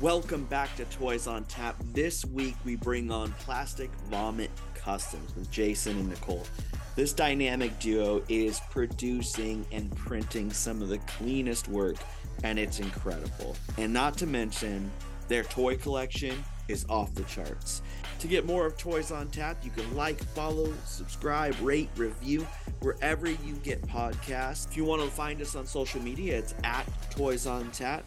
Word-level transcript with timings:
Welcome 0.00 0.44
back 0.44 0.76
to 0.76 0.84
Toys 0.84 1.26
on 1.26 1.42
Tap. 1.46 1.74
This 1.92 2.24
week 2.24 2.54
we 2.64 2.76
bring 2.76 3.10
on 3.10 3.32
Plastic 3.32 3.90
Vomit 4.08 4.52
Customs 4.72 5.34
with 5.34 5.50
Jason 5.50 5.98
and 5.98 6.10
Nicole. 6.10 6.46
This 6.94 7.12
dynamic 7.12 7.76
duo 7.80 8.22
is 8.28 8.60
producing 8.70 9.66
and 9.72 9.92
printing 9.96 10.52
some 10.52 10.82
of 10.82 10.88
the 10.88 10.98
cleanest 10.98 11.66
work, 11.66 11.96
and 12.44 12.60
it's 12.60 12.78
incredible. 12.78 13.56
And 13.76 13.92
not 13.92 14.16
to 14.18 14.26
mention, 14.26 14.88
their 15.26 15.42
toy 15.42 15.76
collection 15.76 16.44
is 16.68 16.86
off 16.88 17.12
the 17.16 17.24
charts. 17.24 17.82
To 18.20 18.28
get 18.28 18.46
more 18.46 18.66
of 18.66 18.76
Toys 18.76 19.10
on 19.10 19.26
Tap, 19.30 19.64
you 19.64 19.72
can 19.72 19.96
like, 19.96 20.22
follow, 20.22 20.72
subscribe, 20.84 21.56
rate, 21.60 21.90
review 21.96 22.46
wherever 22.82 23.28
you 23.28 23.54
get 23.64 23.82
podcasts. 23.82 24.68
If 24.68 24.76
you 24.76 24.84
want 24.84 25.02
to 25.02 25.08
find 25.08 25.42
us 25.42 25.56
on 25.56 25.66
social 25.66 26.00
media, 26.00 26.38
it's 26.38 26.54
at 26.62 26.86
Toys 27.10 27.48
on 27.48 27.72
Tap. 27.72 28.04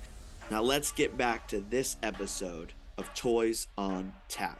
Now 0.51 0.61
let's 0.61 0.91
get 0.91 1.15
back 1.15 1.47
to 1.47 1.61
this 1.61 1.95
episode 2.03 2.73
of 2.97 3.11
Toys 3.13 3.67
on 3.77 4.11
Tap. 4.27 4.59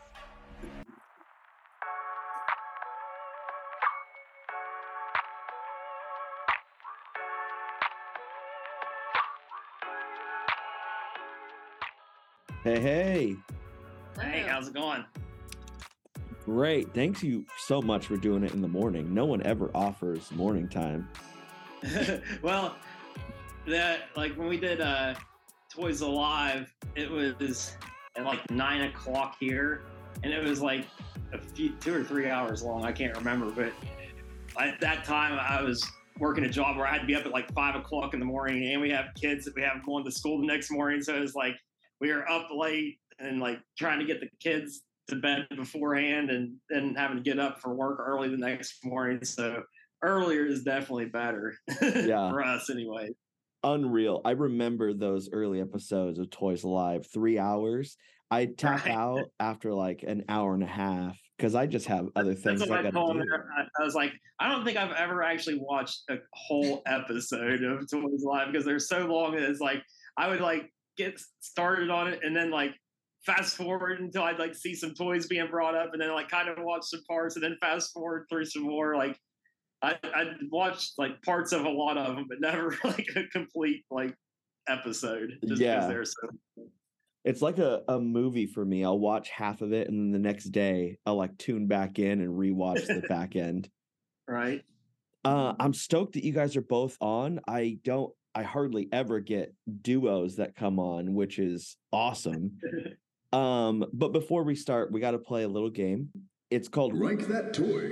Hey, 12.63 12.79
hey. 12.79 13.35
Hey, 14.17 14.45
how's 14.47 14.69
it 14.69 14.73
going? 14.73 15.03
Great. 16.45 16.93
Thanks 16.93 17.21
you 17.21 17.45
so 17.57 17.81
much 17.81 18.07
for 18.07 18.15
doing 18.15 18.45
it 18.45 18.53
in 18.53 18.61
the 18.61 18.67
morning. 18.69 19.13
No 19.13 19.25
one 19.25 19.43
ever 19.43 19.69
offers 19.75 20.31
morning 20.31 20.69
time. 20.69 21.09
well, 22.41 22.77
that 23.67 24.03
like 24.15 24.37
when 24.37 24.47
we 24.47 24.57
did 24.57 24.79
uh 24.79 25.15
Toys 25.73 26.01
Alive, 26.01 26.73
it 26.95 27.09
was 27.09 27.77
at 28.17 28.25
like 28.25 28.49
nine 28.51 28.81
o'clock 28.81 29.37
here, 29.39 29.83
and 30.23 30.33
it 30.33 30.43
was 30.43 30.61
like 30.61 30.85
a 31.33 31.37
few 31.37 31.71
two 31.79 31.95
or 31.95 32.03
three 32.03 32.29
hours 32.29 32.61
long. 32.61 32.83
I 32.83 32.91
can't 32.91 33.15
remember, 33.15 33.49
but 33.51 33.71
at 34.61 34.79
that 34.81 35.05
time 35.05 35.39
I 35.39 35.61
was 35.61 35.89
working 36.19 36.43
a 36.43 36.49
job 36.49 36.77
where 36.77 36.85
I 36.85 36.91
had 36.91 37.01
to 37.01 37.07
be 37.07 37.15
up 37.15 37.25
at 37.25 37.31
like 37.31 37.51
five 37.53 37.75
o'clock 37.75 38.13
in 38.13 38.19
the 38.19 38.25
morning, 38.25 38.73
and 38.73 38.81
we 38.81 38.89
have 38.89 39.05
kids 39.19 39.45
that 39.45 39.55
we 39.55 39.61
have 39.61 39.85
going 39.85 40.03
to 40.03 40.11
school 40.11 40.39
the 40.41 40.47
next 40.47 40.71
morning, 40.71 41.01
so 41.01 41.15
it 41.15 41.21
was 41.21 41.35
like 41.35 41.55
we 42.01 42.11
were 42.11 42.29
up 42.29 42.49
late 42.53 42.97
and 43.19 43.39
like 43.39 43.59
trying 43.77 43.99
to 43.99 44.05
get 44.05 44.19
the 44.19 44.27
kids 44.41 44.81
to 45.07 45.15
bed 45.15 45.47
beforehand 45.55 46.29
and 46.29 46.55
then 46.69 46.95
having 46.95 47.17
to 47.17 47.23
get 47.23 47.39
up 47.39 47.61
for 47.61 47.73
work 47.73 47.99
early 47.99 48.29
the 48.29 48.37
next 48.37 48.83
morning. 48.83 49.23
So 49.23 49.63
earlier 50.01 50.45
is 50.45 50.63
definitely 50.63 51.05
better. 51.05 51.55
Yeah. 51.81 52.29
for 52.29 52.43
us 52.43 52.69
anyway. 52.69 53.09
Unreal. 53.63 54.21
I 54.25 54.31
remember 54.31 54.93
those 54.93 55.29
early 55.31 55.61
episodes 55.61 56.19
of 56.19 56.29
Toys 56.29 56.63
Alive, 56.63 57.05
three 57.11 57.37
hours. 57.37 57.97
I'd 58.31 58.57
tap 58.57 58.85
Right. 58.85 58.95
out 58.95 59.25
after 59.39 59.73
like 59.73 60.03
an 60.03 60.23
hour 60.29 60.53
and 60.53 60.63
a 60.63 60.67
half 60.67 61.19
because 61.37 61.53
I 61.53 61.67
just 61.67 61.85
have 61.87 62.07
other 62.15 62.33
things 62.33 62.61
I 62.61 62.79
I 62.79 62.83
got 62.83 62.93
told 62.93 63.17
do. 63.17 63.25
I, 63.57 63.63
I 63.79 63.83
was 63.83 63.93
like, 63.93 64.13
I 64.39 64.49
don't 64.49 64.63
think 64.63 64.77
I've 64.77 64.93
ever 64.93 65.21
actually 65.21 65.59
watched 65.59 66.03
a 66.09 66.17
whole 66.33 66.81
episode 66.85 67.61
of 67.61 67.89
Toys 67.91 68.23
Alive 68.23 68.47
because 68.51 68.65
they're 68.65 68.79
so 68.79 69.05
long. 69.05 69.33
that 69.35 69.43
It's 69.43 69.59
like 69.59 69.83
I 70.17 70.29
would 70.29 70.39
like 70.39 70.71
get 70.97 71.21
started 71.41 71.89
on 71.89 72.07
it 72.07 72.21
and 72.23 72.35
then 72.35 72.51
like 72.51 72.71
fast 73.25 73.57
forward 73.57 73.99
until 73.99 74.23
I'd 74.23 74.39
like 74.39 74.55
see 74.55 74.73
some 74.75 74.93
toys 74.95 75.27
being 75.27 75.47
brought 75.51 75.75
up 75.75 75.89
and 75.93 76.01
then 76.01 76.11
like 76.13 76.29
kind 76.29 76.47
of 76.47 76.57
watch 76.59 76.85
some 76.85 77.03
parts 77.07 77.35
and 77.35 77.43
then 77.43 77.57
fast 77.59 77.91
forward 77.91 78.25
through 78.29 78.45
some 78.45 78.63
more. 78.63 78.95
Like 78.95 79.19
I 79.81 79.97
I 80.03 80.25
watched 80.51 80.93
like 80.97 81.21
parts 81.23 81.51
of 81.51 81.65
a 81.65 81.69
lot 81.69 81.97
of 81.97 82.15
them, 82.15 82.25
but 82.29 82.39
never 82.39 82.77
like 82.83 83.07
a 83.15 83.23
complete 83.27 83.83
like 83.91 84.15
episode. 84.67 85.37
Just 85.45 85.61
Yeah. 85.61 85.87
because 85.87 86.15
so 86.21 86.63
It's 87.23 87.41
like 87.41 87.57
a, 87.59 87.81
a 87.87 87.99
movie 87.99 88.47
for 88.47 88.63
me. 88.65 88.83
I'll 88.85 88.99
watch 88.99 89.29
half 89.29 89.61
of 89.61 89.73
it 89.73 89.87
and 89.89 89.99
then 89.99 90.11
the 90.11 90.27
next 90.27 90.45
day 90.45 90.97
I'll 91.05 91.15
like 91.17 91.37
tune 91.37 91.67
back 91.67 91.99
in 91.99 92.21
and 92.21 92.29
rewatch 92.37 92.85
the 92.87 93.01
back 93.09 93.35
end. 93.35 93.69
right. 94.27 94.61
Uh, 95.23 95.53
I'm 95.59 95.73
stoked 95.73 96.13
that 96.13 96.23
you 96.23 96.33
guys 96.33 96.55
are 96.57 96.63
both 96.63 96.97
on. 96.99 97.41
I 97.47 97.77
don't, 97.83 98.11
I 98.33 98.41
hardly 98.41 98.89
ever 98.91 99.19
get 99.19 99.53
duos 99.83 100.37
that 100.37 100.55
come 100.55 100.79
on, 100.79 101.13
which 101.13 101.37
is 101.39 101.77
awesome. 101.91 102.57
Um, 103.33 103.85
but 103.93 104.11
before 104.11 104.43
we 104.43 104.55
start, 104.55 104.91
we 104.91 104.99
got 104.99 105.11
to 105.11 105.17
play 105.17 105.43
a 105.43 105.47
little 105.47 105.69
game. 105.69 106.09
It's 106.49 106.67
called 106.67 106.99
Rank 106.99 107.27
that 107.27 107.53
toy. 107.53 107.91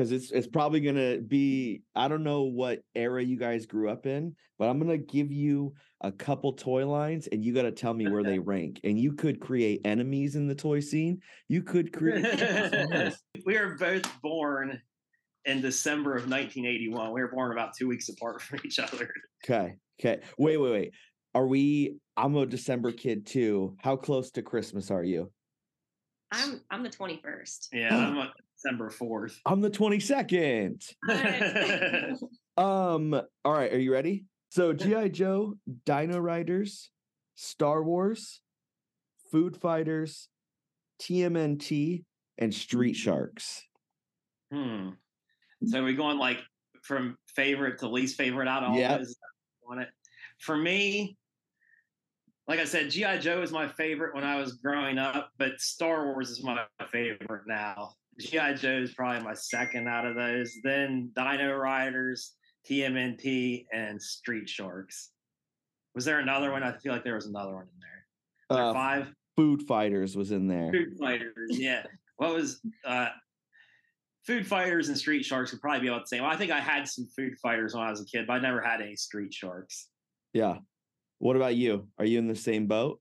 Because 0.00 0.12
it's 0.12 0.30
it's 0.30 0.46
probably 0.46 0.80
gonna 0.80 1.18
be 1.18 1.82
I 1.94 2.08
don't 2.08 2.22
know 2.22 2.44
what 2.44 2.80
era 2.94 3.22
you 3.22 3.36
guys 3.36 3.66
grew 3.66 3.90
up 3.90 4.06
in, 4.06 4.34
but 4.58 4.70
I'm 4.70 4.78
gonna 4.78 4.96
give 4.96 5.30
you 5.30 5.74
a 6.00 6.10
couple 6.10 6.54
toy 6.54 6.86
lines 6.86 7.26
and 7.26 7.44
you 7.44 7.52
got 7.52 7.62
to 7.62 7.72
tell 7.72 7.92
me 7.92 8.08
where 8.08 8.22
they 8.22 8.38
rank. 8.38 8.80
And 8.82 8.98
you 8.98 9.12
could 9.12 9.38
create 9.40 9.82
enemies 9.84 10.36
in 10.36 10.48
the 10.48 10.54
toy 10.54 10.80
scene. 10.80 11.20
You 11.48 11.62
could 11.62 11.92
create. 11.92 12.24
we 13.44 13.58
were 13.58 13.76
both 13.78 14.10
born 14.22 14.80
in 15.44 15.60
December 15.60 16.12
of 16.12 16.30
1981. 16.30 17.12
We 17.12 17.20
were 17.20 17.30
born 17.30 17.52
about 17.52 17.74
two 17.76 17.86
weeks 17.86 18.08
apart 18.08 18.40
from 18.42 18.60
each 18.64 18.78
other. 18.78 19.12
okay, 19.44 19.74
okay. 20.00 20.22
Wait, 20.38 20.56
wait, 20.56 20.72
wait. 20.72 20.94
Are 21.34 21.46
we? 21.46 21.98
I'm 22.16 22.34
a 22.36 22.46
December 22.46 22.92
kid 22.92 23.26
too. 23.26 23.76
How 23.80 23.96
close 23.96 24.30
to 24.30 24.42
Christmas 24.42 24.90
are 24.90 25.04
you? 25.04 25.30
I'm 26.32 26.62
I'm 26.70 26.82
the 26.82 26.88
21st. 26.88 27.68
Yeah, 27.74 27.94
I'm 27.94 28.16
on 28.18 28.30
December 28.62 28.90
4th. 28.90 29.36
I'm 29.46 29.60
the 29.60 29.70
22nd. 29.70 30.84
Um, 32.56 33.14
all 33.14 33.52
right, 33.54 33.72
are 33.72 33.78
you 33.78 33.90
ready? 33.90 34.26
So 34.50 34.74
G.I. 34.74 35.08
Joe, 35.08 35.54
Dino 35.86 36.18
Riders, 36.18 36.90
Star 37.36 37.82
Wars, 37.82 38.42
Food 39.32 39.56
Fighters, 39.56 40.28
TMNT, 41.00 42.04
and 42.36 42.52
Street 42.52 42.96
Sharks. 42.96 43.62
hmm. 44.52 44.90
So 45.64 45.82
we 45.82 45.94
going 45.94 46.18
like 46.18 46.40
from 46.82 47.16
favorite 47.34 47.78
to 47.78 47.88
least 47.88 48.18
favorite 48.18 48.48
out 48.48 48.62
of 48.62 48.70
all 48.72 48.76
Yep. 48.78 48.98
those 48.98 49.16
on 49.66 49.78
it. 49.78 49.88
For 50.40 50.56
me, 50.56 51.16
like 52.46 52.58
I 52.58 52.64
said, 52.64 52.90
G.I. 52.90 53.18
Joe 53.18 53.40
is 53.40 53.52
my 53.52 53.68
favorite 53.68 54.14
when 54.14 54.24
I 54.24 54.36
was 54.36 54.54
growing 54.54 54.98
up, 54.98 55.30
but 55.38 55.58
Star 55.60 56.12
Wars 56.12 56.28
is 56.28 56.42
my 56.44 56.58
favorite 56.90 57.44
now. 57.46 57.94
G.I. 58.20 58.54
Joe 58.54 58.78
is 58.82 58.94
probably 58.94 59.22
my 59.24 59.34
second 59.34 59.88
out 59.88 60.06
of 60.06 60.14
those. 60.16 60.52
Then 60.62 61.10
Dino 61.16 61.54
Riders, 61.56 62.34
TMNT, 62.68 63.66
and 63.72 64.00
Street 64.00 64.48
Sharks. 64.48 65.10
Was 65.94 66.04
there 66.04 66.20
another 66.20 66.52
one? 66.52 66.62
I 66.62 66.76
feel 66.78 66.92
like 66.92 67.04
there 67.04 67.14
was 67.16 67.26
another 67.26 67.54
one 67.54 67.64
in 67.64 67.80
there. 67.80 68.06
Was 68.50 68.56
there 68.56 68.66
Uh, 68.66 68.72
five? 68.72 69.14
Food 69.36 69.62
Fighters 69.62 70.16
was 70.16 70.30
in 70.32 70.46
there. 70.48 70.70
Food 70.72 70.96
Fighters, 70.98 71.50
yeah. 71.58 71.84
What 72.16 72.34
was 72.34 72.60
uh 72.84 73.08
Food 74.26 74.46
Fighters 74.46 74.88
and 74.88 74.98
Street 74.98 75.24
Sharks 75.24 75.50
would 75.50 75.60
probably 75.62 75.80
be 75.80 75.88
about 75.88 76.02
the 76.02 76.08
same. 76.08 76.24
I 76.24 76.36
think 76.36 76.52
I 76.52 76.60
had 76.60 76.86
some 76.86 77.06
Food 77.16 77.38
Fighters 77.42 77.74
when 77.74 77.82
I 77.82 77.90
was 77.90 78.00
a 78.02 78.04
kid, 78.04 78.26
but 78.26 78.34
I 78.34 78.38
never 78.38 78.60
had 78.60 78.82
any 78.82 78.94
Street 78.96 79.32
Sharks. 79.32 79.88
Yeah. 80.34 80.58
What 81.18 81.36
about 81.36 81.56
you? 81.56 81.88
Are 81.98 82.04
you 82.04 82.18
in 82.18 82.28
the 82.28 82.36
same 82.36 82.66
boat? 82.66 83.00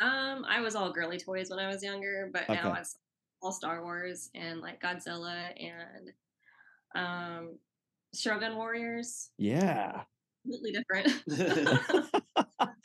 Um, 0.00 0.44
I 0.48 0.60
was 0.60 0.76
all 0.76 0.92
girly 0.92 1.18
toys 1.18 1.50
when 1.50 1.58
I 1.58 1.66
was 1.68 1.82
younger, 1.82 2.30
but 2.32 2.48
now 2.48 2.70
Okay. 2.70 2.80
it's 2.80 2.96
all 3.42 3.52
Star 3.52 3.82
Wars 3.82 4.30
and 4.34 4.60
like 4.60 4.80
Godzilla 4.82 5.50
and 5.58 6.10
um 6.94 7.58
Shogun 8.14 8.56
Warriors. 8.56 9.30
Yeah. 9.38 10.02
Completely 10.44 10.72
different. 10.72 12.12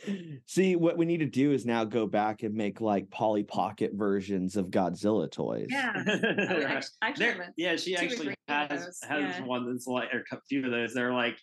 See, 0.47 0.75
what 0.75 0.97
we 0.97 1.05
need 1.05 1.17
to 1.19 1.25
do 1.25 1.51
is 1.51 1.65
now 1.65 1.83
go 1.83 2.05
back 2.05 2.43
and 2.43 2.53
make 2.53 2.79
like 2.81 3.09
Polly 3.09 3.43
Pocket 3.43 3.91
versions 3.93 4.55
of 4.55 4.67
Godzilla 4.67 5.29
toys. 5.31 5.67
yeah. 5.69 5.93
I 6.07 6.53
would 6.53 6.63
Right. 6.63 6.85
actually, 7.01 7.25
There- 7.25 7.53
yeah, 7.57 7.75
she 7.75 7.95
actually 7.95 8.35
has 8.47 8.69
has 8.69 8.99
yeah. 9.39 9.43
one 9.43 9.65
that's 9.71 9.87
like 9.87 10.13
or 10.13 10.23
a 10.31 10.41
few 10.47 10.65
of 10.65 10.71
those. 10.71 10.93
They're 10.93 11.13
like 11.13 11.37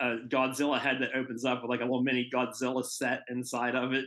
a 0.00 0.16
Godzilla 0.28 0.78
head 0.78 0.98
that 1.00 1.14
opens 1.14 1.44
up 1.44 1.62
with 1.62 1.70
like 1.70 1.80
a 1.80 1.84
little 1.84 2.02
mini 2.02 2.28
Godzilla 2.32 2.84
set 2.84 3.20
inside 3.30 3.74
of 3.74 3.92
it. 3.94 4.04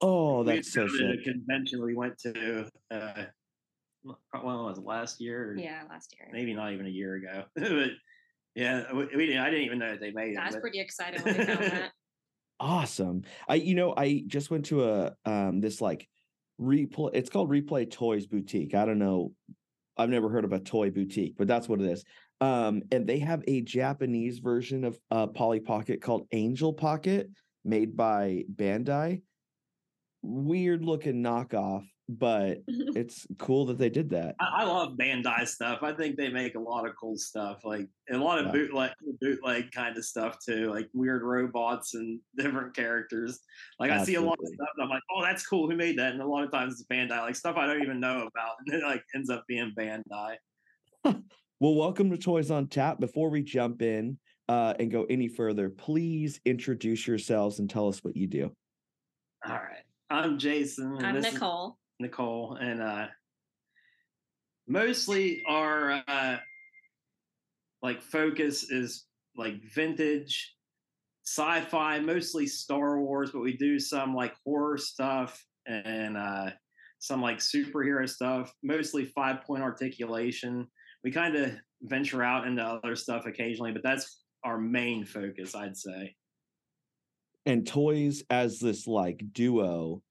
Oh, 0.00 0.42
We 0.42 0.54
that's 0.54 0.72
so 0.72 0.86
found 0.88 0.98
sick. 0.98 1.20
a 1.20 1.30
convention 1.32 1.82
we 1.84 1.94
went 1.94 2.18
to. 2.20 2.68
Uh, 2.90 3.24
when 4.02 4.16
was 4.42 4.78
it 4.78 4.84
last 4.84 5.20
year? 5.20 5.56
Yeah, 5.58 5.82
last 5.88 6.14
year. 6.18 6.28
maybe 6.32 6.54
not 6.54 6.72
even 6.72 6.86
a 6.86 6.90
year 6.90 7.16
ago. 7.16 7.44
but 7.54 7.90
yeah, 8.54 8.92
we, 8.92 9.06
we 9.14 9.26
didn't. 9.26 9.42
I 9.42 9.50
didn't 9.50 9.64
even 9.66 9.78
know 9.78 9.90
that 9.90 10.00
they 10.00 10.10
made 10.10 10.32
it. 10.32 10.38
I 10.38 10.42
it. 10.42 10.46
was 10.46 10.54
but- 10.56 10.62
pretty 10.62 10.80
excited 10.80 11.24
when 11.24 11.40
I 11.40 11.44
found 11.44 11.62
that. 11.64 11.92
Awesome. 12.62 13.22
I 13.48 13.54
you 13.54 13.74
know, 13.74 13.94
I 13.96 14.22
just 14.26 14.50
went 14.50 14.66
to 14.66 14.84
a 14.84 15.12
um 15.24 15.62
this 15.62 15.80
like 15.80 16.06
replay 16.60 17.08
it's 17.14 17.30
called 17.30 17.48
Replay 17.48 17.90
Toys 17.90 18.26
Boutique. 18.26 18.74
I 18.74 18.84
don't 18.84 18.98
know. 18.98 19.32
I've 19.96 20.10
never 20.10 20.28
heard 20.28 20.44
of 20.44 20.52
a 20.52 20.60
toy 20.60 20.90
boutique, 20.90 21.36
but 21.38 21.48
that's 21.48 21.70
what 21.70 21.80
it 21.80 21.86
is. 21.86 22.04
Um, 22.42 22.82
and 22.92 23.06
they 23.06 23.18
have 23.20 23.42
a 23.48 23.62
Japanese 23.62 24.40
version 24.40 24.84
of 24.84 24.98
uh 25.10 25.26
Polly 25.28 25.60
Pocket 25.60 26.02
called 26.02 26.26
Angel 26.32 26.74
Pocket 26.74 27.30
made 27.64 27.96
by 27.96 28.44
Bandai. 28.54 29.22
Weird 30.22 30.84
looking 30.84 31.22
knockoff, 31.22 31.86
but 32.08 32.58
it's 32.68 33.26
cool 33.38 33.66
that 33.66 33.78
they 33.78 33.88
did 33.88 34.10
that. 34.10 34.34
I, 34.40 34.62
I, 34.62 34.64
love 34.64 34.94
Bandai 34.98 35.46
stuff. 35.46 35.82
I 35.82 35.92
think 35.92 36.16
they 36.16 36.28
make 36.28 36.56
a 36.56 36.60
lot 36.60 36.86
of 36.86 36.94
cool 37.00 37.16
stuff, 37.16 37.64
like 37.64 37.88
a 38.10 38.16
lot 38.16 38.38
of 38.38 38.46
yeah. 38.46 38.52
bootleg, 38.52 38.90
bootleg 39.20 39.70
kind 39.72 39.96
of 39.96 40.04
stuff 40.04 40.36
too, 40.44 40.70
like 40.70 40.88
weird 40.92 41.22
robots 41.22 41.94
and 41.94 42.20
different 42.36 42.74
characters. 42.74 43.40
Like 43.78 43.90
Absolutely. 43.90 44.16
I 44.16 44.20
see 44.20 44.24
a 44.24 44.28
lot 44.28 44.38
of 44.40 44.48
stuff, 44.48 44.68
and 44.76 44.84
I'm 44.84 44.90
like, 44.90 45.02
oh, 45.14 45.22
that's 45.22 45.46
cool. 45.46 45.70
Who 45.70 45.76
made 45.76 45.98
that? 45.98 46.12
And 46.12 46.20
a 46.20 46.26
lot 46.26 46.44
of 46.44 46.50
times 46.50 46.74
it's 46.74 46.84
Bandai, 46.84 47.20
like 47.20 47.36
stuff 47.36 47.56
I 47.56 47.66
don't 47.66 47.82
even 47.82 48.00
know 48.00 48.18
about, 48.18 48.56
and 48.66 48.74
it 48.74 48.84
like 48.84 49.02
ends 49.14 49.30
up 49.30 49.44
being 49.46 49.72
Bandai. 49.78 50.36
well, 51.04 51.74
welcome 51.74 52.10
to 52.10 52.18
Toys 52.18 52.50
on 52.50 52.66
Tap. 52.66 53.00
Before 53.00 53.30
we 53.30 53.42
jump 53.42 53.82
in 53.82 54.18
uh, 54.48 54.74
and 54.78 54.90
go 54.90 55.06
any 55.08 55.28
further, 55.28 55.70
please 55.70 56.40
introduce 56.44 57.06
yourselves 57.06 57.60
and 57.60 57.70
tell 57.70 57.88
us 57.88 58.02
what 58.02 58.16
you 58.16 58.26
do. 58.26 58.50
All 59.46 59.54
right. 59.54 59.84
I'm 60.10 60.38
Jason. 60.38 60.98
I'm 61.04 61.20
Nicole. 61.20 61.78
Nicole, 62.00 62.56
and 62.60 62.82
uh, 62.82 63.06
mostly 64.66 65.42
our 65.46 66.02
uh, 66.08 66.36
like 67.80 68.02
focus 68.02 68.70
is 68.70 69.06
like 69.36 69.54
vintage 69.72 70.56
sci-fi, 71.24 72.00
mostly 72.00 72.48
Star 72.48 73.00
Wars, 73.00 73.30
but 73.32 73.40
we 73.40 73.56
do 73.56 73.78
some 73.78 74.12
like 74.12 74.34
horror 74.44 74.78
stuff 74.78 75.40
and 75.66 76.16
uh, 76.16 76.50
some 76.98 77.22
like 77.22 77.38
superhero 77.38 78.08
stuff, 78.08 78.52
mostly 78.64 79.04
five 79.04 79.42
point 79.42 79.62
articulation. 79.62 80.66
We 81.04 81.12
kind 81.12 81.36
of 81.36 81.52
venture 81.82 82.24
out 82.24 82.48
into 82.48 82.62
other 82.64 82.96
stuff 82.96 83.26
occasionally, 83.26 83.70
but 83.70 83.84
that's 83.84 84.22
our 84.42 84.58
main 84.58 85.04
focus, 85.04 85.54
I'd 85.54 85.76
say. 85.76 86.16
And 87.46 87.66
toys 87.66 88.22
as 88.28 88.58
this 88.58 88.86
like 88.86 89.22
duo 89.32 90.02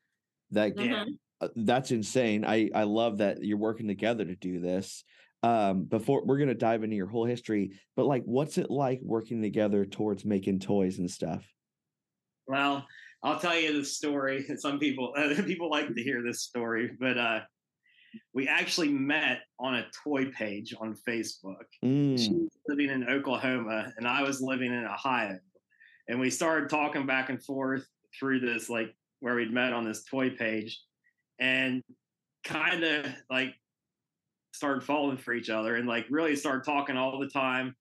that 0.52 0.76
mm-hmm. 0.76 1.12
Uh, 1.42 1.48
that's 1.56 1.92
insane. 1.92 2.44
I 2.46 2.70
I 2.76 2.84
love 2.84 3.20
that 3.20 3.44
you're 3.44 3.58
working 3.58 3.88
together 3.88 4.26
to 4.26 4.36
do 4.36 4.60
this. 4.60 5.04
Um, 5.42 5.86
before 5.86 6.26
we're 6.26 6.38
gonna 6.38 6.54
dive 6.54 6.84
into 6.84 6.98
your 6.98 7.08
whole 7.08 7.26
history, 7.26 7.80
but 7.96 8.06
like, 8.06 8.24
what's 8.26 8.58
it 8.58 8.70
like 8.70 9.00
working 9.02 9.42
together 9.42 9.86
towards 9.86 10.26
making 10.26 10.60
toys 10.60 11.00
and 11.00 11.10
stuff? 11.10 11.46
Well, 12.46 12.86
I'll 13.24 13.40
tell 13.40 13.58
you 13.58 13.74
the 13.74 13.86
story. 13.86 14.46
Some 14.58 14.80
people 14.80 15.14
uh, 15.16 15.42
people 15.46 15.70
like 15.70 15.94
to 15.94 16.04
hear 16.04 16.22
this 16.22 16.42
story, 16.42 16.92
but 17.00 17.18
uh, 17.18 17.40
we 18.34 18.48
actually 18.48 18.90
met 18.90 19.42
on 19.60 19.76
a 19.76 19.86
toy 20.04 20.26
page 20.32 20.76
on 20.80 20.96
Facebook. 21.08 21.66
Mm. 21.86 22.20
She 22.20 22.32
was 22.32 22.50
living 22.68 22.90
in 22.90 23.08
Oklahoma, 23.08 23.94
and 23.96 24.06
I 24.06 24.24
was 24.24 24.42
living 24.42 24.74
in 24.74 24.86
Ohio, 24.86 25.38
and 26.10 26.20
we 26.20 26.30
started 26.30 26.70
talking 26.70 27.06
back 27.06 27.30
and 27.30 27.42
forth 27.42 27.88
through 28.20 28.40
this 28.40 28.70
like 28.70 28.94
where 29.22 29.36
we'd 29.36 29.54
met 29.54 29.74
on 29.74 29.86
this 29.86 30.04
toy 30.04 30.32
page 30.32 30.82
and 31.40 31.84
kind 32.44 32.84
of 32.84 33.06
like 33.30 33.54
started 34.54 34.84
falling 34.84 35.18
for 35.18 35.34
each 35.34 35.50
other 35.50 35.76
and 35.76 35.88
like 35.88 36.06
really 36.10 36.36
started 36.36 36.66
talking 36.66 36.98
all 36.98 37.20
the 37.20 37.30
time. 37.30 37.76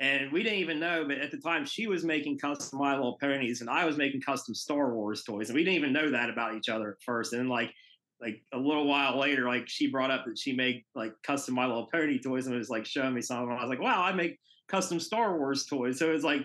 And 0.00 0.32
we 0.32 0.42
didn't 0.42 0.58
even 0.58 0.80
know, 0.80 1.04
but 1.06 1.18
at 1.18 1.30
the 1.30 1.38
time 1.38 1.64
she 1.64 1.86
was 1.86 2.04
making 2.04 2.38
custom 2.38 2.78
My 2.78 2.94
Little 2.94 3.18
Ponies 3.20 3.60
and 3.60 3.70
I 3.70 3.84
was 3.84 3.96
making 3.96 4.22
custom 4.22 4.54
Star 4.54 4.94
Wars 4.94 5.22
toys. 5.22 5.48
And 5.48 5.56
we 5.56 5.62
didn't 5.62 5.76
even 5.76 5.92
know 5.92 6.10
that 6.10 6.30
about 6.30 6.54
each 6.54 6.68
other 6.68 6.90
at 6.90 7.02
first. 7.04 7.32
And 7.32 7.48
like 7.48 7.72
like 8.18 8.40
a 8.54 8.58
little 8.58 8.86
while 8.86 9.18
later, 9.18 9.46
like 9.46 9.68
she 9.68 9.90
brought 9.90 10.10
up 10.10 10.24
that 10.24 10.38
she 10.38 10.54
made 10.54 10.82
like 10.94 11.12
custom 11.22 11.54
My 11.54 11.66
Little 11.66 11.88
Pony 11.92 12.18
toys 12.18 12.46
and 12.46 12.56
was 12.56 12.70
like 12.70 12.86
showing 12.86 13.12
me 13.12 13.20
some. 13.20 13.42
And 13.42 13.52
I 13.52 13.60
was 13.60 13.68
like, 13.68 13.80
wow, 13.80 14.02
I 14.02 14.12
make 14.12 14.38
custom 14.68 14.98
Star 14.98 15.36
Wars 15.36 15.66
toys. 15.66 15.98
So 15.98 16.08
it 16.08 16.14
was 16.14 16.24
like 16.24 16.42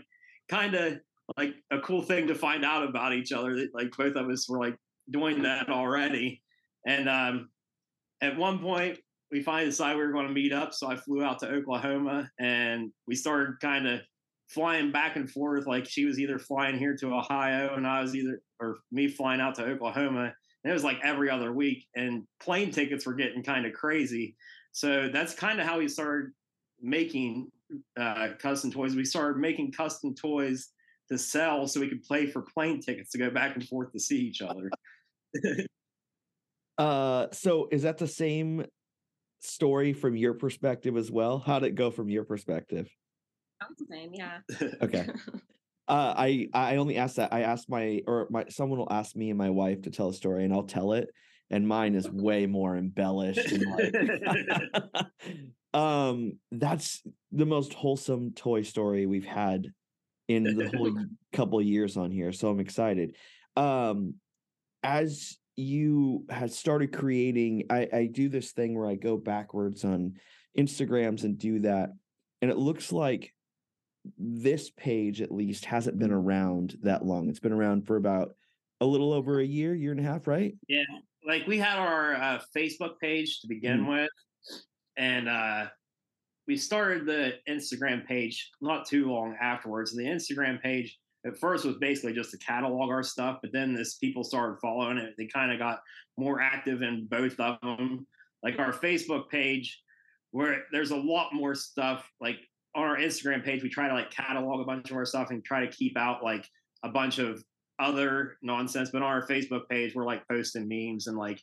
kind 0.49 0.75
of 0.75 0.99
like 1.37 1.53
a 1.71 1.79
cool 1.79 2.01
thing 2.01 2.27
to 2.27 2.35
find 2.35 2.65
out 2.65 2.87
about 2.87 3.13
each 3.13 3.31
other 3.31 3.55
that 3.55 3.69
like 3.73 3.91
both 3.97 4.15
of 4.15 4.29
us 4.29 4.49
were 4.49 4.59
like 4.59 4.75
doing 5.09 5.43
that 5.43 5.69
already. 5.69 6.41
And 6.85 7.07
um, 7.07 7.49
at 8.21 8.37
one 8.37 8.59
point, 8.59 8.99
we 9.31 9.41
finally 9.41 9.69
decided 9.69 9.97
we 9.97 10.03
were 10.03 10.11
going 10.11 10.27
to 10.27 10.33
meet 10.33 10.51
up. 10.51 10.73
So 10.73 10.87
I 10.87 10.95
flew 10.95 11.23
out 11.23 11.39
to 11.39 11.47
Oklahoma 11.47 12.29
and 12.39 12.91
we 13.07 13.15
started 13.15 13.55
kind 13.61 13.87
of 13.87 14.01
flying 14.49 14.91
back 14.91 15.15
and 15.15 15.29
forth. 15.29 15.67
Like 15.67 15.87
she 15.87 16.05
was 16.05 16.19
either 16.19 16.37
flying 16.37 16.77
here 16.77 16.95
to 16.97 17.13
Ohio 17.13 17.75
and 17.75 17.87
I 17.87 18.01
was 18.01 18.15
either, 18.15 18.41
or 18.59 18.79
me 18.91 19.07
flying 19.07 19.39
out 19.39 19.55
to 19.55 19.63
Oklahoma. 19.63 20.33
And 20.63 20.71
it 20.71 20.73
was 20.73 20.83
like 20.83 20.99
every 21.03 21.29
other 21.29 21.53
week. 21.53 21.87
And 21.95 22.23
plane 22.41 22.71
tickets 22.71 23.05
were 23.05 23.13
getting 23.13 23.43
kind 23.43 23.65
of 23.65 23.73
crazy. 23.73 24.35
So 24.73 25.09
that's 25.11 25.33
kind 25.33 25.59
of 25.59 25.65
how 25.65 25.79
we 25.79 25.87
started 25.87 26.31
making 26.81 27.49
uh, 27.99 28.29
custom 28.37 28.71
toys. 28.71 28.95
We 28.95 29.05
started 29.05 29.39
making 29.39 29.71
custom 29.71 30.13
toys 30.13 30.69
to 31.11 31.17
sell 31.17 31.67
so 31.67 31.79
we 31.79 31.89
could 31.89 32.03
play 32.03 32.25
for 32.25 32.41
plane 32.41 32.81
tickets 32.81 33.11
to 33.11 33.17
go 33.17 33.29
back 33.29 33.55
and 33.55 33.67
forth 33.67 33.91
to 33.91 33.99
see 33.99 34.17
each 34.17 34.41
other. 34.41 34.69
Uh, 36.77 37.27
so 37.31 37.67
is 37.71 37.83
that 37.83 37.99
the 37.99 38.07
same 38.07 38.65
story 39.41 39.93
from 39.93 40.15
your 40.15 40.33
perspective 40.33 40.97
as 40.97 41.11
well? 41.11 41.37
How 41.37 41.59
did 41.59 41.67
it 41.67 41.75
go 41.75 41.91
from 41.91 42.09
your 42.09 42.23
perspective? 42.23 42.89
That's 43.59 43.75
the 43.77 43.85
same, 43.87 44.11
yeah. 44.13 44.39
okay. 44.81 45.07
Uh, 45.87 46.13
I 46.15 46.47
I 46.53 46.77
only 46.77 46.95
asked 46.95 47.17
that. 47.17 47.33
I 47.33 47.41
asked 47.41 47.69
my 47.69 48.01
or 48.07 48.27
my 48.29 48.45
someone 48.47 48.79
will 48.79 48.91
ask 48.93 49.13
me 49.13 49.29
and 49.29 49.37
my 49.37 49.49
wife 49.49 49.81
to 49.81 49.89
tell 49.89 50.07
a 50.07 50.13
story, 50.13 50.45
and 50.45 50.53
I'll 50.53 50.63
tell 50.63 50.93
it. 50.93 51.09
And 51.49 51.67
mine 51.67 51.95
is 51.95 52.09
way 52.09 52.45
more 52.45 52.77
embellished. 52.77 53.51
And 53.51 53.65
like, 53.65 55.03
um, 55.73 56.39
that's 56.49 57.03
the 57.33 57.45
most 57.45 57.73
wholesome 57.73 58.31
toy 58.31 58.61
story 58.61 59.05
we've 59.05 59.25
had 59.25 59.73
in 60.35 60.43
the 60.43 60.69
whole 60.75 60.93
couple 61.33 61.61
years 61.61 61.97
on 61.97 62.11
here. 62.11 62.31
So 62.31 62.49
I'm 62.49 62.59
excited. 62.59 63.15
Um, 63.55 64.15
as 64.83 65.37
you 65.55 66.25
had 66.29 66.51
started 66.51 66.93
creating 66.93 67.65
I, 67.69 67.87
I 67.91 68.05
do 68.05 68.29
this 68.29 68.51
thing 68.51 68.77
where 68.77 68.87
i 68.87 68.95
go 68.95 69.17
backwards 69.17 69.83
on 69.83 70.13
instagrams 70.57 71.23
and 71.23 71.37
do 71.37 71.59
that 71.59 71.89
and 72.41 72.49
it 72.49 72.57
looks 72.57 72.91
like 72.91 73.33
this 74.17 74.71
page 74.71 75.21
at 75.21 75.31
least 75.31 75.65
hasn't 75.65 75.99
been 75.99 76.11
around 76.11 76.77
that 76.83 77.05
long 77.05 77.29
it's 77.29 77.39
been 77.39 77.51
around 77.51 77.85
for 77.85 77.97
about 77.97 78.33
a 78.79 78.85
little 78.85 79.13
over 79.13 79.39
a 79.39 79.45
year 79.45 79.75
year 79.75 79.91
and 79.91 79.99
a 79.99 80.03
half 80.03 80.25
right 80.25 80.55
yeah 80.67 80.83
like 81.27 81.45
we 81.45 81.59
had 81.59 81.77
our 81.77 82.15
uh, 82.15 82.39
facebook 82.55 82.97
page 82.99 83.41
to 83.41 83.47
begin 83.47 83.85
mm. 83.85 83.89
with 83.89 84.09
and 84.97 85.29
uh 85.29 85.67
we 86.51 86.57
started 86.57 87.05
the 87.05 87.33
instagram 87.47 88.05
page 88.05 88.51
not 88.59 88.85
too 88.85 89.09
long 89.09 89.35
afterwards 89.41 89.95
the 89.95 90.03
instagram 90.03 90.61
page 90.61 90.99
at 91.25 91.37
first 91.37 91.65
was 91.65 91.77
basically 91.77 92.13
just 92.13 92.31
to 92.31 92.37
catalog 92.37 92.89
our 92.89 93.03
stuff, 93.03 93.39
but 93.41 93.51
then 93.51 93.73
this 93.73 93.95
people 93.95 94.23
started 94.23 94.59
following 94.59 94.97
it. 94.97 95.13
They 95.17 95.27
kind 95.27 95.51
of 95.51 95.59
got 95.59 95.79
more 96.17 96.41
active 96.41 96.81
in 96.81 97.07
both 97.09 97.39
of 97.39 97.59
them. 97.61 98.07
Like 98.43 98.57
our 98.57 98.73
Facebook 98.73 99.29
page, 99.29 99.81
where 100.31 100.63
there's 100.71 100.91
a 100.91 100.97
lot 100.97 101.33
more 101.33 101.53
stuff. 101.53 102.09
Like 102.19 102.39
on 102.75 102.87
our 102.87 102.97
Instagram 102.97 103.43
page, 103.43 103.61
we 103.61 103.69
try 103.69 103.87
to 103.87 103.93
like 103.93 104.09
catalog 104.09 104.61
a 104.61 104.65
bunch 104.65 104.89
of 104.89 104.97
our 104.97 105.05
stuff 105.05 105.29
and 105.29 105.43
try 105.43 105.63
to 105.63 105.71
keep 105.71 105.95
out 105.97 106.23
like 106.23 106.47
a 106.83 106.89
bunch 106.89 107.19
of 107.19 107.43
other 107.77 108.37
nonsense. 108.41 108.89
But 108.91 109.03
on 109.03 109.09
our 109.09 109.27
Facebook 109.27 109.69
page, 109.69 109.93
we're 109.93 110.05
like 110.05 110.27
posting 110.27 110.67
memes 110.67 111.05
and 111.05 111.17
like 111.17 111.39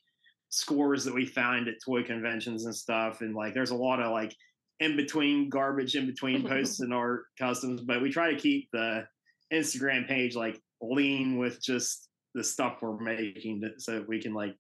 scores 0.48 1.04
that 1.04 1.14
we 1.14 1.24
found 1.24 1.68
at 1.68 1.74
toy 1.84 2.02
conventions 2.02 2.64
and 2.64 2.74
stuff. 2.74 3.20
And 3.20 3.32
like 3.32 3.54
there's 3.54 3.70
a 3.70 3.76
lot 3.76 4.00
of 4.00 4.10
like 4.10 4.34
in 4.80 4.96
between 4.96 5.48
garbage 5.48 5.94
in 5.96 6.06
between 6.06 6.46
posts 6.48 6.80
and 6.80 6.94
our 6.94 7.24
customs, 7.38 7.80
but 7.80 8.02
we 8.02 8.10
try 8.10 8.32
to 8.32 8.38
keep 8.38 8.68
the 8.72 9.06
Instagram 9.52 10.06
page 10.06 10.36
like 10.36 10.60
lean 10.80 11.38
with 11.38 11.62
just 11.62 12.08
the 12.34 12.44
stuff 12.44 12.78
we're 12.80 12.98
making 12.98 13.60
to, 13.62 13.70
so 13.78 14.04
we 14.06 14.20
can 14.20 14.34
like 14.34 14.54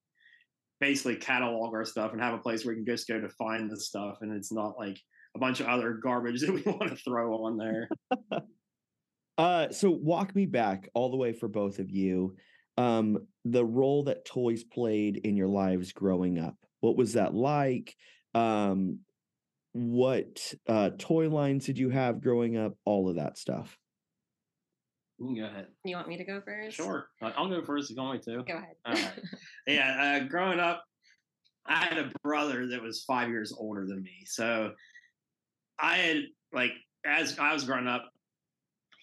basically 0.80 1.16
catalog 1.16 1.74
our 1.74 1.84
stuff 1.84 2.12
and 2.12 2.20
have 2.20 2.34
a 2.34 2.38
place 2.38 2.64
where 2.64 2.74
we 2.74 2.82
can 2.82 2.86
just 2.86 3.08
go 3.08 3.20
to 3.20 3.28
find 3.30 3.70
the 3.70 3.78
stuff 3.78 4.18
and 4.20 4.32
it's 4.32 4.52
not 4.52 4.78
like 4.78 4.98
a 5.34 5.38
bunch 5.38 5.60
of 5.60 5.66
other 5.66 5.92
garbage 5.92 6.40
that 6.46 6.52
we 6.52 6.62
want 6.62 6.88
to 6.88 6.96
throw 6.96 7.44
on 7.44 7.56
there. 7.56 7.88
uh 9.38 9.70
so 9.70 9.90
walk 9.90 10.34
me 10.34 10.46
back 10.46 10.88
all 10.94 11.10
the 11.10 11.16
way 11.16 11.32
for 11.32 11.48
both 11.48 11.78
of 11.78 11.90
you. 11.90 12.36
Um 12.76 13.18
the 13.44 13.64
role 13.64 14.04
that 14.04 14.24
toys 14.24 14.64
played 14.64 15.18
in 15.18 15.36
your 15.36 15.48
lives 15.48 15.92
growing 15.92 16.38
up. 16.38 16.56
What 16.80 16.96
was 16.96 17.14
that 17.14 17.34
like? 17.34 17.94
Um 18.34 19.00
what 19.78 20.54
uh 20.68 20.90
toy 20.98 21.28
lines 21.28 21.66
did 21.66 21.78
you 21.78 21.90
have 21.90 22.20
growing 22.20 22.56
up? 22.56 22.74
All 22.84 23.08
of 23.08 23.16
that 23.16 23.38
stuff. 23.38 23.78
You 25.18 25.26
can 25.26 25.34
go 25.36 25.44
ahead. 25.44 25.66
You 25.84 25.96
want 25.96 26.08
me 26.08 26.16
to 26.16 26.24
go 26.24 26.40
first? 26.44 26.76
Sure. 26.76 27.08
I'll 27.20 27.48
go 27.48 27.64
first 27.64 27.90
if 27.90 27.96
you 27.96 28.02
want 28.02 28.26
me 28.26 28.34
to. 28.34 28.42
Go 28.44 28.56
ahead. 28.56 28.74
All 28.84 28.94
right. 28.94 29.12
yeah. 29.66 30.20
Uh, 30.22 30.28
growing 30.28 30.60
up, 30.60 30.84
I 31.66 31.84
had 31.84 31.98
a 31.98 32.10
brother 32.22 32.68
that 32.68 32.80
was 32.80 33.02
five 33.02 33.28
years 33.28 33.52
older 33.56 33.84
than 33.84 34.02
me. 34.02 34.24
So 34.26 34.72
I 35.78 35.96
had, 35.96 36.22
like, 36.52 36.70
as 37.04 37.38
I 37.38 37.52
was 37.52 37.64
growing 37.64 37.88
up, 37.88 38.08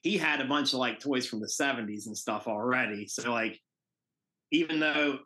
he 0.03 0.17
had 0.17 0.39
a 0.39 0.45
bunch 0.45 0.73
of 0.73 0.79
like 0.79 0.99
toys 0.99 1.25
from 1.25 1.41
the 1.41 1.47
70s 1.47 2.05
and 2.05 2.17
stuff 2.17 2.47
already. 2.47 3.07
So, 3.07 3.31
like, 3.31 3.59
even 4.51 4.79
though, 4.79 5.19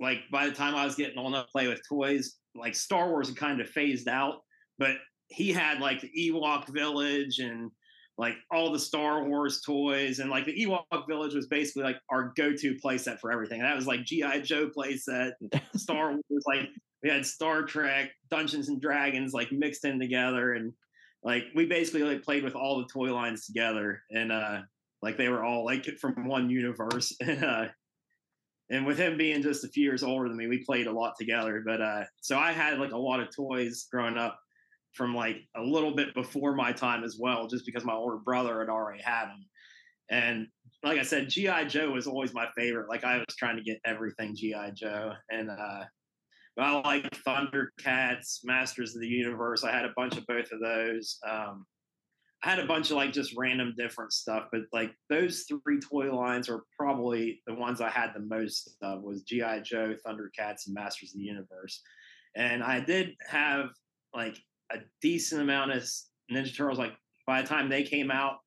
like, 0.00 0.20
by 0.32 0.48
the 0.48 0.54
time 0.54 0.74
I 0.74 0.84
was 0.84 0.96
getting 0.96 1.18
old 1.18 1.34
enough 1.34 1.46
to 1.46 1.52
play 1.52 1.68
with 1.68 1.80
toys, 1.88 2.36
like, 2.54 2.74
Star 2.74 3.10
Wars 3.10 3.28
had 3.28 3.36
kind 3.36 3.60
of 3.60 3.68
phased 3.68 4.08
out, 4.08 4.40
but 4.82 4.96
he 5.28 5.52
had 5.52 5.78
like 5.78 6.00
the 6.00 6.10
Ewok 6.18 6.66
Village 6.68 7.38
and 7.38 7.70
like 8.18 8.34
all 8.50 8.72
the 8.72 8.80
Star 8.80 9.24
Wars 9.24 9.60
toys, 9.64 10.18
and 10.18 10.28
like 10.28 10.44
the 10.44 10.66
Ewok 10.66 11.06
Village 11.08 11.34
was 11.34 11.46
basically 11.46 11.84
like 11.84 11.98
our 12.10 12.32
go-to 12.36 12.76
playset 12.84 13.20
for 13.20 13.30
everything. 13.30 13.60
And 13.60 13.68
that 13.68 13.76
was 13.76 13.86
like 13.86 14.04
GI 14.04 14.42
Joe 14.42 14.68
playset, 14.76 15.32
Star 15.76 16.10
Wars, 16.10 16.44
like 16.46 16.68
we 17.02 17.10
had 17.10 17.24
Star 17.24 17.62
Trek, 17.62 18.10
Dungeons 18.28 18.68
and 18.68 18.80
Dragons, 18.80 19.32
like 19.32 19.52
mixed 19.52 19.84
in 19.84 20.00
together, 20.00 20.54
and 20.54 20.72
like 21.22 21.44
we 21.54 21.64
basically 21.64 22.02
like 22.02 22.24
played 22.24 22.42
with 22.42 22.56
all 22.56 22.78
the 22.78 22.88
toy 22.92 23.14
lines 23.14 23.46
together, 23.46 24.02
and 24.10 24.32
uh, 24.32 24.62
like 25.00 25.16
they 25.16 25.28
were 25.28 25.44
all 25.44 25.64
like 25.64 25.86
from 26.00 26.26
one 26.26 26.50
universe, 26.50 27.14
and 27.20 27.44
uh, 27.44 27.66
and 28.68 28.84
with 28.84 28.98
him 28.98 29.16
being 29.16 29.42
just 29.42 29.64
a 29.64 29.68
few 29.68 29.84
years 29.84 30.02
older 30.02 30.28
than 30.28 30.36
me, 30.36 30.48
we 30.48 30.64
played 30.64 30.88
a 30.88 30.92
lot 30.92 31.14
together. 31.18 31.62
But 31.64 31.80
uh, 31.80 32.04
so 32.20 32.36
I 32.36 32.52
had 32.52 32.80
like 32.80 32.92
a 32.92 32.98
lot 32.98 33.20
of 33.20 33.34
toys 33.34 33.86
growing 33.90 34.18
up 34.18 34.41
from 34.92 35.14
like 35.14 35.38
a 35.56 35.62
little 35.62 35.94
bit 35.94 36.14
before 36.14 36.54
my 36.54 36.72
time 36.72 37.04
as 37.04 37.16
well, 37.18 37.46
just 37.46 37.66
because 37.66 37.84
my 37.84 37.94
older 37.94 38.18
brother 38.18 38.60
had 38.60 38.68
already 38.68 39.02
had 39.02 39.26
them. 39.26 39.44
And 40.10 40.46
like 40.82 40.98
I 40.98 41.02
said, 41.02 41.28
GI 41.28 41.66
Joe 41.68 41.90
was 41.90 42.06
always 42.06 42.34
my 42.34 42.48
favorite. 42.56 42.88
Like 42.88 43.04
I 43.04 43.18
was 43.18 43.36
trying 43.38 43.56
to 43.56 43.62
get 43.62 43.80
everything 43.84 44.36
GI 44.36 44.72
Joe, 44.74 45.12
and 45.30 45.50
uh, 45.50 45.84
I 46.58 46.80
like 46.80 47.08
Thundercats, 47.26 48.40
Masters 48.44 48.94
of 48.94 49.00
the 49.00 49.08
Universe. 49.08 49.64
I 49.64 49.72
had 49.72 49.86
a 49.86 49.94
bunch 49.96 50.16
of 50.16 50.26
both 50.26 50.50
of 50.52 50.60
those. 50.60 51.18
Um, 51.28 51.64
I 52.44 52.50
had 52.50 52.58
a 52.58 52.66
bunch 52.66 52.90
of 52.90 52.96
like 52.96 53.12
just 53.12 53.34
random 53.36 53.74
different 53.78 54.12
stuff, 54.12 54.48
but 54.50 54.62
like 54.72 54.92
those 55.08 55.46
three 55.48 55.78
toy 55.78 56.14
lines 56.14 56.48
are 56.48 56.64
probably 56.76 57.40
the 57.46 57.54
ones 57.54 57.80
I 57.80 57.88
had 57.88 58.10
the 58.14 58.20
most 58.20 58.76
of 58.82 59.02
was 59.02 59.22
GI 59.22 59.60
Joe, 59.62 59.94
Thundercats, 60.04 60.66
and 60.66 60.74
Masters 60.74 61.14
of 61.14 61.18
the 61.18 61.24
Universe. 61.24 61.80
And 62.34 62.62
I 62.62 62.80
did 62.80 63.14
have 63.28 63.70
like 64.14 64.38
a 64.72 64.78
decent 65.00 65.42
amount 65.42 65.72
of 65.72 65.88
Ninja 66.30 66.56
Turtles. 66.56 66.78
Like 66.78 66.94
by 67.26 67.42
the 67.42 67.48
time 67.48 67.68
they 67.68 67.82
came 67.82 68.10
out, 68.10 68.38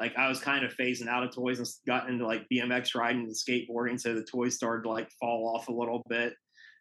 like 0.00 0.16
I 0.16 0.28
was 0.28 0.40
kind 0.40 0.64
of 0.64 0.76
phasing 0.76 1.08
out 1.08 1.24
of 1.24 1.34
toys 1.34 1.58
and 1.58 1.68
got 1.86 2.08
into 2.08 2.26
like 2.26 2.46
BMX 2.52 2.94
riding 2.94 3.22
and 3.22 3.34
skateboarding, 3.34 4.00
so 4.00 4.14
the 4.14 4.24
toys 4.24 4.54
started 4.54 4.82
to 4.84 4.90
like 4.90 5.10
fall 5.20 5.54
off 5.54 5.68
a 5.68 5.72
little 5.72 6.02
bit. 6.08 6.34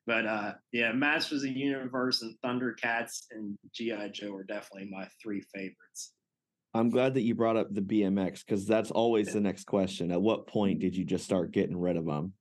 But 0.06 0.26
uh, 0.26 0.54
yeah, 0.72 0.94
Masters 0.94 1.44
of 1.44 1.50
the 1.50 1.60
Universe 1.60 2.22
and 2.22 2.36
Thundercats 2.44 3.24
and 3.32 3.58
GI 3.74 4.12
Joe 4.14 4.34
are 4.34 4.44
definitely 4.44 4.90
my 4.90 5.08
three 5.22 5.42
favorites. 5.54 6.14
I'm 6.74 6.90
glad 6.90 7.16
that 7.16 7.24
you 7.24 7.34
brought 7.34 7.58
up 7.58 7.74
the 7.74 7.82
BMX 7.82 8.46
because 8.46 8.66
that's 8.68 8.92
always 8.92 9.34
the 9.34 9.42
next 9.42 9.66
question. 9.66 10.12
At 10.12 10.22
what 10.22 10.48
point 10.48 10.80
did 10.80 10.96
you 10.96 11.04
just 11.04 11.26
start 11.26 11.52
getting 11.52 11.78
rid 11.78 11.98
of 11.98 12.06
them? 12.06 12.34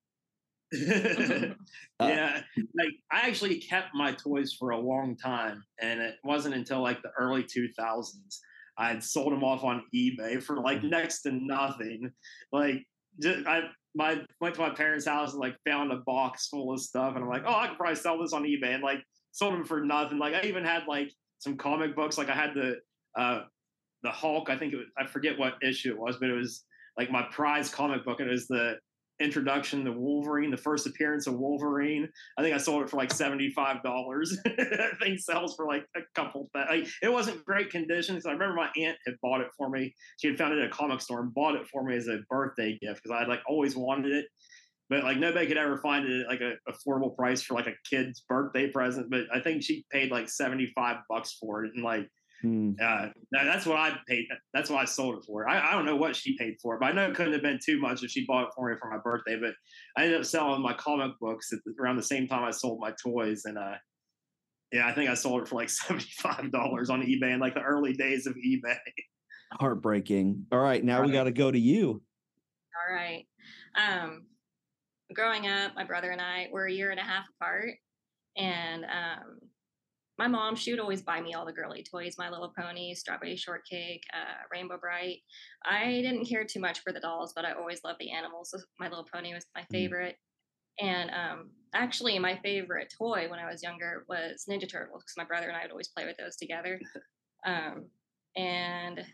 Uh, 1.98 2.08
yeah, 2.08 2.42
like 2.76 2.92
I 3.10 3.26
actually 3.26 3.58
kept 3.58 3.94
my 3.94 4.12
toys 4.12 4.52
for 4.52 4.72
a 4.72 4.78
long 4.78 5.16
time, 5.16 5.64
and 5.80 5.98
it 5.98 6.16
wasn't 6.24 6.54
until 6.54 6.82
like 6.82 7.00
the 7.00 7.08
early 7.18 7.42
2000s 7.42 8.38
I 8.78 8.88
had 8.88 9.02
sold 9.02 9.32
them 9.32 9.44
off 9.44 9.64
on 9.64 9.82
eBay 9.94 10.42
for 10.42 10.60
like 10.60 10.78
mm-hmm. 10.78 10.90
next 10.90 11.22
to 11.22 11.32
nothing. 11.32 12.12
Like, 12.52 12.84
just, 13.20 13.46
I 13.46 13.62
my 13.94 14.20
went 14.40 14.54
to 14.56 14.60
my 14.60 14.70
parents' 14.70 15.06
house 15.06 15.32
and 15.32 15.40
like 15.40 15.56
found 15.66 15.90
a 15.90 16.02
box 16.06 16.48
full 16.48 16.72
of 16.72 16.80
stuff, 16.80 17.14
and 17.14 17.24
I'm 17.24 17.30
like, 17.30 17.44
oh, 17.46 17.54
I 17.54 17.68
could 17.68 17.78
probably 17.78 17.96
sell 17.96 18.20
this 18.20 18.32
on 18.32 18.44
eBay, 18.44 18.74
and 18.74 18.82
like 18.82 19.02
sold 19.32 19.54
them 19.54 19.64
for 19.64 19.84
nothing. 19.84 20.18
Like, 20.18 20.34
I 20.34 20.42
even 20.42 20.64
had 20.64 20.82
like 20.86 21.10
some 21.38 21.56
comic 21.56 21.96
books. 21.96 22.18
Like, 22.18 22.28
I 22.28 22.34
had 22.34 22.54
the 22.54 22.76
uh 23.18 23.42
the 24.02 24.10
Hulk. 24.10 24.50
I 24.50 24.58
think 24.58 24.74
it 24.74 24.76
was, 24.76 24.86
I 24.98 25.06
forget 25.06 25.38
what 25.38 25.54
issue 25.62 25.90
it 25.92 25.98
was, 25.98 26.16
but 26.18 26.28
it 26.28 26.34
was 26.34 26.64
like 26.98 27.10
my 27.10 27.22
prize 27.32 27.70
comic 27.70 28.04
book, 28.04 28.20
and 28.20 28.28
it 28.28 28.32
was 28.32 28.48
the 28.48 28.74
introduction 29.20 29.84
to 29.84 29.92
Wolverine, 29.92 30.50
the 30.50 30.56
first 30.56 30.86
appearance 30.86 31.26
of 31.26 31.38
Wolverine. 31.38 32.08
I 32.38 32.42
think 32.42 32.54
I 32.54 32.58
sold 32.58 32.82
it 32.82 32.90
for 32.90 32.96
like 32.96 33.12
seventy-five 33.12 33.82
dollars. 33.82 34.36
that 34.44 34.98
thing 35.00 35.18
sells 35.18 35.54
for 35.56 35.66
like 35.66 35.86
a 35.96 36.00
couple. 36.14 36.48
Like, 36.54 36.86
it 37.02 37.12
wasn't 37.12 37.44
great 37.44 37.70
condition. 37.70 38.20
So 38.20 38.30
I 38.30 38.32
remember 38.32 38.54
my 38.54 38.70
aunt 38.76 38.98
had 39.06 39.14
bought 39.22 39.40
it 39.40 39.48
for 39.56 39.70
me. 39.70 39.94
She 40.20 40.28
had 40.28 40.38
found 40.38 40.54
it 40.54 40.60
at 40.60 40.68
a 40.68 40.70
comic 40.70 41.00
store 41.00 41.20
and 41.20 41.34
bought 41.34 41.56
it 41.56 41.66
for 41.68 41.84
me 41.84 41.96
as 41.96 42.08
a 42.08 42.20
birthday 42.28 42.78
gift 42.80 43.02
because 43.02 43.14
I 43.14 43.20
had 43.20 43.28
like 43.28 43.42
always 43.48 43.76
wanted 43.76 44.12
it. 44.12 44.26
But 44.88 45.02
like 45.02 45.18
nobody 45.18 45.46
could 45.46 45.56
ever 45.56 45.78
find 45.78 46.06
it 46.06 46.22
at 46.22 46.28
like 46.28 46.40
a 46.40 46.54
affordable 46.70 47.16
price 47.16 47.42
for 47.42 47.54
like 47.54 47.66
a 47.66 47.74
kid's 47.88 48.20
birthday 48.28 48.70
present. 48.70 49.10
But 49.10 49.24
I 49.34 49.40
think 49.40 49.62
she 49.62 49.84
paid 49.90 50.10
like 50.10 50.28
seventy-five 50.28 50.98
bucks 51.08 51.36
for 51.40 51.64
it, 51.64 51.72
and 51.74 51.82
like 51.82 52.08
Hmm. 52.42 52.72
Uh, 52.82 53.08
that's 53.32 53.64
what 53.64 53.78
I 53.78 53.96
paid. 54.06 54.26
That's 54.52 54.68
what 54.68 54.80
I 54.80 54.84
sold 54.84 55.16
it 55.18 55.24
for. 55.24 55.48
I, 55.48 55.70
I, 55.70 55.72
don't 55.72 55.86
know 55.86 55.96
what 55.96 56.14
she 56.14 56.36
paid 56.36 56.56
for 56.60 56.74
it, 56.74 56.80
but 56.80 56.86
I 56.86 56.92
know 56.92 57.08
it 57.08 57.14
couldn't 57.14 57.32
have 57.32 57.42
been 57.42 57.58
too 57.64 57.80
much 57.80 58.02
if 58.02 58.10
she 58.10 58.26
bought 58.26 58.44
it 58.44 58.50
for 58.54 58.68
me 58.68 58.76
for 58.78 58.90
my 58.90 58.98
birthday. 58.98 59.38
But 59.40 59.54
I 59.96 60.04
ended 60.04 60.20
up 60.20 60.26
selling 60.26 60.60
my 60.60 60.74
comic 60.74 61.12
books 61.18 61.52
at 61.52 61.60
the, 61.64 61.72
around 61.80 61.96
the 61.96 62.02
same 62.02 62.28
time 62.28 62.44
I 62.44 62.50
sold 62.50 62.78
my 62.80 62.92
toys, 63.02 63.42
and 63.46 63.56
uh, 63.56 63.76
yeah, 64.70 64.86
I 64.86 64.92
think 64.92 65.08
I 65.08 65.14
sold 65.14 65.42
it 65.42 65.48
for 65.48 65.54
like 65.54 65.70
seventy 65.70 66.10
five 66.18 66.52
dollars 66.52 66.90
on 66.90 67.02
eBay 67.02 67.32
in 67.32 67.40
like 67.40 67.54
the 67.54 67.62
early 67.62 67.94
days 67.94 68.26
of 68.26 68.34
eBay. 68.34 68.76
Heartbreaking. 69.52 70.46
All 70.52 70.58
right, 70.58 70.84
now 70.84 71.00
right. 71.00 71.06
we 71.06 71.12
got 71.12 71.24
to 71.24 71.32
go 71.32 71.50
to 71.50 71.58
you. 71.58 72.02
All 72.76 72.94
right. 72.94 73.24
Um, 73.76 74.26
growing 75.14 75.46
up, 75.46 75.74
my 75.74 75.84
brother 75.84 76.10
and 76.10 76.20
I 76.20 76.48
were 76.52 76.66
a 76.66 76.72
year 76.72 76.90
and 76.90 77.00
a 77.00 77.04
half 77.04 77.24
apart, 77.40 77.74
and 78.36 78.84
um, 78.84 79.38
my 80.18 80.28
mom, 80.28 80.56
she 80.56 80.72
would 80.72 80.80
always 80.80 81.02
buy 81.02 81.20
me 81.20 81.34
all 81.34 81.44
the 81.44 81.52
girly 81.52 81.82
toys, 81.82 82.16
My 82.18 82.30
Little 82.30 82.52
Pony, 82.58 82.94
Strawberry 82.94 83.36
Shortcake, 83.36 84.02
uh, 84.14 84.44
Rainbow 84.50 84.78
Brite. 84.78 85.20
I 85.64 86.00
didn't 86.02 86.26
care 86.26 86.44
too 86.44 86.60
much 86.60 86.80
for 86.80 86.92
the 86.92 87.00
dolls, 87.00 87.32
but 87.34 87.44
I 87.44 87.52
always 87.52 87.84
loved 87.84 88.00
the 88.00 88.10
animals. 88.10 88.54
My 88.80 88.88
Little 88.88 89.06
Pony 89.12 89.34
was 89.34 89.44
my 89.54 89.62
mm. 89.62 89.70
favorite. 89.70 90.16
And 90.80 91.10
um, 91.10 91.50
actually, 91.74 92.18
my 92.18 92.38
favorite 92.42 92.92
toy 92.96 93.26
when 93.28 93.38
I 93.38 93.50
was 93.50 93.62
younger 93.62 94.04
was 94.08 94.44
Ninja 94.48 94.70
Turtles 94.70 95.02
because 95.02 95.16
my 95.16 95.24
brother 95.24 95.48
and 95.48 95.56
I 95.56 95.62
would 95.62 95.70
always 95.70 95.88
play 95.88 96.06
with 96.06 96.16
those 96.16 96.36
together. 96.36 96.80
Um, 97.44 97.90
and 98.34 99.04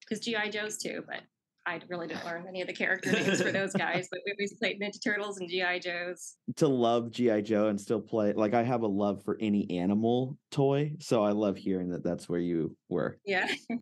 because 0.00 0.24
GI 0.24 0.48
Joes 0.50 0.78
too, 0.78 1.02
but 1.06 1.20
I 1.66 1.80
really 1.88 2.06
didn't 2.08 2.24
learn 2.24 2.46
any 2.48 2.60
of 2.62 2.66
the 2.66 2.74
character 2.74 3.12
names 3.12 3.42
for 3.42 3.52
those 3.52 3.72
guys, 3.72 4.08
but 4.10 4.20
we 4.24 4.32
always 4.32 4.54
played 4.54 4.80
Ninja 4.80 5.02
Turtles 5.02 5.38
and 5.38 5.48
GI 5.48 5.80
Joes. 5.80 6.36
To 6.56 6.68
love 6.68 7.10
GI 7.10 7.42
Joe 7.42 7.68
and 7.68 7.80
still 7.80 8.00
play, 8.00 8.32
like 8.32 8.54
I 8.54 8.62
have 8.62 8.82
a 8.82 8.86
love 8.86 9.22
for 9.24 9.36
any 9.40 9.70
animal 9.70 10.38
toy, 10.50 10.92
so 10.98 11.22
I 11.22 11.32
love 11.32 11.56
hearing 11.56 11.90
that 11.90 12.04
that's 12.04 12.28
where 12.28 12.40
you 12.40 12.76
were. 12.88 13.18
Yeah, 13.24 13.48
um, 13.70 13.80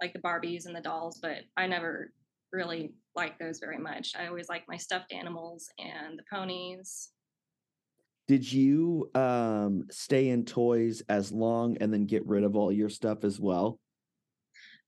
like 0.00 0.12
the 0.12 0.20
Barbies 0.20 0.66
and 0.66 0.74
the 0.74 0.80
dolls, 0.80 1.18
but 1.20 1.38
I 1.56 1.66
never 1.66 2.12
really 2.52 2.92
liked 3.14 3.38
those 3.38 3.58
very 3.58 3.78
much. 3.78 4.14
I 4.18 4.26
always 4.26 4.48
liked 4.48 4.68
my 4.68 4.76
stuffed 4.76 5.12
animals 5.12 5.68
and 5.78 6.18
the 6.18 6.22
ponies. 6.30 7.10
Did 8.28 8.50
you 8.50 9.08
um, 9.14 9.84
stay 9.90 10.30
in 10.30 10.44
toys 10.44 11.02
as 11.08 11.30
long 11.30 11.76
and 11.80 11.92
then 11.92 12.06
get 12.06 12.26
rid 12.26 12.42
of 12.42 12.56
all 12.56 12.72
your 12.72 12.88
stuff 12.88 13.22
as 13.22 13.38
well? 13.38 13.78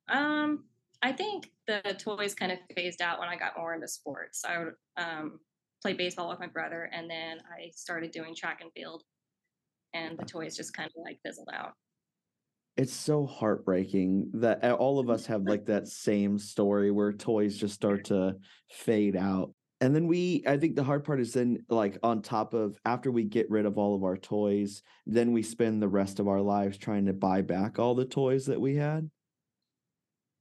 Um, 0.08 0.64
I 1.02 1.12
think 1.12 1.50
the 1.66 1.96
toys 1.98 2.34
kind 2.34 2.50
of 2.50 2.58
phased 2.74 3.00
out 3.00 3.20
when 3.20 3.28
I 3.28 3.36
got 3.36 3.52
more 3.56 3.74
into 3.74 3.86
sports. 3.86 4.44
I 4.44 4.58
would 4.58 4.74
um, 4.96 5.38
play 5.82 5.92
baseball 5.92 6.28
with 6.28 6.40
my 6.40 6.48
brother, 6.48 6.90
and 6.92 7.08
then 7.08 7.38
I 7.38 7.70
started 7.74 8.10
doing 8.10 8.34
track 8.34 8.60
and 8.62 8.72
field, 8.72 9.04
and 9.94 10.18
the 10.18 10.24
toys 10.24 10.56
just 10.56 10.74
kind 10.74 10.88
of 10.88 11.02
like 11.04 11.20
fizzled 11.24 11.50
out. 11.54 11.72
It's 12.76 12.92
so 12.92 13.26
heartbreaking 13.26 14.30
that 14.34 14.64
all 14.72 14.98
of 14.98 15.10
us 15.10 15.26
have 15.26 15.42
like 15.42 15.66
that 15.66 15.88
same 15.88 16.38
story 16.38 16.90
where 16.90 17.12
toys 17.12 17.56
just 17.56 17.74
start 17.74 18.04
to 18.04 18.36
fade 18.70 19.16
out. 19.16 19.52
And 19.80 19.94
then 19.94 20.08
we, 20.08 20.42
I 20.46 20.56
think 20.56 20.74
the 20.74 20.82
hard 20.82 21.04
part 21.04 21.20
is 21.20 21.32
then, 21.32 21.64
like, 21.68 21.98
on 22.02 22.22
top 22.22 22.52
of 22.52 22.76
after 22.84 23.12
we 23.12 23.22
get 23.22 23.48
rid 23.48 23.64
of 23.64 23.78
all 23.78 23.94
of 23.94 24.02
our 24.02 24.16
toys, 24.16 24.82
then 25.06 25.32
we 25.32 25.42
spend 25.42 25.80
the 25.80 25.88
rest 25.88 26.18
of 26.18 26.26
our 26.26 26.40
lives 26.40 26.78
trying 26.78 27.06
to 27.06 27.12
buy 27.12 27.42
back 27.42 27.78
all 27.78 27.94
the 27.94 28.04
toys 28.04 28.46
that 28.46 28.60
we 28.60 28.74
had. 28.74 29.08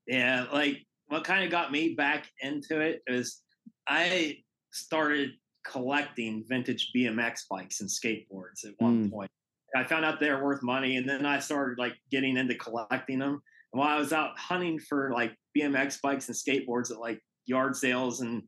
Yeah, 0.07 0.45
like 0.51 0.85
what 1.07 1.23
kind 1.23 1.43
of 1.43 1.51
got 1.51 1.71
me 1.71 1.93
back 1.95 2.27
into 2.41 2.79
it 2.79 3.01
is 3.07 3.41
I 3.87 4.37
started 4.71 5.31
collecting 5.65 6.45
vintage 6.47 6.91
BMX 6.95 7.41
bikes 7.49 7.81
and 7.81 7.89
skateboards 7.89 8.65
at 8.65 8.73
one 8.79 9.07
mm. 9.07 9.11
point. 9.11 9.31
I 9.75 9.83
found 9.83 10.05
out 10.05 10.19
they're 10.19 10.43
worth 10.43 10.63
money, 10.63 10.95
and 10.97 11.07
then 11.07 11.25
I 11.25 11.39
started 11.39 11.77
like 11.77 11.93
getting 12.09 12.37
into 12.37 12.55
collecting 12.55 13.19
them. 13.19 13.41
And 13.73 13.79
while 13.79 13.95
I 13.95 13.99
was 13.99 14.13
out 14.13 14.37
hunting 14.37 14.79
for 14.79 15.11
like 15.13 15.35
BMX 15.57 16.01
bikes 16.01 16.29
and 16.29 16.37
skateboards 16.37 16.91
at 16.91 16.99
like 16.99 17.19
yard 17.45 17.75
sales 17.75 18.21
and 18.21 18.43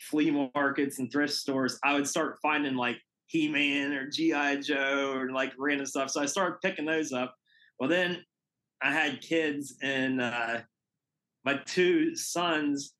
flea 0.00 0.48
markets 0.54 0.98
and 0.98 1.10
thrift 1.10 1.34
stores, 1.34 1.78
I 1.84 1.94
would 1.94 2.06
start 2.06 2.38
finding 2.42 2.76
like 2.76 2.98
He 3.26 3.48
Man 3.48 3.92
or 3.92 4.08
G.I. 4.08 4.56
Joe 4.56 5.12
or 5.14 5.30
like 5.30 5.52
random 5.58 5.86
stuff. 5.86 6.10
So 6.10 6.22
I 6.22 6.26
started 6.26 6.60
picking 6.62 6.86
those 6.86 7.12
up. 7.12 7.34
Well, 7.80 7.88
then 7.88 8.24
I 8.80 8.92
had 8.92 9.20
kids, 9.20 9.76
and 9.82 10.20
uh, 10.20 10.60
my 11.44 11.58
two 11.66 12.14
sons 12.14 12.94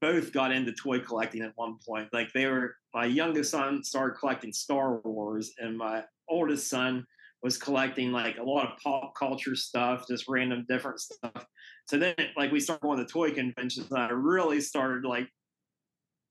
both 0.00 0.32
got 0.32 0.52
into 0.52 0.72
toy 0.72 1.00
collecting 1.00 1.42
at 1.42 1.52
one 1.56 1.76
point. 1.86 2.08
Like 2.12 2.32
they 2.32 2.46
were, 2.46 2.76
my 2.94 3.04
youngest 3.04 3.50
son 3.50 3.82
started 3.82 4.18
collecting 4.18 4.52
Star 4.52 5.00
Wars, 5.00 5.52
and 5.58 5.76
my 5.76 6.04
oldest 6.28 6.68
son 6.68 7.04
was 7.42 7.56
collecting 7.56 8.12
like 8.12 8.38
a 8.38 8.42
lot 8.42 8.66
of 8.66 8.78
pop 8.82 9.14
culture 9.16 9.54
stuff, 9.54 10.06
just 10.08 10.28
random 10.28 10.64
different 10.68 11.00
stuff. 11.00 11.46
So 11.86 11.98
then, 11.98 12.14
like, 12.36 12.52
we 12.52 12.60
started 12.60 12.82
going 12.82 12.98
to 12.98 13.06
toy 13.06 13.30
conventions, 13.32 13.90
and 13.90 13.98
I 13.98 14.10
really 14.10 14.60
started 14.60 15.04
like 15.04 15.28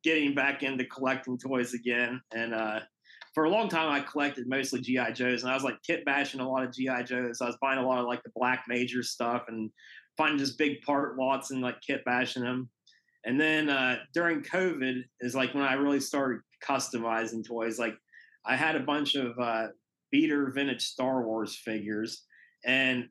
getting 0.04 0.36
back 0.36 0.64
into 0.64 0.86
collecting 0.86 1.38
toys 1.38 1.74
again. 1.74 2.22
And 2.34 2.54
uh, 2.54 2.82
for 3.34 3.46
a 3.46 3.50
long 3.50 3.70
time, 3.70 3.90
I 3.90 4.02
collected 4.02 4.48
mostly 4.48 4.82
GI 4.82 5.14
Joes, 5.14 5.44
and 5.44 5.52
I 5.52 5.56
was 5.56 5.64
like 5.64 5.82
kit 5.86 6.06
bashing 6.06 6.40
a 6.40 6.50
lot 6.50 6.64
of 6.64 6.74
GI 6.74 7.04
Joes. 7.06 7.42
I 7.42 7.48
was 7.48 7.58
buying 7.62 7.80
a 7.80 7.88
lot 7.88 8.00
of 8.00 8.06
like 8.06 8.24
the 8.24 8.32
Black 8.36 8.64
Major 8.68 9.04
stuff 9.04 9.44
and 9.48 9.70
finding 10.18 10.40
just 10.40 10.58
big 10.58 10.82
part 10.82 11.18
lots 11.18 11.52
and 11.52 11.62
like 11.62 11.82
kit 11.86 12.04
bashing 12.06 12.44
them. 12.44 12.70
And 13.26 13.40
then 13.40 13.70
uh, 13.70 13.98
during 14.14 14.42
COVID 14.42 15.02
is 15.20 15.36
like 15.36 15.54
when 15.54 15.64
I 15.64 15.74
really 15.74 16.00
started 16.00 16.42
customizing 16.66 17.46
toys. 17.46 17.80
Like 17.80 17.96
I 18.46 18.56
had 18.56 18.76
a 18.76 18.82
bunch 18.82 19.16
of 19.16 19.38
uh, 19.40 19.68
beater 20.12 20.52
vintage 20.54 20.84
Star 20.84 21.26
Wars 21.26 21.56
figures, 21.56 22.24
and 22.66 23.08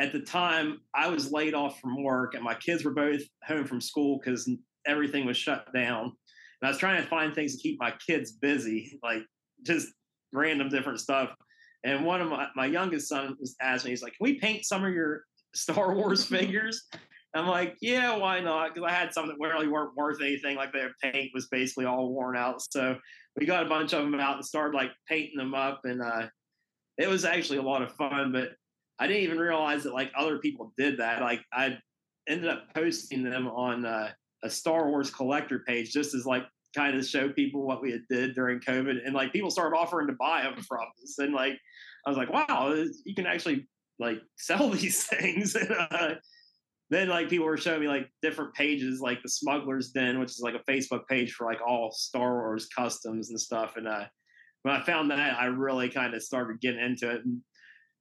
at 0.00 0.12
the 0.12 0.20
time 0.20 0.80
I 0.94 1.08
was 1.08 1.32
laid 1.32 1.54
off 1.54 1.78
from 1.80 2.02
work, 2.02 2.34
and 2.34 2.42
my 2.42 2.54
kids 2.54 2.84
were 2.84 2.94
both 2.94 3.22
home 3.44 3.64
from 3.64 3.80
school 3.80 4.18
because 4.18 4.50
everything 4.86 5.26
was 5.26 5.36
shut 5.36 5.72
down. 5.72 6.04
And 6.04 6.68
I 6.68 6.68
was 6.68 6.78
trying 6.78 7.02
to 7.02 7.08
find 7.08 7.34
things 7.34 7.56
to 7.56 7.62
keep 7.62 7.78
my 7.80 7.92
kids 8.04 8.32
busy, 8.32 8.98
like 9.02 9.22
just 9.64 9.88
random 10.32 10.68
different 10.68 11.00
stuff. 11.00 11.30
And 11.84 12.04
one 12.04 12.20
of 12.20 12.28
my, 12.28 12.46
my 12.54 12.66
youngest 12.66 13.08
son 13.08 13.36
was 13.40 13.56
asked 13.60 13.84
me, 13.84 13.90
he's 13.90 14.02
like, 14.02 14.14
Can 14.16 14.24
we 14.24 14.38
paint 14.38 14.64
some 14.64 14.84
of 14.84 14.92
your 14.92 15.22
Star 15.54 15.94
Wars 15.94 16.24
figures? 16.26 16.88
I'm 17.34 17.46
like, 17.46 17.76
yeah, 17.80 18.14
why 18.16 18.40
not? 18.40 18.74
Because 18.74 18.88
I 18.88 18.92
had 18.92 19.14
some 19.14 19.26
that 19.28 19.36
really 19.40 19.68
weren't 19.68 19.96
worth 19.96 20.20
anything. 20.20 20.56
Like 20.56 20.72
their 20.72 20.92
paint 21.02 21.30
was 21.32 21.48
basically 21.48 21.86
all 21.86 22.12
worn 22.12 22.36
out. 22.36 22.60
So 22.60 22.96
we 23.38 23.46
got 23.46 23.64
a 23.64 23.68
bunch 23.68 23.94
of 23.94 24.04
them 24.04 24.20
out 24.20 24.36
and 24.36 24.44
started 24.44 24.76
like 24.76 24.90
painting 25.08 25.38
them 25.38 25.54
up. 25.54 25.80
And 25.84 26.02
uh, 26.02 26.26
it 26.98 27.08
was 27.08 27.24
actually 27.24 27.58
a 27.58 27.62
lot 27.62 27.80
of 27.80 27.94
fun. 27.94 28.32
But 28.32 28.50
I 28.98 29.06
didn't 29.06 29.22
even 29.22 29.38
realize 29.38 29.84
that 29.84 29.94
like 29.94 30.12
other 30.16 30.38
people 30.38 30.74
did 30.76 30.98
that. 30.98 31.22
Like 31.22 31.40
I 31.54 31.78
ended 32.28 32.50
up 32.50 32.74
posting 32.74 33.22
them 33.22 33.48
on 33.48 33.86
uh, 33.86 34.10
a 34.44 34.50
Star 34.50 34.88
Wars 34.88 35.10
collector 35.10 35.60
page 35.66 35.90
just 35.90 36.14
as 36.14 36.26
like 36.26 36.44
kind 36.74 36.96
of 36.96 37.06
show 37.06 37.30
people 37.30 37.66
what 37.66 37.82
we 37.82 37.92
had 37.92 38.02
did 38.10 38.34
during 38.34 38.60
COVID. 38.60 38.98
And 39.04 39.14
like 39.14 39.32
people 39.32 39.50
started 39.50 39.76
offering 39.76 40.06
to 40.08 40.14
buy 40.18 40.42
them 40.42 40.62
from 40.62 40.86
us. 41.02 41.18
And 41.18 41.32
like 41.32 41.58
I 42.06 42.10
was 42.10 42.18
like, 42.18 42.30
wow, 42.30 42.74
you 43.06 43.14
can 43.14 43.26
actually 43.26 43.66
like 43.98 44.18
sell 44.36 44.70
these 44.70 45.04
things. 45.04 45.54
and, 45.54 45.70
uh, 45.90 46.14
then 46.90 47.08
like 47.08 47.30
people 47.30 47.46
were 47.46 47.56
showing 47.56 47.80
me 47.80 47.88
like 47.88 48.10
different 48.20 48.52
pages, 48.54 49.00
like 49.00 49.22
the 49.22 49.28
Smuggler's 49.28 49.92
Den, 49.92 50.20
which 50.20 50.30
is 50.30 50.40
like 50.40 50.54
a 50.54 50.70
Facebook 50.70 51.06
page 51.08 51.32
for 51.32 51.46
like 51.46 51.60
all 51.66 51.90
Star 51.90 52.34
Wars 52.34 52.68
customs 52.76 53.30
and 53.30 53.40
stuff. 53.40 53.76
And 53.76 53.88
uh, 53.88 54.04
when 54.62 54.74
I 54.74 54.82
found 54.82 55.10
that, 55.10 55.40
I 55.40 55.46
really 55.46 55.88
kind 55.88 56.14
of 56.14 56.22
started 56.22 56.60
getting 56.60 56.84
into 56.84 57.10
it. 57.10 57.24
And 57.24 57.40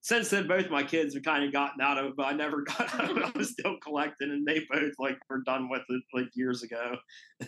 since 0.01 0.29
then, 0.29 0.47
both 0.47 0.69
my 0.69 0.83
kids 0.83 1.13
have 1.13 1.23
kind 1.23 1.45
of 1.45 1.53
gotten 1.53 1.79
out 1.79 1.99
of 1.99 2.07
it, 2.07 2.13
but 2.17 2.25
I 2.25 2.33
never 2.33 2.61
got 2.67 2.93
out 2.95 3.11
of 3.11 3.17
it. 3.17 3.23
I 3.23 3.31
was 3.37 3.51
still 3.51 3.77
collecting, 3.81 4.31
and 4.31 4.45
they 4.45 4.65
both 4.69 4.93
like 4.99 5.17
were 5.29 5.41
done 5.45 5.69
with 5.69 5.83
it 5.87 6.03
like 6.13 6.27
years 6.33 6.63
ago. 6.63 6.97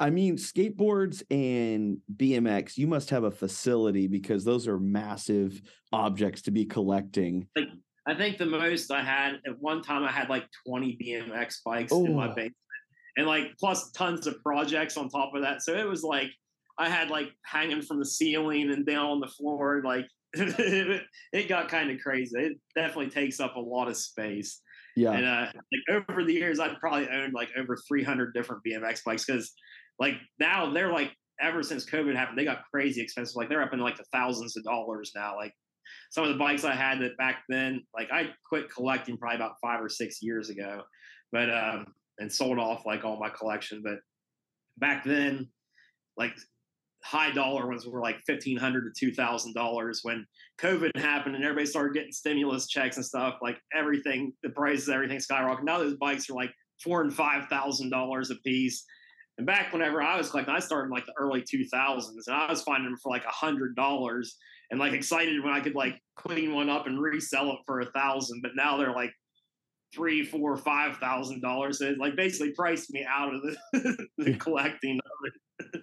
I 0.00 0.10
mean, 0.10 0.36
skateboards 0.36 1.22
and 1.30 1.98
BMX, 2.14 2.76
you 2.76 2.86
must 2.86 3.10
have 3.10 3.24
a 3.24 3.30
facility 3.30 4.08
because 4.08 4.44
those 4.44 4.66
are 4.66 4.78
massive 4.78 5.60
objects 5.92 6.42
to 6.42 6.50
be 6.50 6.64
collecting. 6.64 7.48
Like 7.56 7.68
I 8.06 8.14
think 8.14 8.38
the 8.38 8.46
most 8.46 8.90
I 8.90 9.02
had 9.02 9.34
at 9.46 9.58
one 9.60 9.82
time 9.82 10.02
I 10.02 10.10
had 10.10 10.28
like 10.28 10.44
20 10.66 10.98
BMX 11.00 11.56
bikes 11.64 11.92
oh. 11.92 12.04
in 12.04 12.16
my 12.16 12.26
oh. 12.26 12.34
basement. 12.34 12.56
And 13.16 13.26
like 13.28 13.56
plus 13.60 13.92
tons 13.92 14.26
of 14.26 14.42
projects 14.42 14.96
on 14.96 15.08
top 15.08 15.34
of 15.34 15.42
that. 15.42 15.62
So 15.62 15.74
it 15.74 15.88
was 15.88 16.02
like 16.02 16.30
I 16.78 16.88
had 16.88 17.10
like 17.10 17.28
hanging 17.44 17.80
from 17.80 18.00
the 18.00 18.04
ceiling 18.04 18.72
and 18.72 18.84
down 18.84 19.06
on 19.06 19.20
the 19.20 19.28
floor. 19.28 19.82
Like 19.84 20.06
it 20.34 21.48
got 21.48 21.68
kind 21.68 21.92
of 21.92 22.00
crazy. 22.00 22.36
It 22.36 22.58
definitely 22.74 23.10
takes 23.10 23.38
up 23.38 23.54
a 23.54 23.60
lot 23.60 23.88
of 23.88 23.96
space. 23.96 24.60
Yeah. 24.96 25.12
And 25.12 25.24
uh, 25.24 25.46
like 25.54 26.04
over 26.08 26.24
the 26.24 26.32
years, 26.32 26.58
I've 26.58 26.78
probably 26.80 27.08
owned 27.08 27.34
like 27.34 27.50
over 27.56 27.76
300 27.88 28.34
different 28.34 28.62
BMX 28.64 29.04
bikes 29.04 29.24
because 29.24 29.52
like 29.98 30.14
now 30.38 30.72
they're 30.72 30.92
like 30.92 31.12
ever 31.40 31.62
since 31.62 31.84
COVID 31.84 32.14
happened, 32.14 32.38
they 32.38 32.44
got 32.44 32.64
crazy 32.72 33.00
expensive. 33.00 33.36
Like 33.36 33.48
they're 33.48 33.62
up 33.62 33.72
in 33.72 33.80
like 33.80 33.96
the 33.96 34.04
thousands 34.12 34.56
of 34.56 34.64
dollars 34.64 35.12
now. 35.14 35.36
Like 35.36 35.52
some 36.10 36.24
of 36.24 36.30
the 36.30 36.38
bikes 36.38 36.64
I 36.64 36.74
had 36.74 37.00
that 37.00 37.16
back 37.16 37.42
then, 37.48 37.82
like 37.94 38.10
I 38.12 38.30
quit 38.48 38.70
collecting 38.70 39.16
probably 39.16 39.36
about 39.36 39.56
five 39.62 39.82
or 39.82 39.88
six 39.88 40.22
years 40.22 40.50
ago, 40.50 40.82
but 41.32 41.50
um, 41.50 41.86
and 42.18 42.32
sold 42.32 42.58
off 42.58 42.86
like 42.86 43.04
all 43.04 43.18
my 43.18 43.30
collection. 43.30 43.82
But 43.82 43.98
back 44.78 45.04
then, 45.04 45.48
like 46.16 46.34
high 47.02 47.32
dollar 47.32 47.66
ones 47.66 47.86
were 47.86 48.00
like 48.00 48.20
fifteen 48.26 48.56
hundred 48.56 48.82
to 48.94 49.06
two 49.06 49.12
thousand 49.12 49.54
dollars 49.54 50.00
when 50.02 50.26
COVID 50.60 50.96
happened 50.96 51.34
and 51.34 51.44
everybody 51.44 51.66
started 51.66 51.94
getting 51.94 52.12
stimulus 52.12 52.68
checks 52.68 52.96
and 52.96 53.04
stuff. 53.04 53.36
Like 53.42 53.58
everything, 53.74 54.32
the 54.42 54.50
prices, 54.50 54.88
everything 54.88 55.18
skyrocketed. 55.18 55.64
Now 55.64 55.78
those 55.78 55.96
bikes 55.96 56.30
are 56.30 56.34
like 56.34 56.52
four 56.82 57.02
and 57.02 57.12
five 57.12 57.48
thousand 57.48 57.90
dollars 57.90 58.30
a 58.30 58.36
piece. 58.36 58.84
And 59.38 59.46
back 59.46 59.72
whenever 59.72 60.00
I 60.00 60.16
was 60.16 60.30
collecting, 60.30 60.54
I 60.54 60.60
started 60.60 60.86
in 60.86 60.92
like 60.92 61.06
the 61.06 61.14
early 61.18 61.42
2000s, 61.42 62.08
and 62.26 62.36
I 62.36 62.48
was 62.48 62.62
finding 62.62 62.90
them 62.90 62.98
for 63.02 63.10
like 63.10 63.24
a 63.24 63.32
hundred 63.32 63.74
dollars 63.74 64.36
and 64.70 64.78
like 64.78 64.92
excited 64.92 65.42
when 65.42 65.52
I 65.52 65.60
could 65.60 65.74
like 65.74 66.00
clean 66.16 66.54
one 66.54 66.70
up 66.70 66.86
and 66.86 67.00
resell 67.00 67.50
it 67.52 67.58
for 67.66 67.80
a 67.80 67.90
thousand. 67.90 68.42
But 68.42 68.52
now 68.54 68.76
they're 68.76 68.94
like 68.94 69.12
three, 69.94 70.24
four, 70.24 70.56
five 70.56 70.98
thousand 70.98 71.40
dollars. 71.40 71.78
So 71.78 71.86
it 71.86 71.98
like 71.98 72.16
basically 72.16 72.52
priced 72.52 72.92
me 72.92 73.04
out 73.08 73.34
of 73.34 73.42
the, 73.42 74.06
the 74.18 74.34
collecting 74.34 74.98
of 74.98 75.66
it. 75.74 75.82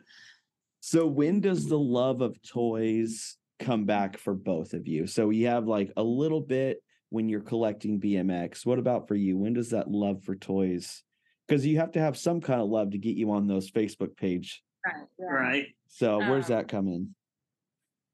so 0.80 1.06
when 1.06 1.42
does 1.42 1.66
mm. 1.66 1.70
the 1.70 1.80
love 1.80 2.22
of 2.22 2.42
toys 2.42 3.38
come 3.60 3.86
back 3.86 4.18
for 4.18 4.34
both 4.34 4.74
of 4.74 4.88
you? 4.88 5.08
So 5.08 5.30
you 5.30 5.48
have 5.48 5.68
like 5.68 5.92
a 5.98 6.04
little 6.04 6.42
bit 6.42 6.82
when 7.10 7.28
you're 7.28 7.42
collecting 7.42 8.00
BMX. 8.00 8.66
What 8.66 8.80
about 8.80 9.08
for 9.08 9.16
you? 9.16 9.38
When 9.38 9.54
does 9.54 9.70
that 9.72 9.90
love 9.90 10.24
for 10.24 10.36
toys? 10.36 11.04
Because 11.52 11.66
you 11.66 11.78
have 11.78 11.92
to 11.92 12.00
have 12.00 12.18
some 12.18 12.42
kind 12.42 12.62
of 12.62 12.70
love 12.70 12.92
to 12.92 12.98
get 12.98 13.16
you 13.16 13.32
on 13.32 13.48
those 13.48 13.70
Facebook 13.70 14.16
page. 14.16 14.64
Right. 14.86 15.08
Right. 15.20 15.66
So 15.88 16.18
where's 16.20 16.50
um, 16.50 16.58
that 16.58 16.68
come 16.68 16.88
in? 16.88 17.14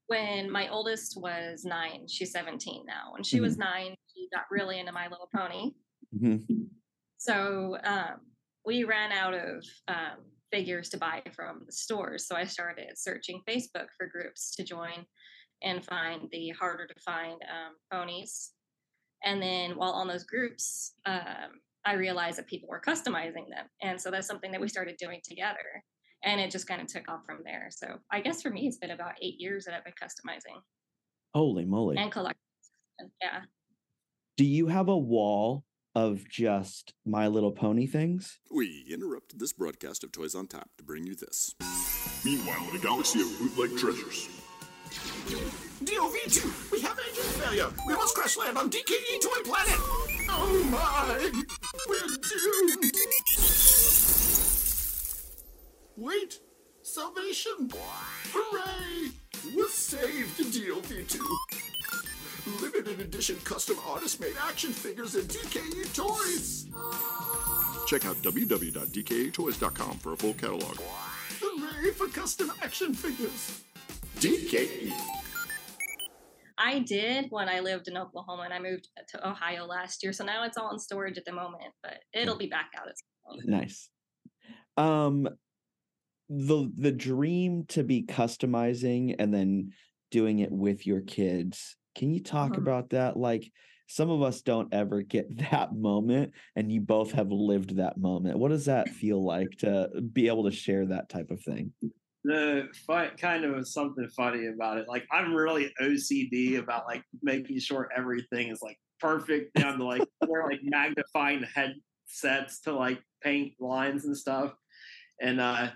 when 0.08 0.50
my 0.50 0.68
oldest 0.68 1.20
was 1.20 1.64
nine, 1.64 2.06
she's 2.08 2.32
17 2.32 2.84
now. 2.86 3.12
When 3.12 3.22
she 3.22 3.36
mm-hmm. 3.36 3.44
was 3.44 3.58
nine, 3.58 3.94
she 4.14 4.28
got 4.34 4.44
really 4.50 4.80
into 4.80 4.90
My 4.90 5.06
Little 5.06 5.28
Pony. 5.34 5.72
Mm-hmm. 6.16 6.54
So 7.18 7.76
um, 7.84 8.20
we 8.64 8.84
ran 8.84 9.12
out 9.12 9.34
of 9.34 9.64
um, 9.86 10.24
figures 10.50 10.88
to 10.90 10.96
buy 10.96 11.22
from 11.36 11.62
the 11.66 11.72
stores. 11.72 12.26
So 12.26 12.36
I 12.36 12.44
started 12.44 12.96
searching 12.96 13.42
Facebook 13.46 13.88
for 13.98 14.06
groups 14.06 14.56
to 14.56 14.64
join 14.64 15.04
and 15.62 15.84
find 15.84 16.28
the 16.32 16.50
harder 16.58 16.86
to 16.86 17.00
find 17.04 17.34
um, 17.42 17.74
ponies. 17.92 18.52
And 19.24 19.42
then 19.42 19.72
while 19.72 19.92
on 19.92 20.08
those 20.08 20.24
groups, 20.24 20.94
um, 21.04 21.60
I 21.84 21.94
realized 21.94 22.38
that 22.38 22.46
people 22.46 22.68
were 22.68 22.80
customizing 22.80 23.48
them. 23.48 23.66
And 23.82 24.00
so 24.00 24.10
that's 24.10 24.26
something 24.26 24.52
that 24.52 24.60
we 24.60 24.68
started 24.68 24.96
doing 24.98 25.20
together 25.24 25.84
and 26.24 26.40
it 26.40 26.50
just 26.50 26.66
kind 26.66 26.80
of 26.80 26.88
took 26.88 27.08
off 27.08 27.24
from 27.24 27.38
there. 27.44 27.68
So 27.70 27.98
I 28.10 28.20
guess 28.20 28.42
for 28.42 28.50
me, 28.50 28.66
it's 28.66 28.78
been 28.78 28.90
about 28.90 29.12
eight 29.22 29.36
years 29.38 29.64
that 29.64 29.74
I've 29.74 29.84
been 29.84 29.94
customizing. 30.00 30.60
Holy 31.34 31.64
moly! 31.64 31.96
And 31.96 32.10
collecting. 32.10 32.40
Yeah. 33.22 33.42
Do 34.36 34.44
you 34.44 34.68
have 34.68 34.88
a 34.88 34.96
wall 34.96 35.64
of 35.94 36.28
just 36.28 36.94
My 37.04 37.26
Little 37.28 37.52
Pony 37.52 37.86
things? 37.86 38.38
We 38.50 38.86
interrupted 38.90 39.38
this 39.40 39.52
broadcast 39.52 40.04
of 40.04 40.12
Toys 40.12 40.34
on 40.34 40.46
Tap 40.46 40.70
to 40.78 40.84
bring 40.84 41.06
you 41.06 41.14
this. 41.14 41.54
Meanwhile, 42.24 42.68
in 42.70 42.76
a 42.76 42.80
galaxy 42.80 43.20
of 43.20 43.38
bootleg 43.38 43.78
treasures. 43.78 44.28
DOV2, 45.84 46.72
we 46.72 46.80
have 46.80 46.98
engine 46.98 47.24
failure. 47.24 47.68
We 47.86 47.94
must 47.94 48.14
crash 48.14 48.36
land 48.36 48.56
on 48.58 48.70
DKE 48.70 49.20
Toy 49.20 49.42
Planet. 49.44 49.78
Oh 50.30 50.66
my, 50.70 51.44
we're 51.86 52.16
doomed. 52.16 52.92
Wait! 55.96 56.40
Salvation! 56.82 57.70
Hooray! 58.32 59.10
We're 59.54 59.68
saved, 59.68 60.38
DLV2! 60.38 61.20
Limited 62.62 63.00
edition 63.00 63.36
custom 63.44 63.76
artist 63.86 64.20
made 64.20 64.34
action 64.40 64.72
figures 64.72 65.14
and 65.14 65.28
DKE 65.28 65.94
toys! 65.94 66.66
Check 67.86 68.06
out 68.06 68.16
www.dketoys.com 68.16 69.98
for 69.98 70.12
a 70.12 70.16
full 70.16 70.34
catalog. 70.34 70.76
Hooray 71.40 71.90
for 71.92 72.08
custom 72.08 72.52
action 72.62 72.94
figures! 72.94 73.62
DKE! 74.18 75.17
I 76.58 76.80
did 76.80 77.26
when 77.30 77.48
I 77.48 77.60
lived 77.60 77.88
in 77.88 77.96
Oklahoma 77.96 78.42
and 78.42 78.52
I 78.52 78.58
moved 78.58 78.88
to 79.08 79.28
Ohio 79.28 79.64
last 79.64 80.02
year. 80.02 80.12
So 80.12 80.24
now 80.24 80.44
it's 80.44 80.56
all 80.56 80.72
in 80.72 80.78
storage 80.78 81.16
at 81.16 81.24
the 81.24 81.32
moment, 81.32 81.72
but 81.82 81.98
it'll 82.12 82.36
be 82.36 82.48
back 82.48 82.70
out 82.76 82.88
at 82.88 82.94
some 82.98 83.36
point. 83.36 83.48
Nice. 83.48 83.88
Um, 84.76 85.28
the 86.28 86.70
the 86.76 86.92
dream 86.92 87.64
to 87.68 87.82
be 87.82 88.02
customizing 88.02 89.14
and 89.18 89.32
then 89.32 89.72
doing 90.10 90.40
it 90.40 90.52
with 90.52 90.86
your 90.86 91.00
kids 91.00 91.76
can 91.94 92.12
you 92.12 92.22
talk 92.22 92.52
uh-huh. 92.52 92.60
about 92.60 92.90
that 92.90 93.16
like 93.16 93.50
some 93.86 94.10
of 94.10 94.20
us 94.20 94.42
don't 94.42 94.72
ever 94.74 95.00
get 95.00 95.38
that 95.50 95.74
moment 95.74 96.32
and 96.54 96.70
you 96.70 96.80
both 96.80 97.12
have 97.12 97.30
lived 97.30 97.76
that 97.76 97.96
moment 97.96 98.38
what 98.38 98.50
does 98.50 98.66
that 98.66 98.88
feel 98.88 99.24
like 99.24 99.50
to 99.58 99.88
be 100.12 100.28
able 100.28 100.44
to 100.44 100.50
share 100.50 100.86
that 100.86 101.08
type 101.08 101.30
of 101.30 101.42
thing 101.42 101.72
the 102.28 102.68
fight 102.86 103.18
kind 103.18 103.44
of 103.44 103.66
something 103.66 104.08
funny 104.16 104.46
about 104.46 104.78
it. 104.78 104.86
Like 104.88 105.06
i'm 105.10 105.34
really 105.34 105.72
ocd 105.80 106.58
about 106.58 106.86
like 106.86 107.02
making 107.22 107.58
sure 107.60 107.88
everything 107.96 108.48
is 108.48 108.60
like 108.62 108.78
perfect. 109.00 109.54
Down 109.54 109.78
to 109.78 109.84
like 109.84 110.02
we're 110.26 110.48
like 110.48 110.60
magnifying 110.62 111.44
headsets 111.54 112.60
to 112.62 112.74
like 112.74 113.00
paint 113.22 113.54
lines 113.60 114.04
and 114.04 114.16
stuff. 114.16 114.52
And 115.20 115.40
uh 115.40 115.70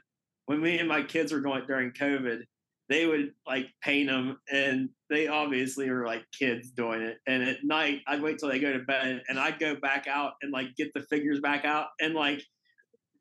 when 0.46 0.60
me 0.60 0.78
and 0.78 0.88
my 0.88 1.02
kids 1.02 1.32
were 1.32 1.40
going 1.40 1.64
during 1.66 1.92
COVID, 1.92 2.42
they 2.88 3.06
would 3.06 3.32
like 3.46 3.68
paint 3.82 4.08
them 4.08 4.38
and 4.50 4.88
they 5.08 5.28
obviously 5.28 5.88
were 5.88 6.04
like 6.04 6.24
kids 6.38 6.70
doing 6.70 7.02
it. 7.02 7.18
And 7.26 7.42
at 7.42 7.64
night 7.64 8.00
i'd 8.08 8.22
wait 8.22 8.38
till 8.38 8.48
they 8.48 8.58
go 8.58 8.72
to 8.72 8.80
bed 8.80 9.22
and 9.28 9.38
i'd 9.38 9.58
go 9.58 9.76
back 9.76 10.06
out 10.06 10.32
and 10.42 10.52
like 10.52 10.74
get 10.76 10.92
the 10.94 11.02
figures 11.02 11.40
back 11.40 11.64
out 11.64 11.86
and 12.00 12.14
like 12.14 12.42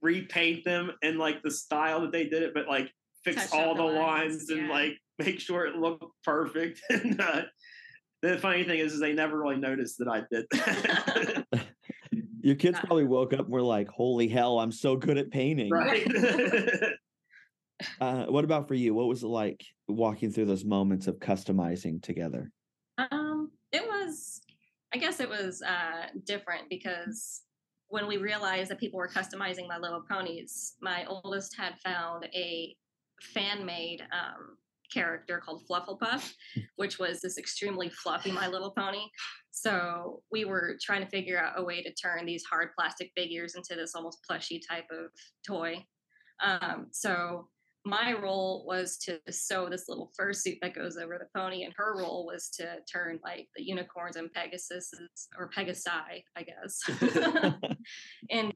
repaint 0.01 0.65
them 0.65 0.91
in 1.01 1.17
like 1.17 1.41
the 1.43 1.51
style 1.51 2.01
that 2.01 2.11
they 2.11 2.25
did 2.25 2.43
it. 2.43 2.53
But 2.53 2.67
like 2.67 2.91
fix 3.23 3.49
Touch 3.49 3.53
all 3.59 3.75
the 3.75 3.83
the 3.83 3.87
lines 3.87 4.33
lines, 4.33 4.49
and 4.49 4.67
yeah. 4.67 4.73
like 4.73 4.97
make 5.19 5.39
sure 5.39 5.65
it 5.65 5.75
looked 5.75 6.05
perfect 6.23 6.81
and 6.89 7.19
uh, 7.21 7.43
the 8.21 8.37
funny 8.37 8.63
thing 8.63 8.79
is, 8.79 8.93
is 8.93 8.99
they 8.99 9.13
never 9.13 9.39
really 9.39 9.57
noticed 9.57 9.97
that 9.99 10.07
i 10.07 10.21
did 10.31 10.45
that 10.51 11.45
Your 12.43 12.55
kids 12.55 12.75
Yeah. 12.77 12.85
probably 12.85 13.03
woke 13.05 13.33
up 13.33 13.41
and 13.41 13.49
were 13.49 13.61
like, 13.61 13.87
"Holy 13.87 14.27
hell, 14.27 14.59
I'm 14.59 14.71
so 14.71 14.95
good 14.95 15.15
at 15.19 15.29
painting." 15.29 15.69
right 15.69 16.07
Uh, 17.99 18.25
what 18.25 18.43
about 18.43 18.67
for 18.67 18.75
you? 18.75 18.93
What 18.93 19.07
was 19.07 19.23
it 19.23 19.27
like 19.27 19.63
walking 19.87 20.31
through 20.31 20.45
those 20.45 20.65
moments 20.65 21.07
of 21.07 21.19
customizing 21.19 22.01
together? 22.01 22.51
Um, 22.97 23.51
it 23.71 23.83
was, 23.83 24.41
I 24.93 24.97
guess 24.97 25.19
it 25.19 25.29
was 25.29 25.61
uh, 25.61 26.07
different 26.25 26.69
because 26.69 27.41
when 27.87 28.07
we 28.07 28.17
realized 28.17 28.69
that 28.69 28.79
people 28.79 28.97
were 28.97 29.07
customizing 29.09 29.67
My 29.67 29.77
Little 29.77 30.03
Ponies, 30.09 30.75
my 30.81 31.05
oldest 31.05 31.55
had 31.57 31.79
found 31.79 32.27
a 32.33 32.75
fan 33.21 33.65
made 33.65 34.01
um, 34.11 34.57
character 34.93 35.41
called 35.43 35.63
Flufflepuff, 35.67 36.33
which 36.75 36.99
was 36.99 37.21
this 37.21 37.37
extremely 37.37 37.89
fluffy 37.89 38.31
My 38.31 38.47
Little 38.47 38.71
Pony. 38.71 39.05
So 39.51 40.21
we 40.31 40.45
were 40.45 40.77
trying 40.81 41.03
to 41.03 41.09
figure 41.09 41.39
out 41.39 41.59
a 41.59 41.63
way 41.63 41.81
to 41.81 41.93
turn 41.93 42.25
these 42.25 42.43
hard 42.45 42.69
plastic 42.77 43.11
figures 43.15 43.55
into 43.55 43.75
this 43.75 43.95
almost 43.95 44.23
plushy 44.27 44.61
type 44.69 44.85
of 44.91 45.11
toy. 45.45 45.85
Um, 46.43 46.87
so 46.91 47.47
my 47.83 48.13
role 48.13 48.63
was 48.67 48.97
to 48.97 49.19
sew 49.29 49.67
this 49.67 49.89
little 49.89 50.11
fursuit 50.19 50.57
that 50.61 50.75
goes 50.75 50.97
over 50.97 51.17
the 51.17 51.39
pony, 51.39 51.63
and 51.63 51.73
her 51.75 51.97
role 51.97 52.27
was 52.27 52.49
to 52.49 52.77
turn 52.91 53.19
like 53.23 53.47
the 53.55 53.63
unicorns 53.63 54.17
and 54.17 54.31
Pegasus 54.33 54.91
or 55.37 55.49
Pegasi, 55.49 56.23
I 56.35 56.43
guess, 56.43 56.79
into 58.29 58.55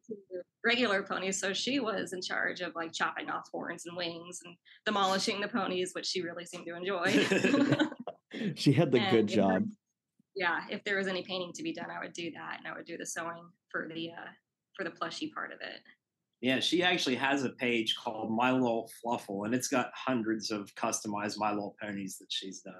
regular 0.65 1.04
ponies. 1.04 1.39
So 1.39 1.54
she 1.54 1.80
was 1.80 2.12
in 2.13 2.21
charge 2.21 2.62
of 2.62 2.73
like 2.75 2.91
chopping 2.91 3.30
off 3.30 3.47
horns 3.54 3.86
and 3.86 3.95
wings 3.95 4.39
and 4.43 4.56
demolishing 4.86 5.39
the 5.39 5.47
ponies, 5.47 5.91
which 5.93 6.08
she 6.08 6.21
really 6.21 6.45
seemed 6.45 6.65
to 6.65 6.75
enjoy. 6.75 7.88
She 8.56 8.73
had 8.73 8.91
the 8.91 8.99
And 8.99 9.12
good 9.12 9.30
if 9.30 9.36
there- 9.38 9.45
job. 9.60 9.63
yeah, 10.36 10.60
if 10.69 10.84
there 10.84 10.97
was 10.97 11.08
any 11.08 11.23
painting 11.23 11.54
to 11.54 11.63
be 11.63 11.71
done, 11.71 11.88
I 11.89 12.04
would 12.04 12.12
do 12.12 12.32
that, 12.32 12.58
and 12.58 12.67
I 12.67 12.75
would 12.75 12.86
do 12.86 12.97
the 12.97 13.06
sewing 13.06 13.47
for 13.69 13.88
the 13.88 14.10
uh, 14.12 14.30
for 14.75 14.84
the 14.84 14.89
plushy 14.91 15.30
part 15.34 15.54
of 15.54 15.62
it. 15.62 15.80
Yeah, 16.41 16.60
she 16.60 16.84
actually 16.84 17.15
has 17.15 17.45
a 17.45 17.51
page 17.51 17.95
called 17.95 18.34
My 18.36 18.51
Little 18.51 18.91
Fluffle, 19.01 19.45
and 19.45 19.56
it's 19.56 19.69
got 19.69 19.89
hundreds 19.95 20.51
of 20.51 20.69
customized 20.75 21.38
My 21.38 21.51
Little 21.51 21.78
Ponies 21.82 22.17
that 22.17 22.28
she's 22.30 22.60
done. 22.60 22.73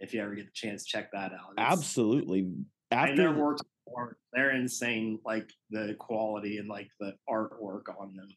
If 0.00 0.12
you 0.12 0.20
ever 0.20 0.34
get 0.34 0.46
the 0.46 0.52
chance, 0.52 0.84
check 0.84 1.10
that 1.12 1.32
out. 1.32 1.52
It's- 1.56 1.72
Absolutely. 1.72 2.40
And 2.40 2.66
After 2.90 3.16
their 3.16 3.32
the- 3.32 3.38
works, 3.38 3.62
are- 3.96 4.16
they're 4.32 4.52
insane. 4.52 5.18
Like 5.24 5.50
the 5.70 5.94
quality 5.98 6.58
and 6.58 6.68
like 6.68 6.88
the 7.00 7.14
artwork 7.28 7.84
on 7.98 8.14
them. 8.14 8.28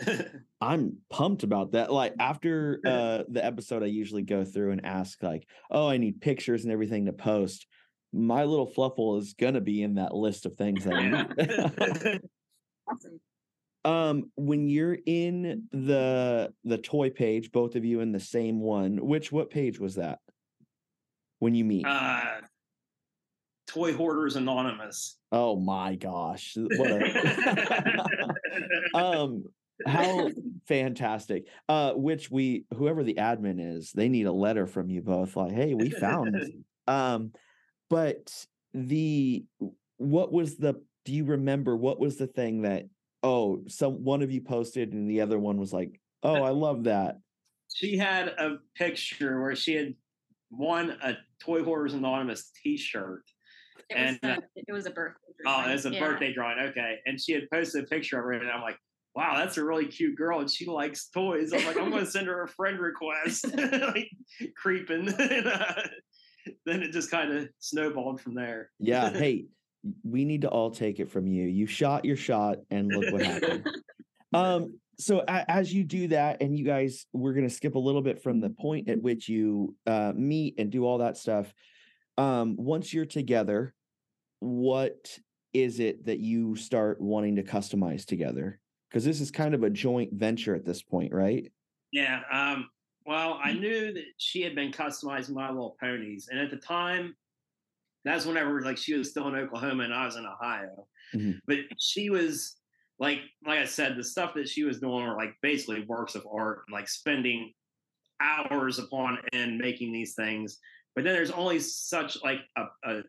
I'm 0.60 0.98
pumped 1.10 1.42
about 1.42 1.72
that. 1.72 1.92
Like 1.92 2.14
after 2.18 2.80
uh 2.84 3.24
the 3.28 3.44
episode, 3.44 3.82
I 3.82 3.86
usually 3.86 4.22
go 4.22 4.44
through 4.44 4.72
and 4.72 4.84
ask 4.84 5.22
like, 5.22 5.46
"Oh, 5.70 5.88
I 5.88 5.98
need 5.98 6.20
pictures 6.20 6.64
and 6.64 6.72
everything 6.72 7.06
to 7.06 7.12
post." 7.12 7.66
My 8.12 8.44
little 8.44 8.66
fluffle 8.66 9.18
is 9.18 9.34
gonna 9.34 9.60
be 9.60 9.82
in 9.82 9.94
that 9.94 10.14
list 10.14 10.46
of 10.46 10.54
things 10.54 10.84
that 10.84 10.94
I 10.94 11.08
need. 11.08 12.20
Awesome. 12.88 13.20
um, 13.84 14.30
when 14.36 14.68
you're 14.68 14.98
in 15.06 15.68
the 15.70 16.52
the 16.64 16.78
toy 16.78 17.10
page, 17.10 17.52
both 17.52 17.76
of 17.76 17.84
you 17.84 18.00
in 18.00 18.12
the 18.12 18.20
same 18.20 18.60
one. 18.60 18.96
Which 18.96 19.30
what 19.30 19.50
page 19.50 19.78
was 19.78 19.96
that? 19.96 20.18
When 21.38 21.54
you 21.54 21.64
meet? 21.64 21.86
uh, 21.86 22.40
Toy 23.74 23.92
Hoarders 23.92 24.36
Anonymous. 24.36 25.18
oh 25.32 25.56
my 25.56 25.96
gosh! 25.96 26.56
What 26.56 26.90
a 26.90 28.04
um 28.94 29.44
how 29.84 30.30
fantastic 30.68 31.46
uh 31.68 31.92
which 31.94 32.30
we 32.30 32.64
whoever 32.76 33.02
the 33.02 33.14
admin 33.14 33.56
is 33.58 33.90
they 33.90 34.08
need 34.08 34.26
a 34.26 34.32
letter 34.32 34.68
from 34.68 34.88
you 34.88 35.02
both 35.02 35.34
like 35.34 35.50
hey 35.50 35.74
we 35.74 35.90
found 35.90 36.36
um 36.86 37.32
but 37.90 38.46
the 38.72 39.44
what 39.96 40.32
was 40.32 40.56
the 40.56 40.80
do 41.04 41.12
you 41.12 41.24
remember 41.24 41.76
what 41.76 41.98
was 41.98 42.16
the 42.16 42.28
thing 42.28 42.62
that 42.62 42.84
oh 43.24 43.64
some 43.66 44.04
one 44.04 44.22
of 44.22 44.30
you 44.30 44.40
posted 44.40 44.92
and 44.92 45.10
the 45.10 45.20
other 45.20 45.40
one 45.40 45.56
was 45.58 45.72
like 45.72 46.00
oh 46.22 46.42
i 46.44 46.50
love 46.50 46.84
that 46.84 47.16
she 47.74 47.98
had 47.98 48.28
a 48.28 48.58
picture 48.76 49.40
where 49.42 49.56
she 49.56 49.74
had 49.74 49.94
won 50.50 50.96
a 51.02 51.16
Toy 51.40 51.64
Hoarders 51.64 51.94
Anonymous 51.94 52.52
T-shirt. 52.62 53.24
It 53.90 53.94
And, 53.96 54.18
was 54.22 54.30
uh, 54.30 54.40
a, 54.40 54.60
it 54.68 54.72
was 54.72 54.86
a 54.86 54.90
birthday. 54.90 55.18
Drawing. 55.42 55.58
Oh, 55.58 55.62
drawing, 55.62 55.74
it's 55.76 55.84
a 55.84 55.90
yeah. 55.90 56.00
birthday 56.00 56.32
drawing. 56.32 56.58
Okay. 56.70 56.98
And 57.06 57.20
she 57.20 57.32
had 57.32 57.50
posted 57.50 57.84
a 57.84 57.86
picture 57.86 58.18
of 58.18 58.24
her, 58.24 58.32
and 58.32 58.50
I'm 58.50 58.62
like, 58.62 58.78
wow, 59.14 59.36
that's 59.36 59.56
a 59.58 59.64
really 59.64 59.86
cute 59.86 60.16
girl. 60.16 60.40
And 60.40 60.50
she 60.50 60.66
likes 60.66 61.08
toys. 61.08 61.52
I'm 61.52 61.64
like, 61.66 61.76
I'm 61.76 61.90
going 61.90 62.04
to 62.04 62.10
send 62.10 62.26
her 62.26 62.42
a 62.42 62.48
friend 62.48 62.78
request, 62.80 63.46
like 63.56 64.10
creeping. 64.56 65.08
and, 65.18 65.46
uh, 65.46 65.74
then 66.66 66.82
it 66.82 66.92
just 66.92 67.10
kind 67.10 67.32
of 67.32 67.48
snowballed 67.58 68.20
from 68.20 68.34
there. 68.34 68.70
yeah 68.78 69.08
hey 69.14 69.46
we 70.02 70.24
need 70.26 70.42
to 70.42 70.48
all 70.48 70.70
take 70.70 71.00
it 71.00 71.10
from 71.10 71.26
you 71.26 71.44
you 71.46 71.66
shot 71.66 72.04
your 72.04 72.16
shot 72.16 72.58
and 72.70 72.88
look 72.88 73.10
what 73.12 73.22
happened 73.24 73.66
um 74.34 74.78
so 74.98 75.24
a- 75.26 75.50
as 75.50 75.72
you 75.72 75.84
do 75.84 76.08
that 76.08 76.42
and 76.42 76.58
you 76.58 76.62
guys 76.64 77.06
we're 77.14 77.32
going 77.32 77.48
to 77.48 77.54
skip 77.54 77.76
a 77.76 77.78
little 77.78 78.02
bit 78.02 78.22
from 78.22 78.40
the 78.40 78.50
point 78.50 78.88
at 78.90 79.00
which 79.00 79.26
you 79.28 79.74
uh 79.86 80.12
meet 80.14 80.54
and 80.58 80.70
do 80.70 80.84
all 80.84 80.98
that 80.98 81.16
stuff 81.16 81.52
um 82.18 82.56
once 82.56 82.92
you're 82.92 83.06
together 83.06 83.74
what 84.40 85.18
is 85.52 85.80
it 85.80 86.04
that 86.06 86.18
you 86.20 86.56
start 86.56 87.00
wanting 87.00 87.36
to 87.36 87.42
customize 87.42 88.04
together 88.04 88.60
because 88.90 89.04
this 89.04 89.20
is 89.20 89.30
kind 89.30 89.54
of 89.54 89.62
a 89.62 89.70
joint 89.70 90.12
venture 90.12 90.54
at 90.54 90.64
this 90.64 90.82
point 90.82 91.12
right 91.12 91.52
Yeah. 91.92 92.22
Um, 92.32 92.70
well, 93.06 93.38
I 93.42 93.52
knew 93.52 93.92
that 93.92 94.04
she 94.18 94.42
had 94.42 94.54
been 94.54 94.72
customizing 94.72 95.30
My 95.34 95.48
Little 95.50 95.76
Ponies, 95.78 96.28
and 96.30 96.40
at 96.40 96.50
the 96.50 96.56
time, 96.56 97.14
that's 98.04 98.26
whenever 98.26 98.60
like 98.62 98.78
she 98.78 98.94
was 98.94 99.10
still 99.10 99.28
in 99.28 99.34
Oklahoma 99.34 99.84
and 99.84 99.94
I 99.94 100.06
was 100.06 100.16
in 100.16 100.26
Ohio. 100.26 100.88
Mhm. 101.14 101.40
But 101.46 101.58
she 101.78 102.10
was 102.10 102.56
like, 102.98 103.20
like 103.46 103.58
I 103.60 103.64
said, 103.64 103.96
the 103.96 104.04
stuff 104.04 104.34
that 104.34 104.48
she 104.48 104.64
was 104.64 104.80
doing 104.80 105.06
were 105.06 105.16
like 105.16 105.34
basically 105.42 105.84
works 105.86 106.14
of 106.14 106.26
art, 106.30 106.62
like 106.70 106.88
spending 106.88 107.52
hours 108.20 108.78
upon 108.78 109.18
end 109.32 109.58
making 109.58 109.92
these 109.92 110.14
things. 110.14 110.58
But 110.94 111.04
then 111.04 111.14
there's 111.14 111.30
only 111.30 111.58
such 111.58 112.22
like 112.22 112.40
a, 112.56 112.64
a 112.84 113.02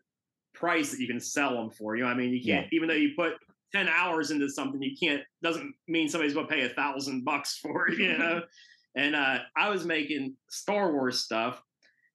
price 0.54 0.90
that 0.90 1.00
you 1.00 1.06
can 1.06 1.20
sell 1.20 1.54
them 1.54 1.70
for. 1.70 1.96
You 1.96 2.04
know, 2.04 2.10
I 2.10 2.14
mean, 2.14 2.32
you 2.32 2.42
can't 2.42 2.66
even 2.72 2.88
though 2.88 2.94
you 2.94 3.12
put 3.16 3.34
10 3.72 3.88
hours 3.88 4.30
into 4.30 4.48
something, 4.48 4.82
you 4.82 4.96
can't 4.98 5.22
doesn't 5.42 5.74
mean 5.86 6.08
somebody's 6.08 6.34
gonna 6.34 6.48
pay 6.48 6.62
a 6.62 6.70
thousand 6.70 7.24
bucks 7.24 7.58
for 7.62 7.88
it, 7.88 7.98
you 7.98 8.16
know. 8.16 8.42
and 8.96 9.14
uh 9.14 9.38
I 9.56 9.70
was 9.70 9.84
making 9.84 10.34
Star 10.50 10.92
Wars 10.92 11.20
stuff, 11.20 11.62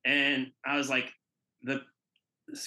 and 0.05 0.51
I 0.65 0.77
was 0.77 0.89
like, 0.89 1.11
the 1.63 1.81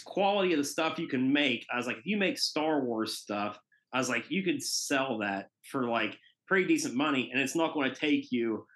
quality 0.05 0.53
of 0.53 0.59
the 0.59 0.65
stuff 0.65 0.99
you 0.99 1.09
can 1.09 1.33
make, 1.33 1.67
I 1.73 1.77
was 1.77 1.87
like, 1.87 1.99
if 1.99 2.07
you 2.07 2.17
make 2.17 2.39
Star 2.39 2.81
Wars 2.81 3.19
stuff, 3.19 3.59
I 3.93 3.99
was 3.99 4.09
like, 4.09 4.31
you 4.31 4.43
could 4.43 4.63
sell 4.63 5.19
that 5.19 5.49
for 5.71 5.85
like 5.85 6.19
pretty 6.47 6.67
decent 6.67 6.95
money, 6.95 7.31
and 7.33 7.41
it's 7.41 7.57
not 7.57 7.75
going 7.75 7.91
to 7.91 7.97
take 7.97 8.33
you 8.33 8.67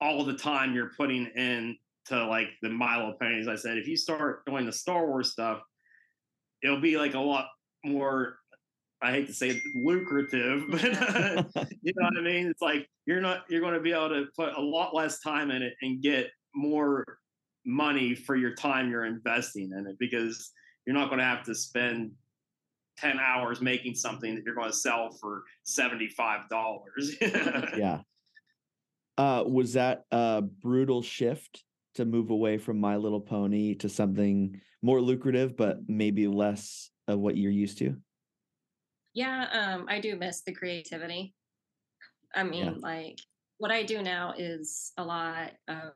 all 0.00 0.24
the 0.24 0.36
time 0.36 0.74
you're 0.74 0.92
putting 0.96 1.26
in 1.36 1.76
to 2.08 2.26
like 2.26 2.48
the 2.62 2.68
Milo 2.68 3.14
pennies. 3.20 3.48
I 3.48 3.56
said, 3.56 3.78
if 3.78 3.88
you 3.88 3.96
start 3.96 4.44
doing 4.46 4.66
the 4.66 4.72
Star 4.72 5.06
Wars 5.06 5.32
stuff, 5.32 5.60
it'll 6.62 6.80
be 6.80 6.96
like 6.96 7.14
a 7.14 7.20
lot 7.20 7.48
more. 7.84 8.38
I 9.02 9.12
hate 9.12 9.26
to 9.26 9.34
say 9.34 9.50
it, 9.50 9.62
lucrative, 9.74 10.64
but 10.70 10.82
you 11.82 11.92
know 11.96 12.04
what 12.04 12.18
I 12.18 12.22
mean. 12.22 12.46
It's 12.46 12.62
like 12.62 12.88
you're 13.04 13.20
not 13.20 13.44
you're 13.48 13.60
going 13.60 13.74
to 13.74 13.80
be 13.80 13.92
able 13.92 14.08
to 14.08 14.26
put 14.36 14.54
a 14.54 14.60
lot 14.60 14.94
less 14.94 15.20
time 15.20 15.50
in 15.50 15.62
it 15.62 15.74
and 15.82 16.02
get 16.02 16.30
more 16.54 17.04
money 17.66 18.14
for 18.14 18.36
your 18.36 18.54
time 18.54 18.90
you're 18.90 19.04
investing 19.04 19.72
in 19.76 19.86
it 19.86 19.96
because 19.98 20.52
you're 20.86 20.94
not 20.94 21.08
going 21.08 21.18
to 21.18 21.24
have 21.24 21.44
to 21.44 21.54
spend 21.54 22.12
10 22.98 23.18
hours 23.18 23.60
making 23.60 23.94
something 23.94 24.34
that 24.34 24.44
you're 24.44 24.54
going 24.54 24.70
to 24.70 24.76
sell 24.76 25.10
for 25.20 25.42
$75 25.66 26.44
yeah 27.76 28.00
uh 29.18 29.42
was 29.46 29.72
that 29.72 30.04
a 30.12 30.42
brutal 30.42 31.02
shift 31.02 31.64
to 31.96 32.04
move 32.04 32.30
away 32.30 32.58
from 32.58 32.78
my 32.80 32.96
little 32.96 33.20
pony 33.20 33.74
to 33.76 33.88
something 33.88 34.60
more 34.82 35.00
lucrative 35.00 35.56
but 35.56 35.78
maybe 35.88 36.26
less 36.28 36.90
of 37.08 37.18
what 37.20 37.36
you're 37.36 37.52
used 37.52 37.78
to 37.78 37.96
Yeah, 39.14 39.48
um, 39.52 39.86
I 39.88 40.00
do 40.00 40.16
miss 40.16 40.42
the 40.42 40.52
creativity. 40.52 41.34
I 42.34 42.42
mean, 42.42 42.66
Yeah. 42.66 42.80
like 42.80 43.18
what 43.58 43.70
I 43.70 43.82
do 43.82 44.02
now 44.02 44.34
is 44.36 44.92
a 44.98 45.04
lot 45.04 45.52
of 45.68 45.92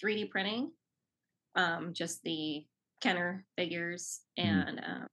3D 0.00 0.26
printing, 0.26 0.72
um, 1.56 1.92
just 1.94 2.22
the 2.22 2.66
Kenner 3.00 3.46
figures 3.56 4.22
Mhm. 4.42 4.64
and 4.64 4.80
um, 4.84 5.08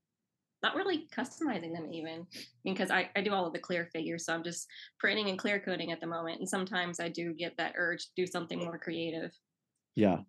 not 0.64 0.76
really 0.76 1.08
customizing 1.08 1.74
them 1.74 1.94
even 1.94 2.28
because 2.64 2.92
I, 2.92 3.12
I 3.16 3.22
do 3.22 3.34
all 3.34 3.48
of 3.48 3.54
the 3.54 3.60
clear 3.60 3.90
figures. 3.94 4.26
So 4.26 4.34
I'm 4.34 4.44
just 4.44 4.68
printing 5.00 5.30
and 5.30 5.40
clear 5.40 5.60
coating 5.60 5.92
at 5.92 6.02
the 6.02 6.08
moment. 6.08 6.40
And 6.40 6.50
sometimes 6.50 7.00
I 7.00 7.10
do 7.10 7.34
get 7.34 7.58
that 7.58 7.76
urge 7.78 8.06
to 8.06 8.12
do 8.16 8.28
something 8.28 8.60
more 8.60 8.80
creative. 8.80 9.32
Yeah. 9.96 10.20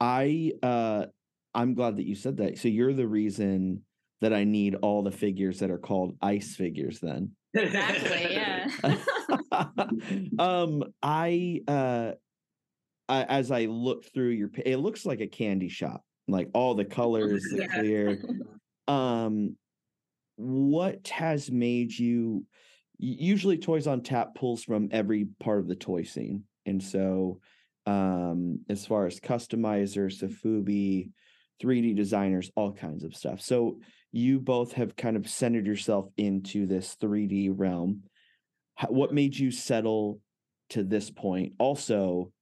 I 0.00 0.52
uh 0.62 1.06
I'm 1.54 1.74
glad 1.74 1.96
that 1.96 2.06
you 2.06 2.14
said 2.14 2.38
that. 2.38 2.58
So 2.58 2.68
you're 2.68 2.92
the 2.92 3.06
reason 3.06 3.84
that 4.20 4.32
I 4.32 4.44
need 4.44 4.74
all 4.76 5.02
the 5.02 5.10
figures 5.12 5.60
that 5.60 5.70
are 5.70 5.78
called 5.78 6.16
ice 6.20 6.56
figures 6.56 7.00
then. 7.00 7.32
Exactly. 7.54 8.34
Yeah. 8.34 8.68
um 10.38 10.82
I 11.02 11.60
uh 11.68 12.12
I, 13.08 13.22
as 13.24 13.50
I 13.50 13.66
look 13.66 14.04
through 14.12 14.30
your 14.30 14.50
it 14.64 14.78
looks 14.78 15.06
like 15.06 15.20
a 15.20 15.28
candy 15.28 15.68
shop. 15.68 16.02
Like 16.26 16.48
all 16.54 16.74
the 16.74 16.84
colors, 16.86 17.44
the 17.50 17.58
Yeah. 17.58 17.74
clear. 17.74 18.22
Um 18.88 19.56
what 20.36 21.06
has 21.08 21.50
made 21.50 21.96
you 21.96 22.44
usually 22.98 23.58
toys 23.58 23.86
on 23.86 24.00
tap 24.02 24.34
pulls 24.34 24.64
from 24.64 24.88
every 24.90 25.26
part 25.38 25.60
of 25.60 25.68
the 25.68 25.76
toy 25.76 26.02
scene 26.02 26.44
and 26.66 26.82
so 26.82 27.40
um 27.86 28.60
as 28.68 28.86
far 28.86 29.06
as 29.06 29.20
customizers 29.20 30.22
sofubi 30.22 31.10
3d 31.62 31.94
designers 31.94 32.50
all 32.56 32.72
kinds 32.72 33.04
of 33.04 33.14
stuff. 33.14 33.40
So 33.40 33.78
you 34.12 34.40
both 34.40 34.72
have 34.72 34.96
kind 34.96 35.16
of 35.16 35.28
centered 35.28 35.66
yourself 35.66 36.08
into 36.16 36.66
this 36.66 36.96
3d 37.00 37.52
realm. 37.56 38.02
What 38.88 39.14
made 39.14 39.36
you 39.36 39.50
settle 39.50 40.20
to 40.70 40.82
this 40.82 41.10
point? 41.10 41.52
Also 41.58 42.32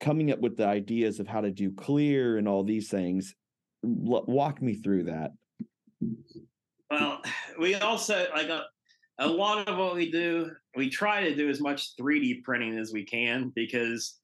coming 0.00 0.30
up 0.30 0.40
with 0.40 0.56
the 0.56 0.66
ideas 0.66 1.18
of 1.18 1.26
how 1.26 1.40
to 1.40 1.50
do 1.50 1.72
clear 1.72 2.36
and 2.36 2.46
all 2.46 2.62
these 2.62 2.88
things 2.88 3.34
l- 3.84 4.24
walk 4.26 4.60
me 4.60 4.74
through 4.74 5.04
that. 5.04 5.32
Well, 6.90 7.22
we 7.58 7.74
also 7.76 8.26
like 8.34 8.48
a, 8.48 8.64
a 9.18 9.26
lot 9.26 9.68
of 9.68 9.78
what 9.78 9.94
we 9.94 10.10
do, 10.10 10.50
we 10.76 10.90
try 10.90 11.22
to 11.22 11.34
do 11.34 11.48
as 11.48 11.60
much 11.60 11.96
3D 11.96 12.42
printing 12.42 12.78
as 12.78 12.92
we 12.92 13.04
can 13.04 13.52
because 13.54 14.18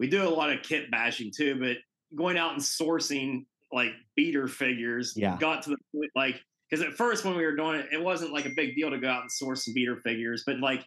we 0.00 0.08
do 0.08 0.26
a 0.26 0.28
lot 0.28 0.50
of 0.50 0.62
kit 0.62 0.90
bashing 0.90 1.30
too, 1.30 1.60
but 1.60 1.76
going 2.16 2.38
out 2.38 2.52
and 2.54 2.60
sourcing 2.60 3.44
like 3.70 3.92
beater 4.16 4.48
figures 4.48 5.12
Yeah. 5.14 5.36
got 5.38 5.62
to 5.64 5.70
the 5.70 5.76
point 5.94 6.10
like 6.16 6.42
because 6.68 6.84
at 6.84 6.94
first 6.94 7.24
when 7.24 7.36
we 7.36 7.44
were 7.44 7.54
doing 7.54 7.78
it, 7.78 7.86
it 7.92 8.02
wasn't 8.02 8.32
like 8.32 8.46
a 8.46 8.54
big 8.56 8.74
deal 8.74 8.90
to 8.90 8.98
go 8.98 9.08
out 9.08 9.20
and 9.22 9.30
source 9.30 9.66
some 9.66 9.74
beater 9.74 9.96
figures, 9.96 10.42
but 10.46 10.58
like 10.58 10.84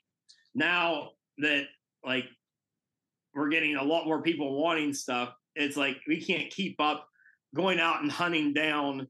now 0.55 1.11
that 1.37 1.65
like 2.03 2.25
we're 3.35 3.49
getting 3.49 3.75
a 3.75 3.83
lot 3.83 4.05
more 4.05 4.21
people 4.21 4.61
wanting 4.61 4.93
stuff, 4.93 5.33
it's 5.55 5.77
like 5.77 5.97
we 6.07 6.19
can't 6.19 6.49
keep 6.51 6.79
up 6.81 7.07
going 7.53 7.79
out 7.79 8.01
and 8.01 8.11
hunting 8.11 8.53
down 8.53 9.07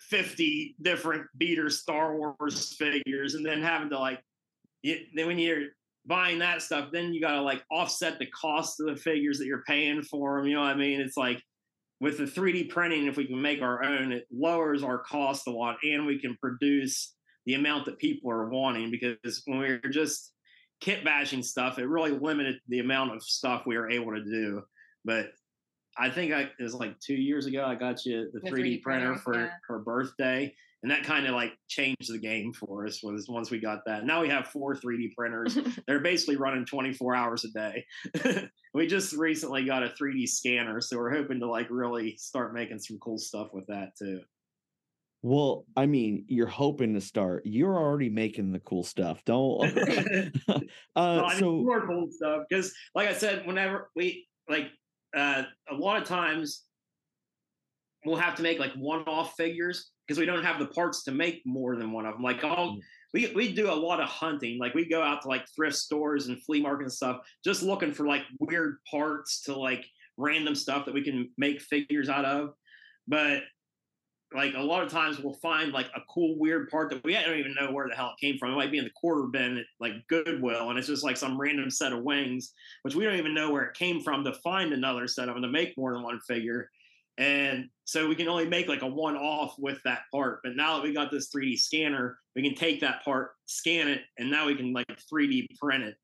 50 0.00 0.76
different 0.82 1.26
beater 1.38 1.70
Star 1.70 2.16
Wars 2.16 2.74
figures 2.74 3.34
and 3.34 3.46
then 3.46 3.62
having 3.62 3.88
to 3.90 3.98
like 3.98 4.20
you, 4.82 4.98
then 5.14 5.28
when 5.28 5.38
you're 5.38 5.68
buying 6.06 6.38
that 6.38 6.62
stuff 6.62 6.88
then 6.92 7.12
you 7.12 7.20
got 7.20 7.34
to 7.34 7.42
like 7.42 7.62
offset 7.70 8.18
the 8.18 8.26
cost 8.26 8.80
of 8.80 8.86
the 8.86 8.96
figures 8.96 9.38
that 9.38 9.46
you're 9.46 9.62
paying 9.66 10.02
for 10.02 10.38
them 10.38 10.48
you 10.48 10.54
know 10.54 10.62
what 10.62 10.70
I 10.70 10.76
mean 10.76 11.00
it's 11.00 11.16
like 11.16 11.40
with 12.00 12.18
the 12.18 12.24
3D 12.24 12.70
printing 12.70 13.06
if 13.06 13.16
we 13.16 13.26
can 13.26 13.40
make 13.40 13.62
our 13.62 13.84
own 13.84 14.12
it 14.12 14.26
lowers 14.32 14.82
our 14.82 14.98
cost 14.98 15.46
a 15.46 15.50
lot 15.50 15.76
and 15.84 16.04
we 16.04 16.18
can 16.18 16.36
produce 16.40 17.14
the 17.46 17.54
amount 17.54 17.86
that 17.86 17.98
people 17.98 18.30
are 18.30 18.48
wanting 18.48 18.90
because 18.90 19.42
when 19.46 19.58
we 19.58 19.68
were 19.68 19.90
just 19.90 20.32
kit 20.80 21.04
bashing 21.04 21.42
stuff 21.42 21.78
it 21.78 21.86
really 21.86 22.10
limited 22.10 22.56
the 22.68 22.80
amount 22.80 23.14
of 23.14 23.22
stuff 23.22 23.62
we 23.66 23.76
were 23.76 23.90
able 23.90 24.12
to 24.12 24.24
do 24.24 24.62
but 25.04 25.30
I 25.98 26.10
think 26.10 26.32
I 26.32 26.42
it 26.42 26.62
was 26.62 26.74
like 26.74 26.98
two 27.00 27.14
years 27.14 27.46
ago. 27.46 27.64
I 27.64 27.74
got 27.74 28.04
you 28.06 28.30
the, 28.32 28.40
The 28.40 28.50
3D, 28.50 28.52
3D 28.52 28.82
printer, 28.82 29.06
printer, 29.06 29.20
for 29.20 29.34
yeah. 29.34 29.50
her 29.68 29.78
birthday, 29.80 30.54
and 30.82 30.90
that 30.90 31.04
kind 31.04 31.26
of 31.26 31.34
like 31.34 31.52
changed 31.68 32.12
the 32.12 32.18
game 32.18 32.52
for 32.52 32.86
us. 32.86 33.02
Was 33.02 33.28
once 33.28 33.50
we 33.50 33.60
got 33.60 33.84
that. 33.86 34.04
Now 34.04 34.20
we 34.20 34.28
have 34.28 34.48
four 34.48 34.74
3D 34.74 35.14
printers. 35.16 35.56
They're 35.86 36.00
basically 36.00 36.36
running 36.36 36.66
24 36.66 37.14
hours 37.14 37.44
a 37.44 37.50
day. 37.50 38.48
we 38.74 38.86
just 38.86 39.12
recently 39.12 39.64
got 39.64 39.84
a 39.84 39.94
3D 40.00 40.28
scanner, 40.28 40.80
so 40.80 40.96
we're 40.96 41.14
hoping 41.14 41.40
to 41.40 41.46
like 41.48 41.68
really 41.70 42.16
start 42.16 42.54
making 42.54 42.80
some 42.80 42.98
cool 42.98 43.18
stuff 43.18 43.48
with 43.52 43.66
that 43.68 43.90
too. 43.96 44.20
Well, 45.24 45.66
I 45.76 45.86
mean, 45.86 46.24
you're 46.26 46.48
hoping 46.48 46.94
to 46.94 47.00
start. 47.00 47.42
You're 47.46 47.76
already 47.76 48.10
making 48.10 48.50
the 48.50 48.58
cool 48.58 48.82
stuff. 48.82 49.24
Don't. 49.24 49.62
uh, 50.48 50.60
Well, 50.96 51.24
I 51.26 51.28
mean, 51.28 51.38
so 51.38 51.52
more 51.58 51.86
cool 51.86 52.08
stuff 52.10 52.42
because, 52.48 52.74
like 52.96 53.08
I 53.08 53.12
said, 53.12 53.46
whenever 53.46 53.88
we 53.94 54.26
like 54.48 54.66
uh, 55.16 55.44
a 55.70 55.74
lot 55.74 56.02
of 56.02 56.08
times 56.08 56.64
we'll 58.04 58.16
have 58.16 58.34
to 58.34 58.42
make 58.42 58.58
like 58.58 58.72
one-off 58.74 59.36
figures 59.36 59.91
because 60.06 60.18
we 60.18 60.26
don't 60.26 60.44
have 60.44 60.58
the 60.58 60.66
parts 60.66 61.04
to 61.04 61.12
make 61.12 61.42
more 61.44 61.76
than 61.76 61.92
one 61.92 62.06
of 62.06 62.14
them. 62.14 62.22
Like 62.22 62.42
all 62.44 62.76
Mm. 62.76 62.80
we 63.14 63.32
we 63.34 63.52
do 63.52 63.70
a 63.70 63.74
lot 63.74 64.00
of 64.00 64.08
hunting. 64.08 64.58
Like 64.58 64.74
we 64.74 64.88
go 64.88 65.02
out 65.02 65.22
to 65.22 65.28
like 65.28 65.46
thrift 65.54 65.76
stores 65.76 66.26
and 66.28 66.42
flea 66.42 66.60
markets 66.62 66.84
and 66.84 66.92
stuff, 66.92 67.26
just 67.44 67.62
looking 67.62 67.92
for 67.92 68.06
like 68.06 68.22
weird 68.40 68.78
parts 68.90 69.42
to 69.42 69.54
like 69.58 69.86
random 70.16 70.54
stuff 70.54 70.84
that 70.86 70.94
we 70.94 71.02
can 71.02 71.30
make 71.38 71.60
figures 71.60 72.08
out 72.08 72.24
of. 72.24 72.54
But 73.08 73.42
like 74.34 74.54
a 74.54 74.62
lot 74.62 74.82
of 74.82 74.90
times 74.90 75.18
we'll 75.18 75.34
find 75.34 75.72
like 75.72 75.88
a 75.94 76.00
cool 76.08 76.38
weird 76.38 76.70
part 76.70 76.88
that 76.90 77.04
we 77.04 77.12
don't 77.12 77.38
even 77.38 77.54
know 77.54 77.70
where 77.70 77.86
the 77.88 77.94
hell 77.94 78.14
it 78.18 78.24
came 78.24 78.38
from. 78.38 78.52
It 78.52 78.56
might 78.56 78.70
be 78.72 78.78
in 78.78 78.84
the 78.84 78.90
quarter 78.90 79.24
bin 79.24 79.58
at 79.58 79.66
like 79.78 79.92
Goodwill, 80.08 80.70
and 80.70 80.78
it's 80.78 80.88
just 80.88 81.04
like 81.04 81.18
some 81.18 81.38
random 81.38 81.70
set 81.70 81.92
of 81.92 82.02
wings, 82.02 82.52
which 82.82 82.94
we 82.94 83.04
don't 83.04 83.18
even 83.18 83.34
know 83.34 83.50
where 83.50 83.64
it 83.64 83.74
came 83.74 84.00
from 84.00 84.24
to 84.24 84.32
find 84.34 84.72
another 84.72 85.06
set 85.06 85.28
of 85.28 85.34
them 85.34 85.42
to 85.42 85.48
make 85.48 85.76
more 85.76 85.92
than 85.92 86.02
one 86.02 86.18
figure. 86.26 86.70
And 87.18 87.68
so 87.92 88.08
we 88.08 88.14
can 88.14 88.26
only 88.26 88.48
make 88.48 88.68
like 88.68 88.80
a 88.80 88.86
one 88.86 89.16
off 89.18 89.54
with 89.58 89.78
that 89.84 90.04
part. 90.10 90.40
But 90.42 90.56
now 90.56 90.76
that 90.76 90.82
we 90.82 90.94
got 90.94 91.10
this 91.10 91.28
3D 91.28 91.58
scanner, 91.58 92.16
we 92.34 92.42
can 92.42 92.54
take 92.54 92.80
that 92.80 93.04
part, 93.04 93.32
scan 93.44 93.86
it, 93.86 94.00
and 94.16 94.30
now 94.30 94.46
we 94.46 94.54
can 94.54 94.72
like 94.72 94.86
3D 95.12 95.46
print 95.60 95.84
it 95.84 95.94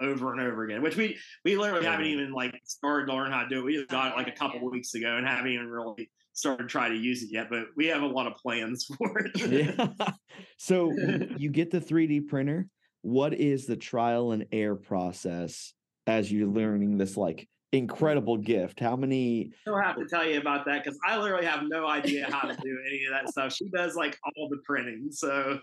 over 0.00 0.30
and 0.30 0.40
over 0.40 0.62
again, 0.62 0.80
which 0.80 0.96
we 0.96 1.18
we 1.44 1.56
literally 1.56 1.86
haven't 1.86 2.06
even 2.06 2.30
like 2.32 2.54
started 2.62 3.06
to 3.06 3.14
learn 3.14 3.32
how 3.32 3.42
to 3.42 3.48
do 3.48 3.58
it. 3.58 3.64
We 3.64 3.74
just 3.74 3.88
got 3.88 4.12
it 4.12 4.16
like 4.16 4.28
a 4.28 4.32
couple 4.38 4.60
Yeah. 4.60 4.68
weeks 4.68 4.94
ago 4.94 5.16
and 5.16 5.26
haven't 5.26 5.50
even 5.50 5.66
really 5.68 6.08
started 6.34 6.62
to 6.64 6.68
try 6.68 6.88
to 6.88 6.94
use 6.94 7.24
it 7.24 7.30
yet, 7.32 7.48
but 7.50 7.66
we 7.76 7.86
have 7.86 8.02
a 8.02 8.06
lot 8.06 8.28
of 8.28 8.34
plans 8.36 8.84
for 8.98 9.18
it. 9.18 9.76
yeah. 9.76 9.88
so 10.56 10.92
you 11.36 11.50
get 11.50 11.72
the 11.72 11.80
3D 11.80 12.28
printer. 12.28 12.68
What 13.02 13.34
is 13.34 13.66
the 13.66 13.76
trial 13.76 14.30
and 14.30 14.46
error 14.52 14.76
process 14.76 15.72
as 16.06 16.30
you're 16.30 16.46
learning 16.48 16.96
this 16.96 17.16
like 17.16 17.48
incredible 17.78 18.36
gift? 18.36 18.80
How 18.80 18.96
many? 18.96 19.52
She'll 19.64 19.78
have 19.78 19.96
to 19.96 20.06
tell 20.06 20.26
you 20.26 20.40
about 20.40 20.64
that 20.66 20.84
because 20.84 20.98
I 21.06 21.16
literally 21.18 21.46
have 21.46 21.62
no 21.64 21.86
idea 21.86 22.26
how 22.30 22.48
to 22.48 22.54
do 22.54 22.78
any 22.86 23.04
of 23.04 23.12
that 23.12 23.28
stuff. 23.30 23.52
She 23.52 23.68
does 23.70 23.94
like 23.96 24.18
all 24.36 24.48
the 24.48 24.58
printing. 24.64 25.08
So 25.10 25.58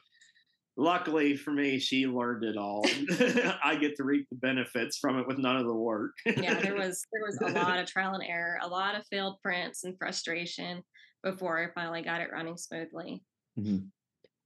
luckily 0.77 1.35
for 1.35 1.51
me, 1.51 1.79
she 1.79 2.07
learned 2.07 2.43
it 2.43 2.57
all. 2.57 2.85
I 3.63 3.77
get 3.79 3.95
to 3.97 4.03
reap 4.03 4.27
the 4.29 4.37
benefits 4.37 4.97
from 4.97 5.19
it 5.19 5.27
with 5.27 5.37
none 5.37 5.57
of 5.57 5.65
the 5.65 5.73
work. 5.75 6.11
yeah, 6.25 6.59
there 6.59 6.75
was 6.75 7.05
there 7.13 7.23
was 7.25 7.37
a 7.41 7.57
lot 7.59 7.79
of 7.79 7.87
trial 7.87 8.13
and 8.13 8.23
error, 8.23 8.59
a 8.61 8.67
lot 8.67 8.95
of 8.95 9.05
failed 9.07 9.37
prints 9.41 9.83
and 9.83 9.97
frustration 9.97 10.83
before 11.23 11.63
I 11.63 11.71
finally 11.73 12.01
got 12.01 12.21
it 12.21 12.31
running 12.31 12.57
smoothly. 12.57 13.23
Mhm. 13.59 13.87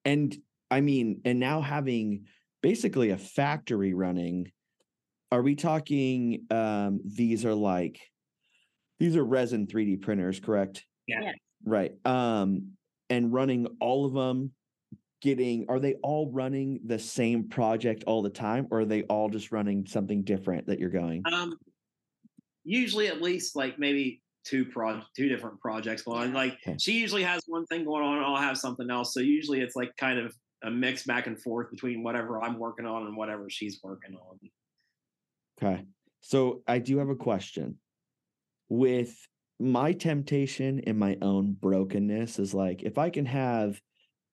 And 0.04 0.36
I 0.72 0.82
mean, 0.82 1.22
and 1.26 1.40
now 1.40 1.62
having 1.62 2.26
basically 2.62 3.12
a 3.12 3.18
factory 3.18 3.94
running, 3.94 4.52
are 5.32 5.42
we 5.42 5.56
talking? 5.56 6.46
Um, 6.52 7.00
these 7.04 7.46
are 7.46 7.54
like 7.56 8.00
these 9.00 9.16
are 9.16 9.24
resin 9.24 9.68
3D 9.68 10.02
printers, 10.02 10.40
correct? 10.40 10.86
Yeah. 11.08 11.22
Yeah. 11.22 11.32
Right. 11.66 11.94
Um, 12.06 12.72
and 13.10 13.34
running 13.34 13.68
all 13.82 14.06
of 14.06 14.14
them, 14.14 14.52
getting 15.22 15.66
are 15.70 15.80
they 15.80 15.96
all 15.96 16.32
running 16.32 16.80
the 16.86 17.00
same 17.00 17.50
project 17.50 18.04
all 18.08 18.22
the 18.22 18.30
time, 18.30 18.68
or 18.72 18.82
are 18.82 18.86
they 18.86 19.04
all 19.04 19.30
just 19.30 19.52
running 19.52 19.86
something 19.86 20.24
different 20.24 20.68
that 20.68 20.80
you're 20.80 20.90
going? 20.90 21.24
Um, 21.32 21.58
usually 22.64 23.08
at 23.08 23.22
least 23.22 23.56
like 23.56 23.78
maybe 23.78 24.22
two 24.44 24.66
pro 24.66 25.02
two 25.16 25.28
different 25.28 25.60
projects 25.60 26.04
going 26.04 26.32
Like 26.34 26.54
Okay. 26.66 26.78
she 26.80 26.94
usually 27.00 27.24
has 27.24 27.42
one 27.48 27.66
thing 27.66 27.84
going 27.84 28.04
on, 28.04 28.18
and 28.18 28.26
I'll 28.26 28.38
have 28.38 28.58
something 28.58 28.90
else. 28.90 29.14
So 29.14 29.20
usually 29.20 29.62
it's 29.62 29.76
like 29.76 29.96
kind 29.98 30.20
of 30.20 30.34
a 30.64 30.72
mix 30.72 31.04
back 31.04 31.28
and 31.28 31.40
forth 31.42 31.70
between 31.70 32.04
whatever 32.04 32.42
I'm 32.42 32.58
working 32.58 32.86
on 32.86 33.06
and 33.06 33.18
whatever 33.18 33.50
she's 33.50 33.80
working 33.84 34.16
on. 34.16 34.40
Okay. 35.62 35.84
So 36.22 36.62
I 36.68 36.80
do 36.80 36.98
have 37.00 37.10
a 37.10 37.16
question. 37.16 37.78
With 38.70 39.16
my 39.60 39.94
temptation 39.94 40.82
and 40.88 40.98
my 40.98 41.18
own 41.22 41.54
brokenness 41.54 42.40
is 42.40 42.54
like 42.54 42.84
if 42.84 42.98
I 42.98 43.10
can 43.10 43.26
have 43.26 43.80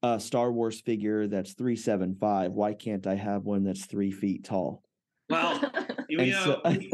a 0.03 0.19
Star 0.19 0.51
Wars 0.51 0.81
figure 0.81 1.29
that's 1.29 1.53
375, 1.53 2.53
why 2.53 2.75
can't 2.75 3.07
I 3.07 3.15
have 3.15 3.43
one 3.45 3.63
that's 3.63 3.85
three 3.87 4.11
feet 4.11 4.45
tall? 4.45 4.83
Well, 5.29 5.61
you 6.09 6.19
And 6.19 6.31
know, 6.31 6.45
so- 6.45 6.61
we 6.71 6.91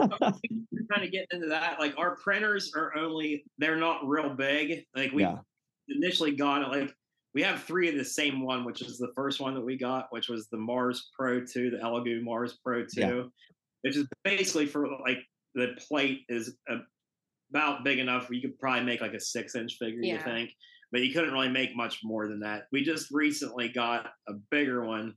kind 0.91 1.05
of 1.05 1.13
getting 1.13 1.27
into 1.33 1.49
that. 1.49 1.79
Like 1.79 1.97
our 1.97 2.17
printers 2.17 2.73
are 2.77 2.97
only 2.97 3.45
they're 3.59 3.77
not 3.77 4.07
real 4.07 4.31
big. 4.31 4.85
Like 4.97 5.13
we 5.13 5.23
Yeah. 5.23 5.39
initially 5.89 6.35
got 6.35 6.63
it 6.63 6.69
like 6.69 6.95
we 7.35 7.43
have 7.43 7.63
three 7.63 7.89
of 7.89 7.95
the 7.95 8.05
same 8.05 8.43
one, 8.45 8.65
which 8.65 8.83
is 8.83 8.99
the 8.99 9.13
first 9.15 9.39
one 9.39 9.55
that 9.55 9.61
we 9.61 9.77
got, 9.79 10.09
which 10.11 10.29
was 10.29 10.49
the 10.49 10.57
Mars 10.57 11.09
Pro 11.17 11.45
2, 11.45 11.71
the 11.71 11.77
Elegoo 11.77 12.21
Mars 12.23 12.59
Pro 12.65 12.85
2, 12.85 13.01
Yeah. 13.01 13.23
Which 13.83 13.97
is 13.97 14.07
basically 14.25 14.67
for 14.67 14.89
like 15.01 15.19
the 15.55 15.77
plate 15.89 16.21
is 16.29 16.57
about 17.51 17.85
big 17.85 17.99
enough 17.99 18.29
where 18.29 18.37
you 18.37 18.43
could 18.43 18.59
probably 18.59 18.85
make 18.85 19.01
like 19.01 19.15
a 19.15 19.21
six 19.21 19.55
inch 19.55 19.77
figure, 19.79 20.01
you 20.03 20.19
think, 20.19 20.51
but 20.93 21.01
you 21.01 21.13
couldn't 21.13 21.33
really 21.33 21.49
make 21.49 21.75
much 21.77 22.01
more 22.05 22.29
than 22.29 22.41
that. 22.41 22.65
We 22.73 22.83
just 22.83 23.09
recently 23.11 23.69
got 23.69 24.07
a 24.29 24.35
bigger 24.51 24.85
one, 24.85 25.15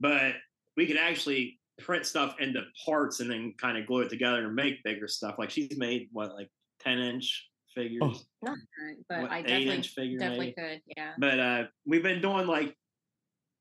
but 0.00 0.34
we 0.76 0.86
could 0.86 0.96
actually 0.96 1.58
print 1.78 2.06
stuff 2.06 2.36
into 2.40 2.62
parts 2.84 3.20
and 3.20 3.30
then 3.30 3.52
kind 3.60 3.76
of 3.76 3.86
glue 3.86 4.00
it 4.00 4.10
together 4.10 4.46
and 4.46 4.54
make 4.54 4.82
bigger 4.82 5.08
stuff. 5.08 5.36
Like 5.38 5.50
she's 5.50 5.76
made 5.76 6.08
what 6.12 6.34
like 6.34 6.50
ten 6.80 6.98
inch 6.98 7.48
figures, 7.74 8.00
Oh. 8.02 8.14
Not 8.42 8.56
good, 8.56 9.04
but 9.08 9.22
what, 9.22 9.30
I 9.30 9.42
definitely 9.42 9.82
figure 9.82 10.18
definitely 10.18 10.54
maybe. 10.56 10.68
could. 10.68 10.80
Yeah. 10.96 11.12
But 11.18 11.38
uh, 11.38 11.64
we've 11.86 12.02
been 12.02 12.22
doing 12.22 12.46
like 12.46 12.74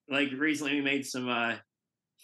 like 0.10 0.30
recently 0.38 0.76
we 0.76 0.82
made 0.82 1.06
some 1.06 1.28
uh 1.28 1.56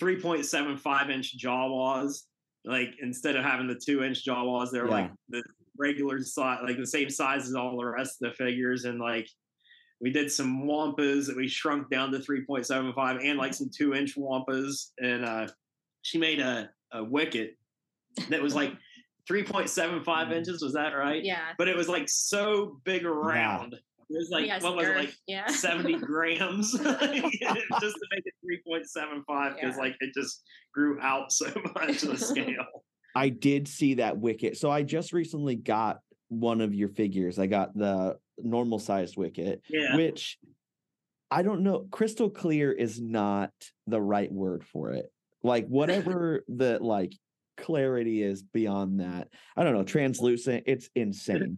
3.75 0.02 1.10
inch 1.10 1.38
Jawas. 1.38 2.22
Like 2.66 2.90
instead 3.02 3.36
of 3.36 3.44
having 3.44 3.68
the 3.68 3.80
two 3.84 4.04
inch 4.04 4.26
Jawas, 4.26 4.72
they're 4.72 4.86
Yeah. 4.86 4.92
like 4.92 5.12
the 5.30 5.44
regular 5.78 6.22
size, 6.24 6.60
like 6.64 6.78
the 6.78 6.86
same 6.86 7.10
size 7.10 7.48
as 7.48 7.56
all 7.56 7.78
the 7.78 7.86
rest 7.86 8.22
of 8.22 8.30
the 8.30 8.36
figures. 8.36 8.86
And 8.86 9.00
like 9.00 9.28
we 10.00 10.12
did 10.12 10.32
some 10.32 10.64
wampas 10.64 11.28
that 11.28 11.36
we 11.38 11.48
shrunk 11.48 11.90
down 11.90 12.12
to 12.12 12.20
3.75 12.20 13.24
and 13.24 13.38
like 13.38 13.54
some 13.54 13.70
two 13.76 13.94
inch 13.94 14.16
wampas. 14.18 14.92
And 15.00 15.26
uh 15.26 15.48
she 16.04 16.18
made 16.18 16.40
a, 16.40 16.70
a 16.92 17.04
wicket 17.04 17.58
that 18.30 18.42
was 18.42 18.56
like 18.56 18.74
3.75 19.30 20.32
inches. 20.36 20.62
Was 20.62 20.74
that 20.74 20.90
right? 20.94 21.24
Yeah. 21.24 21.54
But 21.58 21.68
it 21.68 21.76
was 21.78 21.88
like 21.90 22.10
so 22.10 22.80
big 22.84 23.06
around. 23.06 23.74
It 23.74 23.80
was 24.12 24.30
like 24.32 24.46
Yeah, 24.48 24.60
what 24.60 24.76
was 24.76 24.88
it 24.88 24.96
like 24.98 25.14
Yeah. 25.28 25.48
70 25.48 25.94
grams 26.00 26.72
just 26.74 26.84
to 26.84 28.08
make 28.12 28.24
it 28.26 28.34
3.75 28.68 29.56
because 29.56 29.76
Yeah. 29.76 29.76
like 29.82 29.96
it 30.00 30.12
just 30.14 30.44
grew 30.74 31.00
out 31.02 31.32
so 31.32 31.46
much 31.76 32.04
on 32.04 32.10
the 32.12 32.18
scale. 32.18 32.66
I 33.16 33.30
did 33.30 33.68
see 33.68 33.96
that 33.96 34.18
wicket. 34.18 34.58
So 34.58 34.70
I 34.72 34.84
just 34.84 35.12
recently 35.12 35.56
got 35.56 36.00
one 36.30 36.62
of 36.62 36.74
your 36.74 36.88
figures. 36.88 37.38
I 37.40 37.48
got 37.48 37.76
the 37.78 38.16
normal 38.38 38.80
sized 38.80 39.18
wicket, 39.18 39.62
Yeah. 39.70 39.96
which 39.98 40.38
I 41.30 41.42
don't 41.44 41.62
know. 41.64 41.88
Crystal 41.92 42.30
clear 42.30 42.72
is 42.72 43.02
not 43.02 43.52
the 43.88 44.02
right 44.02 44.32
word 44.32 44.64
for 44.66 44.92
it. 44.92 45.12
Like 45.44 45.68
whatever 45.68 46.44
the 46.48 46.78
like 46.82 47.14
clarity 47.58 48.22
is 48.24 48.44
beyond 48.44 49.00
that. 49.02 49.28
I 49.58 49.64
don't 49.64 49.74
know. 49.74 49.84
Translucent. 49.84 50.64
It's 50.68 50.90
insane. 50.96 51.58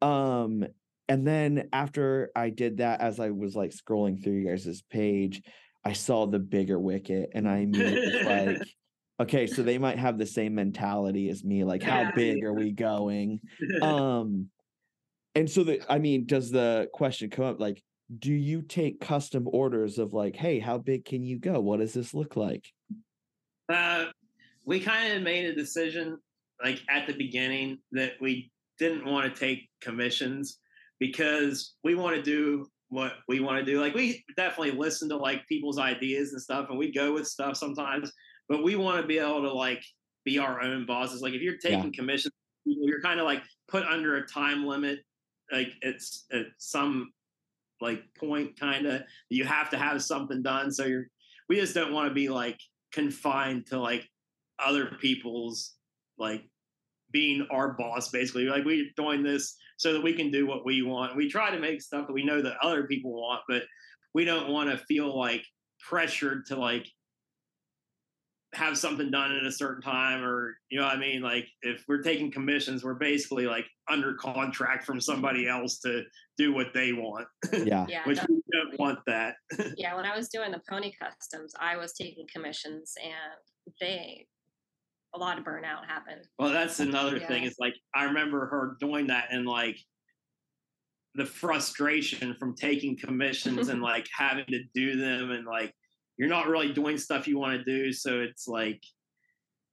Um, 0.00 0.64
and 1.08 1.26
then 1.26 1.68
after 1.72 2.30
I 2.36 2.50
did 2.50 2.78
that, 2.78 3.00
as 3.00 3.18
I 3.18 3.30
was 3.30 3.56
like 3.56 3.70
scrolling 3.70 4.22
through 4.22 4.34
you 4.34 4.48
guys' 4.48 4.82
page, 4.90 5.42
I 5.84 5.94
saw 5.94 6.26
the 6.26 6.38
bigger 6.38 6.78
wicket, 6.78 7.30
and 7.34 7.48
I 7.48 7.58
immediately 7.58 8.18
was 8.18 8.24
like, 8.58 8.68
okay, 9.20 9.46
so 9.46 9.62
they 9.62 9.78
might 9.78 9.98
have 9.98 10.18
the 10.18 10.26
same 10.26 10.54
mentality 10.54 11.30
as 11.30 11.42
me. 11.44 11.64
Like, 11.64 11.82
how 11.82 12.10
big 12.14 12.44
are 12.44 12.54
we 12.54 12.72
going? 12.72 13.40
Um, 13.82 14.48
and 15.34 15.48
so 15.48 15.62
the 15.62 15.80
I 15.90 15.98
mean, 15.98 16.26
does 16.26 16.50
the 16.50 16.88
question 16.92 17.30
come 17.30 17.44
up 17.44 17.60
like, 17.60 17.82
do 18.18 18.32
you 18.32 18.62
take 18.62 19.00
custom 19.00 19.48
orders 19.50 19.98
of 19.98 20.12
like, 20.12 20.34
hey, 20.36 20.58
how 20.58 20.78
big 20.78 21.04
can 21.04 21.22
you 21.22 21.38
go? 21.38 21.60
What 21.60 21.80
does 21.80 21.92
this 21.92 22.12
look 22.12 22.36
like? 22.36 22.66
Uh, 23.68 24.06
we 24.64 24.80
kind 24.80 25.12
of 25.12 25.22
made 25.22 25.46
a 25.46 25.54
decision 25.54 26.18
like 26.62 26.80
at 26.90 27.06
the 27.06 27.12
beginning 27.12 27.78
that 27.92 28.12
we 28.20 28.50
didn't 28.78 29.04
want 29.04 29.32
to 29.32 29.40
take 29.40 29.68
commissions 29.80 30.58
because 30.98 31.74
we 31.84 31.94
want 31.94 32.16
to 32.16 32.22
do 32.22 32.66
what 32.88 33.14
we 33.28 33.40
want 33.40 33.58
to 33.58 33.64
do. 33.64 33.80
Like 33.80 33.94
we 33.94 34.24
definitely 34.36 34.72
listen 34.72 35.08
to 35.10 35.16
like 35.16 35.46
people's 35.46 35.78
ideas 35.78 36.32
and 36.32 36.40
stuff, 36.42 36.68
and 36.70 36.78
we 36.78 36.92
go 36.92 37.12
with 37.14 37.26
stuff 37.26 37.56
sometimes, 37.56 38.12
but 38.48 38.62
we 38.62 38.76
want 38.76 39.00
to 39.00 39.06
be 39.06 39.18
able 39.18 39.42
to 39.42 39.52
like 39.52 39.82
be 40.24 40.38
our 40.38 40.60
own 40.60 40.86
bosses. 40.86 41.22
Like 41.22 41.34
if 41.34 41.42
you're 41.42 41.56
Yeah. 41.64 41.76
taking 41.76 41.92
commissions, 41.92 42.34
you're 42.64 43.02
kind 43.02 43.20
of 43.20 43.26
like 43.26 43.42
put 43.68 43.84
under 43.84 44.16
a 44.16 44.26
time 44.26 44.64
limit. 44.66 45.00
Like 45.52 45.72
it's 45.82 46.26
at 46.32 46.46
some 46.58 47.12
like 47.80 48.02
point 48.18 48.58
kind 48.58 48.86
of 48.86 49.02
you 49.30 49.44
have 49.44 49.70
to 49.70 49.78
have 49.78 50.02
something 50.02 50.42
done. 50.42 50.70
So 50.72 50.84
you're 50.84 51.06
we 51.48 51.56
just 51.56 51.74
don't 51.74 51.92
want 51.92 52.08
to 52.08 52.14
be 52.14 52.28
like 52.28 52.58
confined 52.92 53.66
to 53.66 53.78
like 53.78 54.06
other 54.58 54.86
people's 55.00 55.74
like 56.18 56.42
being 57.10 57.46
our 57.50 57.72
boss 57.74 58.10
basically 58.10 58.46
like 58.46 58.64
we're 58.64 58.86
doing 58.96 59.22
this 59.22 59.56
so 59.78 59.92
that 59.94 60.02
we 60.02 60.12
can 60.12 60.30
do 60.30 60.46
what 60.46 60.66
we 60.66 60.82
want 60.82 61.16
we 61.16 61.28
try 61.30 61.50
to 61.50 61.58
make 61.58 61.80
stuff 61.80 62.06
that 62.06 62.12
we 62.12 62.24
know 62.24 62.42
that 62.42 62.58
other 62.62 62.84
people 62.86 63.12
want 63.12 63.40
but 63.48 63.62
we 64.12 64.24
don't 64.24 64.50
want 64.50 64.68
to 64.70 64.76
feel 64.84 65.16
like 65.18 65.42
pressured 65.80 66.44
to 66.46 66.56
like 66.56 66.86
have 68.54 68.78
something 68.78 69.10
done 69.10 69.30
at 69.32 69.44
a 69.44 69.52
certain 69.52 69.82
time 69.82 70.22
or 70.24 70.56
you 70.70 70.78
know 70.78 70.84
what 70.84 70.94
i 70.94 70.98
mean 70.98 71.20
like 71.20 71.46
if 71.62 71.84
we're 71.86 72.02
taking 72.02 72.30
commissions 72.30 72.82
we're 72.82 72.94
basically 72.94 73.46
like 73.46 73.66
under 73.88 74.14
contract 74.14 74.84
from 74.84 75.00
somebody 75.00 75.46
else 75.46 75.78
to 75.78 76.02
do 76.38 76.52
what 76.52 76.68
they 76.74 76.92
want 76.92 77.26
Yeah. 77.52 77.86
Yeah. 77.88 78.06
which 78.06 78.18
that- 78.18 78.28
we 78.30 78.42
don't 78.52 78.78
want 78.80 79.00
that 79.06 79.34
yeah. 79.76 79.94
When 79.94 80.04
I 80.06 80.16
was 80.16 80.28
doing 80.28 80.50
the 80.52 80.60
pony 80.68 80.92
customs, 80.98 81.52
I 81.60 81.76
was 81.76 81.92
taking 81.92 82.26
commissions, 82.32 82.94
and 83.02 83.74
they 83.80 84.26
a 85.14 85.18
lot 85.18 85.38
of 85.38 85.44
burnout 85.44 85.86
happened. 85.86 86.22
Well, 86.38 86.50
that's 86.50 86.80
another 86.80 87.18
thing. 87.18 87.42
Yeah. 87.42 87.48
Is 87.48 87.56
like 87.58 87.74
I 87.94 88.04
remember 88.04 88.46
her 88.46 88.76
doing 88.80 89.06
that 89.08 89.28
and 89.30 89.46
like 89.46 89.78
the 91.14 91.26
frustration 91.26 92.34
from 92.34 92.54
taking 92.54 92.96
commissions 92.96 93.68
and 93.68 93.82
like 93.92 94.06
having 94.16 94.46
to 94.46 94.62
do 94.74 94.96
them 94.96 95.30
and 95.30 95.46
like 95.46 95.74
you're 96.16 96.28
not 96.28 96.48
really 96.48 96.72
doing 96.72 96.98
stuff 96.98 97.26
you 97.26 97.38
want 97.38 97.58
to 97.58 97.64
do. 97.64 97.92
So 97.92 98.20
it's 98.20 98.46
like 98.46 98.82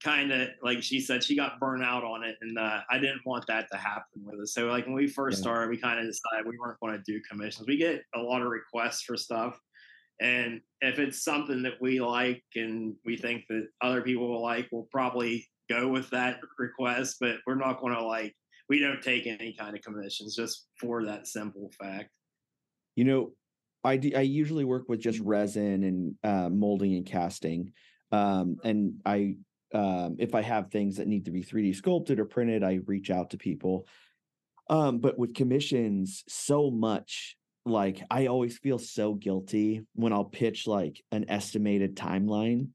kind 0.03 0.31
of 0.31 0.49
like 0.61 0.83
she 0.83 0.99
said, 0.99 1.23
she 1.23 1.35
got 1.35 1.59
burnt 1.59 1.83
out 1.83 2.03
on 2.03 2.23
it, 2.23 2.35
and 2.41 2.57
uh, 2.57 2.81
I 2.89 2.99
didn't 2.99 3.21
want 3.25 3.45
that 3.47 3.67
to 3.71 3.77
happen 3.77 4.23
with 4.23 4.39
us. 4.39 4.53
So 4.53 4.67
like 4.67 4.85
when 4.85 4.95
we 4.95 5.07
first 5.07 5.39
Yeah. 5.39 5.43
started, 5.43 5.69
we 5.69 5.77
kind 5.77 5.99
of 5.99 6.05
decided 6.05 6.45
we 6.47 6.57
weren't 6.59 6.79
going 6.79 6.93
to 6.93 7.03
do 7.05 7.19
commissions. 7.29 7.67
We 7.67 7.77
get 7.77 8.03
a 8.13 8.19
lot 8.19 8.41
of 8.41 8.47
requests 8.49 9.01
for 9.01 9.17
stuff. 9.17 9.59
And 10.19 10.61
if 10.81 10.99
it's 10.99 11.23
something 11.23 11.63
that 11.63 11.81
we 11.81 11.99
like 11.99 12.43
and 12.55 12.95
we 13.05 13.17
think 13.17 13.43
that 13.49 13.67
other 13.81 14.01
people 14.01 14.29
will 14.29 14.41
like, 14.41 14.67
we'll 14.71 14.87
probably 14.91 15.47
go 15.69 15.87
with 15.87 16.09
that 16.11 16.39
request. 16.57 17.17
But 17.19 17.37
we're 17.45 17.55
not 17.55 17.81
going 17.81 17.93
to 17.93 18.03
like, 18.03 18.33
we 18.69 18.79
don't 18.79 19.01
take 19.01 19.27
any 19.27 19.53
kind 19.53 19.75
of 19.75 19.83
commissions 19.83 20.35
just 20.35 20.67
for 20.79 21.05
that 21.05 21.27
simple 21.27 21.69
fact. 21.79 22.09
You 22.95 23.03
know, 23.03 23.31
I 23.83 23.97
do, 23.97 24.11
I 24.15 24.21
usually 24.21 24.65
work 24.65 24.89
with 24.89 24.99
just 24.99 25.19
resin 25.19 25.83
and 25.83 26.15
uh, 26.23 26.49
molding 26.49 26.95
and 26.95 27.05
casting, 27.05 27.73
um, 28.11 28.57
and 28.63 28.93
I 29.05 29.35
um, 29.73 30.15
if 30.19 30.33
I 30.33 30.41
have 30.41 30.71
things 30.71 30.97
that 30.97 31.07
need 31.07 31.25
to 31.25 31.31
be 31.31 31.43
3D 31.43 31.75
sculpted 31.75 32.19
or 32.19 32.25
printed, 32.25 32.63
I 32.63 32.79
reach 32.85 33.11
out 33.11 33.31
to 33.31 33.37
people. 33.37 33.87
Um, 34.69 34.99
but 34.99 35.19
with 35.19 35.33
commissions, 35.33 36.23
so 36.27 36.71
much 36.71 37.35
like 37.65 38.01
I 38.11 38.27
always 38.27 38.57
feel 38.57 38.77
so 38.77 39.13
guilty 39.15 39.81
when 39.93 40.13
I'll 40.13 40.23
pitch 40.25 40.67
like 40.67 41.01
an 41.11 41.25
estimated 41.29 41.95
timeline. 41.95 42.69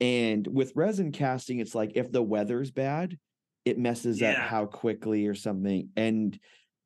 And 0.00 0.46
with 0.46 0.72
resin 0.76 1.12
casting, 1.12 1.58
it's 1.58 1.74
like 1.74 1.92
if 1.96 2.10
the 2.10 2.22
weather's 2.22 2.70
bad, 2.70 3.18
it 3.64 3.78
messes 3.78 4.22
up 4.22 4.36
how 4.36 4.66
quickly 4.66 5.26
or 5.26 5.34
something. 5.34 5.90
And 5.96 6.38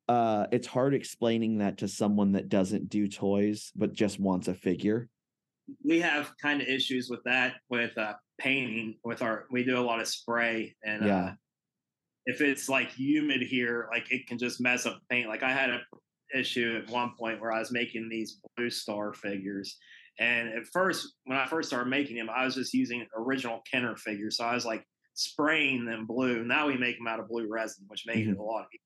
uh 0.07 0.45
it's 0.51 0.67
hard 0.67 0.93
explaining 0.93 1.57
that 1.59 1.79
to 1.79 1.87
someone 1.87 2.33
that 2.33 2.47
doesn't 2.49 2.89
do 2.89 3.07
toys 3.07 3.71
but 3.75 3.91
just 3.93 4.19
wants 4.19 4.47
a 4.47 4.53
figure. 4.53 5.09
we 5.83 5.99
have 5.99 6.31
kind 6.39 6.61
of 6.61 6.67
issues 6.67 7.09
with 7.09 7.23
that 7.25 7.55
with 7.71 7.97
uh, 7.97 8.13
painting 8.37 8.99
with 9.03 9.23
our 9.23 9.45
we 9.49 9.63
do 9.63 9.79
a 9.79 9.81
lot 9.81 9.99
of 9.99 10.07
spray 10.07 10.75
and 10.83 11.03
Yeah. 11.03 11.25
uh, 11.25 11.31
if 12.27 12.39
it's 12.41 12.69
like 12.69 12.91
humid 12.91 13.41
here 13.41 13.87
like 13.91 14.11
it 14.11 14.27
can 14.27 14.37
just 14.37 14.61
mess 14.61 14.85
up 14.85 14.99
paint 15.09 15.27
like 15.27 15.41
i 15.41 15.51
had 15.51 15.71
a 15.71 15.81
issue 16.33 16.81
at 16.81 16.89
one 16.91 17.11
point 17.17 17.39
where 17.41 17.51
i 17.51 17.59
was 17.59 17.71
making 17.71 18.07
these 18.09 18.39
blue 18.55 18.69
star 18.69 19.13
figures 19.13 19.77
and 20.19 20.49
at 20.49 20.65
first 20.71 21.13
when 21.25 21.37
i 21.37 21.45
first 21.45 21.69
started 21.69 21.89
making 21.89 22.15
them 22.15 22.29
i 22.29 22.45
was 22.45 22.55
just 22.55 22.73
using 22.73 23.05
original 23.17 23.61
kenner 23.69 23.95
figures 23.95 24.37
so 24.37 24.45
i 24.45 24.53
was 24.53 24.65
like 24.65 24.85
spraying 25.13 25.85
them 25.85 26.05
blue 26.05 26.43
now 26.43 26.67
we 26.67 26.77
make 26.77 26.97
them 26.97 27.07
out 27.07 27.19
of 27.19 27.27
blue 27.27 27.47
resin 27.49 27.85
which 27.87 28.03
made 28.05 28.27
it 28.27 28.37
a 28.37 28.43
lot 28.43 28.65
easier 28.73 28.79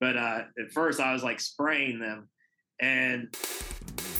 but 0.00 0.16
uh, 0.16 0.42
at 0.62 0.72
first 0.72 1.00
i 1.00 1.12
was 1.12 1.22
like 1.22 1.40
spraying 1.40 1.98
them 1.98 2.28
and 2.80 3.34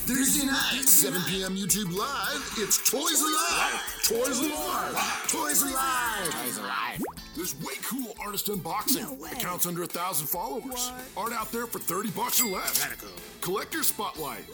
Thursday 0.06 0.46
night, 0.46 0.84
7 0.84 1.20
p.m. 1.26 1.56
YouTube 1.56 1.92
Live. 1.92 2.54
It's 2.58 2.78
Toys 2.88 3.20
Alive. 3.20 3.82
Toys 4.04 4.38
Alive. 4.38 5.28
Toys 5.28 5.62
Alive. 5.62 6.30
Toys 6.30 6.58
Alive. 6.58 7.02
There's 7.36 7.54
way 7.60 7.74
cool 7.84 8.14
artist 8.18 8.46
unboxing. 8.46 9.30
Accounts 9.32 9.66
under 9.66 9.82
a 9.82 9.86
thousand 9.86 10.26
followers. 10.26 10.90
Art 11.16 11.34
out 11.34 11.52
there 11.52 11.66
for 11.66 11.78
30 11.78 12.10
bucks 12.12 12.40
or 12.40 12.46
less. 12.46 12.82
Collector 13.42 13.82
spotlight. 13.82 14.44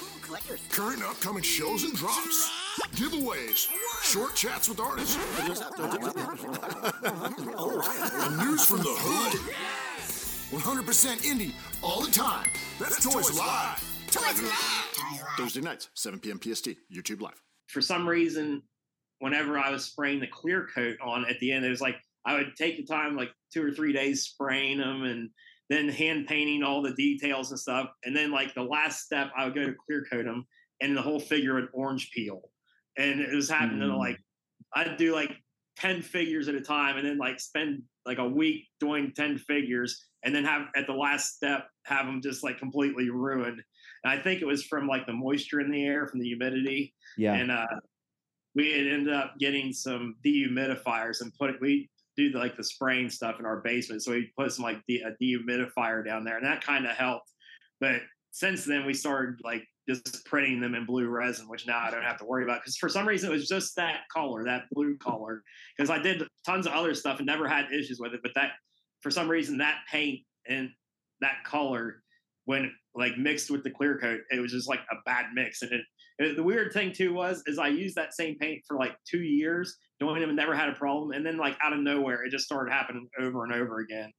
Current 0.70 0.96
and 0.96 1.04
upcoming 1.04 1.44
shows 1.44 1.84
and 1.84 1.94
drops. 1.94 2.50
Giveaways. 2.96 3.68
Short 4.02 4.34
chats 4.34 4.68
with 4.68 4.80
artists. 4.80 5.16
Oh, 7.54 7.80
and 8.26 8.36
news 8.38 8.64
from 8.64 8.78
the 8.78 8.84
hood. 8.88 9.38
100% 10.50 11.22
indie 11.22 11.52
all 11.82 12.00
the 12.02 12.10
time. 12.10 12.48
That's, 12.78 13.02
Toys 13.04 13.38
Live. 13.38 13.82
Toys 14.10 14.42
Live. 14.42 15.24
Thursday 15.36 15.60
nights, 15.60 15.88
7 15.94 16.18
p.m. 16.18 16.40
PST, 16.42 16.70
YouTube 16.92 17.20
Live. 17.20 17.40
for 17.68 17.80
some 17.80 18.08
reason, 18.08 18.62
whenever 19.20 19.58
I 19.58 19.70
was 19.70 19.84
spraying 19.84 20.20
the 20.20 20.26
clear 20.26 20.68
coat 20.74 20.96
on 21.00 21.24
at 21.28 21.38
the 21.40 21.52
end, 21.52 21.64
it 21.64 21.70
was 21.70 21.80
like 21.80 21.96
I 22.24 22.34
would 22.34 22.54
take 22.56 22.76
the 22.76 22.84
time, 22.84 23.16
like 23.16 23.30
two 23.52 23.64
or 23.64 23.70
three 23.72 23.92
days, 23.92 24.22
spraying 24.24 24.78
them 24.78 25.02
and 25.04 25.30
then 25.68 25.88
hand 25.88 26.26
painting 26.26 26.62
all 26.62 26.82
the 26.82 26.94
details 26.94 27.50
and 27.50 27.58
stuff. 27.58 27.88
And 28.04 28.14
then, 28.16 28.30
like 28.30 28.54
the 28.54 28.62
last 28.62 29.04
step, 29.04 29.30
I 29.36 29.44
would 29.44 29.54
go 29.54 29.64
to 29.64 29.74
clear 29.86 30.04
coat 30.10 30.24
them, 30.24 30.46
and 30.80 30.96
the 30.96 31.02
whole 31.02 31.20
figure 31.20 31.54
would 31.54 31.68
orange 31.72 32.10
peel. 32.12 32.50
And 32.98 33.20
it 33.20 33.34
was 33.34 33.48
happening 33.48 33.88
Mm. 33.88 33.98
like 33.98 34.18
I'd 34.74 34.96
do 34.96 35.14
like 35.14 35.30
10 35.76 36.02
figures 36.02 36.48
at 36.48 36.54
a 36.54 36.60
time 36.60 36.96
and 36.98 37.06
then 37.06 37.18
like 37.18 37.40
spend 37.40 37.82
like 38.04 38.18
a 38.18 38.28
week 38.28 38.66
doing 38.80 39.12
10 39.14 39.38
figures 39.38 40.04
and 40.22 40.34
then 40.34 40.44
have 40.44 40.68
at 40.76 40.86
the 40.86 40.92
last 40.92 41.34
step 41.36 41.68
have 41.84 42.06
them 42.06 42.20
just 42.20 42.44
like 42.44 42.58
completely 42.58 43.08
ruined. 43.10 43.62
And 44.04 44.12
I 44.12 44.22
think 44.22 44.42
it 44.42 44.46
was 44.46 44.64
from 44.64 44.86
like 44.86 45.06
the 45.06 45.12
moisture 45.12 45.60
in 45.60 45.70
the 45.70 45.84
air 45.84 46.06
from 46.06 46.20
the 46.20 46.26
humidity. 46.26 46.94
Yeah. 47.16 47.34
And 47.34 47.50
uh 47.50 47.66
we 48.54 48.72
had 48.72 48.86
ended 48.86 49.14
up 49.14 49.34
getting 49.38 49.72
some 49.72 50.16
dehumidifiers 50.24 51.22
and 51.22 51.32
put 51.34 51.50
it 51.50 51.56
we 51.60 51.88
do 52.16 52.30
the, 52.30 52.38
like 52.38 52.56
the 52.56 52.64
spraying 52.64 53.10
stuff 53.10 53.38
in 53.38 53.46
our 53.46 53.60
basement. 53.60 54.02
So 54.02 54.12
we 54.12 54.32
put 54.36 54.52
some 54.52 54.64
like 54.64 54.78
a 54.88 55.22
dehumidifier 55.22 56.04
down 56.04 56.24
there 56.24 56.36
and 56.36 56.46
that 56.46 56.64
kind 56.64 56.86
of 56.86 56.96
helped. 56.96 57.30
But 57.80 58.02
since 58.30 58.64
then 58.64 58.84
we 58.86 58.94
started 58.94 59.40
like 59.44 59.64
just 59.88 60.24
printing 60.26 60.60
them 60.60 60.74
in 60.74 60.86
blue 60.86 61.08
resin, 61.08 61.48
which 61.48 61.66
now 61.66 61.78
I 61.78 61.90
don't 61.90 62.02
have 62.02 62.18
to 62.18 62.24
worry 62.24 62.44
about 62.44 62.60
because 62.60 62.76
for 62.76 62.88
some 62.88 63.06
reason 63.06 63.30
it 63.30 63.32
was 63.32 63.48
just 63.48 63.74
that 63.76 64.00
color, 64.12 64.44
that 64.44 64.64
blue 64.72 64.96
color. 64.98 65.42
Because 65.76 65.90
I 65.90 65.98
did 65.98 66.22
tons 66.46 66.66
of 66.66 66.72
other 66.72 66.94
stuff 66.94 67.18
and 67.18 67.26
never 67.26 67.48
had 67.48 67.72
issues 67.72 67.98
with 67.98 68.14
it, 68.14 68.20
but 68.22 68.32
that 68.34 68.52
for 69.00 69.10
some 69.10 69.28
reason 69.28 69.58
that 69.58 69.78
paint 69.90 70.20
and 70.48 70.70
that 71.20 71.44
color 71.44 72.02
when 72.44 72.72
like 72.94 73.16
mixed 73.16 73.50
with 73.50 73.62
the 73.62 73.70
clear 73.70 73.98
coat, 73.98 74.20
it 74.30 74.40
was 74.40 74.52
just 74.52 74.68
like 74.68 74.80
a 74.90 74.96
bad 75.06 75.26
mix. 75.34 75.62
And 75.62 75.72
it, 75.72 75.82
the 76.18 76.42
weird 76.42 76.72
thing 76.72 76.92
too 76.92 77.12
was 77.12 77.42
is 77.46 77.58
I 77.58 77.68
used 77.68 77.96
that 77.96 78.14
same 78.14 78.36
paint 78.38 78.62
for 78.66 78.76
like 78.76 78.94
two 79.08 79.22
years, 79.22 79.76
doing 79.98 80.20
them 80.20 80.34
never 80.36 80.54
had 80.54 80.68
a 80.68 80.74
problem. 80.74 81.12
And 81.12 81.24
then 81.24 81.36
like 81.36 81.56
out 81.62 81.72
of 81.72 81.80
nowhere, 81.80 82.24
it 82.24 82.30
just 82.30 82.44
started 82.44 82.72
happening 82.72 83.08
over 83.20 83.44
and 83.44 83.52
over 83.52 83.80
again. 83.80 84.12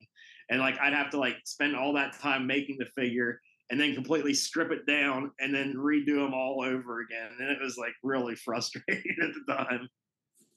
And 0.50 0.60
like 0.60 0.80
I'd 0.80 0.94
have 0.94 1.10
to 1.12 1.18
like 1.18 1.38
spend 1.46 1.76
all 1.76 1.94
that 1.94 2.20
time 2.20 2.48
making 2.48 2.78
the 2.80 2.88
figure 2.98 3.40
and 3.70 3.80
then 3.80 3.94
completely 3.94 4.34
strip 4.34 4.72
it 4.72 4.86
down 4.86 5.32
and 5.40 5.54
then 5.54 5.74
redo 5.76 6.16
them 6.16 6.34
all 6.34 6.64
over 6.64 7.02
again. 7.02 7.30
And 7.40 7.50
it 7.50 7.60
was 7.62 7.78
like 7.78 7.94
really 8.04 8.36
frustrating 8.46 9.16
at 9.22 9.30
the 9.34 9.54
time. 9.54 9.90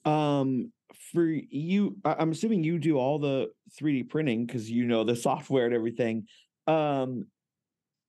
Um, 0.05 0.73
for 1.13 1.25
you, 1.27 1.97
I'm 2.05 2.31
assuming 2.31 2.63
you 2.63 2.79
do 2.79 2.97
all 2.97 3.19
the 3.19 3.51
3D 3.81 4.09
printing 4.09 4.47
because 4.47 4.71
you 4.71 4.85
know 4.85 5.05
the 5.05 5.17
software 5.17 5.67
and 5.67 5.75
everything. 5.75 6.27
Um, 6.67 7.27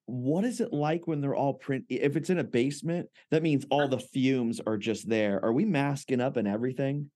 what 0.07 0.45
is 0.45 0.61
it 0.61 0.73
like 0.73 1.05
when 1.05 1.21
they're 1.21 1.35
all 1.35 1.53
print? 1.53 1.85
If 1.89 2.15
it's 2.15 2.29
in 2.29 2.39
a 2.39 2.43
basement, 2.43 3.07
that 3.29 3.43
means 3.43 3.65
all 3.69 3.87
the 3.87 3.99
fumes 3.99 4.59
are 4.65 4.77
just 4.77 5.07
there. 5.07 5.43
Are 5.43 5.53
we 5.53 5.65
masking 5.65 6.21
up 6.21 6.37
and 6.37 6.47
everything? 6.47 7.11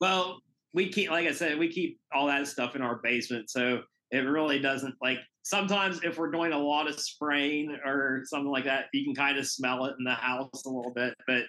Well, 0.00 0.40
we 0.72 0.88
keep, 0.88 1.10
like 1.10 1.26
I 1.26 1.32
said, 1.32 1.58
we 1.58 1.68
keep 1.68 1.98
all 2.14 2.28
that 2.28 2.46
stuff 2.46 2.76
in 2.76 2.82
our 2.82 3.00
basement. 3.02 3.50
So 3.50 3.82
it 4.12 4.18
really 4.18 4.60
doesn't 4.60 4.94
like 5.02 5.18
sometimes 5.42 6.00
if 6.04 6.18
we're 6.18 6.30
doing 6.30 6.52
a 6.52 6.58
lot 6.58 6.88
of 6.88 6.98
spraying 6.98 7.76
or 7.84 8.22
something 8.24 8.50
like 8.50 8.64
that, 8.64 8.86
you 8.92 9.04
can 9.04 9.14
kind 9.14 9.36
of 9.36 9.46
smell 9.46 9.86
it 9.86 9.94
in 9.98 10.04
the 10.04 10.14
house 10.14 10.64
a 10.66 10.68
little 10.68 10.92
bit, 10.94 11.14
but 11.26 11.42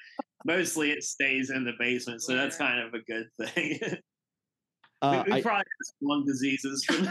mostly 0.46 0.92
it 0.92 1.04
stays 1.04 1.52
in 1.52 1.64
the 1.64 1.74
basement. 1.80 2.22
So 2.22 2.36
that's 2.36 2.58
kind 2.58 2.80
of 2.80 2.94
a 2.94 3.04
good 3.04 3.28
thing. 3.54 3.80
Uh, 5.02 5.24
we, 5.26 5.32
we 5.34 5.38
I- 5.40 5.42
probably 5.42 5.58
have 5.60 5.96
lung 6.02 6.26
diseases 6.26 6.84
from 6.86 7.08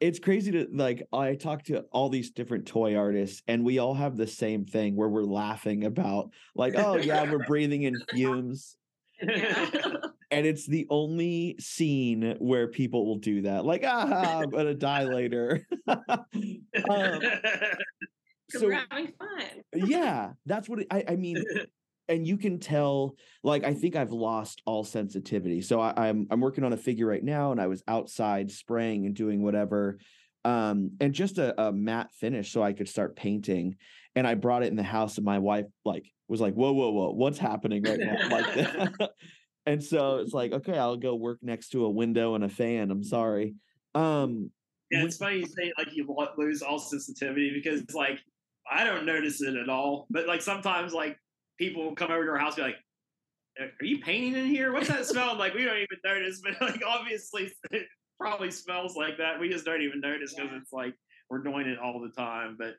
it's 0.00 0.18
crazy 0.18 0.52
to 0.52 0.66
like 0.72 1.02
i 1.12 1.34
talk 1.34 1.62
to 1.64 1.80
all 1.92 2.08
these 2.08 2.30
different 2.30 2.66
toy 2.66 2.94
artists 2.96 3.42
and 3.48 3.64
we 3.64 3.78
all 3.78 3.94
have 3.94 4.16
the 4.16 4.26
same 4.26 4.64
thing 4.64 4.94
where 4.96 5.08
we're 5.08 5.24
laughing 5.24 5.84
about 5.84 6.30
like 6.54 6.74
oh 6.76 6.96
yeah 6.96 7.30
we're 7.30 7.44
breathing 7.46 7.82
in 7.82 7.94
fumes. 8.10 8.76
And 9.18 10.44
it's 10.44 10.66
the 10.66 10.86
only 10.90 11.56
scene 11.58 12.36
where 12.38 12.68
people 12.68 13.06
will 13.06 13.18
do 13.18 13.42
that 13.42 13.64
like 13.64 13.82
ah 13.86 14.38
i'm 14.40 14.50
gonna 14.50 14.74
die 14.74 15.04
later. 15.04 15.66
Um, 15.88 17.20
So 18.48 18.60
so 18.60 18.66
we're 18.66 18.74
having 18.88 19.12
fun. 19.18 19.62
yeah 19.74 20.32
that's 20.46 20.68
what 20.68 20.78
it, 20.80 20.86
i 20.92 21.02
i 21.08 21.16
mean 21.16 21.42
and 22.08 22.26
you 22.26 22.36
can 22.36 22.58
tell 22.58 23.16
like 23.42 23.64
i 23.64 23.74
think 23.74 23.96
i've 23.96 24.12
lost 24.12 24.62
all 24.64 24.84
sensitivity 24.84 25.60
so 25.60 25.80
I, 25.80 26.08
i'm 26.08 26.26
i'm 26.30 26.40
working 26.40 26.64
on 26.64 26.72
a 26.72 26.76
figure 26.76 27.06
right 27.06 27.22
now 27.22 27.52
and 27.52 27.60
i 27.60 27.66
was 27.66 27.82
outside 27.88 28.50
spraying 28.50 29.06
and 29.06 29.14
doing 29.14 29.42
whatever 29.42 29.98
um 30.44 30.92
and 31.00 31.12
just 31.12 31.38
a, 31.38 31.60
a 31.60 31.72
matte 31.72 32.12
finish 32.12 32.52
so 32.52 32.62
i 32.62 32.72
could 32.72 32.88
start 32.88 33.16
painting 33.16 33.76
and 34.14 34.26
i 34.26 34.34
brought 34.34 34.62
it 34.62 34.68
in 34.68 34.76
the 34.76 34.82
house 34.82 35.16
and 35.16 35.24
my 35.24 35.38
wife 35.38 35.66
like 35.84 36.06
was 36.28 36.40
like 36.40 36.54
whoa 36.54 36.72
whoa 36.72 36.90
whoa 36.90 37.10
what's 37.10 37.38
happening 37.38 37.82
right 37.82 38.00
now 38.00 38.28
like 38.30 39.10
and 39.66 39.82
so 39.82 40.18
it's 40.18 40.32
like 40.32 40.52
okay 40.52 40.78
i'll 40.78 40.96
go 40.96 41.14
work 41.14 41.38
next 41.42 41.70
to 41.70 41.84
a 41.84 41.90
window 41.90 42.34
and 42.34 42.44
a 42.44 42.48
fan 42.48 42.90
i'm 42.90 43.04
sorry 43.04 43.54
um 43.94 44.50
Yeah, 44.90 45.04
it's 45.04 45.16
funny 45.16 45.38
you 45.38 45.46
say 45.46 45.72
like 45.78 45.88
you 45.94 46.06
lose 46.36 46.62
all 46.62 46.78
sensitivity 46.78 47.50
because 47.52 47.82
like 47.94 48.20
I 48.70 48.84
don't 48.84 49.06
notice 49.06 49.40
it 49.42 49.54
at 49.54 49.68
all. 49.68 50.06
But 50.10 50.26
like 50.26 50.42
sometimes 50.42 50.92
like 50.92 51.18
people 51.58 51.84
will 51.84 51.94
come 51.94 52.10
over 52.10 52.24
to 52.24 52.30
our 52.32 52.38
house 52.38 52.56
and 52.58 52.66
be 52.66 52.72
like, 52.72 53.70
"Are 53.80 53.84
you 53.84 53.98
painting 54.00 54.34
in 54.36 54.46
here? 54.46 54.72
What's 54.72 54.88
that 54.88 55.06
smell?" 55.06 55.30
And, 55.30 55.38
like 55.38 55.54
we 55.54 55.64
don't 55.64 55.76
even 55.76 55.98
notice, 56.04 56.40
but 56.44 56.60
like 56.60 56.82
obviously 56.86 57.52
it 57.70 57.86
probably 58.18 58.50
smells 58.50 58.96
like 58.96 59.18
that. 59.18 59.38
We 59.40 59.48
just 59.48 59.64
don't 59.64 59.82
even 59.82 60.00
notice 60.00 60.34
because 60.34 60.50
it's 60.54 60.72
like 60.72 60.94
we're 61.30 61.42
doing 61.42 61.66
it 61.66 61.78
all 61.78 62.00
the 62.00 62.10
time. 62.10 62.56
But 62.58 62.76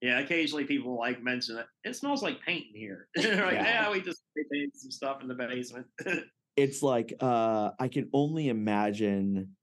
yeah, 0.00 0.18
occasionally 0.20 0.64
people 0.64 0.98
like 0.98 1.22
mention 1.22 1.58
it. 1.58 1.66
It 1.84 1.94
smells 1.96 2.22
like 2.22 2.40
paint 2.42 2.66
in 2.74 2.80
here. 2.80 3.08
Like, 3.16 3.26
Yeah. 3.26 3.84
yeah, 3.84 3.90
we 3.90 4.00
just 4.00 4.22
painted 4.36 4.70
some 4.74 4.90
stuff 4.90 5.22
in 5.22 5.28
the 5.28 5.34
basement. 5.34 5.86
it's 6.56 6.82
like 6.82 7.14
uh 7.20 7.70
I 7.78 7.88
can 7.88 8.08
only 8.12 8.48
imagine 8.48 9.56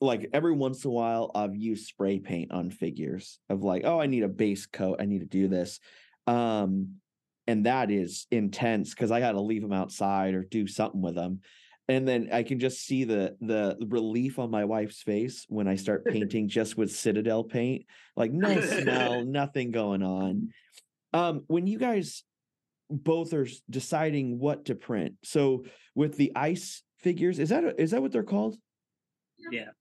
like 0.00 0.28
every 0.34 0.52
once 0.52 0.84
in 0.84 0.90
a 0.90 0.92
while 0.94 1.30
I've 1.34 1.56
used 1.56 1.86
spray 1.86 2.18
paint 2.18 2.52
on 2.52 2.70
figures 2.70 3.38
of 3.48 3.62
like, 3.62 3.82
oh, 3.84 3.98
I 3.98 4.06
need 4.06 4.22
a 4.24 4.28
base 4.28 4.66
coat, 4.66 4.98
I 5.00 5.06
need 5.06 5.20
to 5.20 5.26
do 5.26 5.48
this. 5.48 5.80
Um 6.26 6.96
and 7.46 7.66
that 7.66 7.90
is 7.90 8.26
intense 8.30 8.90
because 8.90 9.10
I 9.10 9.20
gotta 9.20 9.40
leave 9.40 9.62
them 9.62 9.72
outside 9.72 10.34
or 10.34 10.42
do 10.44 10.66
something 10.66 11.00
with 11.00 11.14
them. 11.14 11.40
And 11.88 12.06
then 12.06 12.30
I 12.32 12.42
can 12.42 12.58
just 12.58 12.84
see 12.84 13.04
the 13.04 13.36
the 13.40 13.76
relief 13.88 14.38
on 14.38 14.50
my 14.50 14.64
wife's 14.64 15.02
face 15.02 15.46
when 15.48 15.68
I 15.68 15.76
start 15.76 16.04
painting 16.06 16.48
just 16.48 16.76
with 16.76 16.90
Citadel 16.90 17.44
paint. 17.44 17.86
Like 18.16 18.32
no 18.32 18.60
smell, 18.60 19.24
nothing 19.26 19.70
going 19.70 20.02
on. 20.02 20.50
Um, 21.12 21.44
when 21.46 21.66
you 21.66 21.78
guys 21.78 22.24
both 22.90 23.32
are 23.32 23.48
deciding 23.70 24.38
what 24.38 24.66
to 24.66 24.74
print. 24.74 25.14
So 25.24 25.64
with 25.94 26.16
the 26.16 26.32
ice 26.36 26.82
figures, 26.98 27.38
is 27.38 27.48
that 27.50 27.64
a, 27.64 27.80
is 27.80 27.92
that 27.92 28.02
what 28.02 28.12
they're 28.12 28.22
called? 28.22 28.56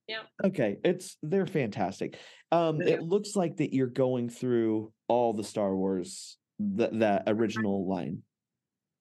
yeah. 0.07 0.21
Okay, 0.43 0.77
it's 0.83 1.17
they're 1.23 1.47
fantastic. 1.47 2.17
Um, 2.51 2.81
Yeah. 2.81 2.95
it 2.95 3.01
looks 3.13 3.35
like 3.35 3.57
that 3.57 3.73
you're 3.73 3.87
going 3.87 4.29
through 4.29 4.91
all 5.07 5.33
the 5.33 5.43
Star 5.43 5.75
Wars 5.75 6.37
that 6.59 6.99
that 6.99 7.23
original 7.27 7.87
line. 7.87 8.21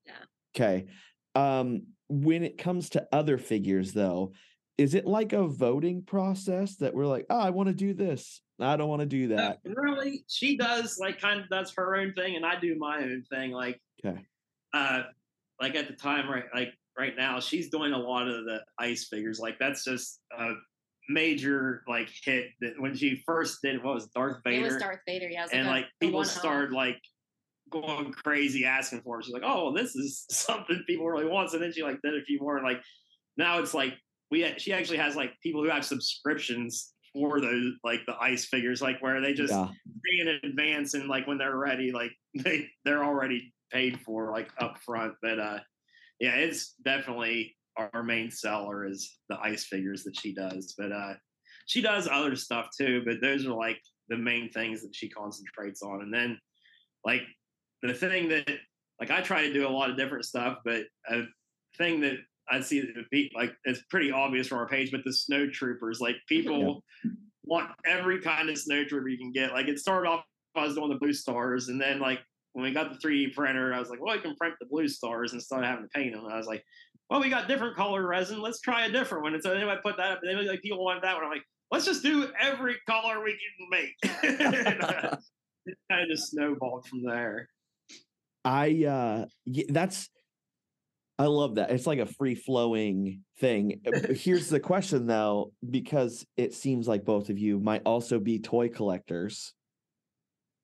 Yeah. 0.07 0.13
Okay. 0.55 0.87
Um, 1.35 1.87
when 2.09 2.45
it 2.45 2.59
comes 2.59 2.91
to 2.91 3.07
other 3.13 3.39
figures, 3.39 3.93
though, 3.93 4.33
is 4.79 4.95
it 4.95 5.07
like 5.07 5.33
a 5.33 5.47
voting 5.47 6.03
process 6.03 6.77
that 6.77 6.95
we're 6.95 7.07
like, 7.07 7.27
oh, 7.31 7.39
I 7.39 7.51
want 7.51 7.69
to 7.69 7.75
do 7.75 7.95
this, 7.95 8.41
I 8.61 8.77
don't 8.77 8.89
want 8.89 9.01
to 9.01 9.07
do 9.07 9.29
that. 9.29 9.59
really, 9.65 10.25
she 10.29 10.57
does 10.57 10.99
like 10.99 11.21
kind 11.21 11.41
of 11.41 11.49
does 11.49 11.73
her 11.77 11.97
own 11.97 12.13
thing, 12.13 12.37
and 12.37 12.45
I 12.45 12.59
do 12.59 12.77
my 12.79 12.99
own 12.99 13.23
thing. 13.31 13.53
Like, 13.53 13.81
Okay. 14.05 14.21
uh, 14.73 15.05
like 15.61 15.75
at 15.77 15.89
the 15.89 15.95
time, 15.95 16.29
right, 16.29 16.45
like 16.55 16.73
right 16.99 17.17
now, 17.17 17.41
she's 17.41 17.71
doing 17.71 17.93
a 17.93 17.99
lot 17.99 18.29
of 18.29 18.45
the 18.45 18.61
ice 18.79 19.07
figures. 19.09 19.39
Like 19.41 19.59
that's 19.59 19.85
just 19.85 20.21
a 20.39 20.53
major 21.09 21.83
like 21.87 22.09
hit 22.25 22.49
that 22.61 22.75
when 22.81 22.95
she 22.97 23.23
first 23.27 23.61
did 23.63 23.83
what 23.83 23.95
was 23.95 24.07
Darth 24.09 24.39
It 24.47 24.63
was 24.63 24.77
Darth 24.77 25.01
Vader, 25.07 25.29
yeah. 25.29 25.47
and 25.53 25.67
a- 25.67 25.71
like 25.71 25.87
people 26.01 26.25
started 26.25 26.73
like 26.73 26.99
going 27.71 28.13
crazy 28.13 28.65
asking 28.65 29.03
for 29.03 29.19
it. 29.19 29.25
She's 29.25 29.35
like, 29.35 29.43
oh, 29.45 29.75
this 29.75 29.95
is 29.97 30.25
something 30.31 30.83
people 30.87 31.07
really 31.07 31.27
want. 31.27 31.53
And 31.53 31.63
then 31.63 31.73
she 31.73 31.83
like 31.83 32.01
did 32.03 32.15
a 32.17 32.25
few 32.25 32.39
more, 32.41 32.57
and 32.57 32.67
like 32.67 32.81
now 33.37 33.59
it's 33.59 33.75
like 33.75 33.95
we 34.31 34.53
she 34.59 34.73
actually 34.73 34.99
has 34.99 35.17
like 35.17 35.33
people 35.43 35.63
who 35.63 35.71
have 35.71 35.85
subscriptions 35.85 36.93
for 37.13 37.41
those 37.41 37.73
like 37.85 38.01
the 38.07 38.17
ice 38.21 38.47
figures, 38.47 38.83
like 38.83 39.01
where 39.01 39.21
they 39.21 39.35
just 39.35 39.53
Yeah. 39.53 39.69
pay 40.05 40.21
in 40.21 40.29
advance 40.51 40.95
and 40.95 41.09
like 41.09 41.27
when 41.27 41.39
they're 41.39 41.57
ready, 41.57 41.93
like 41.93 42.13
they 42.35 42.69
they're 42.85 43.05
already 43.05 43.53
paid 43.73 44.01
for 44.01 44.31
like 44.33 44.51
up 44.59 44.79
front. 44.79 45.15
But 45.23 45.39
uh 45.39 45.59
yeah, 46.21 46.35
it's 46.37 46.75
definitely 46.85 47.57
our 47.77 48.03
main 48.03 48.31
seller 48.31 48.87
is 48.87 49.19
the 49.29 49.39
ice 49.41 49.65
figures 49.65 50.05
that 50.05 50.19
she 50.19 50.33
does. 50.35 50.75
But 50.77 50.93
uh 50.93 51.15
she 51.67 51.81
does 51.81 52.09
other 52.11 52.37
stuff 52.37 52.69
too, 52.77 53.03
but 53.07 53.21
those 53.21 53.47
are 53.47 53.55
like 53.55 53.81
the 54.09 54.17
main 54.17 54.51
things 54.51 54.83
that 54.83 54.95
she 54.95 55.09
concentrates 55.09 55.83
on. 55.83 56.03
And 56.03 56.13
then 56.13 56.39
like 57.05 57.23
the 57.85 57.95
thing 57.95 58.29
that 58.29 58.49
like 59.01 59.11
I 59.11 59.21
try 59.21 59.43
to 59.43 59.53
do 59.53 59.67
a 59.67 59.71
lot 59.71 59.91
of 59.91 59.97
different 59.97 60.25
stuff, 60.25 60.59
but 60.65 60.83
a 61.09 61.23
thing 61.77 62.01
that 62.01 62.17
I 62.51 62.61
see 62.61 62.81
that 62.81 63.11
be 63.11 63.31
like 63.35 63.55
it's 63.65 63.83
pretty 63.91 64.11
obvious 64.11 64.49
from 64.49 64.59
our 64.59 64.69
page, 64.69 64.91
but 64.91 65.03
the 65.05 65.13
snow 65.13 65.49
troopers, 65.49 66.01
like 66.01 66.17
people 66.29 66.83
want 67.45 67.71
every 67.87 68.21
kind 68.21 68.49
of 68.49 68.59
snow 68.59 68.85
trooper 68.85 69.09
you 69.09 69.19
can 69.19 69.33
get. 69.33 69.53
Like 69.53 69.69
it 69.69 69.79
started 69.79 70.09
off 70.09 70.25
I 70.57 70.65
was 70.65 70.77
doing 70.77 70.91
the 70.91 70.99
blue 70.99 71.13
stars, 71.13 71.69
and 71.69 71.81
then 71.81 71.99
like 72.01 72.21
when 72.53 72.65
we 72.65 72.73
got 72.73 72.93
the 72.93 73.07
3D 73.07 73.35
printer, 73.35 73.75
I 73.75 73.81
was 73.81 73.91
like, 73.91 74.01
well, 74.01 74.15
I 74.15 74.19
can 74.19 74.37
print 74.37 74.55
the 74.61 74.67
blue 74.67 74.87
stars 74.87 75.33
instead 75.33 75.59
of 75.59 75.65
having 75.65 75.85
to 75.85 75.89
paint 75.89 76.15
them. 76.15 76.25
And 76.25 76.33
I 76.33 76.37
was 76.37 76.47
like, 76.47 76.65
well, 77.11 77.21
we 77.21 77.29
got 77.29 77.49
different 77.49 77.75
color 77.75 78.07
resin. 78.07 78.41
Let's 78.41 78.61
try 78.61 78.87
a 78.87 78.93
different 78.93 79.25
one. 79.25 79.35
And 79.35 79.43
so 79.43 79.51
then 79.51 79.69
I 79.69 79.77
put 79.77 79.97
that 79.97 80.13
up, 80.13 80.21
and 80.23 80.39
then 80.39 80.47
like 80.47 80.63
people 80.63 80.85
wanted 80.85 81.03
that 81.03 81.17
one. 81.17 81.25
I'm 81.25 81.31
like, 81.31 81.45
let's 81.71 81.85
just 81.85 82.03
do 82.03 82.29
every 82.41 82.77
color 82.89 83.23
we 83.23 83.33
can 83.33 83.69
make. 83.71 83.97
And, 84.67 84.83
uh, 84.83 85.17
it 85.67 85.79
kind 85.91 86.11
of 86.11 86.19
snowballed 86.19 86.87
from 86.87 87.03
there. 87.03 87.49
I 88.45 88.85
uh 88.85 89.27
that's 89.69 90.09
I 91.19 91.27
love 91.27 91.55
that. 91.57 91.71
It's 91.71 91.87
like 91.87 92.01
a 92.01 92.07
free 92.07 92.35
flowing 92.35 93.23
thing. 93.39 93.81
Uh, 93.87 94.13
Here's 94.13 94.49
the 94.49 94.59
question 94.59 95.07
though, 95.07 95.53
because 95.69 96.27
it 96.37 96.55
seems 96.55 96.89
like 96.89 97.05
both 97.05 97.31
of 97.31 97.39
you 97.39 97.61
might 97.61 97.83
also 97.85 98.19
be 98.19 98.41
toy 98.41 98.69
collectors, 98.69 99.55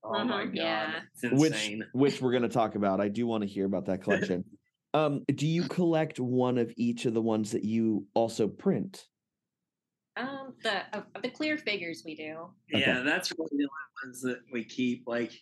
Oh 0.03 0.24
my 0.24 0.45
Mhm, 0.45 0.47
god, 0.47 0.55
yeah. 0.55 1.01
it's 1.12 1.41
which 1.41 1.53
insane. 1.53 1.85
which 1.93 2.20
we're 2.20 2.33
going 2.33 2.43
to 2.43 2.49
talk 2.49 2.74
about. 2.74 3.01
I 3.01 3.09
do 3.09 3.26
want 3.26 3.43
to 3.43 3.49
hear 3.49 3.64
about 3.64 3.87
that 3.87 4.03
collection. 4.03 4.45
um, 4.95 5.24
do 5.26 5.47
you 5.47 5.62
collect 5.64 6.18
one 6.18 6.59
of 6.59 6.72
each 6.76 7.07
of 7.07 7.14
the 7.14 7.22
ones 7.22 7.53
that 7.53 7.64
you 7.64 8.07
also 8.14 8.49
print? 8.49 9.07
Um, 10.16 10.55
the 10.62 10.83
of, 10.97 11.05
of 11.14 11.22
the 11.22 11.31
clear 11.31 11.57
figures 11.59 12.03
we 12.05 12.16
do. 12.16 12.49
Okay. 12.74 12.81
Yeah, 12.81 13.03
that's 13.03 13.31
really 13.39 13.51
the 13.53 13.68
only 13.68 14.05
ones 14.05 14.20
that 14.22 14.41
we 14.53 14.64
keep. 14.64 15.05
Like, 15.07 15.33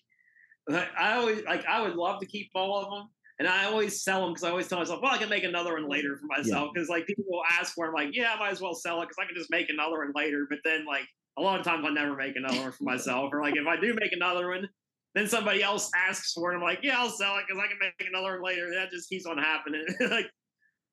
like, 0.69 0.89
I 0.99 1.15
always 1.15 1.45
like 1.45 1.65
I 1.67 1.81
would 1.81 1.95
love 1.97 2.21
to 2.21 2.27
keep 2.27 2.51
all 2.55 2.83
of 2.83 2.91
them, 2.91 3.09
and 3.39 3.49
I 3.49 3.65
always 3.65 4.03
sell 4.03 4.23
them 4.23 4.31
because 4.31 4.45
I 4.45 4.51
always 4.51 4.69
tell 4.69 4.79
myself, 4.79 5.01
well, 5.03 5.13
I 5.13 5.19
can 5.19 5.29
make 5.29 5.45
another 5.45 5.75
one 5.75 5.89
later 5.89 6.17
for 6.17 6.27
myself. 6.27 6.71
Because 6.75 6.89
like 6.89 7.07
people 7.07 7.25
will 7.29 7.43
ask 7.51 7.75
for, 7.75 7.87
'em, 7.87 7.95
like, 7.95 8.11
yeah, 8.13 8.35
I 8.35 8.39
might 8.39 8.53
as 8.53 8.61
well 8.61 8.75
sell 8.75 9.01
it 9.03 9.07
because 9.09 9.19
I 9.23 9.27
can 9.27 9.37
just 9.37 9.51
make 9.51 9.71
another 9.71 9.99
one 9.99 10.13
later. 10.15 10.47
But 10.49 10.59
then 10.65 10.85
like 10.85 11.07
a 11.37 11.43
lot 11.43 11.59
of 11.59 11.65
times 11.65 11.87
I 11.87 11.91
never 11.91 12.15
make 12.17 12.37
another 12.37 12.61
one 12.61 12.73
for 12.73 12.85
myself, 12.93 13.31
or 13.33 13.41
like 13.41 13.57
if 13.57 13.67
I 13.67 13.81
do 13.81 13.95
make 13.95 14.13
another 14.13 14.49
one. 14.49 14.69
Then 15.15 15.27
somebody 15.27 15.63
else 15.63 15.91
asks 15.97 16.35
for 16.35 16.53
it. 16.53 16.57
I'm 16.57 16.63
like, 16.63 16.81
yeah, 16.83 16.99
I'll 16.99 17.09
sell 17.09 17.39
it 17.39 17.45
because 17.49 17.61
I 17.61 17.67
can 17.67 17.79
make 17.81 18.07
another 18.07 18.35
one 18.35 18.43
later. 18.43 18.71
That 18.75 18.91
just 18.91 19.09
keeps 19.09 19.25
on 19.25 19.39
happening. 19.39 19.85
like, 20.11 20.31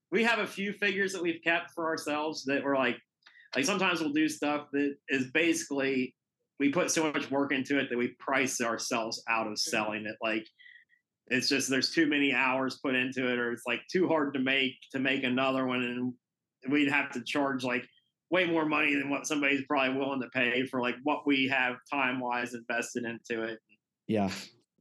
we 0.09 0.23
have 0.23 0.39
a 0.39 0.47
few 0.47 0.71
figures 0.71 1.11
that 1.13 1.21
we've 1.21 1.41
kept 1.43 1.71
for 1.71 1.86
ourselves 1.86 2.45
that 2.45 2.63
were 2.63 2.76
like 2.76 2.97
like 3.55 3.65
sometimes 3.65 4.01
we'll 4.01 4.13
do 4.13 4.28
stuff 4.30 4.67
that 4.71 4.95
is 5.09 5.32
basically 5.32 6.15
we 6.59 6.69
put 6.69 6.91
so 6.91 7.11
much 7.11 7.29
work 7.31 7.51
into 7.51 7.79
it 7.79 7.89
that 7.89 7.97
we 7.97 8.15
price 8.19 8.61
ourselves 8.61 9.21
out 9.29 9.47
of 9.47 9.59
selling 9.59 10.05
it 10.05 10.15
like 10.21 10.45
it's 11.27 11.49
just 11.49 11.69
there's 11.69 11.91
too 11.91 12.07
many 12.07 12.33
hours 12.33 12.79
put 12.83 12.95
into 12.95 13.31
it 13.31 13.39
or 13.39 13.51
it's 13.51 13.65
like 13.65 13.81
too 13.91 14.07
hard 14.07 14.33
to 14.33 14.39
make 14.39 14.73
to 14.91 14.99
make 14.99 15.23
another 15.23 15.65
one 15.65 15.81
and 15.81 16.13
we'd 16.71 16.91
have 16.91 17.11
to 17.11 17.21
charge 17.23 17.63
like 17.63 17.85
way 18.31 18.45
more 18.45 18.65
money 18.65 18.95
than 18.95 19.09
what 19.09 19.27
somebody's 19.27 19.63
probably 19.67 19.97
willing 19.97 20.21
to 20.21 20.29
pay 20.29 20.65
for 20.65 20.81
like 20.81 20.95
what 21.03 21.25
we 21.27 21.47
have 21.47 21.75
time 21.91 22.19
wise 22.19 22.53
invested 22.53 23.05
into 23.05 23.43
it 23.43 23.59
Yeah. 24.07 24.29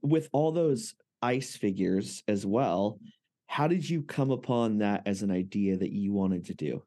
With 0.02 0.28
all 0.32 0.52
those 0.52 0.94
ice 1.22 1.56
figures 1.56 2.22
as 2.28 2.44
well, 2.44 2.98
how 3.46 3.68
did 3.68 3.88
you 3.88 4.02
come 4.02 4.30
upon 4.30 4.78
that 4.78 5.02
as 5.06 5.22
an 5.22 5.30
idea 5.30 5.76
that 5.78 5.92
you 5.92 6.12
wanted 6.12 6.44
to 6.46 6.54
do? 6.54 6.82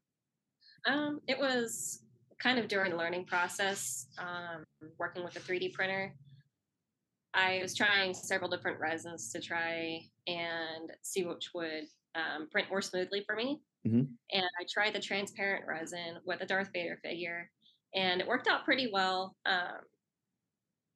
Um, 0.86 1.20
it 1.28 1.38
was 1.40 2.04
kind 2.40 2.60
of 2.60 2.68
during 2.68 2.92
the 2.92 2.98
learning 2.98 3.26
process, 3.26 4.08
um, 4.18 4.64
working 4.98 5.24
with 5.24 5.36
a 5.36 5.40
3D 5.40 5.74
printer. 5.74 6.14
I 7.34 7.60
was 7.62 7.76
trying 7.76 8.14
several 8.14 8.50
different 8.50 8.80
resins 8.80 9.32
to 9.32 9.42
try 9.42 10.02
and 10.28 10.92
see 11.04 11.24
which 11.26 11.52
would 11.54 11.86
um, 12.16 12.50
print 12.50 12.70
more 12.70 12.82
smoothly 12.82 13.24
for 13.26 13.36
me. 13.36 13.62
Mhm. 13.86 14.08
And 14.32 14.46
I 14.60 14.66
tried 14.70 14.94
the 14.94 15.00
transparent 15.00 15.66
resin 15.68 16.20
with 16.26 16.42
a 16.42 16.46
Darth 16.46 16.72
Vader 16.74 17.00
figure, 17.04 17.52
and 17.94 18.22
it 18.22 18.28
worked 18.28 18.48
out 18.48 18.66
pretty 18.66 18.90
well. 18.92 19.36
Um, 19.46 19.82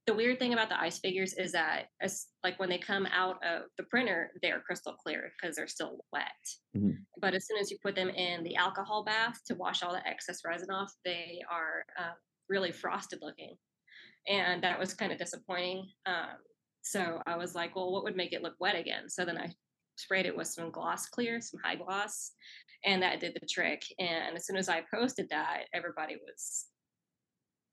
the 0.07 0.13
weird 0.13 0.39
thing 0.39 0.53
about 0.53 0.69
the 0.69 0.79
ice 0.79 0.99
figures 0.99 1.33
is 1.33 1.51
that, 1.51 1.85
as, 2.01 2.27
like 2.43 2.59
when 2.59 2.69
they 2.69 2.79
come 2.79 3.05
out 3.07 3.43
of 3.45 3.63
the 3.77 3.83
printer, 3.83 4.31
they're 4.41 4.61
crystal 4.61 4.93
clear 4.93 5.31
because 5.39 5.55
they're 5.55 5.67
still 5.67 6.03
wet. 6.11 6.31
Mhm. 6.75 7.05
But 7.17 7.35
as 7.35 7.45
soon 7.47 7.57
as 7.59 7.69
you 7.69 7.77
put 7.83 7.95
them 7.95 8.09
in 8.09 8.43
the 8.43 8.55
alcohol 8.55 9.03
bath 9.03 9.39
to 9.45 9.55
wash 9.55 9.83
all 9.83 9.93
the 9.93 10.05
excess 10.07 10.43
resin 10.43 10.71
off, 10.71 10.91
they 11.05 11.41
are 11.49 11.85
uh, 11.97 12.13
really 12.49 12.71
frosted 12.71 13.19
looking. 13.21 13.57
And 14.27 14.63
that 14.63 14.79
was 14.79 14.93
kind 14.93 15.11
of 15.11 15.19
disappointing. 15.19 15.91
Um, 16.05 16.37
so 16.81 17.21
I 17.27 17.37
was 17.37 17.53
like, 17.53 17.75
well, 17.75 17.91
what 17.91 18.03
would 18.03 18.15
make 18.15 18.33
it 18.33 18.41
look 18.41 18.55
wet 18.59 18.75
again? 18.75 19.09
So 19.09 19.23
then 19.23 19.37
I 19.37 19.53
sprayed 19.97 20.25
it 20.25 20.35
with 20.35 20.47
some 20.47 20.71
gloss 20.71 21.07
clear, 21.09 21.41
some 21.41 21.59
high 21.63 21.75
gloss, 21.75 22.31
and 22.83 23.03
that 23.03 23.19
did 23.19 23.37
the 23.39 23.47
trick. 23.47 23.83
And 23.99 24.35
as 24.35 24.47
soon 24.47 24.57
as 24.57 24.67
I 24.67 24.83
posted 24.93 25.29
that, 25.29 25.65
everybody 25.73 26.15
was 26.15 26.67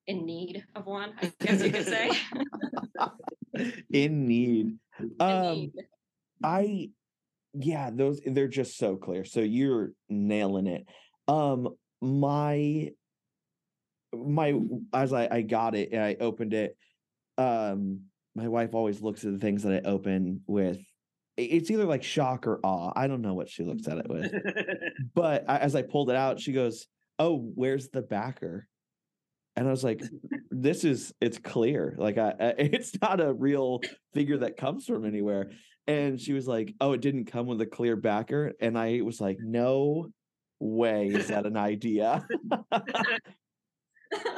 in 0.09 0.25
need 0.25 0.65
of 0.75 0.87
one, 0.87 1.13
I 1.21 1.33
guess 1.41 1.63
you 1.63 1.71
could 1.71 1.87
say. 1.87 2.11
In 3.91 4.27
need. 4.27 4.79
In 4.99 5.11
Um 5.21 5.55
need. 5.55 5.73
I 6.43 6.91
yeah, 7.55 7.91
those 7.93 8.21
they're 8.27 8.49
just 8.49 8.77
so 8.79 8.97
clear. 8.97 9.25
So 9.25 9.41
you're 9.41 9.93
nailing 10.09 10.67
it. 10.67 10.87
Um 11.29 11.69
my 12.01 12.91
my 14.13 14.59
as 14.93 15.13
I 15.13 15.29
I 15.31 15.43
got 15.43 15.75
it 15.75 15.91
and 15.93 16.03
I 16.03 16.17
opened 16.19 16.55
it 16.55 16.77
um 17.37 18.01
my 18.35 18.49
wife 18.49 18.75
always 18.75 19.03
looks 19.03 19.25
at 19.25 19.33
the 19.33 19.39
things 19.39 19.63
that 19.65 19.85
I 19.85 19.89
open 19.89 20.41
with 20.47 20.79
it's 21.37 21.71
either 21.71 21.85
like 21.85 22.03
shock 22.03 22.49
or 22.49 22.59
awe. 22.65 22.93
I 22.97 23.07
don't 23.07 23.23
know 23.23 23.35
what 23.35 23.49
she 23.49 23.63
looks 23.63 23.87
at 23.87 23.99
it 23.99 24.09
with. 24.09 24.33
But 25.15 25.45
I, 25.49 25.59
as 25.59 25.77
I 25.77 25.83
pulled 25.83 26.11
it 26.11 26.17
out, 26.17 26.41
she 26.41 26.53
goes, 26.53 26.89
"Oh, 27.21 27.37
where's 27.55 27.89
the 27.91 28.03
backer?" 28.03 28.67
And 29.59 29.67
I 29.67 29.73
was 29.73 29.83
like, 29.83 30.01
"This 30.53 30.85
is 30.85 31.13
it's 31.21 31.39
clear. 31.39 31.97
Like 31.99 32.17
I, 32.17 32.33
I 32.39 32.55
it's 32.59 32.93
not 33.03 33.21
a 33.21 33.33
real 33.33 33.81
figure 34.15 34.39
that 34.39 34.57
comes 34.57 34.87
from 34.87 35.05
anywhere." 35.05 35.51
And 35.89 36.21
she 36.21 36.33
was 36.33 36.47
like, 36.47 36.75
"Oh, 36.81 36.93
it 36.93 37.01
didn't 37.01 37.25
come 37.25 37.47
with 37.47 37.61
a 37.61 37.67
clear 37.67 37.97
backer." 37.97 38.53
And 38.61 38.79
I 38.79 39.01
was 39.01 39.21
like, 39.21 39.39
"No 39.41 40.11
way 40.61 41.09
is 41.09 41.27
that 41.27 41.45
an 41.45 41.57
idea?" 41.57 42.25
I 42.73 43.19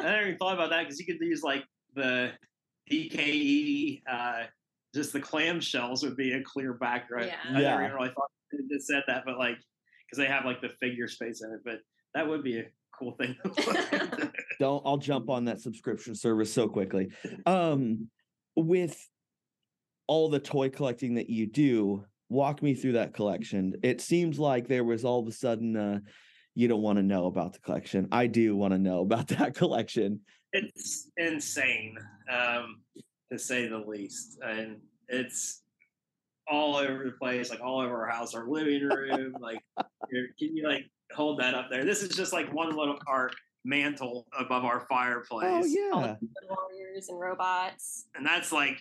never 0.03 0.23
even 0.23 0.39
thought 0.39 0.55
about 0.55 0.71
that 0.71 0.85
because 0.85 0.99
you 0.99 1.05
could 1.05 1.21
use 1.21 1.43
like 1.43 1.65
the 1.95 2.33
DKE, 2.91 4.01
uh, 4.11 4.45
just 4.95 5.13
the 5.13 5.21
clamshells 5.21 6.03
would 6.03 6.17
be 6.17 6.33
a 6.33 6.43
clear 6.43 6.73
back, 6.73 7.11
right? 7.11 7.27
Yeah. 7.27 7.37
I 7.45 7.61
never 7.61 7.83
even 7.85 7.95
really 7.95 8.09
thought 8.09 8.31
it 8.53 8.65
just 8.73 8.87
said 8.87 9.03
that, 9.07 9.25
but 9.27 9.37
like 9.37 9.59
because 10.07 10.17
they 10.17 10.33
have 10.33 10.47
like 10.47 10.63
the 10.63 10.71
figure 10.81 11.09
space 11.09 11.43
in 11.43 11.53
it, 11.53 11.61
but 11.63 11.81
that 12.15 12.27
would 12.27 12.43
be 12.43 12.61
a 12.61 12.65
cool 13.01 13.13
thing. 13.13 13.37
to 13.43 13.49
look 13.49 13.93
into. 13.93 14.33
don't 14.61 14.83
I'll 14.85 14.99
jump 14.99 15.31
on 15.31 15.47
that 15.47 15.61
subscription 15.61 16.15
service 16.15 16.53
so 16.53 16.69
quickly. 16.69 17.09
Um 17.47 18.09
with 18.57 18.97
all 20.07 20.29
the 20.29 20.41
toy 20.41 20.69
collecting 20.69 21.15
that 21.15 21.31
you 21.31 21.47
do, 21.47 22.05
walk 22.29 22.63
me 22.63 22.75
through 22.75 22.93
that 22.93 23.15
collection. 23.15 23.75
It 23.83 24.01
seems 24.01 24.39
like 24.39 24.69
there 24.69 24.85
was 24.85 25.05
all 25.05 25.21
of 25.21 25.27
a 25.27 25.33
sudden 25.33 25.77
uh 25.77 26.01
you 26.55 26.69
don't 26.69 26.83
want 26.83 26.99
to 26.99 27.03
know 27.03 27.27
about 27.27 27.53
the 27.53 27.61
collection. 27.61 28.09
I 28.13 28.27
do 28.27 28.57
want 28.57 28.73
to 28.73 28.79
know 28.79 29.01
about 29.09 29.29
that 29.29 29.55
collection. 29.55 30.21
it's 30.53 31.11
insane, 31.17 31.97
um, 32.31 32.81
to 33.33 33.39
say 33.39 33.69
the 33.69 33.79
least, 33.79 34.39
and 34.45 34.79
it's 35.09 35.63
all 36.49 36.77
over 36.77 37.05
the 37.05 37.13
place, 37.13 37.51
like 37.51 37.61
all 37.61 37.81
over 37.81 38.03
our 38.05 38.11
house, 38.11 38.35
our 38.35 38.49
living 38.49 38.83
room. 38.83 39.35
like, 39.41 39.61
here, 40.11 40.29
can 40.39 40.57
you 40.57 40.67
like 40.67 40.91
hold 41.15 41.41
that 41.41 41.55
up 41.55 41.71
there? 41.71 41.85
This 41.85 42.03
is 42.03 42.17
just 42.17 42.33
like 42.33 42.53
one 42.53 42.77
little 42.77 42.99
our 43.07 43.31
mantle 43.65 44.27
above 44.39 44.65
our 44.65 44.81
fireplace. 44.89 45.65
Oh 45.65 46.01
yeah. 46.01 46.17
the 46.21 46.29
warriors 46.49 47.09
and 47.09 47.21
robots. 47.21 48.07
and 48.15 48.25
that's 48.25 48.53
like 48.53 48.81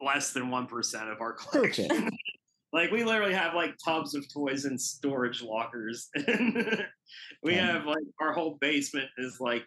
less 0.00 0.32
than 0.32 0.50
one 0.50 0.66
percent 0.66 1.08
of 1.08 1.20
our 1.20 1.32
collection. 1.32 1.88
Perfect. 1.88 2.16
like 2.72 2.90
we 2.90 3.04
literally 3.04 3.34
have 3.34 3.54
like 3.54 3.74
tubs 3.84 4.14
of 4.14 4.30
toys 4.32 4.64
in 4.64 4.78
storage 4.78 5.42
lockers. 5.42 6.10
we 7.42 7.54
have 7.54 7.86
like 7.86 8.04
our 8.20 8.32
whole 8.32 8.58
basement 8.60 9.08
is 9.18 9.40
like 9.40 9.64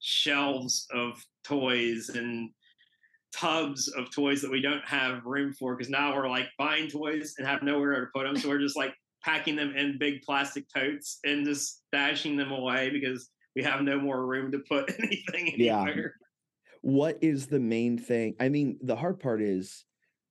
shelves 0.00 0.86
of 0.92 1.24
toys 1.44 2.10
and 2.10 2.50
tubs 3.32 3.88
of 3.88 4.10
toys 4.10 4.42
that 4.42 4.50
we 4.50 4.60
don't 4.60 4.84
have 4.84 5.24
room 5.24 5.52
for 5.52 5.74
because 5.74 5.90
now 5.90 6.14
we're 6.14 6.28
like 6.28 6.48
buying 6.58 6.88
toys 6.88 7.34
and 7.38 7.46
have 7.46 7.62
nowhere 7.62 8.00
to 8.00 8.06
put 8.14 8.24
them. 8.24 8.36
So 8.36 8.48
we're 8.48 8.58
just 8.58 8.76
like 8.76 8.94
packing 9.24 9.56
them 9.56 9.74
in 9.76 9.98
big 9.98 10.22
plastic 10.22 10.64
totes 10.74 11.18
and 11.24 11.44
just 11.44 11.82
stashing 11.94 12.36
them 12.36 12.50
away 12.50 12.90
because 12.90 13.30
we 13.54 13.62
have 13.62 13.82
no 13.82 13.98
more 14.00 14.26
room 14.26 14.50
to 14.52 14.58
put 14.60 14.90
anything 14.98 15.54
Yeah. 15.56 15.82
anywhere. 15.82 16.14
What 16.80 17.18
is 17.22 17.46
the 17.46 17.60
main 17.60 17.98
thing? 17.98 18.34
I 18.40 18.48
mean, 18.48 18.78
the 18.82 18.96
hard 18.96 19.20
part 19.20 19.42
is 19.42 19.84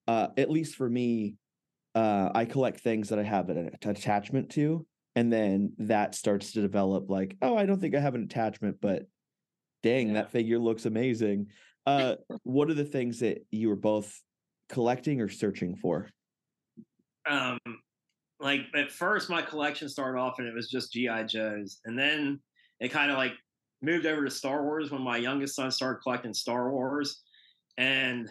uh 0.07 0.29
at 0.37 0.49
least 0.49 0.75
for 0.75 0.89
me 0.89 1.35
uh 1.95 2.29
I 2.33 2.45
collect 2.45 2.79
things 2.81 3.09
that 3.09 3.19
I 3.19 3.23
have 3.23 3.49
an 3.49 3.71
attachment 3.83 4.49
to 4.51 4.85
and 5.15 5.31
then 5.31 5.73
that 5.77 6.15
starts 6.15 6.53
to 6.53 6.61
develop 6.61 7.09
like, 7.09 7.35
oh, 7.41 7.55
I 7.57 7.65
don't 7.65 7.79
think 7.79 7.95
I 7.95 7.99
have 7.99 8.15
an 8.15 8.23
attachment, 8.23 8.77
but 8.81 9.03
dang, 9.83 10.07
Yeah. 10.09 10.13
that 10.15 10.31
figure 10.31 10.59
looks 10.59 10.85
amazing. 10.85 11.47
Uh 11.85 12.15
what 12.43 12.69
are 12.69 12.73
the 12.73 12.85
things 12.85 13.19
that 13.19 13.45
you 13.51 13.69
were 13.69 13.75
both 13.75 14.19
collecting 14.69 15.21
or 15.21 15.29
searching 15.29 15.75
for? 15.75 16.09
um 17.29 17.59
like 18.41 18.61
at 18.75 18.91
first 18.91 19.29
my 19.29 19.41
collection 19.41 19.87
started 19.87 20.17
off 20.19 20.39
and 20.39 20.47
it 20.47 20.53
was 20.53 20.69
just 20.69 20.91
gi 20.93 21.09
joes 21.27 21.79
and 21.85 21.97
then 21.97 22.39
it 22.79 22.89
kind 22.89 23.11
of 23.11 23.17
like 23.17 23.33
moved 23.81 24.05
over 24.05 24.23
to 24.23 24.31
star 24.31 24.63
wars 24.63 24.91
when 24.91 25.01
my 25.01 25.17
youngest 25.17 25.55
son 25.55 25.71
started 25.71 26.01
collecting 26.01 26.33
star 26.33 26.71
wars 26.71 27.21
and 27.77 28.29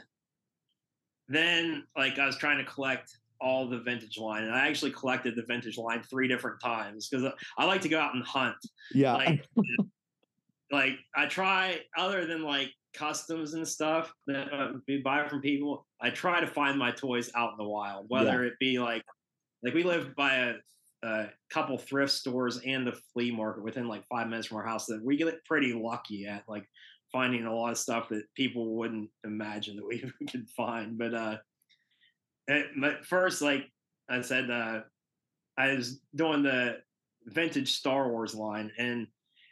then 1.28 1.84
like 1.96 2.18
i 2.18 2.26
was 2.26 2.36
trying 2.36 2.58
to 2.58 2.64
collect 2.70 3.10
all 3.40 3.68
the 3.68 3.78
vintage 3.78 4.18
line 4.18 4.44
and 4.44 4.54
i 4.54 4.66
actually 4.68 4.90
collected 4.90 5.34
the 5.36 5.44
vintage 5.48 5.78
line 5.78 6.02
three 6.02 6.28
different 6.28 6.60
times 6.60 7.08
because 7.08 7.32
i 7.58 7.64
like 7.64 7.80
to 7.80 7.88
go 7.88 7.98
out 7.98 8.14
and 8.14 8.24
hunt 8.24 8.56
Yeah. 8.92 9.14
like 9.14 9.44
like 10.72 10.98
I 11.16 11.26
try 11.26 11.80
other 11.96 12.26
than 12.26 12.42
like 12.42 12.70
customs 12.94 13.54
and 13.54 13.66
stuff 13.66 14.12
that 14.26 14.52
uh, 14.52 14.72
we 14.86 14.98
buy 15.02 15.26
from 15.28 15.40
people. 15.40 15.86
I 16.00 16.10
try 16.10 16.40
to 16.40 16.46
find 16.46 16.78
my 16.78 16.90
toys 16.92 17.30
out 17.34 17.52
in 17.52 17.58
the 17.58 17.68
wild, 17.68 18.06
whether 18.08 18.44
it 18.44 18.54
be 18.60 18.78
like 18.78 19.04
like 19.62 19.74
we 19.74 19.82
live 19.82 20.14
by 20.16 20.34
a 20.34 20.54
a 21.02 21.28
couple 21.50 21.78
thrift 21.78 22.12
stores 22.12 22.60
and 22.66 22.86
the 22.86 22.92
flea 23.12 23.30
market 23.30 23.64
within 23.64 23.88
like 23.88 24.04
five 24.08 24.28
minutes 24.28 24.48
from 24.48 24.58
our 24.58 24.66
house 24.66 24.84
that 24.86 25.02
we 25.02 25.16
get 25.16 25.42
pretty 25.46 25.72
lucky 25.72 26.26
at 26.26 26.44
like 26.46 26.66
finding 27.10 27.44
a 27.44 27.54
lot 27.54 27.70
of 27.70 27.78
stuff 27.78 28.08
that 28.10 28.22
people 28.34 28.76
wouldn't 28.76 29.10
imagine 29.24 29.76
that 29.76 29.86
we 29.86 29.98
could 30.30 30.48
find. 30.50 30.98
But 30.98 31.14
uh, 31.14 31.36
at 32.48 33.04
first, 33.04 33.42
like 33.42 33.66
I 34.08 34.20
said, 34.20 34.50
uh, 34.50 34.80
I 35.56 35.74
was 35.74 36.00
doing 36.14 36.42
the 36.42 36.78
vintage 37.26 37.72
Star 37.72 38.10
Wars 38.10 38.34
line, 38.34 38.70
and 38.78 39.06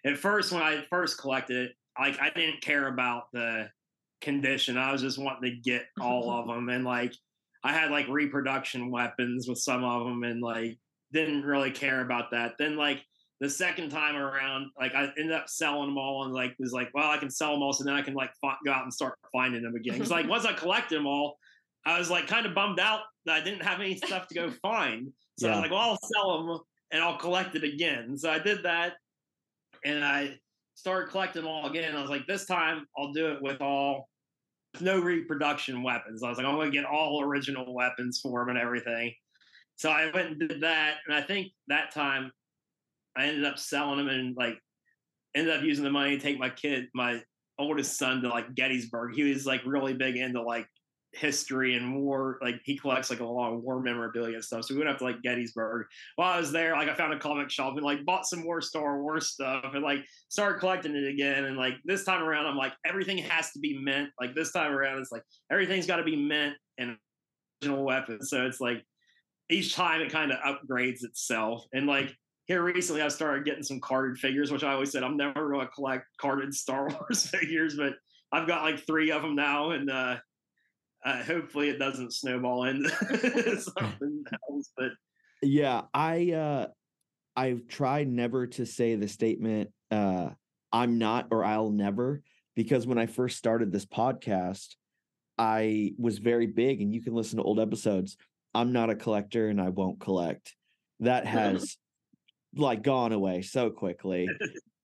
at 0.05 0.19
first, 0.19 0.53
when 0.53 0.63
I 0.63 0.85
first 0.91 1.19
collected 1.19 1.57
it, 1.57 1.73
like 1.99 2.21
I 2.21 2.31
didn't 2.31 2.61
care 2.61 2.89
about 2.89 3.25
the 3.33 3.69
condition. 4.21 4.77
I 4.77 4.93
was 4.93 5.03
just 5.03 5.19
wanting 5.19 5.51
to 5.51 5.71
get 5.71 5.87
all 6.01 6.31
of 6.41 6.47
them, 6.47 6.69
and 6.69 6.85
like 6.85 7.15
I 7.65 7.73
had 7.73 7.91
like 7.91 8.09
reproduction 8.09 8.91
weapons 8.91 9.49
with 9.49 9.59
some 9.59 9.85
of 9.85 10.05
them, 10.05 10.23
and 10.23 10.41
like 10.41 10.79
didn't 11.13 11.43
really 11.43 11.71
care 11.71 12.01
about 12.01 12.31
that. 12.33 12.53
Then 12.59 12.77
like 12.77 13.03
the 13.41 13.51
second 13.51 13.91
time 13.91 14.17
around, 14.17 14.71
like 14.79 14.95
I 14.95 15.13
ended 15.19 15.33
up 15.33 15.49
selling 15.49 15.89
them 15.89 15.99
all, 15.99 16.25
and 16.25 16.33
like 16.33 16.55
was 16.59 16.73
like, 16.73 16.91
well, 16.95 17.11
I 17.11 17.19
can 17.19 17.31
sell 17.31 17.53
them 17.53 17.63
all, 17.63 17.73
so 17.73 17.85
then 17.85 17.95
I 17.95 18.03
can 18.03 18.15
like 18.15 18.31
go 18.43 18.73
out 18.73 18.83
and 18.83 18.93
start 18.93 19.19
finding 19.33 19.63
them 19.63 19.75
again. 19.75 19.95
Because 19.95 20.11
like 20.11 20.29
once 20.29 20.45
I 20.45 20.53
collected 20.53 20.97
them 20.97 21.07
all, 21.07 21.39
I 21.85 21.99
was 21.99 22.11
like 22.11 22.27
kind 22.27 22.47
of 22.47 22.55
bummed 22.55 22.81
out 22.81 23.01
that 23.27 23.41
I 23.41 23.45
didn't 23.45 23.63
have 23.63 23.81
any 23.81 23.97
stuff 23.97 24.27
to 24.29 24.35
go 24.35 24.51
find. 24.63 25.13
So 25.39 25.47
yeah. 25.47 25.53
I 25.53 25.57
was 25.57 25.63
like, 25.63 25.71
well, 25.71 25.91
I'll 25.91 25.99
sell 26.15 26.47
them 26.47 26.61
and 26.91 27.03
I'll 27.03 27.19
collect 27.19 27.55
it 27.55 27.65
again. 27.65 28.17
So 28.17 28.31
I 28.31 28.39
did 28.39 28.63
that, 28.65 28.95
and 29.85 30.05
I 30.05 30.37
started 30.75 31.11
collecting 31.11 31.43
them 31.43 31.51
all 31.51 31.69
again. 31.69 31.97
I 31.97 32.01
was 32.01 32.11
like, 32.11 32.27
this 32.27 32.47
time 32.47 32.87
I'll 32.97 33.13
do 33.13 33.33
it 33.33 33.43
with 33.43 33.61
all 33.61 34.09
no 34.81 35.01
reproduction 35.01 35.83
weapons. 35.83 36.23
I 36.23 36.29
was 36.29 36.39
like, 36.39 36.47
I'm 36.47 36.55
going 36.55 36.71
to 36.71 36.77
get 36.77 36.85
all 36.85 37.23
original 37.23 37.75
weapons 37.75 38.21
for 38.23 38.41
them 38.41 38.51
and 38.51 38.59
everything. 38.59 39.15
So 39.77 39.91
I 39.91 40.11
went 40.11 40.29
and 40.29 40.41
did 40.41 40.61
that, 40.63 40.97
and 41.07 41.15
I 41.15 41.23
think 41.23 41.53
that 41.69 41.93
time 41.93 42.33
I 43.17 43.27
ended 43.27 43.45
up 43.45 43.59
selling 43.59 43.99
them 43.99 44.09
and 44.09 44.37
like 44.37 44.59
ended 45.35 45.57
up 45.57 45.63
using 45.63 45.85
the 45.85 45.91
money 45.91 46.17
to 46.17 46.23
take 46.23 46.39
my 46.39 46.51
kid, 46.51 46.87
my 46.95 47.23
oldest 47.59 47.97
son, 47.97 48.23
to 48.23 48.29
like 48.29 48.55
Gettysburg. 48.55 49.15
He 49.15 49.23
was 49.25 49.47
like 49.47 49.61
really 49.65 49.95
big 49.95 50.17
into 50.17 50.43
like 50.43 50.67
history 51.13 51.75
and 51.75 52.03
war. 52.03 52.39
Like 52.43 52.61
he 52.65 52.77
collects 52.77 53.11
like 53.11 53.21
a 53.21 53.25
lot 53.25 53.53
of 53.53 53.63
war 53.63 53.81
memorabilia 53.81 54.35
and 54.35 54.45
stuff. 54.45 54.65
So 54.65 54.75
we 54.75 54.79
went 54.79 54.91
up 54.91 54.99
to 54.99 55.05
like 55.05 55.23
Gettysburg. 55.23 55.87
While 56.17 56.33
I 56.33 56.41
was 56.41 56.53
there, 56.53 56.73
like 56.73 56.89
I 56.89 56.95
found 56.95 57.13
a 57.13 57.19
comic 57.19 57.51
shop 57.51 57.75
and 57.75 57.85
like 57.85 58.05
bought 58.05 58.27
some 58.27 58.41
more 58.41 58.61
Star 58.61 59.01
Wars 59.03 59.29
stuff 59.29 59.73
and 59.75 59.83
like 59.83 60.05
started 60.29 60.59
collecting 60.59 60.95
it 60.95 61.09
again. 61.09 61.45
And 61.45 61.57
like 61.57 61.75
this 61.85 62.05
time 62.05 62.23
around, 62.23 62.47
I'm 62.47 62.57
like 62.57 62.73
everything 62.85 63.19
has 63.19 63.51
to 63.53 63.59
be 63.59 63.79
meant. 63.79 64.11
Like 64.21 64.35
this 64.35 64.53
time 64.53 64.73
around, 64.73 64.99
it's 64.99 65.13
like 65.13 65.23
everything's 65.51 65.87
got 65.87 65.97
to 65.97 66.05
be 66.05 66.17
meant 66.17 66.55
and 66.79 66.97
original 67.63 67.85
weapon. 67.85 68.23
So 68.23 68.47
it's 68.47 68.61
like 68.61 68.85
each 69.51 69.75
time 69.75 70.01
it 70.01 70.13
kind 70.13 70.33
of 70.33 70.39
upgrades 70.41 71.05
itself. 71.05 71.65
And 71.73 71.87
like 71.87 72.15
here 72.47 72.63
recently, 72.63 73.03
I 73.03 73.09
started 73.09 73.45
getting 73.45 73.63
some 73.63 73.81
carded 73.81 74.19
figures, 74.19 74.51
which 74.51 74.65
I 74.65 74.73
always 74.73 74.91
said 74.91 75.03
I'm 75.03 75.17
never 75.17 75.51
going 75.51 75.67
to 75.67 75.73
collect 75.73 76.07
carded 76.19 76.55
Star 76.55 76.89
Wars 77.01 77.27
figures, 77.27 77.77
but 77.77 77.95
I've 78.33 78.47
got 78.47 78.63
like 78.63 78.87
three 78.87 79.11
of 79.11 79.23
them 79.23 79.35
now, 79.35 79.71
and 79.71 79.91
uh, 79.91 80.17
uh, 81.09 81.23
hopefully 81.23 81.71
it 81.71 81.79
doesn't 81.79 82.13
snowball 82.13 82.65
into 82.65 82.91
something 83.61 84.25
else. 84.51 84.71
But 84.77 84.91
yeah, 85.43 85.83
I 85.95 86.33
uh, 86.33 86.67
I've 87.35 87.67
tried 87.67 88.09
never 88.09 88.47
to 88.49 88.67
say 88.67 88.95
the 88.95 89.09
statement 89.09 89.71
uh, 89.91 90.31
"I'm 90.73 90.99
not" 90.99 91.29
or 91.31 91.45
"I'll 91.45 91.71
never" 91.71 92.23
because 92.55 92.87
when 92.87 92.99
I 92.99 93.07
first 93.07 93.39
started 93.39 93.73
this 93.73 93.87
podcast, 93.87 94.75
I 95.39 95.95
was 95.99 96.19
very 96.19 96.47
big, 96.47 96.83
and 96.83 96.93
you 96.93 97.03
can 97.03 97.15
listen 97.15 97.39
to 97.39 97.45
old 97.45 97.61
episodes. 97.61 98.17
I'm 98.55 98.73
not 98.73 98.91
a 98.91 98.97
collector, 98.97 99.49
and 99.49 99.61
I 99.61 99.71
won't 99.71 100.01
collect. 100.01 100.55
That 101.01 101.27
has 101.27 101.77
like 102.55 102.83
gone 102.83 103.13
away 103.13 103.43
so 103.43 103.71
quickly. 103.71 104.29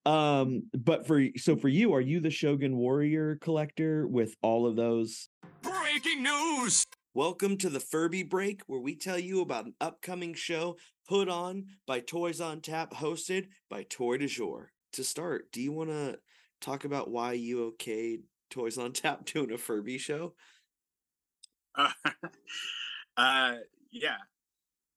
Um, 0.07 0.65
but 0.73 1.07
for 1.07 1.25
so 1.37 1.57
for 1.57 1.69
you, 1.69 1.95
are 1.95 2.01
you 2.01 2.21
the 2.21 2.31
Shogun 2.31 2.77
Warrior 2.77 3.39
collector 3.41 4.07
with 4.07 4.35
all 4.43 4.67
of 4.67 4.77
those 4.77 5.29
Breaking 5.63 6.23
news! 6.23 6.85
Welcome 7.15 7.57
to 7.59 7.71
the 7.71 7.79
Furby 7.79 8.25
Break, 8.25 8.63
where 8.67 8.81
we 8.81 8.97
tell 8.97 9.19
you 9.19 9.41
about 9.41 9.67
an 9.67 9.75
upcoming 9.81 10.35
show 10.35 10.77
put 11.09 11.29
on 11.29 11.67
by 11.87 12.01
Toys 12.01 12.41
on 12.41 12.61
Tap, 12.61 12.93
hosted 12.93 13.47
by 13.71 13.85
Toy 13.89 14.19
de 14.19 14.27
Jour. 14.27 14.73
To 14.95 15.05
start, 15.05 15.53
do 15.53 15.63
you 15.63 15.73
want 15.73 15.91
to 15.91 16.19
talk 16.61 16.85
about 16.85 17.11
why 17.11 17.35
you 17.35 17.73
okayed 17.73 18.23
Toys 18.51 18.79
on 18.79 18.93
Tap 18.93 19.25
doing 19.33 19.53
a 19.53 19.59
Furby 19.59 19.99
show? 19.99 20.35
Uh, 21.77 21.91
uh 23.17 23.55
yeah. 23.93 24.17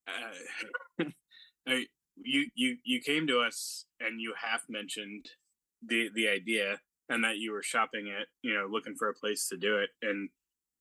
Uh, 0.07 1.05
you 2.23 2.45
you 2.55 2.77
you 2.83 2.99
came 3.01 3.27
to 3.27 3.39
us 3.39 3.85
and 3.99 4.21
you 4.21 4.33
half 4.41 4.63
mentioned 4.69 5.25
the 5.85 6.09
the 6.13 6.27
idea 6.27 6.79
and 7.09 7.23
that 7.23 7.37
you 7.37 7.51
were 7.51 7.63
shopping 7.63 8.07
it, 8.07 8.27
you 8.41 8.53
know, 8.53 8.67
looking 8.69 8.95
for 8.95 9.09
a 9.09 9.13
place 9.13 9.47
to 9.47 9.57
do 9.57 9.77
it, 9.77 9.89
and 10.01 10.29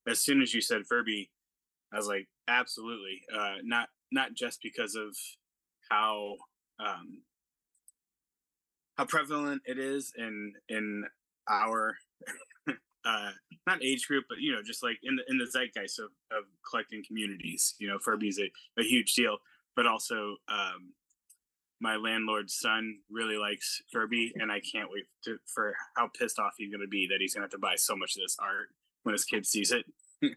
as 0.08 0.20
soon 0.20 0.40
as 0.40 0.54
you 0.54 0.60
said 0.60 0.86
Furby, 0.86 1.30
I 1.92 1.96
was 1.96 2.06
like, 2.06 2.28
absolutely. 2.48 3.22
Uh, 3.34 3.56
not 3.62 3.88
not 4.12 4.34
just 4.34 4.60
because 4.62 4.94
of 4.94 5.16
how 5.90 6.36
um, 6.78 7.22
how 8.96 9.04
prevalent 9.04 9.62
it 9.66 9.78
is 9.78 10.12
in 10.16 10.52
in 10.68 11.04
our 11.48 11.96
uh, 13.04 13.30
not 13.66 13.82
age 13.82 14.06
group, 14.06 14.24
but 14.28 14.38
you 14.38 14.52
know, 14.52 14.62
just 14.62 14.82
like 14.82 14.98
in 15.02 15.16
the 15.16 15.22
in 15.28 15.38
the 15.38 15.46
zeitgeist 15.46 15.98
of, 15.98 16.10
of 16.30 16.44
collecting 16.68 17.02
communities. 17.06 17.74
You 17.78 17.88
know, 17.88 17.98
Furby's 17.98 18.38
a, 18.38 18.50
a 18.80 18.84
huge 18.84 19.14
deal, 19.14 19.38
but 19.74 19.86
also 19.86 20.36
um, 20.48 20.92
my 21.80 21.96
landlord's 21.96 22.58
son 22.58 22.98
really 23.10 23.36
likes 23.36 23.82
Furby, 23.92 24.32
and 24.36 24.50
I 24.50 24.60
can't 24.60 24.90
wait 24.90 25.04
to, 25.24 25.36
for 25.52 25.74
how 25.96 26.08
pissed 26.18 26.38
off 26.38 26.54
he's 26.56 26.70
going 26.70 26.80
to 26.80 26.88
be 26.88 27.06
that 27.10 27.18
he's 27.20 27.34
going 27.34 27.42
to 27.42 27.44
have 27.44 27.50
to 27.50 27.58
buy 27.58 27.74
so 27.76 27.96
much 27.96 28.16
of 28.16 28.22
this 28.22 28.36
art 28.40 28.68
when 29.02 29.12
his 29.12 29.24
kid 29.24 29.46
sees 29.46 29.72
it. 29.72 29.84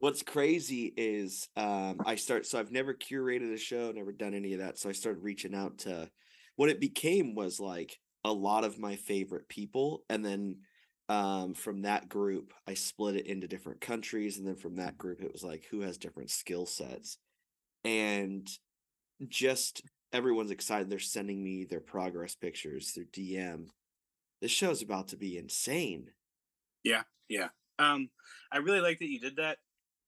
What's 0.00 0.22
crazy 0.22 0.92
is 0.96 1.48
um, 1.56 2.00
I 2.06 2.14
start 2.14 2.46
so 2.46 2.58
I've 2.58 2.72
never 2.72 2.94
curated 2.94 3.52
a 3.52 3.58
show, 3.58 3.92
never 3.92 4.12
done 4.12 4.34
any 4.34 4.52
of 4.54 4.60
that. 4.60 4.78
So 4.78 4.88
I 4.88 4.92
started 4.92 5.22
reaching 5.22 5.54
out 5.54 5.78
to 5.78 6.08
what 6.56 6.70
it 6.70 6.80
became 6.80 7.34
was 7.34 7.60
like 7.60 7.98
a 8.24 8.32
lot 8.32 8.64
of 8.64 8.78
my 8.78 8.96
favorite 8.96 9.48
people, 9.48 10.04
and 10.08 10.24
then 10.24 10.58
um, 11.08 11.54
from 11.54 11.82
that 11.82 12.08
group 12.08 12.52
I 12.66 12.74
split 12.74 13.16
it 13.16 13.26
into 13.26 13.48
different 13.48 13.80
countries, 13.80 14.38
and 14.38 14.46
then 14.46 14.56
from 14.56 14.76
that 14.76 14.96
group 14.96 15.20
it 15.20 15.32
was 15.32 15.42
like 15.42 15.64
who 15.70 15.80
has 15.80 15.98
different 15.98 16.30
skill 16.30 16.66
sets, 16.66 17.18
and 17.84 18.48
just 19.26 19.82
everyone's 20.12 20.50
excited. 20.50 20.90
They're 20.90 20.98
sending 20.98 21.42
me 21.42 21.64
their 21.64 21.80
progress 21.80 22.34
pictures, 22.34 22.92
their 22.92 23.04
DM. 23.04 23.66
This 24.40 24.50
show's 24.50 24.82
about 24.82 25.08
to 25.08 25.16
be 25.16 25.36
insane. 25.36 26.10
Yeah, 26.84 27.02
yeah. 27.28 27.48
Um, 27.78 28.10
I 28.52 28.58
really 28.58 28.80
like 28.80 28.98
that 28.98 29.10
you 29.10 29.20
did 29.20 29.36
that. 29.36 29.58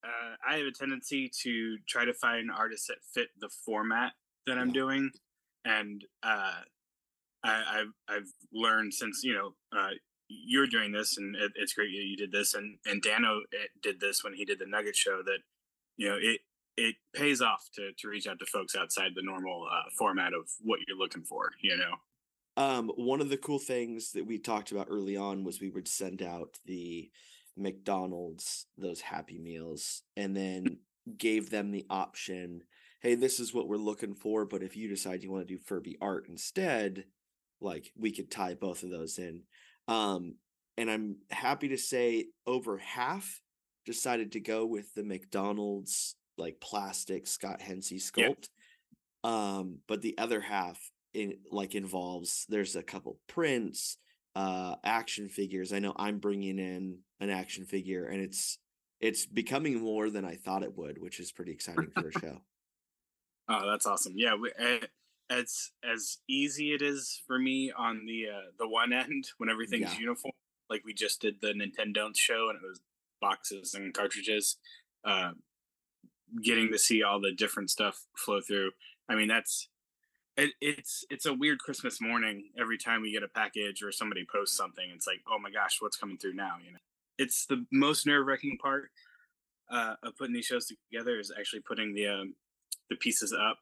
Uh, 0.04 0.34
I 0.48 0.56
have 0.56 0.66
a 0.66 0.72
tendency 0.72 1.30
to 1.42 1.78
try 1.86 2.04
to 2.04 2.14
find 2.14 2.50
artists 2.50 2.86
that 2.86 2.96
fit 3.12 3.28
the 3.38 3.50
format 3.64 4.12
that 4.46 4.56
I'm 4.56 4.72
doing, 4.72 5.10
and 5.64 6.02
uh, 6.22 6.62
I, 7.44 7.78
have 7.78 7.86
I've 8.08 8.32
learned 8.52 8.94
since 8.94 9.22
you 9.22 9.34
know 9.34 9.54
uh, 9.76 9.90
you're 10.28 10.66
doing 10.66 10.92
this, 10.92 11.18
and 11.18 11.36
it, 11.36 11.52
it's 11.56 11.74
great 11.74 11.90
you 11.90 12.00
you 12.00 12.16
did 12.16 12.32
this, 12.32 12.54
and 12.54 12.78
and 12.86 13.02
Dano 13.02 13.40
eh, 13.52 13.66
did 13.82 14.00
this 14.00 14.24
when 14.24 14.32
he 14.32 14.44
did 14.44 14.58
the 14.58 14.66
Nugget 14.66 14.96
Show. 14.96 15.22
That 15.22 15.40
you 15.98 16.08
know 16.08 16.16
it 16.18 16.40
it 16.80 16.96
pays 17.14 17.40
off 17.40 17.68
to 17.74 17.90
to 17.98 18.08
reach 18.08 18.26
out 18.26 18.38
to 18.38 18.46
folks 18.46 18.76
outside 18.76 19.12
the 19.14 19.22
normal 19.22 19.66
uh, 19.70 19.90
format 19.98 20.32
of 20.34 20.48
what 20.60 20.80
you're 20.86 20.98
looking 20.98 21.24
for. 21.24 21.50
You 21.62 21.76
know. 21.76 21.94
Um, 22.56 22.90
one 22.96 23.20
of 23.20 23.28
the 23.28 23.36
cool 23.36 23.58
things 23.58 24.12
that 24.12 24.26
we 24.26 24.38
talked 24.38 24.72
about 24.72 24.88
early 24.90 25.16
on 25.16 25.44
was 25.44 25.60
we 25.60 25.70
would 25.70 25.88
send 25.88 26.20
out 26.20 26.58
the 26.66 27.10
McDonald's 27.56 28.66
those 28.76 29.00
Happy 29.00 29.38
Meals 29.38 30.02
and 30.16 30.36
then 30.36 30.78
gave 31.16 31.50
them 31.50 31.70
the 31.70 31.86
option 31.88 32.62
hey, 33.00 33.14
this 33.14 33.40
is 33.40 33.54
what 33.54 33.68
we're 33.68 33.76
looking 33.76 34.14
for, 34.14 34.44
but 34.44 34.62
if 34.62 34.76
you 34.76 34.88
decide 34.88 35.22
you 35.22 35.30
want 35.30 35.46
to 35.46 35.54
do 35.54 35.58
Furby 35.58 35.96
art 36.00 36.26
instead, 36.28 37.04
like 37.60 37.90
we 37.98 38.12
could 38.12 38.30
tie 38.30 38.54
both 38.54 38.82
of 38.82 38.90
those 38.90 39.18
in. 39.18 39.42
Um, 39.88 40.36
and 40.76 40.90
I'm 40.90 41.16
happy 41.30 41.68
to 41.68 41.78
say 41.78 42.26
over 42.46 42.78
half 42.78 43.40
decided 43.86 44.32
to 44.32 44.40
go 44.40 44.66
with 44.66 44.92
the 44.94 45.02
McDonald's 45.02 46.14
like 46.40 46.60
plastic 46.60 47.26
Scott 47.26 47.60
Hensey 47.60 47.98
sculpt. 47.98 48.48
Yep. 49.24 49.32
Um, 49.32 49.78
but 49.86 50.02
the 50.02 50.16
other 50.18 50.40
half 50.40 50.78
in 51.12 51.34
like 51.50 51.74
involves 51.74 52.46
there's 52.48 52.76
a 52.76 52.82
couple 52.82 53.18
prints, 53.26 53.98
uh, 54.34 54.76
action 54.84 55.28
figures. 55.28 55.72
I 55.72 55.78
know 55.78 55.92
I'm 55.96 56.18
bringing 56.18 56.58
in 56.58 56.98
an 57.20 57.30
action 57.30 57.66
figure, 57.66 58.06
and 58.06 58.22
it's 58.22 58.58
it's 59.00 59.26
becoming 59.26 59.80
more 59.80 60.10
than 60.10 60.24
I 60.24 60.36
thought 60.36 60.62
it 60.62 60.76
would, 60.76 61.00
which 61.00 61.20
is 61.20 61.32
pretty 61.32 61.52
exciting 61.52 61.90
for 61.94 62.08
a 62.08 62.20
show. 62.20 62.38
Oh, 63.52 63.68
that's 63.68 63.84
awesome! 63.84 64.12
Yeah, 64.14 64.36
we, 64.36 64.52
uh, 64.52 64.86
it's 65.28 65.72
as 65.82 66.18
easy 66.28 66.72
it 66.72 66.82
is 66.82 67.20
for 67.26 67.36
me 67.36 67.72
on 67.76 68.06
the 68.06 68.26
uh, 68.28 68.50
the 68.60 68.68
one 68.68 68.92
end 68.92 69.24
when 69.38 69.50
everything's 69.50 69.92
yeah. 69.94 69.98
uniform. 69.98 70.30
Like 70.68 70.82
we 70.84 70.94
just 70.94 71.20
did 71.20 71.40
the 71.40 71.48
Nintendo 71.48 72.14
show, 72.14 72.48
and 72.48 72.56
it 72.56 72.64
was 72.64 72.80
boxes 73.20 73.74
and 73.74 73.92
cartridges. 73.92 74.58
Uh, 75.04 75.32
getting 76.42 76.70
to 76.72 76.78
see 76.78 77.02
all 77.02 77.20
the 77.20 77.32
different 77.32 77.70
stuff 77.70 78.06
flow 78.16 78.40
through. 78.40 78.70
I 79.08 79.14
mean, 79.14 79.28
that's 79.28 79.68
it, 80.36 80.50
it's 80.60 81.04
it's 81.10 81.26
a 81.26 81.34
weird 81.34 81.58
Christmas 81.58 82.00
morning 82.00 82.50
every 82.58 82.78
time 82.78 83.02
we 83.02 83.12
get 83.12 83.22
a 83.22 83.28
package 83.28 83.82
or 83.82 83.92
somebody 83.92 84.26
posts 84.32 84.56
something. 84.56 84.84
It's 84.94 85.06
like, 85.06 85.20
oh 85.30 85.38
my 85.38 85.50
gosh, 85.50 85.78
what's 85.80 85.96
coming 85.96 86.18
through 86.18 86.34
now? 86.34 86.56
You 86.64 86.72
know, 86.72 86.78
it's 87.18 87.46
the 87.46 87.64
most 87.72 88.06
nerve 88.06 88.26
wracking 88.26 88.58
part 88.60 88.90
uh, 89.70 89.94
of 90.02 90.16
putting 90.16 90.34
these 90.34 90.46
shows 90.46 90.66
together 90.90 91.18
is 91.18 91.32
actually 91.38 91.60
putting 91.60 91.94
the 91.94 92.06
um, 92.08 92.34
the 92.88 92.96
pieces 92.96 93.32
up 93.32 93.58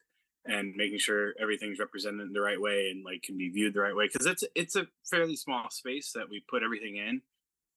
and 0.47 0.75
making 0.77 0.99
sure 0.99 1.35
everything's 1.41 1.79
represented 1.79 2.27
in 2.27 2.33
the 2.33 2.41
right 2.41 2.61
way 2.61 2.91
and 2.91 3.05
like 3.05 3.23
can 3.23 3.37
be 3.37 3.51
viewed 3.51 3.75
the 3.75 3.81
right 3.81 3.95
way 3.95 4.09
because 4.11 4.27
it's 4.27 4.45
it's 4.55 4.77
a 4.77 4.87
fairly 5.09 5.37
small 5.37 5.71
space 5.71 6.13
that 6.15 6.29
we 6.29 6.43
put 6.49 6.63
everything 6.63 6.97
in 6.97 7.21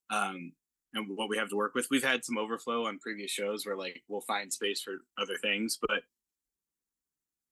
um 0.09 0.53
and 0.93 1.07
what 1.15 1.29
we 1.29 1.37
have 1.37 1.49
to 1.49 1.55
work 1.55 1.73
with. 1.73 1.87
We've 1.89 2.03
had 2.03 2.25
some 2.25 2.37
overflow 2.37 2.85
on 2.87 2.99
previous 2.99 3.31
shows 3.31 3.65
where 3.65 3.77
like 3.77 4.03
we'll 4.07 4.21
find 4.21 4.51
space 4.51 4.81
for 4.81 4.97
other 5.17 5.37
things 5.41 5.77
but 5.81 6.01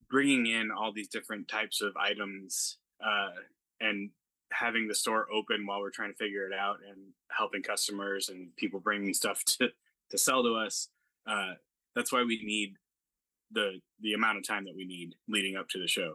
bringing 0.09 0.47
in 0.47 0.71
all 0.71 0.91
these 0.91 1.07
different 1.07 1.47
types 1.47 1.81
of 1.81 1.95
items 1.95 2.77
uh 3.03 3.29
and 3.79 4.09
having 4.51 4.87
the 4.87 4.95
store 4.95 5.27
open 5.31 5.65
while 5.65 5.79
we're 5.79 5.91
trying 5.91 6.11
to 6.11 6.17
figure 6.17 6.47
it 6.47 6.53
out 6.53 6.77
and 6.87 6.97
helping 7.29 7.61
customers 7.61 8.29
and 8.29 8.55
people 8.55 8.79
bringing 8.79 9.13
stuff 9.13 9.43
to 9.45 9.69
to 10.09 10.17
sell 10.17 10.43
to 10.43 10.55
us 10.55 10.89
uh 11.27 11.53
that's 11.95 12.11
why 12.11 12.23
we 12.23 12.41
need 12.43 12.73
the 13.51 13.79
the 14.01 14.13
amount 14.13 14.37
of 14.37 14.47
time 14.47 14.65
that 14.65 14.75
we 14.75 14.85
need 14.85 15.15
leading 15.27 15.55
up 15.55 15.67
to 15.69 15.79
the 15.79 15.87
show 15.87 16.13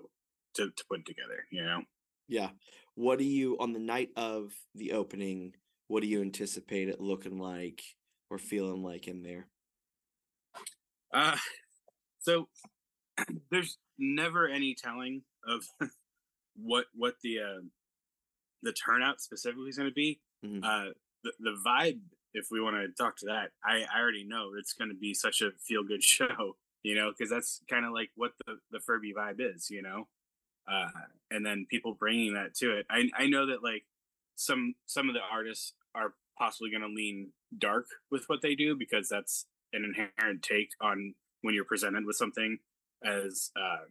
to, 0.54 0.70
to 0.70 0.84
put 0.88 1.04
together 1.06 1.46
you 1.50 1.62
know? 1.64 1.82
Yeah. 2.28 2.50
What 2.94 3.18
do 3.18 3.24
you 3.24 3.56
on 3.58 3.72
the 3.72 3.80
night 3.80 4.10
of 4.16 4.52
the 4.74 4.92
opening 4.92 5.54
what 5.88 6.02
do 6.02 6.08
you 6.08 6.22
anticipate 6.22 6.88
it 6.88 7.00
looking 7.00 7.38
like 7.38 7.82
or 8.30 8.38
feeling 8.38 8.82
like 8.82 9.08
in 9.08 9.22
there? 9.22 9.46
Uh 11.12 11.36
so 12.20 12.48
there's 13.50 13.78
never 13.98 14.48
any 14.48 14.74
telling 14.74 15.22
of 15.46 15.64
what 16.56 16.86
what 16.94 17.14
the 17.22 17.40
uh 17.40 17.60
the 18.62 18.72
turnout 18.72 19.20
specifically 19.20 19.68
is 19.68 19.76
going 19.76 19.90
to 19.90 19.94
be. 19.94 20.20
Mhm. 20.44 20.64
uh 20.64 20.92
the, 21.22 21.32
the 21.40 21.56
vibe 21.64 22.00
if 22.34 22.48
we 22.50 22.60
want 22.60 22.76
to 22.76 22.88
talk 23.02 23.16
to 23.16 23.26
that 23.26 23.50
i 23.64 23.82
i 23.94 23.98
already 23.98 24.24
know 24.24 24.52
it's 24.58 24.74
going 24.74 24.90
to 24.90 24.96
be 24.96 25.14
such 25.14 25.40
a 25.40 25.52
feel 25.66 25.82
good 25.82 26.02
show 26.14 26.54
you 26.82 26.94
know 26.94 27.10
because 27.10 27.30
that's 27.30 27.62
kind 27.70 27.86
of 27.86 27.92
like 27.92 28.10
what 28.14 28.32
the 28.46 28.58
the 28.70 28.80
furby 28.80 29.14
vibe 29.14 29.40
is 29.40 29.70
you 29.70 29.80
know? 29.82 30.06
Uh 30.66 30.88
and 31.30 31.44
then 31.46 31.66
people 31.70 31.94
bringing 31.94 32.34
that 32.34 32.54
to 32.56 32.76
it. 32.76 32.86
I 32.90 33.10
i 33.16 33.26
know 33.26 33.46
that 33.46 33.62
like 33.62 33.84
some 34.36 34.74
some 34.86 35.08
of 35.08 35.14
the 35.14 35.20
artists 35.20 35.72
are 35.94 36.14
possibly 36.38 36.70
going 36.70 36.82
to 36.82 36.88
lean 36.88 37.30
dark 37.58 37.86
with 38.10 38.28
what 38.28 38.42
they 38.42 38.54
do 38.54 38.74
because 38.76 39.08
that's 39.08 39.46
an 39.72 39.84
inherent 39.84 40.42
take 40.42 40.70
on 40.80 41.14
when 41.42 41.54
you're 41.54 41.64
presented 41.64 42.04
with 42.04 42.16
something 42.16 42.58
as 43.04 43.50
uh 43.56 43.84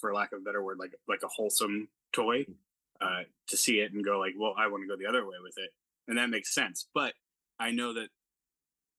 for 0.00 0.14
lack 0.14 0.32
of 0.32 0.40
a 0.40 0.42
better 0.42 0.62
word 0.62 0.78
like 0.78 0.94
like 1.08 1.22
a 1.22 1.28
wholesome 1.28 1.88
toy 2.12 2.46
uh 3.00 3.22
to 3.48 3.56
see 3.56 3.80
it 3.80 3.92
and 3.92 4.04
go 4.04 4.18
like 4.18 4.34
well 4.38 4.54
i 4.56 4.66
want 4.66 4.82
to 4.82 4.88
go 4.88 4.96
the 4.96 5.06
other 5.08 5.24
way 5.24 5.36
with 5.42 5.58
it. 5.58 5.70
And 6.06 6.18
that 6.18 6.30
makes 6.30 6.54
sense. 6.54 6.86
But 6.94 7.14
i 7.58 7.70
know 7.70 7.92
that 7.94 8.08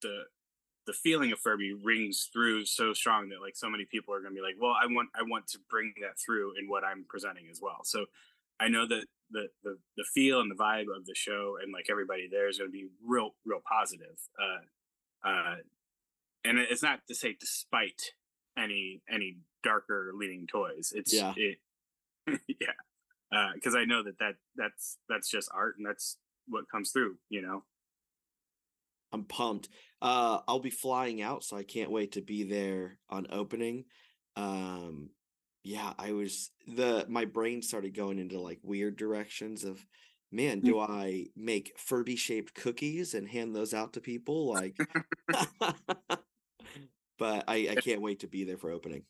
the 0.02 0.24
the 0.86 0.94
feeling 0.94 1.32
of 1.32 1.40
Furby 1.40 1.74
rings 1.74 2.30
through 2.32 2.66
so 2.66 2.94
strong 2.94 3.30
that 3.30 3.42
like 3.42 3.56
so 3.56 3.70
many 3.70 3.86
people 3.86 4.14
are 4.14 4.20
going 4.22 4.34
to 4.34 4.40
be 4.40 4.46
like, 4.46 4.56
well, 4.60 4.76
I 4.80 4.86
want 4.86 5.10
I 5.16 5.24
want 5.24 5.48
to 5.50 5.60
bring 5.70 5.94
that 6.02 6.20
through 6.24 6.54
in 6.60 6.70
what 6.70 6.84
I'm 6.84 7.06
presenting 7.08 7.46
as 7.52 7.60
well. 7.62 7.80
So 7.84 8.06
I 8.60 8.68
know 8.68 8.88
that 8.88 9.06
the 9.32 9.48
the 9.64 9.78
the 9.98 10.06
feel 10.14 10.40
and 10.40 10.52
the 10.52 10.56
vibe 10.56 10.86
of 10.96 11.06
the 11.06 11.16
show 11.16 11.58
and 11.62 11.74
like 11.74 11.88
everybody 11.90 12.28
there 12.30 12.48
is 12.48 12.58
going 12.58 12.70
to 12.70 12.72
be 12.72 12.88
real 13.06 13.32
real 13.46 13.62
positive. 13.68 14.18
Uh, 14.40 15.28
uh, 15.28 15.56
and 16.44 16.60
it's 16.60 16.84
not 16.84 17.00
to 17.08 17.16
say 17.16 17.36
despite 17.40 18.14
any 18.58 19.02
any 19.12 19.38
darker 19.64 20.12
leading 20.16 20.48
toys. 20.48 20.94
It's 20.96 21.14
Yeah. 21.14 21.34
it 21.36 21.58
yeah 22.48 23.52
because 23.54 23.76
I 23.76 23.86
know 23.86 24.04
that 24.04 24.20
that 24.20 24.36
that's 24.56 24.98
that's 25.10 25.30
just 25.30 25.50
art 25.54 25.76
and 25.78 25.86
that's 25.86 26.18
what 26.48 26.70
comes 26.70 26.92
through. 26.92 27.18
You 27.30 27.42
know. 27.42 27.64
I'm 29.12 29.24
pumped. 29.24 29.70
Uh, 30.02 30.40
I'll 30.48 30.60
be 30.60 30.70
flying 30.70 31.22
out, 31.22 31.44
so 31.44 31.56
I 31.56 31.64
can't 31.64 31.92
wait 31.92 32.14
to 32.14 32.22
be 32.22 32.44
there 32.44 32.98
on 33.10 33.28
opening. 33.32 33.86
Um, 34.36 35.12
yeah, 35.66 35.94
I 35.98 36.12
was 36.12 36.52
the 36.68 37.06
my 37.10 37.26
brain 37.26 37.64
started 37.64 37.96
going 37.96 38.20
into 38.20 38.40
like 38.40 38.60
weird 38.62 38.98
directions 38.98 39.64
of, 39.64 39.84
man, 40.32 40.60
do 40.60 40.80
I 40.80 41.26
make 41.36 41.74
Furby 41.76 42.16
shaped 42.16 42.54
cookies 42.54 43.16
and 43.16 43.28
hand 43.28 43.56
those 43.56 43.74
out 43.74 43.94
to 43.94 44.00
people? 44.00 44.54
Like, 44.54 44.78
but 47.18 47.44
I 47.48 47.70
I 47.72 47.76
can't 47.82 48.02
wait 48.02 48.20
to 48.20 48.28
be 48.28 48.44
there 48.44 48.58
for 48.58 48.70
opening. 48.70 49.06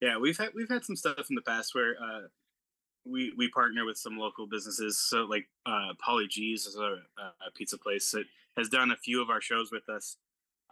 Yeah, 0.00 0.18
we've 0.18 0.36
had 0.36 0.50
we've 0.56 0.68
had 0.68 0.84
some 0.84 0.96
stuff 0.96 1.26
in 1.30 1.36
the 1.36 1.42
past 1.42 1.72
where 1.72 1.94
uh, 2.02 2.22
we 3.04 3.32
we 3.36 3.48
partner 3.48 3.84
with 3.84 3.96
some 3.96 4.18
local 4.18 4.48
businesses. 4.48 4.98
So 4.98 5.18
like 5.18 5.48
uh, 5.66 5.92
Polly 6.04 6.26
G's 6.28 6.66
is 6.66 6.74
a, 6.74 6.96
a 7.46 7.50
pizza 7.54 7.78
place 7.78 8.10
that 8.10 8.24
has 8.56 8.68
done 8.68 8.90
a 8.90 8.96
few 8.96 9.22
of 9.22 9.30
our 9.30 9.40
shows 9.40 9.70
with 9.70 9.88
us. 9.88 10.16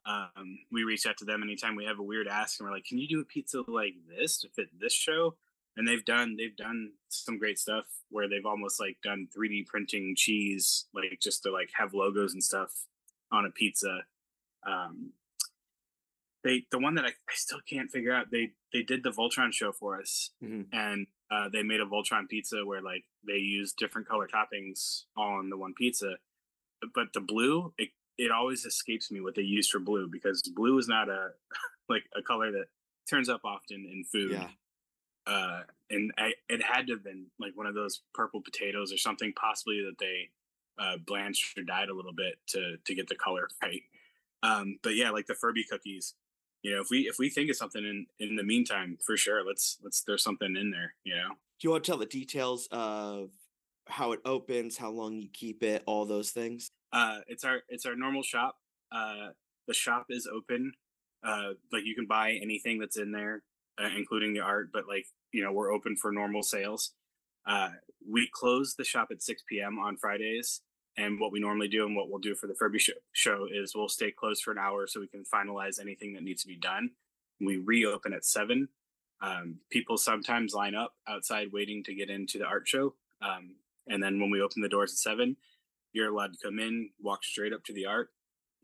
Um, 0.09 0.59
we 0.73 0.85
reach 0.85 1.05
out 1.07 1.19
to 1.19 1.27
them 1.27 1.43
anytime 1.43 1.77
we 1.77 1.85
have 1.85 1.99
a 1.99 2.03
weird 2.03 2.29
ask, 2.29 2.59
and 2.59 2.67
we're 2.69 2.75
like, 2.75 2.87
"Can 2.87 2.97
you 2.99 3.07
do 3.09 3.21
a 3.21 3.25
pizza 3.25 3.63
like 3.69 3.95
this 4.09 4.39
to 4.41 4.49
fit 4.49 4.69
this 4.81 4.95
show?" 4.95 5.37
And 5.77 5.87
they've 5.87 6.05
done 6.05 6.37
they've 6.37 6.57
done 6.57 6.93
some 7.09 7.39
great 7.39 7.59
stuff 7.59 7.85
where 8.11 8.29
they've 8.29 8.47
almost 8.47 8.81
like 8.81 8.97
done 9.03 9.29
3D 9.37 9.67
printing 9.67 10.15
cheese, 10.17 10.87
like 10.95 11.19
just 11.21 11.43
to 11.43 11.51
like 11.53 11.71
have 11.75 11.93
logos 11.95 12.33
and 12.33 12.43
stuff 12.43 12.73
on 13.31 13.45
a 13.45 13.51
pizza. 13.51 14.01
Um, 14.67 15.13
they 16.45 16.65
the 16.71 16.79
one 16.79 16.95
that 16.95 17.05
I, 17.05 17.09
I 17.09 17.35
still 17.35 17.61
can't 17.69 17.91
figure 17.91 18.15
out 18.15 18.31
they 18.31 18.53
they 18.73 18.83
did 18.83 19.03
the 19.03 19.11
Voltron 19.11 19.53
show 19.53 19.73
for 19.73 20.01
us 20.01 20.31
Mhm. 20.43 20.67
and 20.73 21.07
uh, 21.31 21.49
they 21.53 21.63
made 21.63 21.81
a 21.81 21.85
Voltron 21.87 22.29
pizza 22.29 22.65
where 22.65 22.81
like 22.81 23.05
they 23.27 23.37
used 23.39 23.77
different 23.77 24.09
color 24.09 24.29
toppings 24.29 25.05
on 25.17 25.51
the 25.51 25.57
one 25.59 25.75
pizza 25.75 26.17
but 26.95 27.13
the 27.13 27.21
blue 27.21 27.75
it, 27.77 27.91
it 28.19 28.31
always 28.31 28.65
escapes 28.65 29.11
me 29.11 29.21
what 29.21 29.35
they 29.35 29.43
use 29.43 29.69
for 29.69 29.79
blue 29.79 30.09
because 30.11 30.43
blue 30.43 30.77
is 30.79 30.89
not 30.89 31.09
a 31.09 31.29
like 31.89 32.05
a 32.17 32.23
color 32.23 32.51
that 32.53 32.67
turns 33.09 33.29
up 33.29 33.41
often 33.45 33.87
in 33.91 34.05
food 34.05 34.33
Yeah, 34.33 34.49
uh, 35.29 35.61
and 35.91 36.13
I, 36.17 36.33
it 36.49 36.63
had 36.63 36.87
to 36.87 36.95
have 36.95 37.05
been 37.05 37.27
like 37.39 37.53
one 37.55 37.67
of 37.67 37.75
those 37.75 38.01
purple 38.15 38.41
potatoes 38.41 38.93
or 38.93 38.97
something, 38.97 39.33
possibly 39.35 39.83
that 39.83 39.99
they 39.99 40.31
uh, 40.79 40.97
blanched 41.07 41.59
or 41.59 41.63
dyed 41.63 41.91
a 41.91 41.95
little 41.95 42.15
bit 42.15 42.37
to 42.49 42.77
to 42.85 42.95
get 42.95 43.09
the 43.09 43.15
color 43.15 43.49
right. 43.63 43.83
Um, 44.43 44.79
but 44.83 44.95
yeah, 44.95 45.11
like 45.11 45.27
the 45.27 45.35
Furby 45.35 45.65
cookies, 45.65 46.15
you 46.63 46.75
know, 46.75 46.81
if 46.81 46.89
we 46.91 47.01
if 47.01 47.19
we 47.19 47.29
think 47.29 47.51
of 47.51 47.57
something 47.57 47.85
in 47.85 48.07
in 48.19 48.37
the 48.37 48.43
meantime, 48.43 48.99
for 49.05 49.17
sure, 49.17 49.45
let's 49.45 49.79
let's 49.83 50.01
throw 50.01 50.17
something 50.17 50.57
in 50.57 50.71
there, 50.71 50.95
you 51.05 51.15
know. 51.15 51.29
do 51.29 51.69
you 51.69 51.71
want 51.71 51.85
to 51.85 51.91
tell 51.91 51.99
the 51.99 52.07
details 52.07 52.69
of 52.71 53.31
how 53.89 54.13
it 54.13 54.21
opens, 54.25 54.77
how 54.77 54.91
long 54.91 55.17
you 55.17 55.29
keep 55.33 55.63
it, 55.63 55.83
all 55.87 56.05
those 56.05 56.31
things? 56.31 56.71
Uh, 56.93 57.19
it's 57.27 57.45
our 57.45 57.61
it's 57.69 57.87
our 57.87 57.97
normal 57.97 58.23
shop. 58.23 58.57
Uh, 58.93 59.29
the 59.67 59.75
shop 59.75 60.07
is 60.11 60.29
open. 60.33 60.73
Uh, 61.23 61.51
like 61.73 61.85
you 61.85 61.95
can 61.95 62.07
buy 62.07 62.33
anything 62.43 62.79
that's 62.79 62.97
in 62.97 63.13
there, 63.13 63.43
uh, 63.83 63.89
including 63.97 64.33
the 64.33 64.41
art. 64.41 64.71
But 64.73 64.89
like 64.89 65.07
you 65.33 65.43
know, 65.43 65.53
we're 65.53 65.73
open 65.73 65.97
for 65.97 66.13
normal 66.13 66.43
sales. 66.43 66.93
Uh, 67.47 67.71
we 68.09 68.29
close 68.33 68.75
the 68.75 68.85
shop 68.85 69.09
at 69.11 69.23
6 69.23 69.43
p.m. 69.49 69.79
on 69.79 69.97
Fridays. 69.97 70.61
And 70.97 71.21
what 71.21 71.31
we 71.31 71.39
normally 71.39 71.69
do 71.69 71.87
and 71.87 71.95
what 71.95 72.11
we'll 72.11 72.19
do 72.19 72.35
for 72.35 72.49
the 72.49 72.55
Furby 72.55 72.81
show, 72.81 72.95
show 73.13 73.47
is 73.51 73.73
we'll 73.75 73.89
stay 73.89 74.11
closed 74.11 74.43
for 74.43 74.51
an 74.51 74.59
hour 74.59 74.87
so 74.87 74.99
we 74.99 75.07
can 75.07 75.25
finalize 75.33 75.81
anything 75.81 76.13
that 76.15 76.25
needs 76.25 76.43
to 76.43 76.49
be 76.49 76.57
done. 76.57 76.91
We 77.41 77.57
reopen 77.57 78.13
at 78.13 78.25
seven. 78.25 78.69
Um, 79.21 79.57
people 79.71 79.97
sometimes 79.97 80.55
line 80.55 80.75
up 80.75 80.95
outside 81.09 81.53
waiting 81.53 81.85
to 81.85 81.95
get 81.95 82.11
into 82.11 82.39
the 82.39 82.47
art 82.47 82.67
show. 82.67 82.95
Um, 83.23 83.55
and 83.89 84.03
then 84.03 84.21
when 84.21 84.31
we 84.31 84.43
open 84.43 84.63
the 84.63 84.69
doors 84.69 84.93
at 84.93 84.99
seven, 84.99 85.37
you're 85.93 86.11
allowed 86.11 86.33
to 86.33 86.39
come 86.43 86.59
in, 86.59 86.91
walk 87.01 87.25
straight 87.25 87.53
up 87.53 87.65
to 87.65 87.73
the 87.73 87.87
art. 87.87 88.11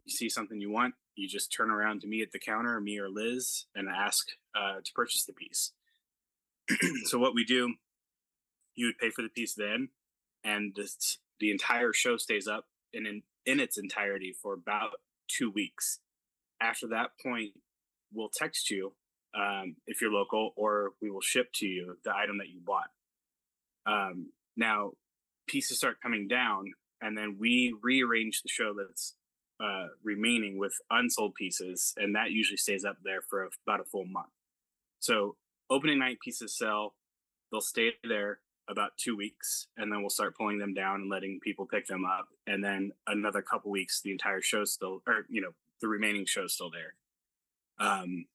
You 0.05 0.13
see 0.13 0.29
something 0.29 0.61
you 0.61 0.71
want, 0.71 0.95
you 1.17 1.29
just 1.29 1.53
turn 1.53 1.71
around 1.71 2.01
to 2.03 2.07
me 2.07 2.23
at 2.23 2.33
the 2.33 2.39
counter, 2.39 2.81
me 2.81 2.99
or 2.99 3.09
Liz, 3.09 3.67
and 3.75 3.89
ask 3.89 4.27
uh, 4.55 4.77
to 4.85 4.93
purchase 4.95 5.25
the 5.25 5.33
piece. 5.33 5.73
so 7.05 7.19
what 7.19 7.35
we 7.35 7.45
do, 7.45 7.75
you 8.75 8.87
would 8.87 8.99
pay 8.99 9.11
for 9.11 9.23
the 9.23 9.29
piece 9.29 9.55
then, 9.55 9.89
and 10.43 10.77
the 11.41 11.51
entire 11.51 11.93
show 11.93 12.17
stays 12.17 12.47
up 12.47 12.67
in, 12.93 13.07
in 13.07 13.23
in 13.47 13.61
its 13.61 13.79
entirety 13.79 14.35
for 14.43 14.55
about 14.55 14.93
two 15.29 15.51
weeks. 15.51 16.01
After 16.61 16.89
that 16.89 17.11
point, 17.23 17.53
we'll 18.13 18.31
text 18.35 18.71
you 18.71 18.95
um, 19.37 19.77
if 19.87 20.01
you're 20.01 20.13
local, 20.13 20.53
or 20.57 20.93
we 21.03 21.11
will 21.11 21.21
ship 21.21 21.49
to 21.57 21.67
you 21.67 21.99
the 22.05 22.15
item 22.15 22.39
that 22.39 22.49
you 22.49 22.61
bought. 22.65 22.91
Um, 23.87 24.31
now, 24.57 24.93
pieces 25.47 25.79
start 25.79 26.01
coming 26.01 26.29
down, 26.29 26.73
and 27.01 27.17
then 27.17 27.37
we 27.39 27.75
rearrange 27.83 28.43
the 28.43 28.49
show 28.49 28.75
that's 28.75 29.15
uh, 29.63 29.89
remaining 30.03 30.59
with 30.59 30.75
unsold 30.91 31.35
pieces, 31.35 31.95
and 31.97 32.15
that 32.15 32.31
usually 32.31 32.57
stays 32.57 32.85
up 32.85 32.97
there 33.05 33.23
for 33.23 33.49
about 33.67 33.81
a 33.81 33.85
full 33.85 34.05
month. 34.05 34.33
So, 35.01 35.37
opening 35.71 35.99
night 35.99 36.19
pieces 36.21 36.57
sell; 36.57 36.95
they'll 37.51 37.61
stay 37.61 37.93
there 38.03 38.41
about 38.69 38.97
two 38.97 39.17
weeks, 39.17 39.69
and 39.77 39.93
then 39.93 40.01
we'll 40.01 40.11
start 40.11 40.37
pulling 40.37 40.59
them 40.59 40.75
down 40.75 41.03
and 41.03 41.11
letting 41.11 41.41
people 41.41 41.67
pick 41.67 41.87
them 41.87 42.05
up, 42.05 42.29
and 42.47 42.65
then 42.65 42.93
another 43.07 43.43
couple 43.43 43.71
weeks, 43.71 44.01
the 44.01 44.13
entire 44.13 44.41
show's 44.41 44.73
still, 44.73 45.03
or 45.07 45.27
you 45.29 45.41
know, 45.41 45.53
the 45.81 45.89
remaining 45.89 46.27
show's 46.27 46.55
still 46.55 46.71
there. 46.71 46.95
Um, 47.79 48.27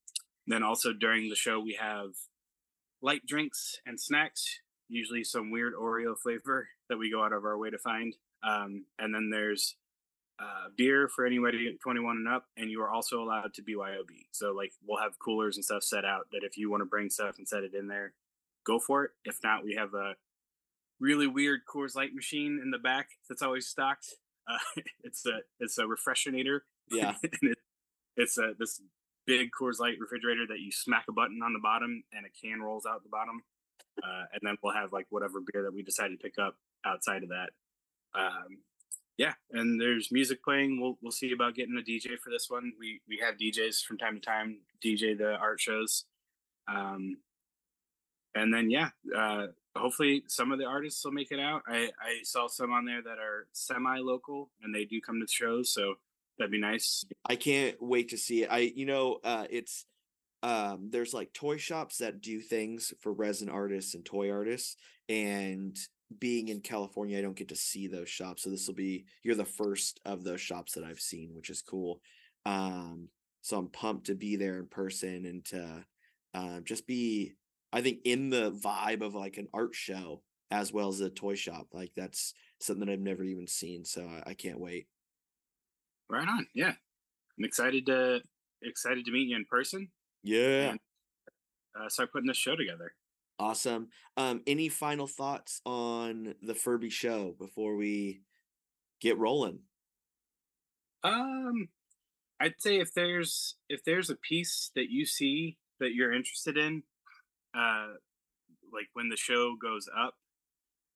then 0.48 0.64
also 0.64 0.94
during 0.94 1.30
the 1.30 1.36
show 1.36 1.60
we 1.60 1.78
have 1.80 2.12
light 3.02 3.26
drinks 3.26 3.80
and 3.86 4.00
snacks, 4.00 4.60
usually 4.88 5.24
some 5.24 5.52
weird 5.52 5.74
Oreo 5.74 6.18
flavor 6.18 6.70
that 6.90 6.98
we 6.98 7.12
go 7.12 7.24
out 7.24 7.34
of 7.34 7.46
our 7.46 7.58
way 7.58 7.70
to 7.70 7.78
find. 7.78 8.16
Um, 8.44 8.86
and 8.98 9.14
then 9.14 9.30
there's 9.32 9.76
uh, 10.40 10.70
beer 10.78 11.10
for 11.14 11.26
anybody 11.26 11.78
21 11.82 12.18
and 12.18 12.28
up, 12.28 12.46
and 12.58 12.72
you 12.72 12.82
are 12.82 12.90
also 12.90 13.22
allowed 13.22 13.54
to 13.56 13.62
BYOB. 13.62 14.28
So 14.32 14.52
like 14.52 14.72
we'll 14.86 15.02
have 15.02 15.20
coolers 15.20 15.58
and 15.58 15.66
stuff 15.66 15.84
set 15.84 16.06
out 16.06 16.28
that 16.32 16.44
if 16.44 16.58
you 16.58 16.70
want 16.70 16.82
to 16.82 16.86
bring 16.86 17.10
stuff 17.10 17.36
and 17.38 17.48
set 17.48 17.64
it 17.64 17.74
in 17.74 17.88
there, 17.88 18.14
go 18.66 18.80
for 18.80 19.06
it. 19.06 19.12
If 19.26 19.38
not, 19.44 19.64
we 19.64 19.76
have 19.76 19.94
a 19.94 20.14
really 21.00 21.28
weird 21.28 21.62
Coors 21.72 21.96
Light 21.96 22.14
machine 22.14 22.60
in 22.64 22.72
the 22.72 22.78
back 22.78 23.10
that's 23.28 23.42
always 23.42 23.68
stocked. 23.68 24.08
Uh, 24.48 24.82
it's 25.04 25.26
a 25.26 25.40
it's 25.60 25.78
a 25.78 25.88
refreshinator. 25.88 26.64
Yeah. 26.90 27.16
and 27.24 27.52
it, 27.52 27.58
it's 28.16 28.38
a 28.38 28.54
this 28.58 28.82
big 29.26 29.50
Coors 29.60 29.80
Light 29.80 29.96
refrigerator 30.00 30.46
that 30.48 30.60
you 30.60 30.72
smack 30.72 31.06
a 31.10 31.14
button 31.14 31.42
on 31.44 31.54
the 31.54 31.60
bottom 31.60 32.04
and 32.14 32.26
a 32.26 32.30
can 32.30 32.62
rolls 32.62 32.86
out 32.86 33.04
the 33.04 33.10
bottom. 33.10 33.42
Uh, 34.04 34.26
and 34.34 34.42
then 34.44 34.56
we'll 34.64 34.74
have 34.74 34.92
like 34.94 35.08
whatever 35.10 35.40
beer 35.52 35.64
that 35.64 35.74
we 35.74 35.84
decide 35.84 36.10
to 36.10 36.18
pick 36.18 36.36
up 36.40 36.56
outside 36.86 37.24
of 37.24 37.30
that. 37.30 37.50
Um, 38.14 38.60
yeah, 39.18 39.34
and 39.52 39.80
there's 39.80 40.12
music 40.12 40.44
playing. 40.44 40.80
We'll 40.80 40.98
we'll 41.02 41.12
see 41.12 41.32
about 41.34 41.56
getting 41.56 41.78
a 41.78 41.82
DJ 41.82 42.18
for 42.18 42.30
this 42.30 42.50
one. 42.50 42.72
We 42.80 43.02
we 43.08 43.20
have 43.22 43.36
DJs 43.36 43.84
from 43.84 43.98
time 43.98 44.16
to 44.16 44.22
time 44.22 44.60
DJ 44.84 45.18
the 45.18 45.36
art 45.36 45.60
shows. 45.60 46.06
Um, 46.68 47.18
and 48.36 48.54
then 48.54 48.70
yeah, 48.70 48.90
uh, 49.16 49.48
hopefully 49.76 50.24
some 50.28 50.52
of 50.52 50.60
the 50.60 50.66
artists 50.66 51.04
will 51.04 51.12
make 51.12 51.32
it 51.32 51.40
out. 51.40 51.64
I 51.68 51.92
I 52.00 52.20
saw 52.24 52.48
some 52.48 52.72
on 52.72 52.86
there 52.86 53.02
that 53.02 53.20
are 53.20 53.48
semi 53.52 54.00
local 54.00 54.52
and 54.64 54.74
they 54.74 54.86
do 54.86 55.02
come 55.02 55.20
to 55.20 55.28
shows, 55.28 55.74
so 55.74 55.96
that'd 56.38 56.52
be 56.52 56.60
nice. 56.60 57.04
I 57.26 57.36
can't 57.36 57.76
wait 57.82 58.10
to 58.10 58.18
see 58.18 58.44
it. 58.44 58.50
I 58.52 58.60
you 58.60 58.86
know, 58.86 59.20
uh 59.24 59.48
it's 59.50 59.86
um 60.42 60.90
there's 60.90 61.14
like 61.14 61.34
toy 61.34 61.58
shops 61.58 61.98
that 61.98 62.22
do 62.22 62.40
things 62.40 62.94
for 63.02 63.12
resin 63.12 63.50
artists 63.50 63.94
and 63.94 64.06
toy 64.06 64.32
artists 64.32 64.78
and 65.10 65.78
being 66.18 66.48
in 66.48 66.62
California 66.62 67.18
I 67.18 67.22
don't 67.22 67.36
get 67.36 67.50
to 67.50 67.56
see 67.56 67.88
those 67.88 68.10
shops. 68.10 68.44
So 68.44 68.50
this 68.50 68.68
will 68.68 68.76
be 68.76 69.06
you're 69.24 69.36
the 69.36 69.46
first 69.46 70.00
of 70.06 70.24
those 70.24 70.42
shops 70.42 70.74
that 70.74 70.84
I've 70.84 71.00
seen, 71.00 71.32
which 71.36 71.50
is 71.50 71.62
cool. 71.62 72.02
Um 72.46 73.10
so 73.42 73.58
I'm 73.58 73.70
pumped 73.70 74.08
to 74.08 74.16
be 74.16 74.36
there 74.36 74.60
in 74.60 74.68
person 74.68 75.26
and 75.26 75.46
to 75.46 75.86
uh, 76.34 76.60
just 76.62 76.88
be 76.88 77.34
I 77.72 77.82
think 77.82 78.00
in 78.06 78.30
the 78.30 78.52
vibe 78.52 79.02
of 79.02 79.16
like 79.16 79.38
an 79.38 79.48
art 79.54 79.76
show 79.76 80.22
as 80.52 80.74
well 80.74 80.90
as 80.90 81.02
a 81.02 81.10
toy 81.10 81.36
shop. 81.36 81.68
Like 81.74 81.92
that's 81.96 82.34
something 82.60 82.86
that 82.86 82.92
I've 82.92 83.00
never 83.00 83.24
even 83.24 83.48
seen. 83.48 83.86
So 83.86 84.06
I, 84.06 84.32
I 84.32 84.34
can't 84.34 84.60
wait. 84.60 84.88
Right 86.10 86.28
on. 86.28 86.48
Yeah, 86.56 86.74
I'm 87.38 87.46
excited 87.46 87.86
to 87.86 88.22
excited 88.64 89.06
to 89.06 89.12
meet 89.12 89.30
you 89.30 89.36
in 89.36 89.46
person. 89.46 89.90
Yeah. 90.24 90.72
And, 90.72 90.80
uh, 91.80 91.90
start 91.90 92.12
putting 92.12 92.28
this 92.28 92.38
show 92.38 92.56
together. 92.56 92.94
Awesome. 93.40 93.90
Um, 94.18 94.44
any 94.46 94.68
final 94.68 95.08
thoughts 95.08 95.62
on 95.66 96.36
the 96.42 96.56
Furby 96.56 96.90
show 96.90 97.32
before 97.32 97.76
we 97.76 98.22
get 99.00 99.18
rolling? 99.18 99.62
Um, 101.04 101.70
I'd 102.40 102.62
say 102.62 102.80
if 102.80 102.94
there's 102.94 103.56
if 103.70 103.84
there's 103.84 104.10
a 104.10 104.16
piece 104.16 104.72
that 104.76 104.90
you 104.90 105.06
see 105.06 105.58
that 105.80 105.94
you're 105.94 106.14
interested 106.14 106.58
in, 106.58 106.84
uh, 107.58 107.94
like 108.74 108.88
when 108.94 109.10
the 109.10 109.18
show 109.18 109.56
goes 109.56 109.88
up, 109.98 110.16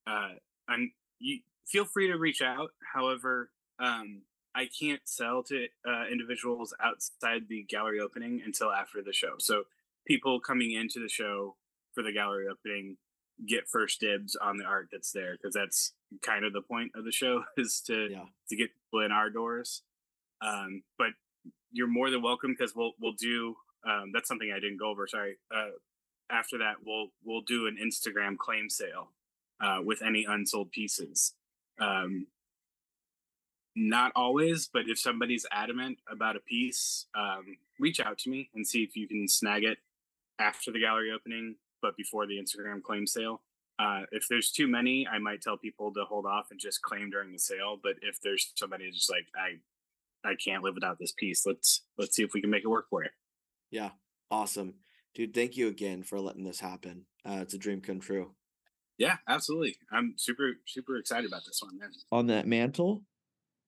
uh, 0.05 0.35
and 0.67 0.91
you 1.19 1.39
feel 1.65 1.85
free 1.85 2.07
to 2.07 2.17
reach 2.17 2.41
out. 2.41 2.71
However, 2.93 3.51
um, 3.79 4.23
I 4.55 4.67
can't 4.67 5.01
sell 5.05 5.43
to 5.43 5.67
uh, 5.87 6.05
individuals 6.11 6.73
outside 6.83 7.43
the 7.49 7.63
gallery 7.63 7.99
opening 7.99 8.41
until 8.45 8.71
after 8.71 9.01
the 9.01 9.13
show. 9.13 9.35
So 9.39 9.63
people 10.05 10.39
coming 10.39 10.71
into 10.71 10.99
the 10.99 11.09
show 11.09 11.55
for 11.93 12.03
the 12.03 12.11
gallery 12.11 12.45
opening 12.47 12.97
get 13.47 13.67
first 13.67 13.99
dibs 13.99 14.35
on 14.35 14.57
the 14.57 14.63
art 14.65 14.89
that's 14.91 15.11
there 15.11 15.33
because 15.33 15.53
that's 15.55 15.93
kind 16.21 16.45
of 16.45 16.53
the 16.53 16.61
point 16.61 16.91
of 16.95 17.03
the 17.03 17.11
show 17.11 17.43
is 17.57 17.81
to 17.87 18.07
Yeah. 18.11 18.25
to 18.49 18.55
get 18.55 18.69
people 18.91 19.05
in 19.05 19.11
our 19.11 19.29
doors. 19.29 19.81
Um, 20.41 20.83
but 20.97 21.09
you're 21.71 21.87
more 21.87 22.09
than 22.11 22.21
welcome 22.21 22.51
because 22.57 22.75
we'll 22.75 22.93
we'll 22.99 23.13
do 23.17 23.55
um, 23.89 24.11
that's 24.13 24.27
something 24.27 24.51
I 24.51 24.59
didn't 24.59 24.77
go 24.79 24.89
over. 24.89 25.07
Sorry. 25.07 25.37
Uh, 25.53 25.71
after 26.29 26.57
that, 26.59 26.75
we'll 26.85 27.07
we'll 27.23 27.41
do 27.41 27.65
an 27.67 27.77
Instagram 27.83 28.37
claim 28.37 28.69
sale 28.69 29.09
uh, 29.59 29.79
with 29.83 30.01
any 30.03 30.25
unsold 30.25 30.71
pieces. 30.71 31.33
Um, 31.79 32.27
not 33.75 34.11
always, 34.15 34.69
but 34.71 34.83
if 34.87 34.99
somebody's 34.99 35.45
adamant 35.51 35.97
about 36.09 36.35
a 36.35 36.39
piece, 36.39 37.07
um, 37.15 37.57
reach 37.79 37.99
out 37.99 38.17
to 38.19 38.29
me 38.29 38.49
and 38.53 38.65
see 38.65 38.83
if 38.83 38.95
you 38.95 39.07
can 39.07 39.27
snag 39.27 39.63
it 39.63 39.77
after 40.39 40.71
the 40.71 40.79
gallery 40.79 41.11
opening, 41.11 41.55
but 41.81 41.97
before 41.97 42.27
the 42.27 42.37
Instagram 42.37 42.81
claim 42.81 43.07
sale. 43.07 43.41
Uh, 43.79 44.01
if 44.11 44.27
there's 44.29 44.51
too 44.51 44.67
many, 44.67 45.07
I 45.07 45.17
might 45.17 45.41
tell 45.41 45.57
people 45.57 45.91
to 45.93 46.05
hold 46.05 46.25
off 46.25 46.47
and 46.51 46.59
just 46.59 46.81
claim 46.83 47.09
during 47.09 47.31
the 47.31 47.39
sale. 47.39 47.79
But 47.81 47.93
if 48.01 48.21
there's 48.21 48.51
somebody 48.55 48.91
just 48.91 49.09
like 49.09 49.25
I, 49.35 50.29
I 50.29 50.35
can't 50.35 50.63
live 50.63 50.75
without 50.75 50.99
this 50.99 51.11
piece. 51.11 51.45
Let's 51.45 51.81
let's 51.97 52.15
see 52.15 52.23
if 52.23 52.33
we 52.33 52.41
can 52.41 52.51
make 52.51 52.63
it 52.63 52.69
work 52.69 52.87
for 52.89 53.03
you. 53.03 53.09
Yeah. 53.71 53.89
Awesome. 54.29 54.75
Dude, 55.15 55.33
thank 55.33 55.57
you 55.57 55.67
again 55.67 56.03
for 56.03 56.19
letting 56.19 56.43
this 56.43 56.59
happen. 56.59 57.05
Uh, 57.27 57.39
it's 57.41 57.53
a 57.53 57.57
dream 57.57 57.81
come 57.81 57.99
true. 57.99 58.31
Yeah, 58.97 59.17
absolutely. 59.27 59.75
I'm 59.91 60.13
super 60.17 60.53
super 60.67 60.97
excited 60.97 61.27
about 61.27 61.45
this 61.45 61.61
one, 61.61 61.79
man. 61.79 61.89
on 62.11 62.27
that 62.27 62.47
mantle 62.47 63.03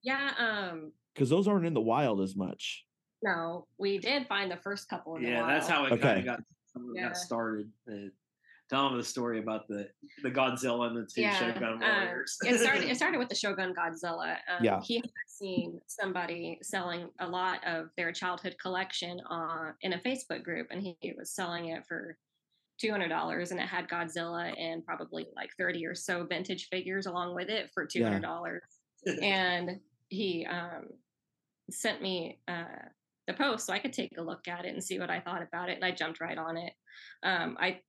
Yeah, 0.06 0.32
um, 0.38 0.92
because 1.14 1.30
those 1.30 1.48
aren't 1.48 1.66
in 1.66 1.74
the 1.74 1.82
wild 1.82 2.22
as 2.22 2.36
much. 2.36 2.86
no, 3.24 3.66
we 3.80 3.98
did 3.98 4.28
find 4.28 4.52
the 4.52 4.58
first 4.58 4.88
couple 4.88 5.16
in 5.16 5.24
the 5.24 5.30
Yeah, 5.30 5.48
that's 5.48 5.68
how 5.68 5.86
it 5.86 6.00
kind 6.00 6.20
of 6.20 6.26
got, 6.26 6.40
Yeah. 6.94 7.08
got 7.08 7.18
started. 7.18 7.72
Uh, 7.92 8.10
tell 8.70 8.88
them 8.88 8.98
the 9.00 9.04
story 9.04 9.40
about 9.40 9.68
the 9.68 9.90
the 10.22 10.30
Godzilla 10.30 10.88
and 10.88 10.98
the 10.98 11.06
two 11.12 11.22
Yeah, 11.22 11.40
Shogun 11.40 11.64
um, 11.64 11.80
warriors. 11.80 12.38
it 12.46 12.60
started. 12.60 12.84
It 12.90 12.96
started 13.02 13.18
with 13.18 13.30
the 13.30 13.36
Shogun 13.36 13.74
Godzilla. 13.74 14.38
Um, 14.48 14.64
Yeah. 14.64 14.80
he 14.84 14.98
had 14.98 15.10
seen 15.28 15.82
somebody 15.88 16.60
selling 16.62 17.10
a 17.20 17.28
lot 17.28 17.66
of 17.66 17.90
their 17.98 18.12
childhood 18.12 18.56
collection 18.62 19.20
on 19.28 19.74
in 19.82 19.94
a 19.94 20.00
Facebook 20.00 20.44
group, 20.44 20.68
and 20.70 20.84
he 20.84 21.14
was 21.18 21.32
selling 21.34 21.70
it 21.70 21.84
for 21.88 22.16
two 22.80 22.92
hundred 22.92 23.10
dollars, 23.10 23.50
and 23.50 23.60
it 23.60 23.68
had 23.68 23.88
Godzilla 23.88 24.54
and 24.60 24.86
probably 24.86 25.26
like 25.36 25.50
thirty 25.58 25.84
or 25.84 25.96
so 25.96 26.26
vintage 26.26 26.68
figures 26.70 27.08
along 27.08 27.34
with 27.34 27.50
it 27.50 27.72
for 27.74 27.88
two 27.88 28.04
hundred 28.04 28.22
dollars. 28.22 28.62
and 29.22 29.80
he 30.16 30.46
um, 30.46 30.88
sent 31.70 32.02
me 32.02 32.40
uh, 32.48 32.88
the 33.28 33.34
post 33.34 33.66
so 33.66 33.74
I 33.74 33.80
could 33.80 33.94
take 33.94 34.18
a 34.18 34.22
look 34.22 34.48
at 34.48 34.66
it 34.66 34.74
and 34.74 34.84
see 34.84 35.00
what 35.00 35.10
I 35.10 35.20
thought 35.20 35.42
about 35.42 35.70
it. 35.70 35.76
And 35.76 35.86
I 35.86 35.92
jumped 35.92 36.22
right 36.22 36.38
on 36.38 36.58
it. 36.58 36.74
Um, 37.24 37.58
I 37.60 37.82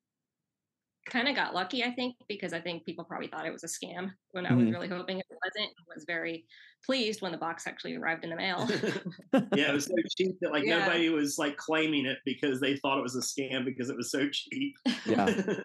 kind 1.09 1.29
of 1.29 1.37
got 1.37 1.55
lucky, 1.55 1.85
I 1.85 1.93
think, 1.93 2.17
because 2.29 2.53
I 2.53 2.61
think 2.61 2.85
people 2.85 3.05
probably 3.05 3.29
thought 3.29 3.47
it 3.47 3.53
was 3.53 3.63
a 3.63 3.69
scam 3.69 4.11
when 4.33 4.45
I 4.45 4.55
was 4.55 4.67
Mhm. 4.67 4.73
really 4.73 4.89
hoping 4.89 5.19
it 5.21 5.27
wasn't. 5.31 5.73
I 5.79 5.95
was 5.95 6.05
very 6.05 6.47
pleased 6.85 7.23
when 7.23 7.31
the 7.33 7.39
box 7.39 7.67
actually 7.67 7.95
arrived 7.95 8.25
in 8.25 8.31
the 8.31 8.37
mail. 8.37 8.67
yeah, 9.55 9.71
it 9.71 9.75
was 9.75 9.87
so 9.87 9.95
cheap 10.19 10.37
that 10.41 10.51
like 10.53 10.65
Yeah. 10.65 10.81
nobody 10.81 11.09
was 11.11 11.39
like 11.39 11.57
claiming 11.57 12.07
it 12.07 12.19
because 12.25 12.61
they 12.61 12.77
thought 12.79 12.99
it 12.99 13.03
was 13.03 13.15
a 13.15 13.21
scam 13.21 13.65
because 13.65 13.89
it 13.89 13.97
was 13.97 14.11
so 14.11 14.29
cheap. 14.29 14.75
Yeah. 15.07 15.27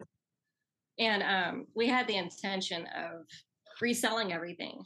and 1.00 1.24
um, 1.24 1.68
we 1.76 1.88
had 1.88 2.08
the 2.08 2.18
intention 2.18 2.86
of 2.88 3.26
reselling 3.82 4.34
everything, 4.34 4.84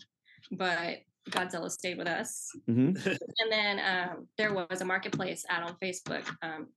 but 0.51 0.99
Godzilla 1.29 1.71
stayed 1.71 1.97
with 1.97 2.07
us. 2.07 2.49
hmm 2.67 2.91
And 3.39 3.51
then 3.51 3.79
um, 3.79 4.27
there 4.37 4.53
was 4.53 4.81
a 4.81 4.85
marketplace 4.85 5.43
ad 5.49 5.63
on 5.63 5.75
Facebook 5.81 6.23
um, 6.41 6.67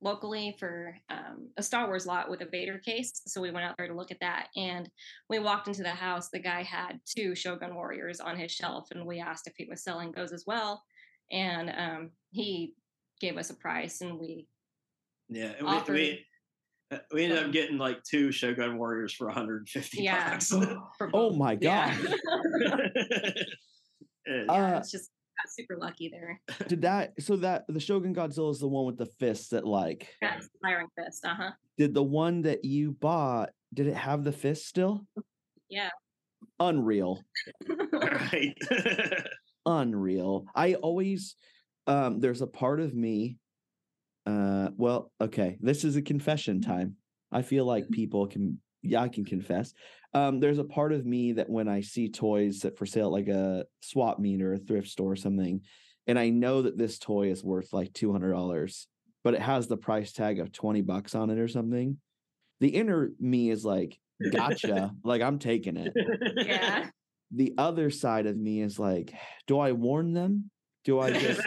locally 0.00 0.56
for 0.58 0.96
um, 1.10 1.48
a 1.56 1.62
Star 1.62 1.86
Wars 1.86 2.06
lot 2.06 2.28
with 2.28 2.40
a 2.40 2.46
Vader 2.46 2.78
case. 2.78 3.12
So 3.26 3.40
we 3.40 3.50
went 3.52 3.64
out 3.64 3.76
there 3.78 3.86
to 3.88 3.94
look 3.94 4.10
at 4.10 4.20
that. 4.20 4.48
And 4.56 4.88
we 5.30 5.38
walked 5.38 5.68
into 5.68 5.82
the 5.82 5.90
house. 5.90 6.28
The 6.30 6.40
guy 6.40 6.62
had 6.62 7.00
two 7.06 7.34
Shogun 7.34 7.74
Warriors 7.74 8.18
on 8.20 8.36
his 8.36 8.50
shelf. 8.50 8.88
And 8.90 9.06
we 9.06 9.20
asked 9.20 9.46
if 9.46 9.54
he 9.56 9.66
was 9.70 9.84
selling 9.84 10.12
those 10.12 10.32
as 10.32 10.44
well. 10.46 10.82
And 11.30 11.70
um, 11.70 12.10
he 12.30 12.74
gave 13.20 13.36
us 13.38 13.50
a 13.50 13.54
price 13.54 14.00
and 14.00 14.18
we, 14.18 14.48
yeah, 15.28 15.52
and 15.56 15.66
Offered 15.68 15.94
we, 15.94 16.26
we, 16.90 16.96
uh, 16.96 17.00
we 17.14 17.22
ended 17.24 17.38
some- 17.38 17.46
up 17.46 17.52
getting 17.52 17.78
like 17.78 18.02
two 18.02 18.32
Shogun 18.32 18.76
warriors 18.76 19.14
for 19.14 19.28
150 19.28 20.02
Yeah. 20.02 20.30
bucks. 20.32 20.48
for 20.98 21.08
Oh 21.14 21.30
my 21.30 21.54
god! 21.54 21.96
Yeah. 21.96 23.30
yeah, 24.26 24.44
Uh, 24.48 24.78
it's 24.78 24.90
just 24.90 25.10
got 25.38 25.50
super 25.50 25.76
lucky 25.78 26.08
there. 26.08 26.40
Did 26.68 26.82
that 26.82 27.14
so 27.20 27.36
that 27.36 27.64
the 27.68 27.80
Shogun 27.80 28.14
Godzilla 28.14 28.50
is 28.50 28.60
the 28.60 28.68
one 28.68 28.86
with 28.86 28.98
the 28.98 29.06
fist 29.06 29.50
that 29.52 29.66
like 29.66 30.08
That's 30.20 30.48
Iron 30.64 30.86
Fist. 30.96 31.24
Uh 31.24 31.34
huh. 31.34 31.50
did 31.78 31.94
the 31.94 32.02
one 32.02 32.42
that 32.42 32.64
you 32.64 32.92
bought 32.92 33.50
did 33.74 33.86
it 33.86 33.94
have 33.96 34.24
the 34.24 34.32
fist 34.32 34.66
still? 34.66 35.06
Yeah. 35.68 35.88
Unreal. 36.60 37.20
right. 37.92 38.54
Unreal. 39.66 40.44
I 40.54 40.74
always 40.74 41.36
um 41.86 42.20
there's 42.20 42.42
a 42.42 42.46
part 42.46 42.80
of 42.80 42.94
me 42.94 43.38
uh 44.26 44.68
well 44.76 45.10
okay 45.20 45.56
this 45.60 45.84
is 45.84 45.96
a 45.96 46.02
confession 46.02 46.60
time. 46.60 46.96
I 47.32 47.42
feel 47.42 47.64
like 47.64 47.88
people 47.90 48.26
can 48.26 48.60
yeah 48.82 49.02
I 49.02 49.08
can 49.08 49.24
confess. 49.24 49.74
Um 50.14 50.40
there's 50.40 50.58
a 50.58 50.64
part 50.64 50.92
of 50.92 51.06
me 51.06 51.32
that 51.32 51.48
when 51.48 51.68
I 51.68 51.80
see 51.80 52.08
toys 52.08 52.60
that 52.60 52.76
for 52.76 52.86
sale 52.86 53.06
at 53.06 53.12
like 53.12 53.28
a 53.28 53.64
swap 53.80 54.18
meet 54.18 54.42
or 54.42 54.54
a 54.54 54.58
thrift 54.58 54.88
store 54.88 55.12
or 55.12 55.16
something 55.16 55.62
and 56.06 56.18
I 56.18 56.30
know 56.30 56.62
that 56.62 56.76
this 56.76 56.98
toy 56.98 57.30
is 57.30 57.44
worth 57.44 57.72
like 57.72 57.92
$200 57.92 58.86
but 59.24 59.34
it 59.34 59.40
has 59.40 59.66
the 59.66 59.76
price 59.76 60.12
tag 60.12 60.40
of 60.40 60.52
20 60.52 60.82
bucks 60.82 61.14
on 61.14 61.30
it 61.30 61.38
or 61.38 61.48
something. 61.48 61.98
The 62.60 62.68
inner 62.68 63.10
me 63.20 63.50
is 63.50 63.64
like, 63.64 63.98
gotcha. 64.30 64.92
like 65.04 65.22
I'm 65.22 65.38
taking 65.38 65.76
it. 65.76 65.92
Yeah. 66.36 66.88
The 67.34 67.54
other 67.56 67.90
side 67.90 68.26
of 68.26 68.36
me 68.36 68.60
is 68.60 68.78
like, 68.78 69.14
do 69.46 69.58
I 69.58 69.72
warn 69.72 70.12
them? 70.12 70.50
Do 70.84 70.98
I 71.00 71.12
just 71.18 71.40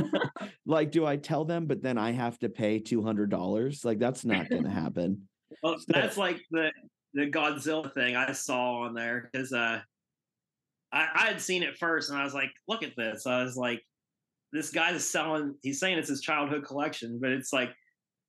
like 0.66 0.90
do 0.90 1.06
I 1.06 1.16
tell 1.16 1.44
them, 1.44 1.66
but 1.66 1.82
then 1.82 1.98
I 1.98 2.12
have 2.12 2.38
to 2.40 2.48
pay 2.48 2.78
two 2.78 3.02
hundred 3.02 3.30
dollars? 3.30 3.84
Like 3.84 3.98
that's 3.98 4.24
not 4.24 4.48
gonna 4.48 4.70
happen. 4.70 5.28
Well, 5.62 5.76
that's 5.88 6.16
like 6.16 6.40
the 6.50 6.70
the 7.14 7.30
Godzilla 7.30 7.92
thing 7.92 8.16
I 8.16 8.32
saw 8.32 8.82
on 8.82 8.94
there 8.94 9.28
because 9.30 9.52
uh, 9.52 9.80
I 10.92 11.08
I 11.14 11.26
had 11.26 11.40
seen 11.40 11.62
it 11.62 11.76
first 11.78 12.10
and 12.10 12.18
I 12.18 12.24
was 12.24 12.34
like, 12.34 12.50
look 12.68 12.82
at 12.82 12.96
this. 12.96 13.26
I 13.26 13.42
was 13.42 13.56
like, 13.56 13.82
this 14.52 14.70
guy's 14.70 15.08
selling. 15.08 15.54
He's 15.62 15.80
saying 15.80 15.98
it's 15.98 16.08
his 16.08 16.20
childhood 16.20 16.64
collection, 16.64 17.18
but 17.20 17.30
it's 17.30 17.52
like 17.52 17.70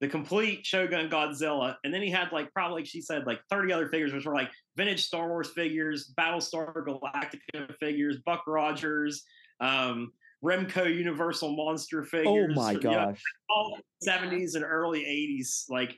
the 0.02 0.08
complete 0.08 0.66
Shogun 0.66 1.10
Godzilla, 1.10 1.76
and 1.84 1.94
then 1.94 2.02
he 2.02 2.10
had 2.10 2.32
like 2.32 2.52
probably 2.54 2.86
she 2.86 3.02
said 3.02 3.26
like 3.26 3.40
thirty 3.50 3.72
other 3.72 3.88
figures, 3.88 4.14
which 4.14 4.26
were 4.26 4.36
like 4.36 4.50
vintage 4.76 5.04
Star 5.04 5.28
Wars 5.28 5.50
figures, 5.52 6.14
Battlestar 6.20 6.74
Galactica 6.74 7.74
figures, 7.80 8.18
Buck 8.26 8.44
Rogers. 8.48 9.24
Um, 9.60 10.12
Remco 10.44 10.94
Universal 10.94 11.56
Monster 11.56 12.04
figures. 12.04 12.28
Oh 12.28 12.36
figures. 12.36 12.56
my 12.56 12.72
you 12.74 12.80
know, 12.80 13.06
gosh. 13.06 13.22
all 13.50 13.78
70s 14.06 14.56
and 14.56 14.66
early 14.66 15.02
80s, 15.02 15.70
like 15.70 15.98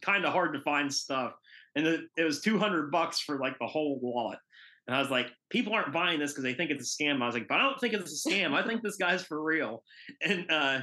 kind 0.00 0.24
of 0.24 0.32
hard 0.32 0.54
to 0.54 0.60
find 0.60 0.92
stuff. 0.92 1.32
And 1.74 1.86
it, 1.86 2.00
it 2.16 2.24
was 2.24 2.40
200 2.40 2.90
bucks 2.90 3.20
for 3.20 3.38
like 3.38 3.58
the 3.58 3.66
whole 3.66 4.00
lot. 4.02 4.38
And 4.86 4.96
I 4.96 5.00
was 5.00 5.10
like, 5.10 5.28
people 5.50 5.74
aren't 5.74 5.92
buying 5.92 6.20
this 6.20 6.32
because 6.32 6.44
they 6.44 6.54
think 6.54 6.70
it's 6.70 6.98
a 6.98 7.02
scam. 7.02 7.20
I 7.20 7.26
was 7.26 7.34
like, 7.34 7.48
but 7.48 7.58
I 7.58 7.64
don't 7.64 7.80
think 7.80 7.94
it's 7.94 8.26
a 8.26 8.28
scam. 8.28 8.54
I 8.54 8.66
think 8.66 8.82
this 8.82 8.96
guy's 8.96 9.24
for 9.24 9.42
real. 9.42 9.82
And 10.22 10.50
uh, 10.50 10.80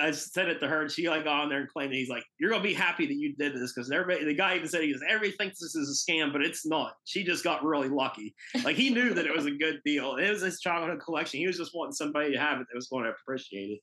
I 0.00 0.12
said 0.12 0.48
it 0.48 0.60
to 0.60 0.68
her, 0.68 0.82
and 0.82 0.90
she 0.90 1.08
like 1.08 1.24
got 1.24 1.40
on 1.40 1.48
there 1.48 1.60
and 1.60 1.68
claimed, 1.68 1.92
he's 1.92 2.08
like, 2.08 2.22
you're 2.38 2.50
gonna 2.50 2.62
be 2.62 2.72
happy 2.72 3.06
that 3.06 3.14
you 3.14 3.34
did 3.34 3.54
this 3.54 3.72
because 3.72 3.90
everybody, 3.90 4.24
the 4.24 4.34
guy 4.34 4.54
even 4.54 4.68
said 4.68 4.82
he 4.82 4.92
goes, 4.92 5.02
everybody 5.06 5.32
thinks 5.36 5.58
this 5.58 5.74
is 5.74 6.06
a 6.08 6.10
scam, 6.12 6.32
but 6.32 6.40
it's 6.40 6.64
not. 6.64 6.94
She 7.04 7.24
just 7.24 7.42
got 7.42 7.64
really 7.64 7.88
lucky. 7.88 8.34
Like 8.64 8.76
he 8.76 8.90
knew 8.90 9.12
that 9.12 9.26
it 9.26 9.34
was 9.34 9.46
a 9.46 9.50
good 9.50 9.80
deal. 9.84 10.16
It 10.16 10.30
was 10.30 10.42
his 10.42 10.60
childhood 10.60 11.00
collection. 11.00 11.40
He 11.40 11.48
was 11.48 11.58
just 11.58 11.74
wanting 11.74 11.94
somebody 11.94 12.32
to 12.32 12.38
have 12.38 12.60
it 12.60 12.66
that 12.70 12.76
was 12.76 12.88
going 12.88 13.04
to 13.04 13.10
appreciate 13.10 13.70
it. 13.70 13.80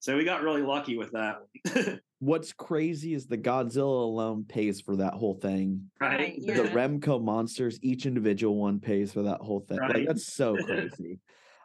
So 0.00 0.16
we 0.16 0.24
got 0.24 0.42
really 0.42 0.62
lucky 0.62 0.96
with 0.96 1.12
that. 1.12 2.00
What's 2.20 2.52
crazy 2.52 3.14
is 3.14 3.26
the 3.26 3.38
Godzilla 3.38 4.02
alone 4.02 4.44
pays 4.48 4.80
for 4.80 4.96
that 4.96 5.14
whole 5.14 5.34
thing. 5.34 5.90
right? 6.00 6.34
Yeah. 6.36 6.62
The 6.62 6.68
Remco 6.70 7.22
monsters, 7.22 7.78
each 7.82 8.06
individual 8.06 8.56
one 8.56 8.80
pays 8.80 9.12
for 9.12 9.22
that 9.22 9.40
whole 9.40 9.60
thing. 9.60 9.78
Like 9.78 10.06
that's 10.06 10.32
so 10.32 10.56
crazy. 10.56 11.20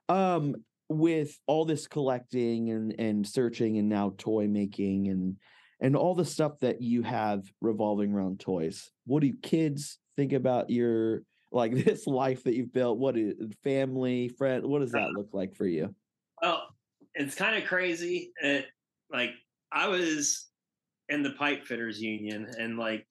um, 0.09 0.55
with 0.89 1.39
all 1.47 1.65
this 1.65 1.87
collecting 1.87 2.69
and 2.69 2.95
and 2.99 3.27
searching 3.27 3.77
and 3.77 3.89
now 3.89 4.13
toy 4.17 4.47
making 4.47 5.07
and 5.07 5.37
and 5.79 5.95
all 5.95 6.13
the 6.15 6.25
stuff 6.25 6.59
that 6.59 6.81
you 6.81 7.01
have 7.01 7.43
revolving 7.61 8.13
around 8.13 8.39
toys, 8.39 8.91
what 9.05 9.21
do 9.21 9.33
kids 9.41 9.97
think 10.15 10.33
about 10.33 10.69
your 10.69 11.23
like 11.51 11.73
this 11.85 12.07
life 12.07 12.43
that 12.43 12.55
you've 12.55 12.73
built? 12.73 12.97
What 12.97 13.17
is 13.17 13.33
family, 13.63 14.29
friend? 14.29 14.65
What 14.65 14.79
does 14.79 14.91
that 14.91 15.11
look 15.11 15.29
like 15.33 15.55
for 15.55 15.65
you? 15.65 15.93
Well, 16.41 16.63
it's 17.15 17.35
kind 17.35 17.61
of 17.61 17.67
crazy. 17.67 18.31
It, 18.41 18.65
like 19.11 19.31
I 19.71 19.87
was 19.87 20.47
in 21.09 21.23
the 21.23 21.31
pipe 21.31 21.65
fitters 21.65 22.01
union 22.01 22.47
and 22.57 22.77
like 22.77 23.05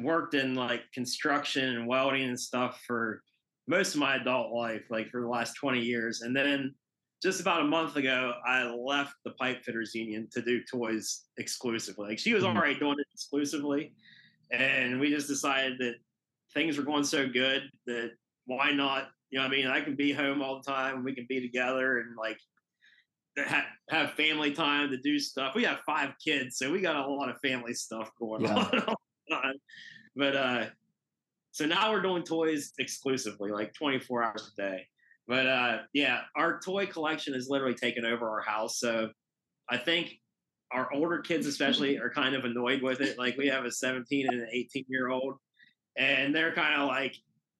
worked 0.00 0.34
in 0.34 0.54
like 0.54 0.82
construction 0.92 1.76
and 1.76 1.86
welding 1.86 2.24
and 2.24 2.38
stuff 2.38 2.82
for 2.86 3.22
most 3.68 3.94
of 3.94 4.00
my 4.00 4.16
adult 4.16 4.52
life, 4.52 4.82
like 4.90 5.10
for 5.10 5.20
the 5.20 5.28
last 5.28 5.54
20 5.54 5.80
years. 5.80 6.22
And 6.22 6.34
then 6.36 6.74
just 7.22 7.40
about 7.40 7.62
a 7.62 7.64
month 7.64 7.96
ago, 7.96 8.32
I 8.46 8.64
left 8.64 9.14
the 9.24 9.32
pipe 9.32 9.64
fitters 9.64 9.94
union 9.94 10.28
to 10.32 10.42
do 10.42 10.62
toys 10.70 11.24
exclusively. 11.38 12.10
Like 12.10 12.18
she 12.18 12.34
was 12.34 12.44
Mhm. 12.44 12.56
already 12.56 12.78
doing 12.78 12.96
it 12.98 13.06
exclusively. 13.12 13.94
And 14.50 15.00
we 15.00 15.10
just 15.10 15.26
decided 15.26 15.78
that 15.78 15.96
things 16.54 16.76
were 16.78 16.84
going 16.84 17.04
so 17.04 17.28
good 17.28 17.70
that 17.86 18.12
why 18.44 18.70
not? 18.70 19.10
You 19.30 19.38
know, 19.38 19.44
what 19.44 19.52
I 19.52 19.56
mean, 19.56 19.66
I 19.66 19.80
can 19.80 19.96
be 19.96 20.12
home 20.12 20.40
all 20.40 20.62
the 20.62 20.70
time. 20.70 21.02
We 21.02 21.14
can 21.14 21.26
be 21.28 21.40
together 21.40 21.98
and 21.98 22.16
like 22.16 22.38
have, 23.36 23.64
have 23.90 24.10
family 24.12 24.52
time 24.52 24.90
to 24.90 24.96
do 24.96 25.18
stuff. 25.18 25.54
We 25.54 25.64
have 25.64 25.80
five 25.86 26.14
kids, 26.24 26.56
so 26.58 26.70
we 26.70 26.80
got 26.80 26.96
a 26.96 27.06
lot 27.08 27.28
of 27.28 27.36
family 27.40 27.74
stuff 27.74 28.10
going 28.18 28.42
Yeah. 28.42 28.56
on 28.56 28.78
all 28.88 28.94
the 29.28 29.34
time. 29.34 29.54
But 30.14 30.36
uh, 30.36 30.66
so 31.52 31.66
now 31.66 31.92
we're 31.92 32.02
doing 32.02 32.22
toys 32.22 32.72
exclusively, 32.78 33.50
like 33.50 33.74
24 33.74 34.22
hours 34.22 34.52
a 34.52 34.60
day. 34.60 34.86
But 35.28 35.46
uh, 35.46 35.78
yeah, 35.92 36.22
our 36.36 36.60
toy 36.60 36.86
collection 36.86 37.34
has 37.34 37.48
literally 37.48 37.74
taken 37.74 38.04
over 38.04 38.28
our 38.28 38.40
house. 38.42 38.78
So 38.78 39.10
I 39.68 39.76
think 39.76 40.14
our 40.72 40.92
older 40.92 41.18
kids, 41.20 41.46
especially, 41.46 41.98
are 41.98 42.10
kind 42.10 42.34
of 42.34 42.44
annoyed 42.44 42.82
with 42.82 43.00
it. 43.00 43.18
Like 43.18 43.36
we 43.36 43.48
have 43.48 43.64
a 43.64 43.70
17 43.72 44.28
and 44.28 44.40
an 44.40 44.48
18 44.52 44.84
year 44.88 45.10
old, 45.10 45.34
and 45.96 46.34
they're 46.34 46.54
kind 46.54 46.80
of 46.80 46.88
like, 46.88 47.16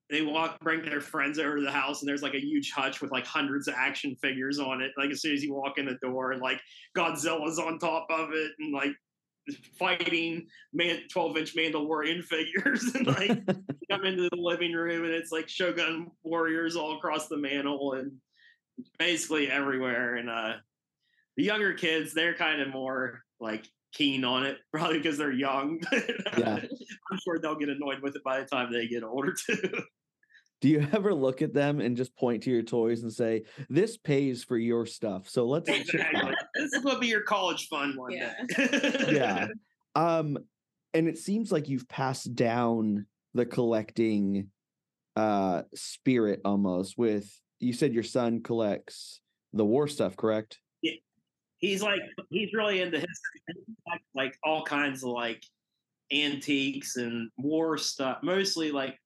they 0.09 0.23
walk, 0.23 0.61
bring 0.61 0.83
their 0.85 1.01
friends 1.01 1.39
over 1.39 1.57
to 1.57 1.63
the 1.63 1.71
house, 1.71 2.01
and 2.01 2.09
there's 2.09 2.23
like 2.23 2.35
a 2.35 2.41
huge 2.41 2.71
hutch 2.71 3.01
with 3.01 3.11
like 3.11 3.27
hundreds 3.27 3.67
of 3.67 3.75
action 3.77 4.15
figures 4.17 4.59
on 4.59 4.81
it. 4.81 4.93
Like 4.97 5.11
as 5.11 5.21
soon 5.21 5.35
as 5.35 5.43
you 5.43 5.53
walk 5.53 5.79
in 5.79 5.87
the 5.87 5.99
door, 6.01 6.33
and 6.33 6.41
like 6.41 6.61
Godzilla's 6.97 7.59
on 7.59 7.79
top 7.79 8.07
of 8.11 8.31
it, 8.33 8.53
and 8.59 8.73
like 8.73 8.93
fighting 9.79 10.47
man 10.73 11.01
12 11.11 11.37
inch 11.37 11.57
Mandalorian 11.57 12.23
figures, 12.25 12.85
and 12.95 13.07
like 13.07 13.31
come 13.91 14.05
into 14.05 14.29
the 14.31 14.37
living 14.37 14.73
room, 14.73 15.05
and 15.05 15.13
it's 15.13 15.33
like 15.33 15.49
Shogun 15.49 16.11
warriors 16.23 16.77
all 16.77 16.97
across 16.97 17.27
the 17.29 17.37
mantle, 17.37 17.95
and 17.95 18.13
basically 18.99 19.51
everywhere. 19.51 20.17
And 20.17 20.31
uh, 20.31 20.53
the 21.37 21.45
younger 21.45 21.75
kids, 21.75 22.15
they're 22.15 22.35
kind 22.35 22.61
of 22.61 22.69
more 22.69 23.23
like 23.41 23.67
keen 23.93 24.25
on 24.25 24.45
it, 24.45 24.59
probably 24.73 24.99
because 24.99 25.19
they're 25.19 25.33
young. 25.33 25.81
Yeah. 26.39 26.61
I'm 27.11 27.19
sure 27.25 27.39
they'll 27.39 27.57
get 27.57 27.69
annoyed 27.69 28.03
with 28.03 28.17
it 28.17 28.25
by 28.25 28.41
the 28.41 28.47
time 28.47 28.73
they 28.73 28.87
get 28.87 29.03
older 29.03 29.35
too. 29.35 29.83
Do 30.61 30.69
you 30.69 30.81
ever 30.93 31.15
look 31.15 31.43
at 31.43 31.53
them 31.53 31.81
and 31.81 31.97
just 31.97 32.17
point 32.17 32.43
to 32.45 32.51
your 32.51 32.63
toys 32.63 33.03
and 33.03 33.13
say, 33.13 33.45
"This 33.69 33.97
pays 33.97 34.43
for 34.45 34.57
your 34.59 34.87
stuff"? 34.87 35.29
So 35.29 35.47
let's 35.47 35.69
exactly. 35.69 36.35
This 36.55 36.73
is 36.73 36.83
gonna 36.85 36.99
be 36.99 37.09
your 37.09 37.23
college 37.23 37.69
fund 37.69 37.97
one 37.97 38.13
Yeah. 38.13 38.35
day. 38.57 39.07
yeah. 39.11 39.47
Um, 39.95 40.37
and 40.93 41.09
it 41.09 41.17
seems 41.17 41.51
like 41.51 41.71
you've 41.71 41.89
passed 41.89 42.35
down 42.35 43.07
the 43.33 43.47
collecting 43.47 44.51
uh 45.17 45.63
spirit 45.75 46.43
almost 46.45 46.99
with 46.99 47.41
you 47.61 47.73
said 47.73 47.95
your 47.95 48.03
son 48.03 48.43
collects 48.43 49.23
the 49.55 49.65
war 49.65 49.89
stuff, 49.89 50.15
correct? 50.15 50.59
Yeah, 50.83 50.93
he's 51.57 51.83
like 51.83 52.01
he's 52.29 52.53
really 52.53 52.83
into 52.83 52.99
history, 52.99 53.65
like, 53.89 54.03
like 54.15 54.39
all 54.45 54.63
kinds 54.65 55.03
of 55.03 55.09
like 55.11 55.43
antiques 56.13 56.97
and 56.97 57.31
war 57.39 57.79
stuff, 57.79 58.19
mostly 58.23 58.71
like 58.71 58.99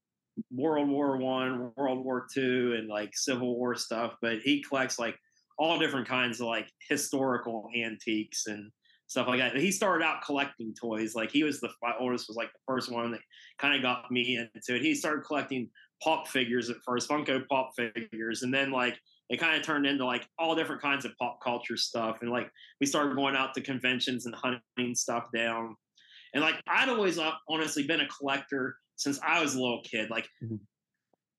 World 0.50 0.88
War 0.88 1.16
One, 1.16 1.72
World 1.76 2.04
War 2.04 2.26
Two, 2.32 2.74
and 2.78 2.88
like 2.88 3.16
Civil 3.16 3.56
War 3.56 3.74
stuff. 3.74 4.14
But 4.20 4.40
he 4.40 4.62
collects 4.62 4.98
like 4.98 5.16
all 5.58 5.78
different 5.78 6.08
kinds 6.08 6.40
of 6.40 6.46
like 6.46 6.70
historical 6.88 7.68
antiques 7.76 8.46
and 8.46 8.70
stuff 9.10 9.26
like 9.26 9.40
that. 9.40 9.56
He 9.56 9.72
started 9.72 10.04
out 10.04 10.22
collecting 10.24 10.72
toys. 10.80 11.14
Like 11.14 11.30
he 11.30 11.42
was 11.42 11.60
the 11.60 11.68
my 11.82 11.92
oldest 11.98 12.28
was 12.28 12.36
like 12.36 12.52
the 12.52 12.60
first 12.66 12.90
one 12.92 13.10
that 13.10 13.20
kind 13.58 13.74
of 13.74 13.82
got 13.82 14.10
me 14.10 14.36
into 14.36 14.76
it. 14.76 14.82
He 14.82 14.94
started 14.94 15.24
collecting 15.24 15.68
pop 16.02 16.28
figures 16.28 16.70
at 16.70 16.76
first, 16.84 17.10
Funko 17.10 17.46
Pop 17.48 17.72
figures, 17.76 18.42
and 18.42 18.54
then 18.54 18.70
like 18.70 18.98
it 19.28 19.38
kind 19.38 19.56
of 19.56 19.62
turned 19.62 19.86
into 19.86 20.04
like 20.04 20.26
all 20.38 20.54
different 20.54 20.80
kinds 20.80 21.04
of 21.04 21.12
pop 21.18 21.40
culture 21.42 21.76
stuff. 21.76 22.18
And 22.22 22.30
like 22.30 22.50
we 22.80 22.86
started 22.86 23.16
going 23.16 23.36
out 23.36 23.52
to 23.54 23.60
conventions 23.60 24.26
and 24.26 24.34
hunting 24.34 24.94
stuff 24.94 25.24
down. 25.34 25.76
And 26.32 26.42
like 26.42 26.60
I'd 26.68 26.88
always 26.88 27.18
uh, 27.18 27.32
honestly 27.48 27.82
been 27.86 28.00
a 28.00 28.08
collector 28.08 28.76
since 29.00 29.18
I 29.26 29.42
was 29.42 29.54
a 29.54 29.60
little 29.60 29.82
kid. 29.82 30.10
Like 30.10 30.28
Mhm. 30.42 30.60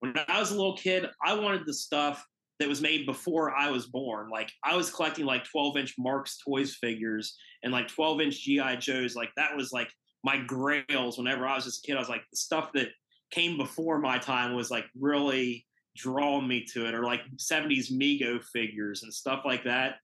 when 0.00 0.18
I 0.28 0.40
was 0.40 0.50
a 0.50 0.56
little 0.56 0.76
kid, 0.76 1.08
I 1.24 1.34
wanted 1.34 1.64
the 1.64 1.74
stuff 1.74 2.26
that 2.58 2.68
was 2.68 2.80
made 2.82 3.06
before 3.06 3.54
I 3.56 3.70
was 3.70 3.86
born. 3.86 4.28
Like 4.30 4.50
I 4.64 4.76
was 4.76 4.90
collecting 4.92 5.24
like 5.26 5.44
12 5.44 5.76
inch 5.76 5.94
Marx 5.96 6.38
Toys 6.38 6.76
figures 6.76 7.36
and 7.62 7.72
like 7.72 7.88
12 7.88 8.20
inch 8.20 8.42
GI 8.42 8.76
Joes. 8.76 9.14
Like 9.14 9.30
that 9.36 9.56
was 9.56 9.72
like 9.72 9.90
my 10.24 10.38
grails. 10.38 11.18
Whenever 11.18 11.46
I 11.46 11.54
was 11.54 11.64
just 11.64 11.84
a 11.84 11.86
kid, 11.86 11.96
I 11.96 12.00
was 12.00 12.08
like 12.08 12.24
the 12.30 12.36
stuff 12.36 12.72
that 12.74 12.88
came 13.30 13.56
before 13.56 13.98
my 13.98 14.18
time 14.18 14.54
was 14.54 14.70
like 14.70 14.86
really 14.98 15.66
drawing 15.96 16.48
me 16.48 16.64
to 16.64 16.86
it, 16.86 16.94
or 16.94 17.04
like 17.04 17.20
70s 17.36 17.90
Mego 17.92 18.42
figures 18.52 19.02
and 19.04 19.12
stuff 19.14 19.44
like 19.44 19.64
that. 19.64 19.96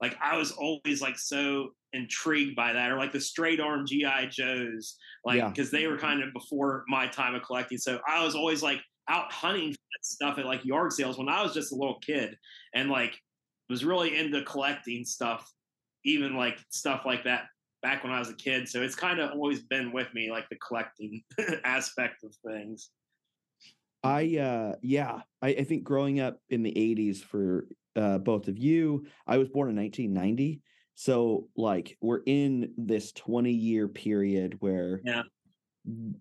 Like 0.00 0.16
I 0.22 0.36
was 0.36 0.52
always 0.52 1.00
like 1.00 1.18
so 1.18 1.70
intrigued 1.92 2.56
by 2.56 2.72
that, 2.72 2.90
or 2.90 2.96
like 2.98 3.12
the 3.12 3.20
straight 3.20 3.60
arm 3.60 3.86
GI 3.86 4.28
Joes, 4.30 4.96
like 5.24 5.38
Yeah. 5.38 5.48
because 5.48 5.70
they 5.70 5.86
were 5.86 5.98
kind 5.98 6.22
of 6.22 6.32
before 6.32 6.84
my 6.88 7.06
time 7.06 7.34
of 7.34 7.42
collecting. 7.42 7.78
So 7.78 8.00
I 8.06 8.24
was 8.24 8.34
always 8.34 8.62
like 8.62 8.80
out 9.08 9.30
hunting 9.32 9.74
stuff 10.02 10.38
at 10.38 10.46
like 10.46 10.64
yard 10.64 10.92
sales 10.92 11.16
when 11.18 11.28
I 11.28 11.42
was 11.42 11.54
just 11.54 11.72
a 11.72 11.76
little 11.76 11.98
kid, 12.00 12.36
and 12.74 12.90
like 12.90 13.18
was 13.70 13.84
really 13.84 14.18
into 14.18 14.42
collecting 14.42 15.04
stuff, 15.04 15.50
even 16.04 16.36
like 16.36 16.58
stuff 16.70 17.02
like 17.06 17.24
that 17.24 17.44
back 17.82 18.02
when 18.02 18.12
I 18.12 18.18
was 18.18 18.30
a 18.30 18.34
kid. 18.34 18.68
So 18.68 18.82
it's 18.82 18.94
kind 18.94 19.20
of 19.20 19.30
always 19.30 19.62
been 19.62 19.92
with 19.92 20.12
me, 20.14 20.30
like 20.30 20.48
the 20.48 20.56
collecting 20.56 21.22
aspect 21.64 22.24
of 22.24 22.34
things. 22.46 22.90
I 24.02 24.36
uh 24.36 24.74
yeah, 24.82 25.22
I, 25.40 25.48
I 25.48 25.64
think 25.64 25.84
growing 25.84 26.20
up 26.20 26.40
in 26.50 26.62
the 26.62 26.72
80s 26.72 27.22
for 27.22 27.66
uh 27.96 28.18
both 28.18 28.48
of 28.48 28.58
you, 28.58 29.06
I 29.26 29.38
was 29.38 29.48
born 29.48 29.70
in 29.70 29.76
1990 29.76 30.62
So 30.94 31.48
like 31.56 31.96
we're 32.00 32.22
in 32.26 32.74
this 32.76 33.12
20 33.12 33.52
year 33.52 33.88
period 33.88 34.56
where 34.60 35.02
Yeah. 35.04 35.24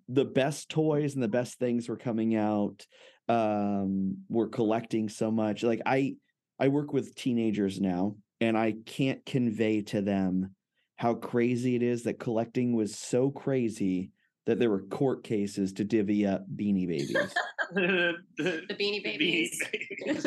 the 0.10 0.26
best 0.26 0.70
toys 0.70 1.14
and 1.14 1.24
the 1.24 1.28
best 1.28 1.58
things 1.60 1.88
were 1.88 1.98
coming 1.98 2.36
out. 2.36 2.86
Um, 3.30 4.18
we're 4.30 4.50
collecting 4.50 5.08
so 5.10 5.32
much. 5.32 5.64
Like 5.64 5.82
I 5.86 6.16
I 6.60 6.68
work 6.68 6.94
with 6.94 7.16
teenagers 7.16 7.80
now 7.80 8.18
and 8.42 8.58
I 8.58 8.76
can't 8.86 9.26
convey 9.26 9.82
to 9.84 10.02
them 10.02 10.56
how 10.98 11.16
crazy 11.16 11.76
it 11.76 11.84
is 11.84 12.04
that 12.04 12.20
collecting 12.20 12.76
was 12.76 12.98
so 12.98 13.32
crazy 13.32 14.12
that 14.46 14.60
there 14.60 14.70
were 14.70 14.82
court 14.84 15.24
cases 15.24 15.74
to 15.74 15.84
divvy 15.84 16.26
up 16.26 16.46
beanie 16.56 16.88
babies. 16.88 17.34
the, 17.74 18.14
The 18.38 18.76
Beanie 18.80 19.04
Babies. 19.04 19.62
babies. 19.72 20.26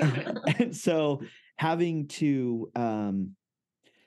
and 0.58 0.76
so 0.76 1.20
having 1.56 2.08
to 2.08 2.70
um 2.74 3.32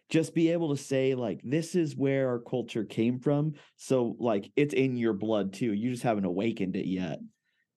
just 0.09 0.33
be 0.33 0.51
able 0.51 0.75
to 0.75 0.81
say 0.81 1.13
like 1.13 1.39
this 1.43 1.75
is 1.75 1.95
where 1.95 2.29
our 2.29 2.39
culture 2.39 2.83
came 2.83 3.19
from 3.19 3.53
so 3.77 4.15
like 4.19 4.51
it's 4.55 4.73
in 4.73 4.97
your 4.97 5.13
blood 5.13 5.53
too 5.53 5.71
you 5.73 5.91
just 5.91 6.03
haven't 6.03 6.25
awakened 6.25 6.75
it 6.75 6.87
yet 6.87 7.19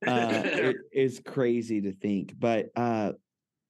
uh 0.06 0.42
it 0.44 0.76
is 0.92 1.20
crazy 1.24 1.82
to 1.82 1.92
think 1.92 2.34
but 2.38 2.70
uh 2.74 3.12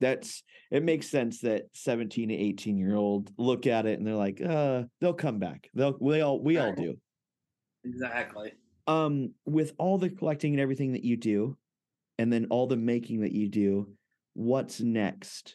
that's 0.00 0.42
it 0.70 0.82
makes 0.82 1.08
sense 1.08 1.40
that 1.40 1.64
17 1.74 2.28
to 2.28 2.34
18 2.34 2.78
year 2.78 2.96
old 2.96 3.30
look 3.36 3.66
at 3.66 3.86
it 3.86 3.98
and 3.98 4.06
they're 4.06 4.14
like 4.14 4.40
uh 4.40 4.82
they'll 5.00 5.12
come 5.12 5.38
back 5.38 5.68
they'll 5.74 5.96
we 6.00 6.20
all 6.20 6.42
we 6.42 6.58
all 6.58 6.72
do 6.72 6.96
exactly. 7.84 8.52
um 8.86 9.32
with 9.46 9.72
all 9.78 9.98
the 9.98 10.10
collecting 10.10 10.52
and 10.52 10.60
everything 10.60 10.92
that 10.92 11.04
you 11.04 11.16
do 11.16 11.56
and 12.18 12.32
then 12.32 12.46
all 12.50 12.66
the 12.66 12.76
making 12.76 13.20
that 13.20 13.32
you 13.32 13.48
do 13.48 13.88
what's 14.34 14.80
next 14.80 15.54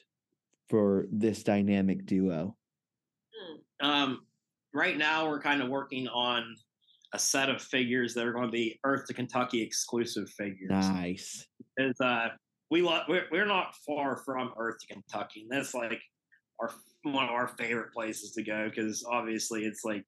for 0.70 1.06
this 1.12 1.44
dynamic 1.44 2.06
duo 2.06 2.56
Um, 3.80 4.22
right 4.74 4.98
now, 4.98 5.30
we're 5.30 5.42
kind 5.42 5.62
of 5.62 5.70
working 5.70 6.08
on 6.08 6.56
a 7.14 7.20
set 7.20 7.50
of 7.50 7.62
figures 7.62 8.14
that 8.14 8.26
are 8.26 8.34
going 8.34 8.48
to 8.48 8.52
be 8.52 8.80
Earth 8.84 9.06
to 9.08 9.14
Kentucky 9.14 9.62
exclusive 9.62 10.30
figures. 10.30 10.70
nice 10.70 11.48
Is 11.78 11.96
uh, 12.02 12.30
we 12.70 12.82
love 12.82 13.04
we're, 13.08 13.26
we're 13.32 13.46
not 13.46 13.76
far 13.86 14.18
from 14.26 14.52
Earth 14.58 14.76
to 14.82 14.94
Kentucky, 14.94 15.42
and 15.42 15.52
that's 15.52 15.74
like 15.74 16.02
our 16.60 16.72
one 17.04 17.26
of 17.26 17.32
our 17.32 17.48
favorite 17.48 17.94
places 17.94 18.32
to 18.34 18.44
go 18.44 18.70
because 18.70 19.06
obviously 19.10 19.64
it's 19.64 19.86
like 19.86 20.04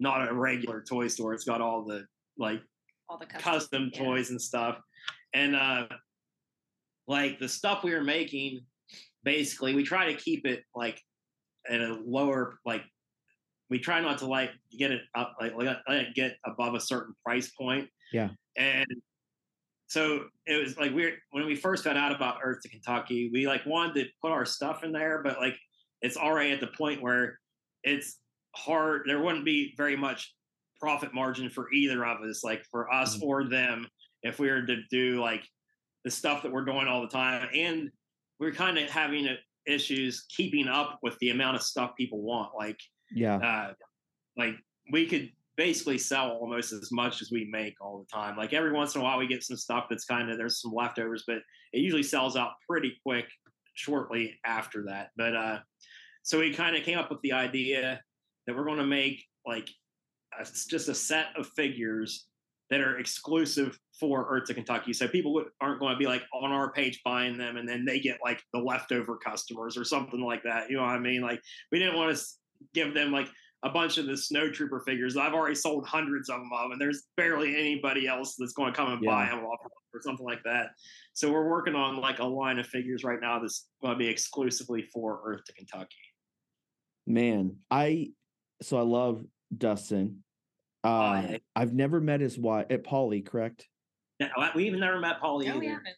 not 0.00 0.28
a 0.28 0.34
regular 0.34 0.82
toy 0.82 1.06
store. 1.08 1.34
It's 1.34 1.44
got 1.44 1.60
all 1.60 1.84
the 1.84 2.04
like 2.38 2.60
All 3.08 3.18
the 3.18 3.26
custom, 3.26 3.52
custom 3.52 3.90
yeah. 3.92 4.04
toys 4.04 4.30
and 4.30 4.40
stuff. 4.40 4.78
And 5.34 5.54
uh 5.54 5.86
like 7.06 7.38
the 7.38 7.48
stuff 7.48 7.84
we 7.84 7.92
were 7.92 8.04
making, 8.04 8.60
basically 9.22 9.74
we 9.74 9.84
try 9.84 10.12
to 10.12 10.18
keep 10.18 10.46
it 10.46 10.64
like 10.74 11.00
at 11.68 11.80
a 11.80 12.00
lower 12.04 12.58
like 12.64 12.82
we 13.68 13.78
try 13.78 14.00
not 14.00 14.18
to 14.18 14.26
like 14.26 14.50
get 14.76 14.90
it 14.90 15.02
up 15.14 15.36
like 15.40 15.52
let 15.56 15.78
let 15.88 15.98
it 15.98 16.14
get 16.14 16.36
above 16.44 16.74
a 16.74 16.80
certain 16.80 17.14
price 17.24 17.50
point. 17.50 17.88
Yeah. 18.12 18.30
And 18.56 18.86
so 19.86 20.24
it 20.46 20.62
was 20.62 20.78
like 20.78 20.92
we're 20.92 21.16
when 21.32 21.46
we 21.46 21.54
first 21.54 21.84
found 21.84 21.98
out 21.98 22.14
about 22.14 22.38
Earth 22.42 22.60
to 22.62 22.68
Kentucky, 22.68 23.30
we 23.32 23.46
like 23.46 23.66
wanted 23.66 24.04
to 24.04 24.10
put 24.22 24.30
our 24.30 24.44
stuff 24.44 24.82
in 24.84 24.92
there, 24.92 25.20
but 25.22 25.38
like 25.40 25.56
it's 26.00 26.16
already 26.16 26.52
at 26.52 26.60
the 26.60 26.68
point 26.68 27.02
where 27.02 27.38
it's 27.82 28.18
hard. 28.56 29.02
There 29.06 29.20
wouldn't 29.20 29.44
be 29.44 29.74
very 29.76 29.96
much 29.96 30.34
profit 30.80 31.12
margin 31.14 31.50
for 31.50 31.72
either 31.72 32.04
of 32.06 32.22
us, 32.22 32.42
like 32.42 32.64
for 32.70 32.92
us 32.92 33.16
Mhm. 33.18 33.22
or 33.22 33.44
them, 33.48 33.88
if 34.22 34.38
we 34.38 34.48
were 34.50 34.64
to 34.66 34.82
do 34.90 35.20
like 35.20 35.46
the 36.04 36.10
stuff 36.10 36.42
that 36.42 36.52
we're 36.52 36.64
doing 36.64 36.86
all 36.86 37.02
the 37.02 37.08
time. 37.08 37.48
And 37.54 37.90
we're 38.38 38.52
kind 38.52 38.78
of 38.78 38.88
having 38.88 39.36
issues 39.66 40.24
keeping 40.34 40.66
up 40.68 40.98
with 41.02 41.18
the 41.18 41.30
amount 41.30 41.56
of 41.56 41.62
stuff 41.62 41.94
people 41.96 42.22
want. 42.22 42.54
Like, 42.54 42.80
yeah 43.12 43.36
uh, 43.36 43.74
like 44.36 44.54
we 44.92 45.06
could 45.06 45.30
basically 45.56 45.98
sell 45.98 46.30
almost 46.30 46.72
as 46.72 46.90
much 46.90 47.20
as 47.20 47.30
we 47.30 47.44
make 47.44 47.74
all 47.80 47.98
the 47.98 48.06
time. 48.06 48.36
Like 48.36 48.54
every 48.54 48.72
once 48.72 48.94
in 48.94 49.02
a 49.02 49.04
while, 49.04 49.18
we 49.18 49.26
get 49.26 49.42
some 49.42 49.56
stuff 49.58 49.86
that's 49.90 50.06
kind 50.06 50.30
of 50.30 50.38
there's 50.38 50.62
some 50.62 50.72
leftovers, 50.72 51.24
but 51.26 51.38
it 51.72 51.80
usually 51.80 52.02
sells 52.02 52.36
out 52.36 52.52
pretty 52.66 52.96
quick 53.04 53.28
shortly 53.74 54.38
after 54.46 54.84
that. 54.86 55.10
But 55.16 55.36
uh, 55.36 55.58
so 56.22 56.38
we 56.38 56.54
kind 56.54 56.76
of 56.76 56.84
came 56.84 56.98
up 56.98 57.10
with 57.10 57.20
the 57.20 57.32
idea 57.32 58.00
that 58.50 58.56
we're 58.56 58.64
going 58.64 58.78
to 58.78 58.86
make 58.86 59.24
like 59.46 59.68
a, 60.40 60.44
just 60.44 60.88
a 60.88 60.94
set 60.94 61.26
of 61.36 61.46
figures 61.54 62.26
that 62.68 62.80
are 62.80 62.98
exclusive 62.98 63.78
for 63.98 64.26
Earth 64.28 64.46
to 64.46 64.54
Kentucky. 64.54 64.92
So 64.92 65.06
people 65.06 65.44
aren't 65.60 65.78
going 65.78 65.92
to 65.92 65.98
be 65.98 66.06
like 66.06 66.22
on 66.34 66.50
our 66.50 66.72
page 66.72 67.00
buying 67.04 67.38
them 67.38 67.56
and 67.56 67.68
then 67.68 67.84
they 67.84 68.00
get 68.00 68.18
like 68.24 68.42
the 68.52 68.58
leftover 68.58 69.16
customers 69.16 69.76
or 69.76 69.84
something 69.84 70.20
like 70.20 70.42
that. 70.42 70.68
You 70.68 70.76
know 70.76 70.82
what 70.82 70.90
I 70.90 70.98
mean? 70.98 71.22
Like 71.22 71.40
we 71.70 71.78
didn't 71.78 71.96
want 71.96 72.16
to 72.16 72.24
give 72.74 72.92
them 72.92 73.12
like 73.12 73.28
a 73.62 73.70
bunch 73.70 73.98
of 73.98 74.06
the 74.06 74.16
snow 74.16 74.50
trooper 74.50 74.80
figures. 74.80 75.16
I've 75.16 75.34
already 75.34 75.54
sold 75.54 75.86
hundreds 75.86 76.28
of 76.28 76.40
them 76.40 76.50
of, 76.52 76.72
and 76.72 76.80
there's 76.80 77.04
barely 77.16 77.54
anybody 77.54 78.08
else 78.08 78.34
that's 78.36 78.52
going 78.52 78.72
to 78.72 78.76
come 78.76 78.90
and 78.90 79.04
buy 79.04 79.26
them 79.26 79.44
off 79.44 79.60
or 79.94 80.00
something 80.00 80.26
like 80.26 80.42
that. 80.44 80.70
So 81.12 81.30
we're 81.30 81.48
working 81.48 81.76
on 81.76 82.00
like 82.00 82.18
a 82.18 82.24
line 82.24 82.58
of 82.58 82.66
figures 82.66 83.04
right 83.04 83.20
now 83.20 83.38
that's 83.38 83.68
going 83.80 83.94
to 83.94 83.98
be 83.98 84.08
exclusively 84.08 84.82
for 84.92 85.20
Earth 85.24 85.44
to 85.46 85.52
Kentucky. 85.52 85.96
man 87.06 87.56
i 87.70 88.10
so 88.62 88.76
i 88.78 88.82
love 88.82 89.24
dustin 89.56 90.22
uh, 90.84 91.22
yeah. 91.28 91.38
i've 91.56 91.74
never 91.74 92.00
met 92.00 92.20
his 92.20 92.38
wife 92.38 92.66
at 92.70 92.84
polly 92.84 93.20
correct 93.20 93.68
Yeah, 94.18 94.28
we 94.54 94.66
even 94.66 94.80
never 94.80 94.98
met 94.98 95.20
Polly 95.20 95.46
No, 95.46 95.58
we 95.58 95.66
either. 95.66 95.74
haven't. 95.74 95.96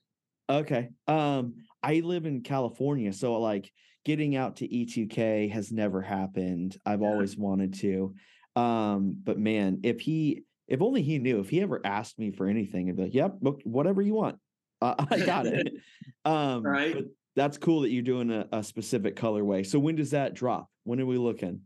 Okay. 0.48 0.90
Um, 1.08 1.54
I 1.82 2.00
live 2.00 2.24
in 2.26 2.42
California, 2.42 3.12
so 3.12 3.40
like 3.40 3.72
getting 4.04 4.36
out 4.36 4.56
to 4.56 4.68
E2K 4.68 5.50
has 5.50 5.72
never 5.72 6.00
happened. 6.02 6.76
I've 6.86 7.00
Yeah. 7.00 7.08
always 7.08 7.36
wanted 7.36 7.74
to. 7.80 8.14
Um, 8.54 9.16
but 9.24 9.38
man, 9.38 9.80
if 9.82 10.00
he 10.00 10.44
if 10.68 10.82
only 10.82 11.02
he 11.02 11.18
knew, 11.18 11.40
if 11.40 11.48
he 11.50 11.60
ever 11.62 11.80
asked 11.84 12.18
me 12.18 12.30
for 12.30 12.46
anything, 12.46 12.88
I'd 12.88 12.96
be 12.96 13.02
like, 13.04 13.14
Yep, 13.14 13.38
look, 13.40 13.60
whatever 13.64 14.02
you 14.02 14.14
want. 14.14 14.38
Uh, 14.80 14.94
I 15.10 15.20
got 15.20 15.46
it. 15.46 15.72
um 16.24 16.62
Right. 16.64 17.04
that's 17.34 17.58
cool 17.58 17.80
that 17.82 17.90
you're 17.90 18.02
doing 18.02 18.30
a, 18.30 18.46
a 18.52 18.62
specific 18.62 19.16
colorway. 19.16 19.66
So 19.66 19.78
when 19.80 19.96
does 19.96 20.10
that 20.10 20.34
drop? 20.34 20.68
When 20.84 21.00
are 21.00 21.06
we 21.06 21.18
looking? 21.18 21.62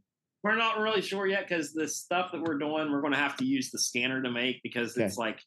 We're 0.46 0.54
not 0.54 0.78
really 0.78 1.02
sure 1.02 1.26
yet 1.26 1.48
because 1.48 1.72
the 1.72 1.88
stuff 1.88 2.30
that 2.30 2.40
we're 2.40 2.56
doing, 2.56 2.92
we're 2.92 3.00
going 3.00 3.12
to 3.12 3.18
have 3.18 3.36
to 3.38 3.44
use 3.44 3.72
the 3.72 3.80
scanner 3.80 4.22
to 4.22 4.30
make 4.30 4.62
because 4.62 4.92
Okay. 4.96 5.04
it's 5.04 5.16
like 5.16 5.40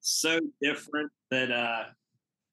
so 0.00 0.40
different 0.62 1.10
that 1.30 1.50
uh 1.52 1.82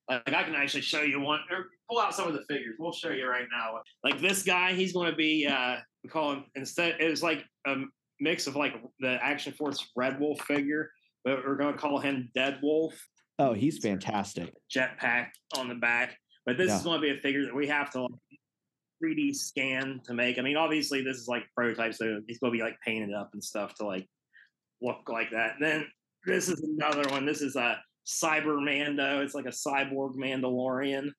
like 0.09 0.33
I 0.33 0.43
can 0.43 0.55
actually 0.55 0.81
show 0.81 1.03
you 1.03 1.21
one 1.21 1.39
or 1.49 1.67
pull 1.89 1.99
out 2.01 2.13
some 2.13 2.27
of 2.27 2.33
the 2.33 2.43
figures. 2.49 2.75
We'll 2.77 2.91
show 2.91 3.11
you 3.11 3.29
right 3.29 3.45
now. 3.49 3.79
Like 4.03 4.19
this 4.19 4.43
guy, 4.43 4.73
he's 4.73 4.91
going 4.91 5.09
to 5.09 5.15
be 5.15 5.47
uh 5.47 5.77
we 6.03 6.09
call 6.09 6.33
him 6.33 6.43
instead 6.55 6.97
it 6.99 7.09
was 7.09 7.23
like 7.23 7.45
a 7.65 7.75
mix 8.19 8.45
of 8.45 8.57
like 8.57 8.73
the 8.99 9.17
Action 9.23 9.53
Force 9.53 9.87
Red 9.95 10.19
Wolf 10.19 10.41
figure, 10.41 10.91
but 11.23 11.45
we're 11.47 11.55
going 11.55 11.73
to 11.75 11.79
call 11.79 11.99
him 11.99 12.29
Dead 12.35 12.59
Wolf. 12.61 12.93
Oh, 13.39 13.53
he's 13.53 13.77
fantastic. 13.79 14.53
jetpack 14.69 15.27
on 15.57 15.69
the 15.69 15.75
back. 15.75 16.17
But 16.45 16.57
this 16.57 16.67
Yeah. 16.71 16.75
is 16.77 16.83
going 16.83 16.99
to 16.99 17.01
be 17.01 17.17
a 17.17 17.21
figure 17.21 17.45
that 17.45 17.55
we 17.55 17.67
have 17.67 17.89
to 17.91 18.01
like, 18.01 18.11
3D 19.05 19.35
scan 19.35 20.01
to 20.05 20.13
make. 20.13 20.37
I 20.39 20.41
mean, 20.41 20.57
obviously 20.57 21.01
this 21.03 21.17
is 21.17 21.27
like 21.27 21.43
prototype, 21.55 21.93
so 21.93 22.21
it's 22.27 22.39
going 22.39 22.51
to 22.53 22.57
be 22.57 22.63
like 22.63 22.79
painted 22.83 23.13
up 23.13 23.29
and 23.33 23.43
stuff 23.43 23.73
to 23.75 23.85
like 23.85 24.07
look 24.81 25.07
like 25.09 25.31
that. 25.31 25.55
And 25.55 25.63
then 25.65 25.85
this 26.25 26.49
is 26.49 26.61
another 26.61 27.07
one. 27.09 27.25
This 27.25 27.41
is 27.41 27.55
a 27.55 27.77
Cyber 28.05 28.63
Mando. 28.63 29.21
It's 29.21 29.33
like 29.35 29.45
a 29.45 29.49
cyborg 29.49 30.15
Mandalorian. 30.15 31.09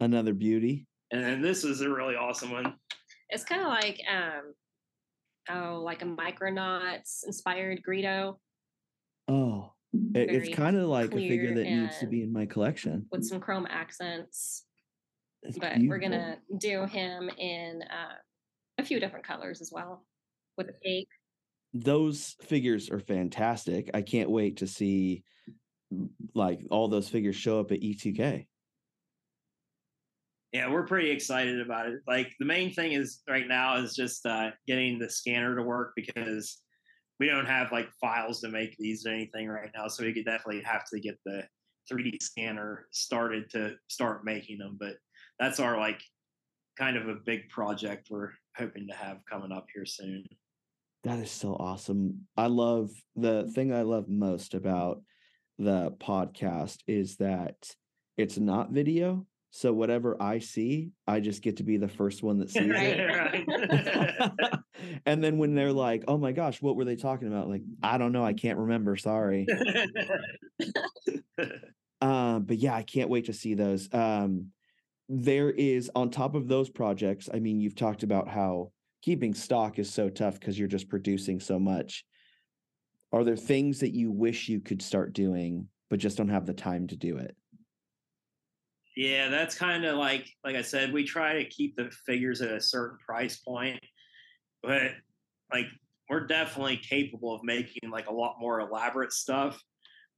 Another 0.00 0.34
beauty. 0.34 0.86
And 1.12 1.22
then 1.22 1.40
this 1.42 1.64
is 1.64 1.80
a 1.80 1.88
really 1.88 2.16
awesome 2.16 2.50
one. 2.50 2.74
It's 3.30 3.44
kind 3.44 3.62
of 3.62 3.68
like 3.68 4.00
um, 4.10 4.52
oh, 5.50 5.80
like 5.82 6.02
a 6.02 6.06
Micronauts 6.06 7.24
inspired 7.26 7.80
Greedo 7.88 8.36
Oh, 9.28 9.72
it- 10.14 10.30
it's 10.30 10.54
kind 10.54 10.76
of 10.76 10.88
like 10.88 11.12
a 11.12 11.16
figure 11.16 11.54
that 11.54 11.64
needs 11.64 11.98
to 11.98 12.06
be 12.06 12.22
in 12.22 12.32
my 12.32 12.46
collection. 12.46 13.06
with 13.10 13.24
some 13.24 13.40
chrome 13.40 13.66
accents. 13.68 14.65
It's 15.42 15.58
But 15.58 15.78
we're 15.86 15.98
gonna 15.98 16.38
do 16.58 16.84
him 16.86 17.30
in 17.38 17.82
uh, 17.82 18.14
a 18.78 18.84
few 18.84 19.00
different 19.00 19.26
colors 19.26 19.60
as 19.60 19.70
well, 19.72 20.04
with 20.56 20.68
a 20.68 20.74
cape. 20.84 21.08
those 21.72 22.36
figures 22.42 22.90
are 22.90 23.00
fantastic. 23.00 23.90
I 23.94 24.02
can't 24.02 24.30
wait 24.30 24.58
to 24.58 24.66
see 24.66 25.24
like 26.34 26.60
all 26.70 26.88
those 26.88 27.08
figures 27.08 27.36
show 27.36 27.60
up 27.60 27.70
at 27.72 27.82
E 27.82 27.94
E2K. 27.94 28.46
Yeah, 30.52 30.70
we're 30.70 30.86
pretty 30.86 31.10
excited 31.10 31.60
about 31.60 31.86
it. 31.88 32.00
Like 32.06 32.32
the 32.38 32.46
main 32.46 32.72
thing 32.72 32.92
is 32.92 33.22
right 33.28 33.46
now 33.46 33.76
is 33.76 33.94
just 33.94 34.24
uh, 34.24 34.50
getting 34.66 34.98
the 34.98 35.10
scanner 35.10 35.54
to 35.54 35.62
work 35.62 35.92
because 35.96 36.62
we 37.20 37.26
don't 37.26 37.46
have 37.46 37.72
like 37.72 37.88
files 38.00 38.40
to 38.40 38.48
make 38.48 38.76
these 38.78 39.06
or 39.06 39.10
anything 39.10 39.48
right 39.48 39.70
now. 39.74 39.88
So 39.88 40.04
we 40.04 40.12
could 40.12 40.24
definitely 40.24 40.62
have 40.62 40.84
to 40.92 41.00
get 41.00 41.18
the 41.26 41.44
3D 41.90 42.22
scanner 42.22 42.86
started 42.90 43.50
to 43.50 43.74
start 43.88 44.24
making 44.24 44.58
them. 44.58 44.76
But 44.78 44.94
that's 45.38 45.60
our 45.60 45.78
like 45.78 46.00
kind 46.78 46.96
of 46.96 47.08
a 47.08 47.14
big 47.14 47.48
project 47.48 48.08
we're 48.10 48.30
hoping 48.56 48.88
to 48.88 48.94
have 48.94 49.18
coming 49.28 49.52
up 49.52 49.66
here 49.72 49.86
soon. 49.86 50.24
That 51.04 51.18
is 51.20 51.30
so 51.30 51.54
awesome. 51.54 52.26
I 52.36 52.46
love 52.46 52.90
the 53.14 53.50
thing 53.54 53.72
I 53.72 53.82
love 53.82 54.08
most 54.08 54.54
about 54.54 55.02
the 55.58 55.92
podcast 55.98 56.78
is 56.86 57.16
that 57.16 57.54
it's 58.16 58.38
not 58.38 58.70
video. 58.70 59.26
So 59.50 59.72
whatever 59.72 60.20
I 60.20 60.40
see, 60.40 60.90
I 61.06 61.20
just 61.20 61.42
get 61.42 61.58
to 61.58 61.62
be 61.62 61.76
the 61.78 61.88
first 61.88 62.22
one 62.22 62.38
that 62.40 62.50
sees 62.50 62.64
it. 62.66 63.00
Right. 63.08 63.46
and 65.06 65.22
then 65.22 65.38
when 65.38 65.54
they're 65.54 65.72
like, 65.72 66.04
"Oh 66.08 66.18
my 66.18 66.32
gosh, 66.32 66.60
what 66.60 66.76
were 66.76 66.84
they 66.84 66.96
talking 66.96 67.28
about?" 67.28 67.48
Like, 67.48 67.62
I 67.82 67.98
don't 67.98 68.12
know, 68.12 68.24
I 68.24 68.32
can't 68.32 68.58
remember. 68.58 68.96
Sorry. 68.96 69.46
um, 72.00 72.42
but 72.42 72.56
yeah, 72.58 72.74
I 72.74 72.82
can't 72.82 73.08
wait 73.08 73.26
to 73.26 73.32
see 73.32 73.54
those. 73.54 73.88
Um, 73.92 74.48
there 75.08 75.50
is 75.50 75.90
on 75.94 76.10
top 76.10 76.34
of 76.34 76.48
those 76.48 76.68
projects. 76.68 77.28
I 77.32 77.38
mean, 77.38 77.60
you've 77.60 77.76
talked 77.76 78.02
about 78.02 78.28
how 78.28 78.72
keeping 79.02 79.34
stock 79.34 79.78
is 79.78 79.92
so 79.92 80.08
tough 80.08 80.38
because 80.38 80.58
you're 80.58 80.68
just 80.68 80.88
producing 80.88 81.38
so 81.40 81.58
much. 81.58 82.04
Are 83.12 83.24
there 83.24 83.36
things 83.36 83.80
that 83.80 83.94
you 83.94 84.10
wish 84.10 84.48
you 84.48 84.60
could 84.60 84.82
start 84.82 85.12
doing, 85.12 85.68
but 85.90 86.00
just 86.00 86.16
don't 86.16 86.28
have 86.28 86.46
the 86.46 86.52
time 86.52 86.88
to 86.88 86.96
do 86.96 87.16
it? 87.18 87.36
Yeah, 88.96 89.28
that's 89.28 89.54
kind 89.54 89.84
of 89.84 89.96
like 89.96 90.26
like 90.42 90.56
I 90.56 90.62
said, 90.62 90.92
we 90.92 91.04
try 91.04 91.34
to 91.34 91.44
keep 91.44 91.76
the 91.76 91.90
figures 92.06 92.40
at 92.40 92.50
a 92.50 92.60
certain 92.60 92.98
price 92.98 93.36
point, 93.36 93.80
but 94.62 94.92
like 95.52 95.66
we're 96.08 96.26
definitely 96.26 96.78
capable 96.78 97.34
of 97.34 97.44
making 97.44 97.90
like 97.90 98.08
a 98.08 98.12
lot 98.12 98.36
more 98.40 98.60
elaborate 98.60 99.12
stuff. 99.12 99.60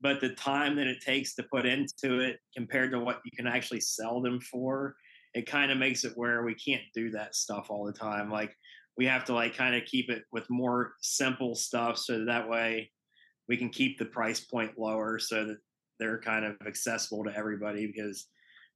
But 0.00 0.20
the 0.20 0.30
time 0.30 0.76
that 0.76 0.86
it 0.86 1.00
takes 1.00 1.34
to 1.34 1.42
put 1.42 1.66
into 1.66 2.20
it 2.20 2.38
compared 2.56 2.92
to 2.92 3.00
what 3.00 3.20
you 3.24 3.32
can 3.36 3.46
actually 3.46 3.80
sell 3.80 4.20
them 4.20 4.40
for, 4.40 4.94
it 5.34 5.46
kind 5.46 5.70
of 5.70 5.78
makes 5.78 6.04
it 6.04 6.12
where 6.14 6.44
we 6.44 6.54
can't 6.54 6.82
do 6.94 7.10
that 7.10 7.34
stuff 7.34 7.66
all 7.68 7.84
the 7.84 7.92
time. 7.92 8.30
Like 8.30 8.54
we 8.96 9.06
have 9.06 9.24
to 9.26 9.34
like 9.34 9.56
kind 9.56 9.74
of 9.74 9.84
keep 9.84 10.10
it 10.10 10.22
with 10.32 10.48
more 10.50 10.92
simple 11.00 11.54
stuff 11.54 11.98
so 11.98 12.24
that, 12.24 12.48
way 12.48 12.90
we 13.48 13.56
can 13.56 13.70
keep 13.70 13.98
the 13.98 14.04
price 14.04 14.40
point 14.40 14.78
lower 14.78 15.18
so 15.18 15.44
that 15.46 15.58
they're 15.98 16.20
kind 16.20 16.44
of 16.44 16.54
accessible 16.66 17.24
to 17.24 17.36
everybody 17.36 17.86
because 17.86 18.26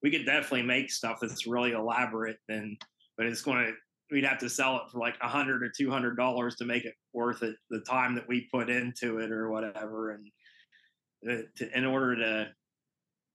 we 0.03 0.11
could 0.11 0.27
definitely 0.27 0.63
make 0.63 0.91
stuff 0.91 1.19
that's 1.21 1.47
really 1.47 1.73
elaborate 1.73 2.39
and 2.49 2.77
but 3.17 3.27
it's 3.27 3.43
going 3.43 3.67
to 3.67 3.73
we'd 4.11 4.25
have 4.25 4.39
to 4.39 4.51
sell 4.51 4.77
it 4.77 4.83
for 4.91 4.99
like 4.99 5.17
a 5.23 5.29
hundred 5.29 5.63
or 5.63 5.71
two 5.77 5.91
hundred 5.91 6.17
dollars 6.17 6.57
to 6.57 6.65
make 6.65 6.85
it 6.85 6.95
worth 7.13 7.43
it 7.43 7.55
the 7.71 7.81
time 7.81 8.15
that 8.15 8.29
we 8.29 8.49
put 8.53 8.69
into 8.69 9.19
it 9.19 9.31
or 9.31 9.51
whatever 9.51 10.11
and 10.11 10.27
to, 11.25 11.79
in 11.79 11.85
order 11.85 12.17
to 12.17 12.49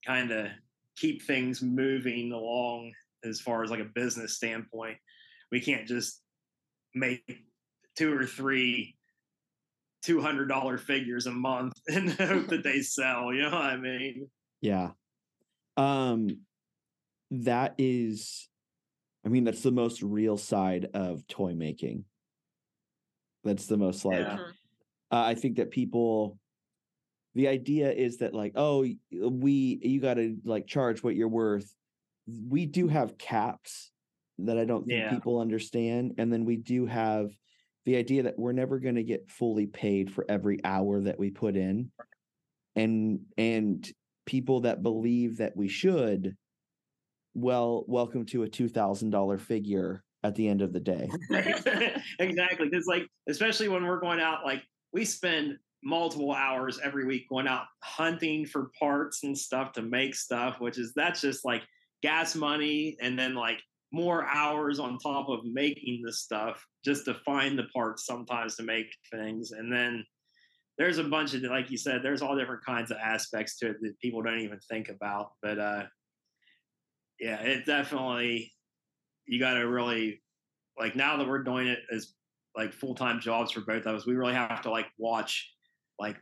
kind 0.06 0.32
of 0.32 0.48
keep 0.96 1.22
things 1.24 1.62
moving 1.62 2.32
along 2.32 2.92
as 3.24 3.40
far 3.42 3.64
as 3.64 3.70
like 3.72 3.80
a 3.80 3.86
business 3.96 4.36
standpoint 4.36 4.98
we 5.52 5.60
can't 5.60 5.88
just 5.88 6.22
make 6.96 7.24
two 7.96 8.14
or 8.16 8.26
three 8.26 8.96
two 10.04 10.22
hundred 10.22 10.48
dollar 10.48 10.78
figures 10.78 11.26
a 11.26 11.32
month 11.32 11.74
and 11.88 12.12
hope 12.12 12.48
that 12.48 12.64
they 12.64 12.82
sell 12.82 13.34
you 13.34 13.42
know 13.44 13.52
what 13.52 13.62
i 13.62 13.76
mean? 13.78 14.30
Yeah. 14.62 14.92
Um 15.76 16.42
that 17.32 17.76
is 17.78 18.48
i 19.26 19.30
mean 19.30 19.44
that's 19.44 19.64
the 19.64 19.72
most 19.72 20.02
real 20.02 20.38
side 20.38 20.88
of 20.94 21.28
toy 21.28 21.54
making. 21.54 22.06
That's 23.44 23.66
the 23.68 23.78
most 23.78 24.06
like 24.06 24.20
Yeah. 24.20 24.38
uh, 25.12 25.24
i 25.24 25.36
think 25.36 25.58
that 25.58 25.72
people 25.72 26.38
the 27.38 27.48
idea 27.48 27.92
is 27.92 28.18
that 28.18 28.34
like 28.34 28.52
oh 28.56 28.84
uh, 28.84 29.30
we 29.30 29.80
you 29.84 30.02
got 30.02 30.16
to 30.16 30.36
like 30.44 30.66
charge 30.66 31.04
what 31.04 31.16
you're 31.16 31.28
worth 31.28 31.72
we 32.50 32.66
do 32.66 32.88
have 32.88 33.18
caps 33.20 33.92
that 34.40 34.58
i 34.58 34.66
don't 34.66 34.86
think 34.88 35.00
Yeah. 35.04 35.12
people 35.12 35.40
understand 35.40 36.16
and 36.18 36.34
then 36.34 36.46
we 36.46 36.58
do 36.58 36.88
have 36.88 37.30
the 37.86 37.96
idea 37.96 38.24
that 38.24 38.38
we're 38.40 38.54
never 38.54 38.80
going 38.80 38.96
to 38.96 39.04
get 39.04 39.30
fully 39.30 39.68
paid 39.68 40.12
for 40.12 40.26
every 40.28 40.60
hour 40.66 41.00
that 41.02 41.20
we 41.20 41.30
put 41.30 41.56
in 41.56 41.92
and 42.76 43.20
and 43.38 43.88
people 44.26 44.62
that 44.62 44.82
believe 44.82 45.38
that 45.38 45.56
we 45.56 45.68
should 45.68 46.36
well 47.36 47.86
welcome 47.88 48.26
to 48.26 48.44
a 48.44 48.48
$2000 48.48 49.40
figure 49.40 50.04
at 50.24 50.34
the 50.34 50.48
end 50.48 50.64
of 50.64 50.74
the 50.74 50.80
day 50.80 51.08
exactly 52.20 52.68
because 52.68 52.88
like 52.88 53.08
especially 53.30 53.68
when 53.70 53.86
we're 53.86 54.00
going 54.00 54.20
out 54.20 54.44
like 54.44 54.64
we 54.92 55.06
spend 55.06 55.58
multiple 55.88 56.34
hours 56.34 56.80
every 56.84 57.06
week 57.06 57.30
going 57.30 57.48
out 57.48 57.64
hunting 57.82 58.46
for 58.46 58.72
parts 58.78 59.24
and 59.24 59.38
stuff 59.38 59.72
to 59.72 59.82
make 59.82 60.14
stuff 60.14 60.60
which 60.60 60.78
is 60.78 60.92
that's 60.96 61.22
just 61.22 61.46
like 61.46 61.64
gas 62.02 62.36
money 62.36 62.98
and 63.02 63.18
then 63.18 63.36
like 63.36 63.60
more 63.92 64.26
hours 64.26 64.80
on 64.80 64.98
top 65.00 65.30
of 65.30 65.46
making 65.46 66.02
the 66.04 66.12
stuff 66.12 66.66
just 66.84 67.06
to 67.06 67.14
find 67.26 67.58
the 67.58 67.66
parts 67.74 68.06
sometimes 68.06 68.56
to 68.56 68.64
make 68.64 68.88
things. 69.12 69.52
And 69.52 69.72
then 69.72 70.06
there's 70.78 70.98
a 70.98 71.04
bunch 71.04 71.34
of 71.34 71.42
like 71.44 71.72
you 71.72 71.78
said 71.78 72.02
there's 72.04 72.22
all 72.22 72.38
different 72.38 72.64
kinds 72.64 72.92
of 72.92 72.98
aspects 72.98 73.58
to 73.58 73.70
it 73.70 73.78
that 73.82 74.00
people 74.00 74.22
don't 74.22 74.42
even 74.42 74.60
think 74.70 74.90
about 74.90 75.32
but 75.42 75.58
uh 75.58 75.84
yeah 77.20 77.40
it 77.42 77.66
definitely 77.66 78.54
you 79.26 79.40
got 79.40 79.56
to 79.56 79.62
really 79.62 80.22
like 80.78 80.96
now 80.96 81.18
that 81.18 81.28
we're 81.28 81.42
doing 81.42 81.66
it 81.66 81.80
as 81.92 82.14
like 82.56 82.72
full-time 82.74 83.20
jobs 83.20 83.52
for 83.52 83.62
both 83.62 83.88
of 83.88 83.96
us 83.96 84.06
we 84.06 84.14
really 84.14 84.36
have 84.36 84.62
to 84.62 84.70
like 84.70 84.86
watch 85.00 85.52
like 85.99 86.18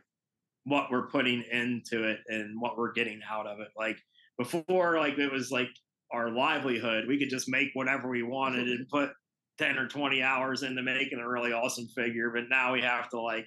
what 0.64 0.90
we're 0.90 1.08
putting 1.08 1.42
into 1.52 2.04
it 2.04 2.18
and 2.28 2.60
what 2.60 2.76
we're 2.76 2.92
getting 2.92 3.20
out 3.30 3.46
of 3.46 3.60
it 3.60 3.68
like 3.76 3.96
before 4.38 4.98
like 4.98 5.18
it 5.18 5.32
was 5.32 5.50
like 5.50 5.68
our 6.12 6.30
livelihood 6.30 7.04
we 7.08 7.18
could 7.18 7.30
just 7.30 7.48
make 7.48 7.68
whatever 7.74 8.08
we 8.08 8.22
wanted 8.22 8.68
and 8.68 8.88
put 8.88 9.10
10 9.58 9.78
or 9.78 9.88
20 9.88 10.22
hours 10.22 10.62
into 10.62 10.82
making 10.82 11.18
a 11.18 11.28
really 11.28 11.52
awesome 11.52 11.86
figure 11.96 12.30
but 12.34 12.44
now 12.50 12.72
we 12.72 12.82
have 12.82 13.08
to 13.08 13.20
like 13.20 13.46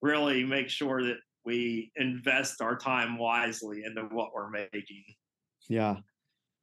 really 0.00 0.44
make 0.44 0.68
sure 0.68 1.02
that 1.02 1.16
we 1.44 1.92
invest 1.96 2.62
our 2.62 2.76
time 2.76 3.18
wisely 3.18 3.82
into 3.84 4.02
what 4.14 4.30
we're 4.34 4.50
making 4.50 5.04
Yeah. 5.68 5.96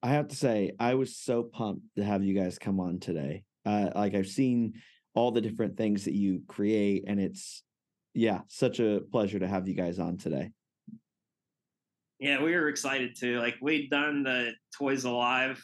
I 0.03 0.09
have 0.09 0.29
to 0.29 0.35
say, 0.35 0.71
I 0.79 0.95
was 0.95 1.17
so 1.17 1.43
pumped 1.43 1.85
to 1.95 2.03
have 2.03 2.23
you 2.23 2.33
guys 2.33 2.57
come 2.57 2.79
on 2.79 2.99
today. 2.99 3.43
Uh, 3.65 3.89
like 3.95 4.15
I've 4.15 4.27
seen 4.27 4.73
all 5.13 5.31
the 5.31 5.41
different 5.41 5.77
things 5.77 6.05
that 6.05 6.15
you 6.15 6.41
create, 6.47 7.03
and 7.05 7.19
it's 7.19 7.63
yeah, 8.13 8.41
such 8.47 8.79
a 8.79 9.01
pleasure 9.11 9.39
to 9.39 9.47
have 9.47 9.67
you 9.67 9.73
guys 9.73 9.99
on 9.99 10.17
today. 10.17 10.51
Yeah, 12.19 12.43
we 12.43 12.53
were 12.55 12.69
excited 12.69 13.15
too. 13.17 13.39
Like 13.39 13.55
we'd 13.61 13.89
done 13.89 14.23
the 14.23 14.51
Toys 14.77 15.05
Alive 15.05 15.63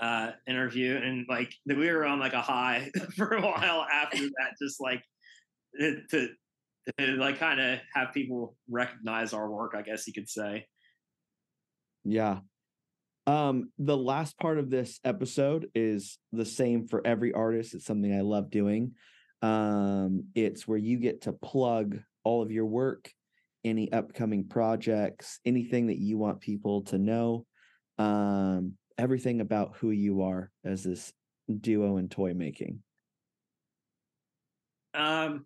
uh 0.00 0.32
interview 0.48 0.96
and 0.96 1.24
like 1.28 1.54
we 1.66 1.88
were 1.88 2.04
on 2.04 2.18
like 2.18 2.32
a 2.32 2.42
high 2.42 2.90
for 3.16 3.34
a 3.34 3.40
while 3.40 3.86
after 3.92 4.18
that, 4.18 4.56
just 4.60 4.80
like 4.80 5.02
to, 5.78 6.00
to, 6.10 6.28
to 6.98 7.06
like 7.16 7.38
kind 7.38 7.60
of 7.60 7.78
have 7.94 8.12
people 8.12 8.56
recognize 8.68 9.32
our 9.32 9.50
work, 9.50 9.74
I 9.76 9.82
guess 9.82 10.06
you 10.06 10.12
could 10.12 10.28
say. 10.28 10.66
Yeah. 12.04 12.40
Um, 13.26 13.70
the 13.78 13.96
last 13.96 14.38
part 14.38 14.58
of 14.58 14.68
this 14.68 15.00
episode 15.02 15.70
is 15.74 16.18
the 16.32 16.44
same 16.44 16.86
for 16.86 17.04
every 17.06 17.32
artist. 17.32 17.74
It's 17.74 17.86
something 17.86 18.14
I 18.14 18.20
love 18.20 18.50
doing. 18.50 18.92
Um, 19.44 20.24
it's 20.34 20.66
where 20.66 20.78
you 20.78 20.96
get 20.96 21.22
to 21.22 21.32
plug 21.34 21.98
all 22.24 22.40
of 22.40 22.50
your 22.50 22.64
work, 22.64 23.12
any 23.62 23.92
upcoming 23.92 24.48
projects, 24.48 25.38
anything 25.44 25.88
that 25.88 25.98
you 25.98 26.16
want 26.16 26.40
people 26.40 26.80
to 26.84 26.96
know, 26.96 27.44
um, 27.98 28.72
everything 28.96 29.42
about 29.42 29.76
who 29.76 29.90
you 29.90 30.22
are 30.22 30.50
as 30.64 30.82
this 30.82 31.12
duo 31.60 31.98
in 31.98 32.08
toy 32.08 32.32
making. 32.32 32.82
Um, 34.94 35.44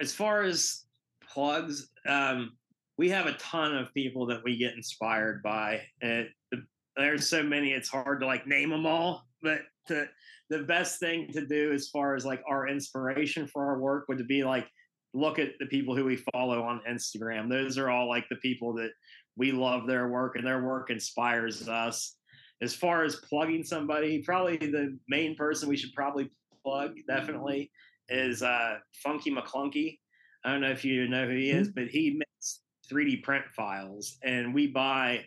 as 0.00 0.14
far 0.14 0.40
as 0.40 0.86
plugs, 1.34 1.90
um, 2.06 2.56
we 2.96 3.10
have 3.10 3.26
a 3.26 3.34
ton 3.34 3.76
of 3.76 3.92
people 3.92 4.24
that 4.28 4.42
we 4.42 4.56
get 4.56 4.72
inspired 4.72 5.42
by, 5.42 5.82
and 6.00 6.30
the, 6.50 6.64
there's 6.96 7.28
so 7.28 7.42
many 7.42 7.72
it's 7.72 7.90
hard 7.90 8.20
to 8.20 8.26
like 8.26 8.46
name 8.46 8.70
them 8.70 8.86
all. 8.86 9.26
But 9.42 9.60
to, 9.90 10.08
the 10.48 10.64
best 10.64 10.98
thing 10.98 11.32
to 11.32 11.46
do 11.46 11.72
as 11.72 11.88
far 11.88 12.16
as 12.16 12.24
like 12.24 12.42
our 12.48 12.66
inspiration 12.68 13.46
for 13.46 13.66
our 13.66 13.78
work 13.78 14.06
would 14.08 14.26
be 14.26 14.42
like 14.42 14.66
look 15.12 15.38
at 15.38 15.52
the 15.58 15.66
people 15.66 15.96
who 15.96 16.04
we 16.04 16.22
follow 16.32 16.62
on 16.62 16.80
Instagram. 16.88 17.48
Those 17.48 17.78
are 17.78 17.90
all 17.90 18.08
like 18.08 18.28
the 18.28 18.36
people 18.36 18.72
that 18.74 18.90
we 19.36 19.52
love 19.52 19.86
their 19.86 20.08
work, 20.08 20.36
and 20.36 20.46
their 20.46 20.62
work 20.62 20.90
inspires 20.90 21.68
us. 21.68 22.16
As 22.62 22.74
far 22.74 23.04
as 23.04 23.16
plugging 23.16 23.64
somebody, 23.64 24.22
probably 24.22 24.56
the 24.58 24.98
main 25.08 25.34
person 25.34 25.68
we 25.68 25.76
should 25.76 25.94
probably 25.94 26.30
plug 26.62 26.94
definitely 27.08 27.70
is 28.08 28.42
uh, 28.42 28.76
Funky 29.02 29.34
McClunky. 29.34 29.98
I 30.44 30.52
don't 30.52 30.60
know 30.60 30.70
if 30.70 30.84
you 30.84 31.08
know 31.08 31.26
who 31.26 31.36
he 31.36 31.50
is, 31.50 31.68
but 31.68 31.88
he 31.88 32.18
makes 32.18 32.60
3D 32.92 33.22
print 33.22 33.44
files, 33.56 34.18
and 34.22 34.54
we 34.54 34.66
buy 34.66 35.24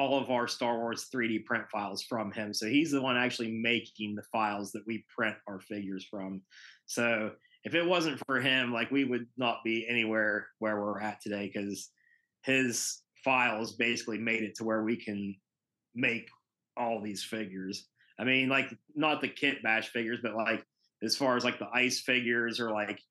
all 0.00 0.18
of 0.18 0.30
our 0.30 0.48
Star 0.48 0.78
Wars 0.78 1.08
3D 1.14 1.44
print 1.44 1.64
files 1.70 2.02
from 2.02 2.32
him. 2.32 2.54
So 2.54 2.66
he's 2.66 2.90
the 2.90 3.02
one 3.02 3.18
actually 3.18 3.52
making 3.52 4.14
the 4.14 4.22
files 4.32 4.72
that 4.72 4.86
we 4.86 5.04
print 5.14 5.36
our 5.46 5.60
figures 5.60 6.06
from. 6.10 6.40
So 6.86 7.32
if 7.64 7.74
it 7.74 7.84
wasn't 7.84 8.22
for 8.26 8.40
him, 8.40 8.72
like 8.72 8.90
we 8.90 9.04
would 9.04 9.26
not 9.36 9.58
be 9.62 9.86
anywhere 9.86 10.46
where 10.58 10.80
we're 10.80 11.02
at 11.02 11.20
today 11.20 11.50
because 11.52 11.90
his 12.44 13.02
files 13.22 13.74
basically 13.76 14.16
made 14.16 14.42
it 14.42 14.54
to 14.54 14.64
where 14.64 14.82
we 14.82 14.96
can 14.96 15.36
make 15.94 16.30
all 16.78 17.02
these 17.02 17.22
figures. 17.22 17.86
I 18.18 18.24
mean, 18.24 18.48
like 18.48 18.74
not 18.94 19.20
the 19.20 19.28
kit 19.28 19.62
bash 19.62 19.88
figures, 19.88 20.20
but 20.22 20.34
like 20.34 20.64
as 21.02 21.14
far 21.14 21.36
as 21.36 21.44
like 21.44 21.58
the 21.58 21.68
ice 21.74 22.00
figures 22.00 22.58
or 22.58 22.70
like 22.70 23.02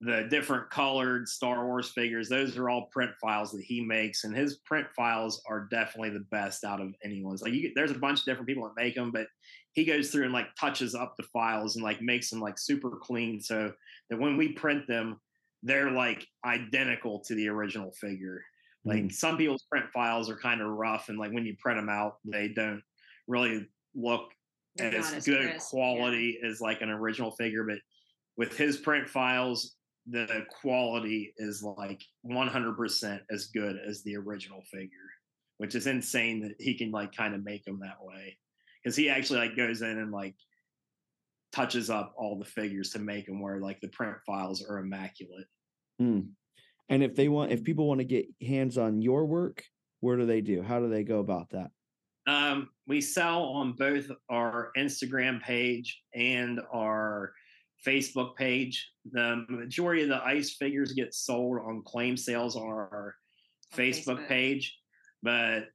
the 0.00 0.28
different 0.30 0.70
colored 0.70 1.26
Star 1.28 1.66
Wars 1.66 1.90
figures, 1.90 2.28
those 2.28 2.56
are 2.56 2.70
all 2.70 2.86
print 2.92 3.10
files 3.20 3.50
that 3.50 3.64
he 3.64 3.80
makes, 3.80 4.24
and 4.24 4.36
his 4.36 4.58
print 4.58 4.86
files 4.94 5.42
are 5.48 5.66
definitely 5.70 6.10
the 6.10 6.24
best 6.30 6.62
out 6.64 6.80
of 6.80 6.94
anyone's. 7.04 7.42
Like, 7.42 7.52
you, 7.52 7.72
there's 7.74 7.90
a 7.90 7.98
bunch 7.98 8.20
of 8.20 8.24
different 8.24 8.46
people 8.46 8.64
that 8.64 8.80
make 8.80 8.94
them, 8.94 9.10
but 9.10 9.26
he 9.72 9.84
goes 9.84 10.10
through 10.10 10.24
and 10.24 10.32
like 10.32 10.46
touches 10.58 10.94
up 10.94 11.14
the 11.16 11.24
files 11.24 11.74
and 11.74 11.84
like 11.84 12.00
makes 12.00 12.30
them 12.30 12.40
like 12.40 12.58
super 12.58 12.96
clean, 13.02 13.40
so 13.40 13.72
that 14.08 14.20
when 14.20 14.36
we 14.36 14.52
print 14.52 14.86
them, 14.86 15.20
they're 15.64 15.90
like 15.90 16.24
identical 16.44 17.18
to 17.26 17.34
the 17.34 17.48
original 17.48 17.90
figure. 17.92 18.44
Like 18.84 19.02
Mm. 19.02 19.12
some 19.12 19.36
people's 19.36 19.64
print 19.64 19.86
files 19.92 20.30
are 20.30 20.36
kind 20.36 20.60
of 20.60 20.68
rough, 20.68 21.08
and 21.08 21.18
like 21.18 21.32
when 21.32 21.44
you 21.44 21.56
print 21.58 21.78
them 21.78 21.88
out, 21.88 22.18
they 22.24 22.48
don't 22.48 22.82
really 23.26 23.66
look 23.96 24.30
as 24.78 25.12
as 25.12 25.24
good 25.26 25.40
crisp, 25.50 25.54
yeah. 25.54 25.58
quality 25.70 26.38
as 26.44 26.60
like 26.60 26.82
an 26.82 26.90
original 26.90 27.32
figure. 27.32 27.64
But 27.64 27.78
with 28.36 28.56
his 28.56 28.76
print 28.76 29.08
files, 29.08 29.74
the 30.10 30.46
quality 30.60 31.34
is 31.36 31.62
like 31.62 32.02
100% 32.26 33.20
as 33.30 33.46
good 33.46 33.78
as 33.86 34.02
the 34.02 34.16
original 34.16 34.62
figure, 34.70 34.90
which 35.58 35.74
is 35.74 35.86
insane 35.86 36.40
that 36.40 36.54
he 36.58 36.74
can 36.74 36.90
like 36.90 37.14
kind 37.14 37.34
of 37.34 37.44
make 37.44 37.64
them 37.64 37.80
that 37.80 37.98
way. 38.00 38.36
Because 38.82 38.96
he 38.96 39.10
actually 39.10 39.40
like 39.40 39.56
goes 39.56 39.82
in 39.82 39.98
and 39.98 40.12
like 40.12 40.34
touches 41.52 41.90
up 41.90 42.14
all 42.16 42.38
the 42.38 42.44
figures 42.44 42.90
to 42.90 42.98
make 42.98 43.26
them 43.26 43.40
where 43.40 43.60
like 43.60 43.80
the 43.80 43.88
print 43.88 44.16
files 44.26 44.64
are 44.68 44.78
immaculate. 44.78 45.46
Mm. 46.00 46.28
And 46.88 47.02
if 47.02 47.14
they 47.14 47.28
want, 47.28 47.52
if 47.52 47.64
people 47.64 47.86
want 47.86 47.98
to 47.98 48.04
get 48.04 48.26
hands 48.40 48.78
on 48.78 49.02
your 49.02 49.26
work, 49.26 49.62
where 50.00 50.16
do 50.16 50.26
they 50.26 50.40
do? 50.40 50.62
How 50.62 50.80
do 50.80 50.88
they 50.88 51.02
go 51.02 51.18
about 51.18 51.50
that? 51.50 51.70
Um, 52.26 52.68
we 52.86 53.00
sell 53.00 53.44
on 53.44 53.72
both 53.72 54.06
our 54.30 54.70
Instagram 54.76 55.42
page 55.42 56.02
and 56.14 56.60
our 56.72 57.32
Facebook 57.86 58.36
page. 58.36 58.90
The 59.12 59.44
majority 59.48 60.02
of 60.02 60.08
the 60.08 60.22
ice 60.24 60.54
figures 60.54 60.92
get 60.92 61.14
sold 61.14 61.58
on 61.58 61.82
claim 61.84 62.16
sales 62.16 62.56
on 62.56 62.66
our 62.66 63.14
On 63.72 63.78
Facebook, 63.78 64.18
Facebook. 64.18 64.28
page, 64.28 64.76
but 65.22 65.68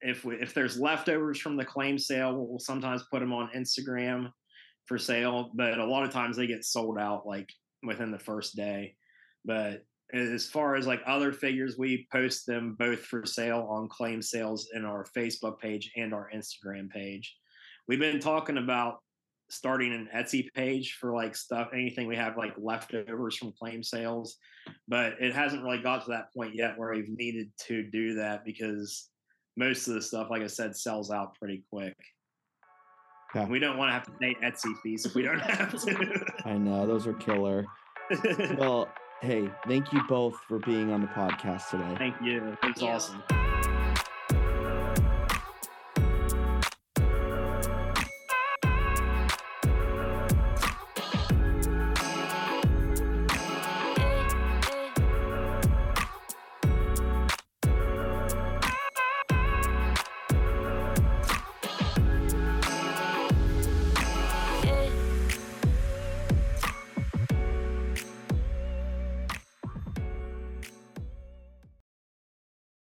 if 0.00 0.24
we 0.24 0.36
if 0.36 0.54
there's 0.54 0.78
leftovers 0.78 1.40
from 1.40 1.56
the 1.56 1.64
claim 1.64 1.98
sale, 1.98 2.36
we'll 2.36 2.58
sometimes 2.58 3.04
put 3.10 3.20
them 3.20 3.32
on 3.32 3.50
Instagram 3.56 4.30
for 4.86 4.98
sale. 4.98 5.50
But 5.54 5.78
a 5.78 5.86
lot 5.86 6.04
of 6.04 6.10
times 6.10 6.36
they 6.36 6.46
get 6.46 6.64
sold 6.64 6.98
out 6.98 7.26
like 7.26 7.48
within 7.82 8.10
the 8.10 8.18
first 8.18 8.56
day. 8.56 8.94
But 9.44 9.84
as 10.12 10.46
far 10.46 10.76
as 10.76 10.86
like 10.86 11.02
other 11.06 11.32
figures, 11.32 11.76
we 11.76 12.06
post 12.10 12.46
them 12.46 12.76
both 12.78 13.00
for 13.00 13.26
sale 13.26 13.66
on 13.70 13.88
claim 13.88 14.22
sales 14.22 14.68
in 14.74 14.84
our 14.84 15.04
Facebook 15.16 15.58
page 15.58 15.90
and 15.96 16.14
our 16.14 16.30
Instagram 16.34 16.88
page. 16.90 17.36
We've 17.86 17.98
been 17.98 18.20
talking 18.20 18.58
about 18.58 19.00
starting 19.50 19.92
an 19.92 20.08
Etsy 20.14 20.52
page 20.54 20.96
for 21.00 21.12
like 21.12 21.34
stuff, 21.34 21.70
anything 21.72 22.06
we 22.06 22.16
have 22.16 22.36
like 22.36 22.54
leftovers 22.58 23.36
from 23.36 23.52
claim 23.52 23.82
sales, 23.82 24.36
but 24.86 25.14
it 25.20 25.34
hasn't 25.34 25.62
really 25.62 25.82
got 25.82 26.04
to 26.04 26.10
that 26.10 26.32
point 26.34 26.54
yet 26.54 26.78
where 26.78 26.94
we've 26.94 27.08
needed 27.08 27.50
to 27.66 27.82
do 27.90 28.14
that 28.14 28.44
because 28.44 29.08
most 29.56 29.88
of 29.88 29.94
the 29.94 30.02
stuff, 30.02 30.28
like 30.30 30.42
I 30.42 30.46
said, 30.46 30.76
sells 30.76 31.10
out 31.10 31.34
pretty 31.34 31.64
quick. 31.72 31.96
Yeah. 33.34 33.46
We 33.46 33.58
don't 33.58 33.76
want 33.76 33.90
to 33.90 33.92
have 33.92 34.04
to 34.04 34.12
pay 34.12 34.34
Etsy 34.42 34.72
fees 34.82 35.04
if 35.04 35.14
we 35.14 35.22
don't 35.22 35.40
have 35.40 35.78
to. 35.82 36.24
I 36.44 36.56
know 36.56 36.86
those 36.86 37.06
are 37.06 37.14
killer. 37.14 37.66
Well, 38.56 38.88
hey, 39.20 39.50
thank 39.66 39.92
you 39.92 40.00
both 40.08 40.34
for 40.48 40.58
being 40.60 40.90
on 40.90 41.02
the 41.02 41.08
podcast 41.08 41.68
today. 41.68 41.94
Thank 41.98 42.14
you. 42.22 42.56
It's 42.62 42.80
you. 42.80 42.88
awesome. 42.88 43.22